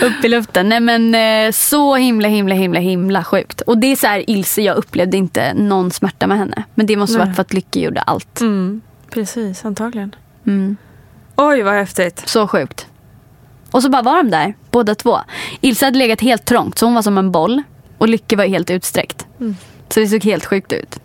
upp 0.06 0.24
i 0.24 0.28
luften. 0.28 0.68
Nej 0.68 0.80
men 0.80 1.14
eh, 1.14 1.52
så 1.52 1.94
himla 1.96 2.28
himla 2.28 2.54
himla 2.54 2.80
himla 2.80 3.24
sjukt. 3.24 3.60
Och 3.60 3.78
det 3.78 3.92
är 3.92 3.96
så 3.96 4.06
här 4.06 4.30
Ilse, 4.30 4.62
jag 4.62 4.76
upplevde 4.76 5.16
inte 5.16 5.54
någon 5.54 5.90
smärta 5.90 6.26
med 6.26 6.38
henne. 6.38 6.62
Men 6.74 6.86
det 6.86 6.96
måste 6.96 7.18
varit 7.18 7.34
för 7.34 7.42
att 7.42 7.52
Lycke 7.52 7.80
gjorde 7.80 8.00
allt. 8.00 8.40
Mm, 8.40 8.80
precis, 9.10 9.64
antagligen. 9.64 10.14
Mm. 10.46 10.76
Oj 11.36 11.62
vad 11.62 11.74
häftigt. 11.74 12.22
Så 12.28 12.48
sjukt. 12.48 12.86
Och 13.70 13.82
så 13.82 13.88
bara 13.90 14.02
var 14.02 14.16
de 14.16 14.30
där, 14.30 14.54
båda 14.70 14.94
två. 14.94 15.18
Ilse 15.60 15.84
hade 15.84 15.98
legat 15.98 16.20
helt 16.20 16.44
trångt, 16.44 16.78
så 16.78 16.86
hon 16.86 16.94
var 16.94 17.02
som 17.02 17.18
en 17.18 17.32
boll. 17.32 17.62
Och 17.98 18.08
Lycke 18.08 18.36
var 18.36 18.44
helt 18.44 18.70
utsträckt. 18.70 19.26
Så 19.88 20.00
det 20.00 20.06
såg 20.08 20.24
helt 20.24 20.44
sjukt 20.46 20.72
ut. 20.72 20.98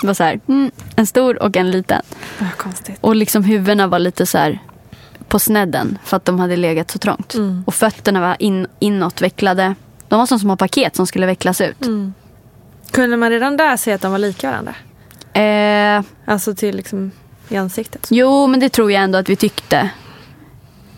Det 0.00 0.06
var 0.06 0.14
så 0.14 0.24
här, 0.24 0.40
mm, 0.48 0.70
en 0.96 1.06
stor 1.06 1.42
och 1.42 1.56
en 1.56 1.70
liten. 1.70 2.02
Vad 2.38 2.56
konstigt. 2.56 2.98
Och 3.00 3.16
liksom 3.16 3.44
huvudena 3.44 3.86
var 3.86 3.98
lite 3.98 4.26
så 4.26 4.38
här 4.38 4.58
på 5.28 5.38
snedden 5.38 5.98
för 6.04 6.16
att 6.16 6.24
de 6.24 6.38
hade 6.40 6.56
legat 6.56 6.90
så 6.90 6.98
trångt. 6.98 7.34
Och 7.64 7.74
fötterna 7.74 8.20
var 8.20 8.36
in, 8.38 8.66
inåtvecklade. 8.78 9.74
De 10.08 10.18
var 10.18 10.26
som 10.26 10.38
små 10.38 10.56
paket 10.56 10.96
som 10.96 11.06
skulle 11.06 11.26
vecklas 11.26 11.60
ut. 11.60 11.86
Kunde 12.90 13.16
man 13.16 13.30
redan 13.30 13.56
där 13.56 13.76
se 13.76 13.92
att 13.92 14.00
de 14.02 14.12
var 14.12 14.18
lika 14.18 14.50
varandra? 14.50 14.74
Eh, 15.42 16.02
Alltså 16.24 16.54
till 16.54 16.76
liksom 16.76 17.10
i 17.48 17.56
ansiktet? 17.56 18.06
jo, 18.10 18.46
men 18.46 18.60
det 18.60 18.68
tror 18.68 18.92
jag 18.92 19.02
ändå 19.02 19.18
att 19.18 19.28
vi 19.28 19.36
tyckte. 19.36 19.90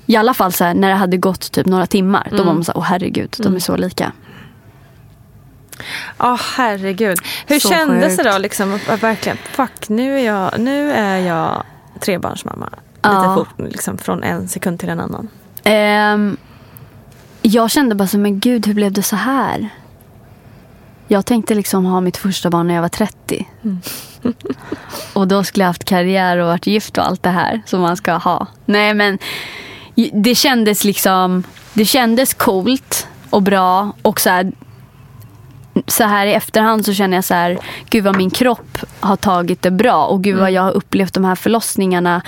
I 0.07 0.17
alla 0.17 0.35
fall 0.35 0.53
så 0.53 0.65
här, 0.65 0.75
när 0.75 0.89
det 0.89 0.95
hade 0.95 1.17
gått 1.17 1.53
typ 1.53 1.67
några 1.67 1.87
timmar. 1.87 2.29
Då 2.31 2.45
var 2.45 2.53
man 2.55 2.65
så 2.65 2.73
här, 2.73 2.79
åh 2.79 2.85
herregud, 2.85 3.37
de 3.39 3.55
är 3.55 3.59
så 3.61 3.77
lika. 3.77 4.13
Ja 6.19 6.39
herregud. 6.57 7.19
Hur 7.47 7.59
Så 7.61 7.69
kändes 7.69 8.17
det 8.17 8.23
sjukt. 8.25 8.33
då 8.35 8.39
liksom? 8.39 8.79
Verkligen, 9.01 9.39
fuck 9.53 9.89
nu 9.89 10.19
är 10.21 10.25
jag, 10.25 10.59
nu 10.59 10.93
är 10.93 11.19
jag 11.19 11.63
trebarnsmamma. 12.01 12.69
Ja. 13.03 13.23
Lite 13.23 13.35
fort, 13.35 13.71
liksom, 13.71 13.99
från 13.99 14.23
en 14.23 14.49
sekund 14.49 14.81
till 14.81 14.89
en 14.89 15.01
annan. 15.01 15.29
Ehm, 15.65 16.37
jag 17.43 17.71
kände 17.71 17.95
bara 17.95 18.09
så, 18.09 18.19
men 18.19 18.41
gud 18.41 18.67
hur 18.67 18.75
blev 18.75 18.93
det 18.93 19.03
så 19.03 19.17
här? 19.17 19.69
Jag 21.09 21.27
tänkte 21.27 21.55
liksom 21.55 21.85
ha 21.85 22.01
mitt 22.01 22.17
första 22.17 22.51
barn 22.51 22.67
när 22.67 22.75
jag 22.75 22.83
var 22.83 22.89
30. 22.89 23.49
och 25.13 25.29
då 25.29 25.45
skulle 25.45 25.63
jag 25.63 25.69
haft 25.69 25.85
karriär 25.85 26.39
och 26.39 26.47
varit 26.47 26.67
gift 26.67 26.99
och 26.99 27.07
allt 27.07 27.23
det 27.23 27.31
här 27.31 27.63
som 27.67 27.81
man 27.81 27.97
ska 27.97 28.13
ha. 28.13 28.47
Nej 28.65 28.95
men 28.95 29.19
det 30.13 30.35
kändes 30.35 30.85
liksom, 30.85 31.43
det 31.75 31.85
kändes 31.85 32.35
coolt 32.35 33.07
och 33.31 33.43
bra 33.43 33.93
och 34.03 34.21
så 34.21 34.31
här, 34.31 34.53
så 35.87 36.05
här 36.05 36.27
i 36.27 36.35
efterhand 36.35 36.85
så 36.85 36.93
känner 36.95 37.17
jag 37.17 37.25
så 37.25 37.35
här, 37.35 37.59
gud 37.91 38.05
vad 38.05 38.17
min 38.17 38.31
kropp 38.31 38.79
har 39.01 39.17
tagit 39.17 39.63
det 39.63 39.71
bra 39.71 40.07
och 40.07 40.25
gud 40.25 40.39
vad 40.39 40.53
jag 40.53 40.63
har 40.63 40.73
upplevt 40.73 41.15
de 41.15 41.25
här 41.25 41.35
förlossningarna 41.35 42.23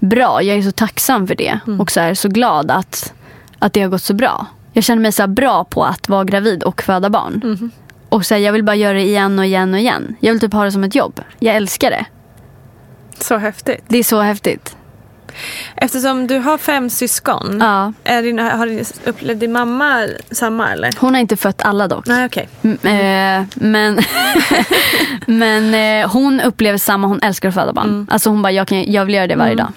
bra. 0.00 0.42
Jag 0.42 0.58
är 0.58 0.62
så 0.62 0.72
tacksam 0.72 1.26
för 1.26 1.34
det 1.34 1.58
och 1.78 1.90
så, 1.90 2.00
här, 2.00 2.14
så 2.14 2.28
glad 2.28 2.70
att, 2.70 3.12
att 3.58 3.72
det 3.72 3.80
har 3.82 3.88
gått 3.88 4.02
så 4.02 4.14
bra. 4.14 4.46
Jag 4.72 4.84
känner 4.84 5.02
mig 5.02 5.12
så 5.12 5.26
bra 5.26 5.64
på 5.64 5.84
att 5.84 6.08
vara 6.08 6.24
gravid 6.24 6.62
och 6.62 6.82
föda 6.82 7.10
barn. 7.10 7.70
Och 8.14 8.26
så 8.26 8.34
här, 8.34 8.40
jag 8.40 8.52
vill 8.52 8.64
bara 8.64 8.76
göra 8.76 8.92
det 8.92 9.02
igen 9.02 9.38
och 9.38 9.44
igen 9.44 9.74
och 9.74 9.80
igen. 9.80 10.16
Jag 10.20 10.32
vill 10.32 10.40
typ 10.40 10.52
ha 10.52 10.64
det 10.64 10.72
som 10.72 10.84
ett 10.84 10.94
jobb. 10.94 11.20
Jag 11.38 11.56
älskar 11.56 11.90
det. 11.90 12.06
Så 13.18 13.36
häftigt. 13.36 13.84
Det 13.88 13.98
är 13.98 14.02
så 14.02 14.20
häftigt. 14.20 14.76
Eftersom 15.76 16.26
du 16.26 16.38
har 16.38 16.58
fem 16.58 16.90
syskon. 16.90 17.58
Ja. 17.60 17.92
Är 18.04 18.22
din, 18.22 18.38
har 18.38 18.66
din, 18.66 18.84
upplevde 19.04 19.40
din 19.40 19.52
mamma 19.52 20.06
samma 20.30 20.72
eller? 20.72 20.90
Hon 20.98 21.14
har 21.14 21.20
inte 21.20 21.36
fött 21.36 21.62
alla 21.62 21.88
dock. 21.88 22.06
Nej 22.06 22.26
okej. 22.26 22.48
Mm, 22.62 22.78
eh, 22.82 23.46
men 23.54 23.98
men 25.26 25.74
eh, 25.74 26.10
hon 26.10 26.40
upplever 26.40 26.78
samma, 26.78 27.06
hon 27.06 27.20
älskar 27.22 27.48
att 27.48 27.54
föda 27.54 27.72
barn. 27.72 28.06
Alltså 28.10 28.30
hon 28.30 28.42
bara, 28.42 28.52
jag, 28.52 28.68
kan, 28.68 28.92
jag 28.92 29.04
vill 29.04 29.14
göra 29.14 29.26
det 29.26 29.36
varje 29.36 29.54
dag. 29.54 29.72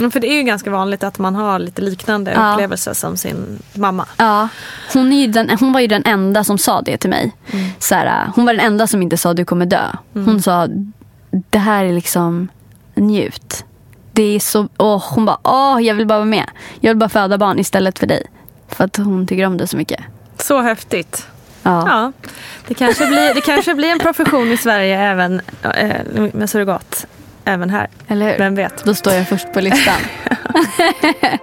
Mm, 0.00 0.10
För 0.10 0.20
det 0.20 0.26
är 0.28 0.34
ju 0.34 0.42
ganska 0.42 0.70
vanligt 0.70 1.02
att 1.04 1.18
man 1.18 1.34
har 1.34 1.58
lite 1.58 1.82
liknande 1.82 2.32
Ja. 2.32 2.52
upplevelser 2.52 2.92
som 2.94 3.16
sin 3.16 3.58
mamma. 3.74 4.06
Ja, 4.16 4.48
hon, 4.92 5.12
är 5.12 5.28
den, 5.28 5.50
hon 5.60 5.72
var 5.72 5.80
ju 5.80 5.86
den 5.86 6.02
enda 6.06 6.44
som 6.44 6.58
sa 6.58 6.80
det 6.82 6.96
till 6.96 7.10
mig. 7.10 7.32
Mm. 7.52 7.66
Så 7.78 7.94
här, 7.94 8.30
hon 8.36 8.46
var 8.46 8.54
den 8.54 8.66
enda 8.66 8.86
som 8.86 9.02
inte 9.02 9.16
sa 9.16 9.34
du 9.34 9.44
kommer 9.44 9.66
dö. 9.66 9.82
Hon 10.12 10.42
sa 10.42 10.68
det 11.50 11.58
här 11.58 11.84
är 11.84 11.92
liksom 11.92 12.48
njut. 12.94 13.64
Det 14.12 14.22
är 14.22 14.40
så, 14.40 14.68
åh, 14.76 15.04
hon 15.14 15.24
bara 15.24 15.38
åh 15.44 15.82
jag 15.82 15.94
vill 15.94 16.06
bara 16.06 16.18
vara 16.18 16.24
med. 16.26 16.50
Jag 16.80 16.90
vill 16.90 16.98
bara 16.98 17.08
föda 17.08 17.38
barn 17.38 17.58
istället 17.58 17.98
för 17.98 18.06
dig. 18.06 18.22
För 18.68 18.84
att 18.84 18.96
hon 18.96 19.26
tycker 19.26 19.46
om 19.46 19.56
det 19.56 19.66
så 19.66 19.76
mycket. 19.76 20.00
Så 20.38 20.60
häftigt. 20.60 21.26
Ja. 21.62 21.84
Ja, 21.88 22.12
det 22.68 22.74
kanske 22.74 23.06
blir, 23.06 23.34
det 23.34 23.40
kanske 23.40 23.74
blir 23.74 23.88
en 23.88 23.98
profession 23.98 24.52
i 24.52 24.56
Sverige 24.56 25.00
även 25.00 25.40
eh, 25.74 25.96
med 26.32 26.50
surrogat. 26.50 27.06
Även 27.44 27.70
här. 27.70 27.88
Eller 28.08 28.30
hur? 28.30 28.38
Vem 28.38 28.54
vet? 28.54 28.84
Då 28.84 28.94
står 28.94 29.12
jag 29.12 29.28
först 29.28 29.52
på 29.52 29.60
listan. 29.60 29.94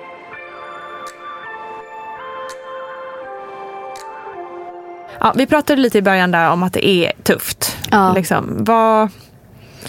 Ja, 5.20 5.34
vi 5.36 5.46
pratade 5.46 5.82
lite 5.82 5.98
i 5.98 6.02
början 6.02 6.32
där 6.32 6.50
om 6.52 6.64
att 6.64 6.74
det 6.74 6.88
är 6.88 7.12
tufft. 7.24 7.78
Ja. 7.92 8.14
Liksom, 8.14 8.56
vad, 8.60 9.10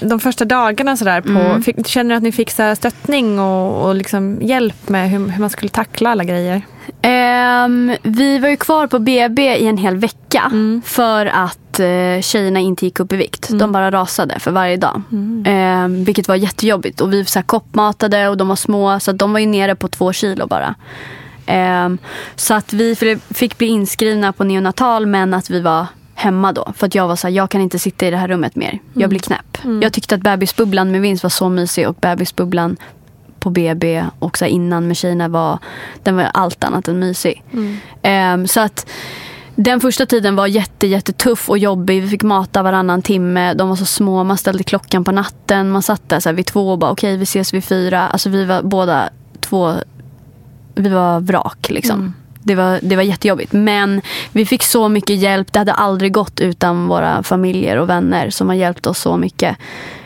de 0.00 0.20
första 0.20 0.44
dagarna 0.44 0.96
sådär 0.96 1.20
på, 1.20 1.28
Mm. 1.28 1.62
fick, 1.62 1.86
känner 1.86 2.10
du 2.10 2.16
att 2.16 2.22
ni 2.22 2.32
fick 2.32 2.50
så 2.50 2.76
stöttning 2.76 3.40
och, 3.40 3.86
och 3.88 3.94
liksom 3.94 4.38
hjälp 4.42 4.88
med 4.88 5.10
hur, 5.10 5.28
hur 5.28 5.40
man 5.40 5.50
skulle 5.50 5.68
tackla 5.68 6.10
alla 6.10 6.24
grejer? 6.24 6.62
Ehm, 7.02 7.92
vi 8.02 8.38
var 8.38 8.48
ju 8.48 8.56
kvar 8.56 8.86
på 8.86 8.98
BB 8.98 9.56
i 9.56 9.66
en 9.66 9.76
hel 9.78 9.96
vecka 9.96 10.42
Mm. 10.46 10.82
för 10.86 11.26
att 11.26 11.58
uh, 11.80 12.20
tjejerna 12.20 12.60
inte 12.60 12.84
gick 12.84 13.00
upp 13.00 13.12
i 13.12 13.16
vikt. 13.16 13.48
De 13.58 13.72
bara 13.72 13.90
rasade 13.90 14.38
för 14.38 14.50
varje 14.50 14.76
dag. 14.76 15.02
Mm. 15.12 15.44
Ehm, 15.46 16.04
vilket 16.04 16.28
var 16.28 16.36
jättejobbigt. 16.36 17.00
Och 17.00 17.12
vi 17.12 17.24
så 17.24 17.38
här, 17.38 17.44
koppmatade 17.44 18.28
och 18.28 18.36
de 18.36 18.48
var 18.48 18.56
små 18.56 19.00
så 19.00 19.12
de 19.12 19.32
var 19.32 19.40
ju 19.40 19.46
nere 19.46 19.74
på 19.74 19.88
två 19.88 20.12
kilo 20.12 20.46
bara. 20.46 20.74
Ehm, 21.46 21.98
så 22.36 22.54
att 22.54 22.72
vi 22.72 23.18
fick 23.30 23.58
bli 23.58 23.66
inskrivna 23.66 24.32
på 24.32 24.44
neonatal 24.44 25.06
men 25.06 25.34
att 25.34 25.50
vi 25.50 25.60
var 25.60 25.86
hemma 26.14 26.52
då. 26.52 26.72
För 26.76 26.86
att 26.86 26.94
jag 26.94 27.08
var 27.08 27.16
så 27.16 27.26
här, 27.26 27.34
jag 27.34 27.50
kan 27.50 27.60
inte 27.60 27.78
sitta 27.78 28.06
i 28.06 28.10
det 28.10 28.16
här 28.16 28.28
rummet 28.28 28.56
mer. 28.56 28.78
Jag 28.94 29.10
blir 29.10 29.20
knäpp. 29.20 29.58
Jag 29.82 29.92
tyckte 29.92 30.14
att 30.14 30.20
bebisbubblan 30.20 30.90
med 30.90 31.00
vinst 31.00 31.22
var 31.22 31.30
så 31.30 31.48
mysig 31.48 31.88
och 31.88 31.94
bebisbubblan 31.94 32.76
på 33.40 33.50
BB 33.50 34.04
och 34.18 34.38
så 34.38 34.44
innan 34.44 34.88
med 34.88 34.96
tjejerna 34.96 35.28
var, 35.28 35.58
den 36.02 36.16
var 36.16 36.24
allt 36.34 36.64
annat 36.64 36.88
än 36.88 36.98
mysig. 36.98 37.44
Ehm, 38.02 38.46
så 38.46 38.60
att 38.60 38.86
den 39.60 39.80
första 39.80 40.06
tiden 40.06 40.36
var 40.36 40.46
jätte, 40.46 40.86
jättetuff 40.86 41.50
och 41.50 41.58
jobbig. 41.58 42.02
Vi 42.02 42.08
fick 42.08 42.22
mata 42.22 42.62
varannan 42.62 43.02
timme. 43.02 43.54
De 43.54 43.68
var 43.68 43.76
så 43.76 43.86
små. 43.86 44.24
Man 44.24 44.38
ställde 44.38 44.64
klockan 44.64 45.04
på 45.04 45.12
natten. 45.12 45.70
Man 45.70 45.82
satt 45.82 46.08
där 46.08 46.20
så 46.20 46.28
här 46.28 46.34
vid 46.34 46.46
två 46.46 46.70
och 46.70 46.78
bara 46.78 46.90
okej 46.90 47.16
vi 47.16 47.22
ses 47.22 47.54
vid 47.54 47.64
fyra. 47.64 48.08
Alltså 48.08 48.28
vi 48.28 48.44
var 48.44 48.62
båda 48.62 49.10
två, 49.40 49.74
vi 50.74 50.88
var 50.88 51.20
vrak 51.20 51.70
liksom. 51.70 52.14
Det 52.42 52.54
var, 52.54 52.78
det 52.82 52.96
var 52.96 53.02
jättejobbigt. 53.02 53.52
Men 53.52 54.00
vi 54.32 54.46
fick 54.46 54.62
så 54.62 54.88
mycket 54.88 55.16
hjälp. 55.16 55.52
Det 55.52 55.58
hade 55.58 55.72
aldrig 55.72 56.12
gått 56.12 56.40
utan 56.40 56.88
våra 56.88 57.22
familjer 57.22 57.76
och 57.76 57.88
vänner 57.88 58.30
som 58.30 58.48
har 58.48 58.54
hjälpt 58.54 58.86
oss 58.86 58.98
så 58.98 59.16
mycket. 59.16 59.56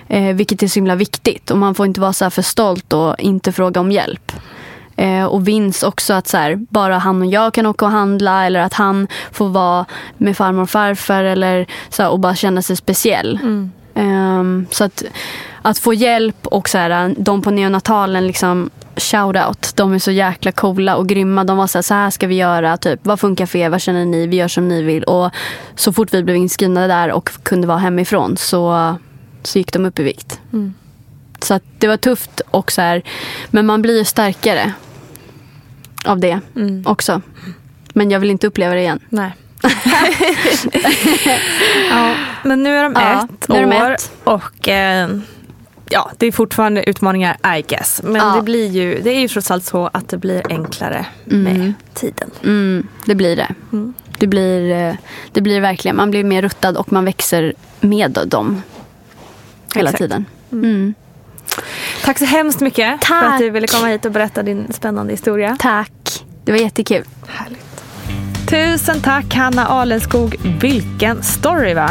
Eh, 0.09 0.35
vilket 0.35 0.63
är 0.63 0.69
så 0.69 0.75
himla 0.75 0.95
viktigt. 0.95 1.51
Och 1.51 1.59
man 1.59 1.75
får 1.75 1.87
inte 1.87 2.01
vara 2.01 2.13
så 2.13 2.31
för 2.31 2.43
stolt 2.43 2.93
och 2.93 3.19
inte 3.19 3.53
fråga 3.53 3.81
om 3.81 3.93
hjälp. 3.93 4.33
Eh, 5.03 5.25
och 5.25 5.49
Vince 5.49 5.87
också 5.87 6.15
att 6.15 6.29
så 6.29 6.37
här, 6.37 6.57
bara 6.57 6.99
han 6.99 7.23
och 7.23 7.27
jag 7.27 7.55
kan 7.55 7.67
åka 7.67 7.85
och 7.85 7.91
handla 7.91 8.47
eller 8.47 8.61
att 8.61 8.75
han 8.75 9.09
får 9.33 9.49
vara 9.49 9.85
med 10.17 10.37
farmor 10.37 10.63
och 10.63 10.71
farfar 10.71 11.25
eller 11.25 11.67
så 11.89 12.03
här, 12.03 12.11
och 12.11 12.21
bara 12.21 12.35
känna 12.35 12.63
sig 12.63 12.77
speciell. 12.77 13.39
Ehm, 13.95 14.67
så 14.71 14.85
att, 14.85 15.03
att 15.63 15.79
få 15.79 15.95
hjälp 15.95 16.47
och 16.47 16.69
så 16.69 16.79
här, 16.79 17.15
de 17.19 17.43
på 17.43 17.51
neonatalen 17.51 18.27
liksom 18.27 18.71
shout 18.97 19.37
out. 19.37 19.73
De 19.77 19.93
är 19.93 19.99
så 19.99 20.11
jäkla 20.11 20.53
coola 20.53 20.97
och 20.97 21.09
grymma. 21.09 21.45
De 21.45 21.57
var 21.57 21.67
så 21.67 21.79
här, 21.79 21.83
så 21.83 21.95
här 21.95 22.11
ska 22.11 22.27
vi 22.27 22.35
göra. 22.35 22.77
Typ, 22.77 23.01
vad 23.03 23.21
funkar 23.21 23.47
för 23.47 23.59
er? 23.59 23.69
Vad 23.69 23.81
känner 23.81 24.05
ni? 24.05 24.27
Vi 24.27 24.37
gör 24.37 24.49
som 24.49 24.69
ni 24.69 24.83
vill. 24.83 25.05
Och 25.05 25.31
så 25.75 25.93
fort 25.93 26.15
vi 26.15 26.23
blev 26.23 26.37
inskrivna 26.37 26.87
där 26.87 27.13
och 27.13 27.31
kunde 27.43 27.67
vara 27.67 27.79
hemifrån 27.79 28.37
så, 28.37 28.95
så 29.43 29.59
gick 29.59 29.73
de 29.73 29.87
upp 29.87 29.99
i 29.99 30.03
vikt. 30.03 30.41
Så 31.41 31.55
att 31.55 31.63
det 31.79 31.89
var 31.89 31.97
tufft 31.97 32.41
och 32.51 32.73
så 32.73 32.81
här, 32.81 33.03
men 33.51 33.67
man 33.67 33.83
blir 33.83 33.99
ju 33.99 34.05
starkare 34.05 34.73
av 36.05 36.21
det 36.21 36.41
också. 36.85 37.23
Men 37.95 38.11
jag 38.11 38.21
vill 38.21 38.31
inte 38.31 38.47
uppleva 38.47 38.75
det 38.75 38.81
igen. 38.81 39.01
Nej. 39.09 39.31
ja, 41.91 42.15
men 42.45 42.63
nu 42.63 42.77
är 42.77 42.83
de 42.83 42.93
Ja, 42.97 43.25
ett 43.41 43.49
nu 43.49 43.57
är 43.57 43.61
de 43.67 43.77
år 43.77 43.91
ett. 43.91 44.13
och 44.25 44.69
eh, 44.69 45.09
ja, 45.89 46.11
det 46.19 46.27
är 46.27 46.33
fortfarande 46.33 46.91
utmaningar 46.91 47.37
I 47.59 47.63
guess. 47.63 48.01
Men 48.05 48.15
Ja. 48.15 48.35
det, 48.37 48.43
blir 48.43 48.67
ju, 48.71 49.01
det 49.03 49.11
är 49.11 49.21
ju 49.21 49.29
trots 49.29 49.51
allt 49.51 49.65
så 49.65 49.91
att 49.93 50.09
det 50.09 50.17
blir 50.17 50.43
enklare 50.49 51.07
med 51.25 51.73
tiden. 51.95 52.31
Mm, 52.45 52.87
det 53.07 53.15
blir 53.15 53.37
det. 53.37 53.49
Det, 54.19 54.27
blir, 54.27 54.71
eh, 54.89 54.95
det 55.33 55.41
blir 55.41 55.61
verkligen. 55.61 55.97
Man 55.97 56.11
blir 56.11 56.25
mer 56.25 56.43
ruttad 56.43 56.77
och 56.77 56.93
man 56.93 57.05
växer 57.05 57.55
med 57.81 58.19
dem. 58.27 58.63
Hela 59.75 59.91
Exakt. 59.91 60.03
tiden. 60.03 60.25
Tack 62.05 62.19
så 62.19 62.25
hemskt 62.25 62.61
mycket 62.61 63.05
för 63.05 63.15
Tack. 63.15 63.33
att 63.33 63.39
du 63.39 63.51
ville 63.51 63.67
komma 63.67 63.87
hit 63.87 64.05
och 64.05 64.13
berätta 64.13 64.43
din 64.43 64.73
spännande 64.73 65.13
historia. 65.13 65.57
Tack. 65.59 66.25
Det 66.45 66.53
var 66.53 66.59
jättekul. 66.59 67.05
Härligt. 67.27 67.85
Tusen 68.49 69.01
tack 69.01 69.35
Hanna 69.35 69.67
Alenskog. 69.67 70.37
Vilken 70.61 71.23
story 71.23 71.75
va? 71.75 71.91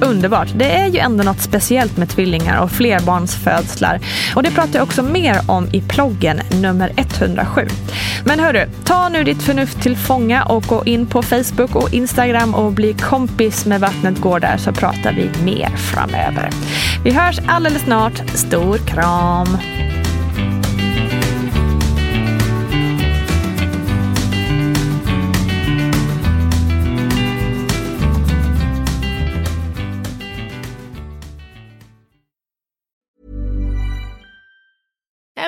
Underbart. 0.00 0.48
Det 0.54 0.76
är 0.76 0.86
ju 0.86 0.98
ändå 0.98 1.24
något 1.24 1.40
speciellt 1.40 1.96
med 1.96 2.08
tvillingar 2.08 2.62
och 2.62 2.70
flerbarnsfödslar. 2.70 4.00
Och 4.36 4.42
det 4.42 4.50
pratar 4.50 4.78
jag 4.78 4.82
också 4.82 5.02
mer 5.02 5.40
om 5.46 5.68
i 5.72 5.80
ploggen 5.80 6.40
nummer 6.60 6.92
107. 6.96 7.66
Men 8.24 8.40
hörru, 8.40 8.66
ta 8.84 9.08
nu 9.08 9.24
ditt 9.24 9.42
förnuft 9.42 9.82
till 9.82 9.96
fånga 9.96 10.44
och 10.44 10.62
gå 10.62 10.84
in 10.84 11.06
på 11.06 11.22
Facebook 11.22 11.76
och 11.76 11.94
Instagram 11.94 12.54
och 12.54 12.72
bli 12.72 12.92
kompis 12.92 13.66
med 13.66 13.80
Vattnet 13.80 14.18
går 14.18 14.40
där 14.40 14.56
så 14.56 14.72
pratar 14.72 15.12
vi 15.12 15.30
mer 15.44 15.68
framöver. 15.76 16.50
Vi 17.04 17.10
hörs 17.10 17.40
alldeles 17.46 17.82
snart. 17.82 18.22
Stor 18.34 18.78
kram! 18.78 19.58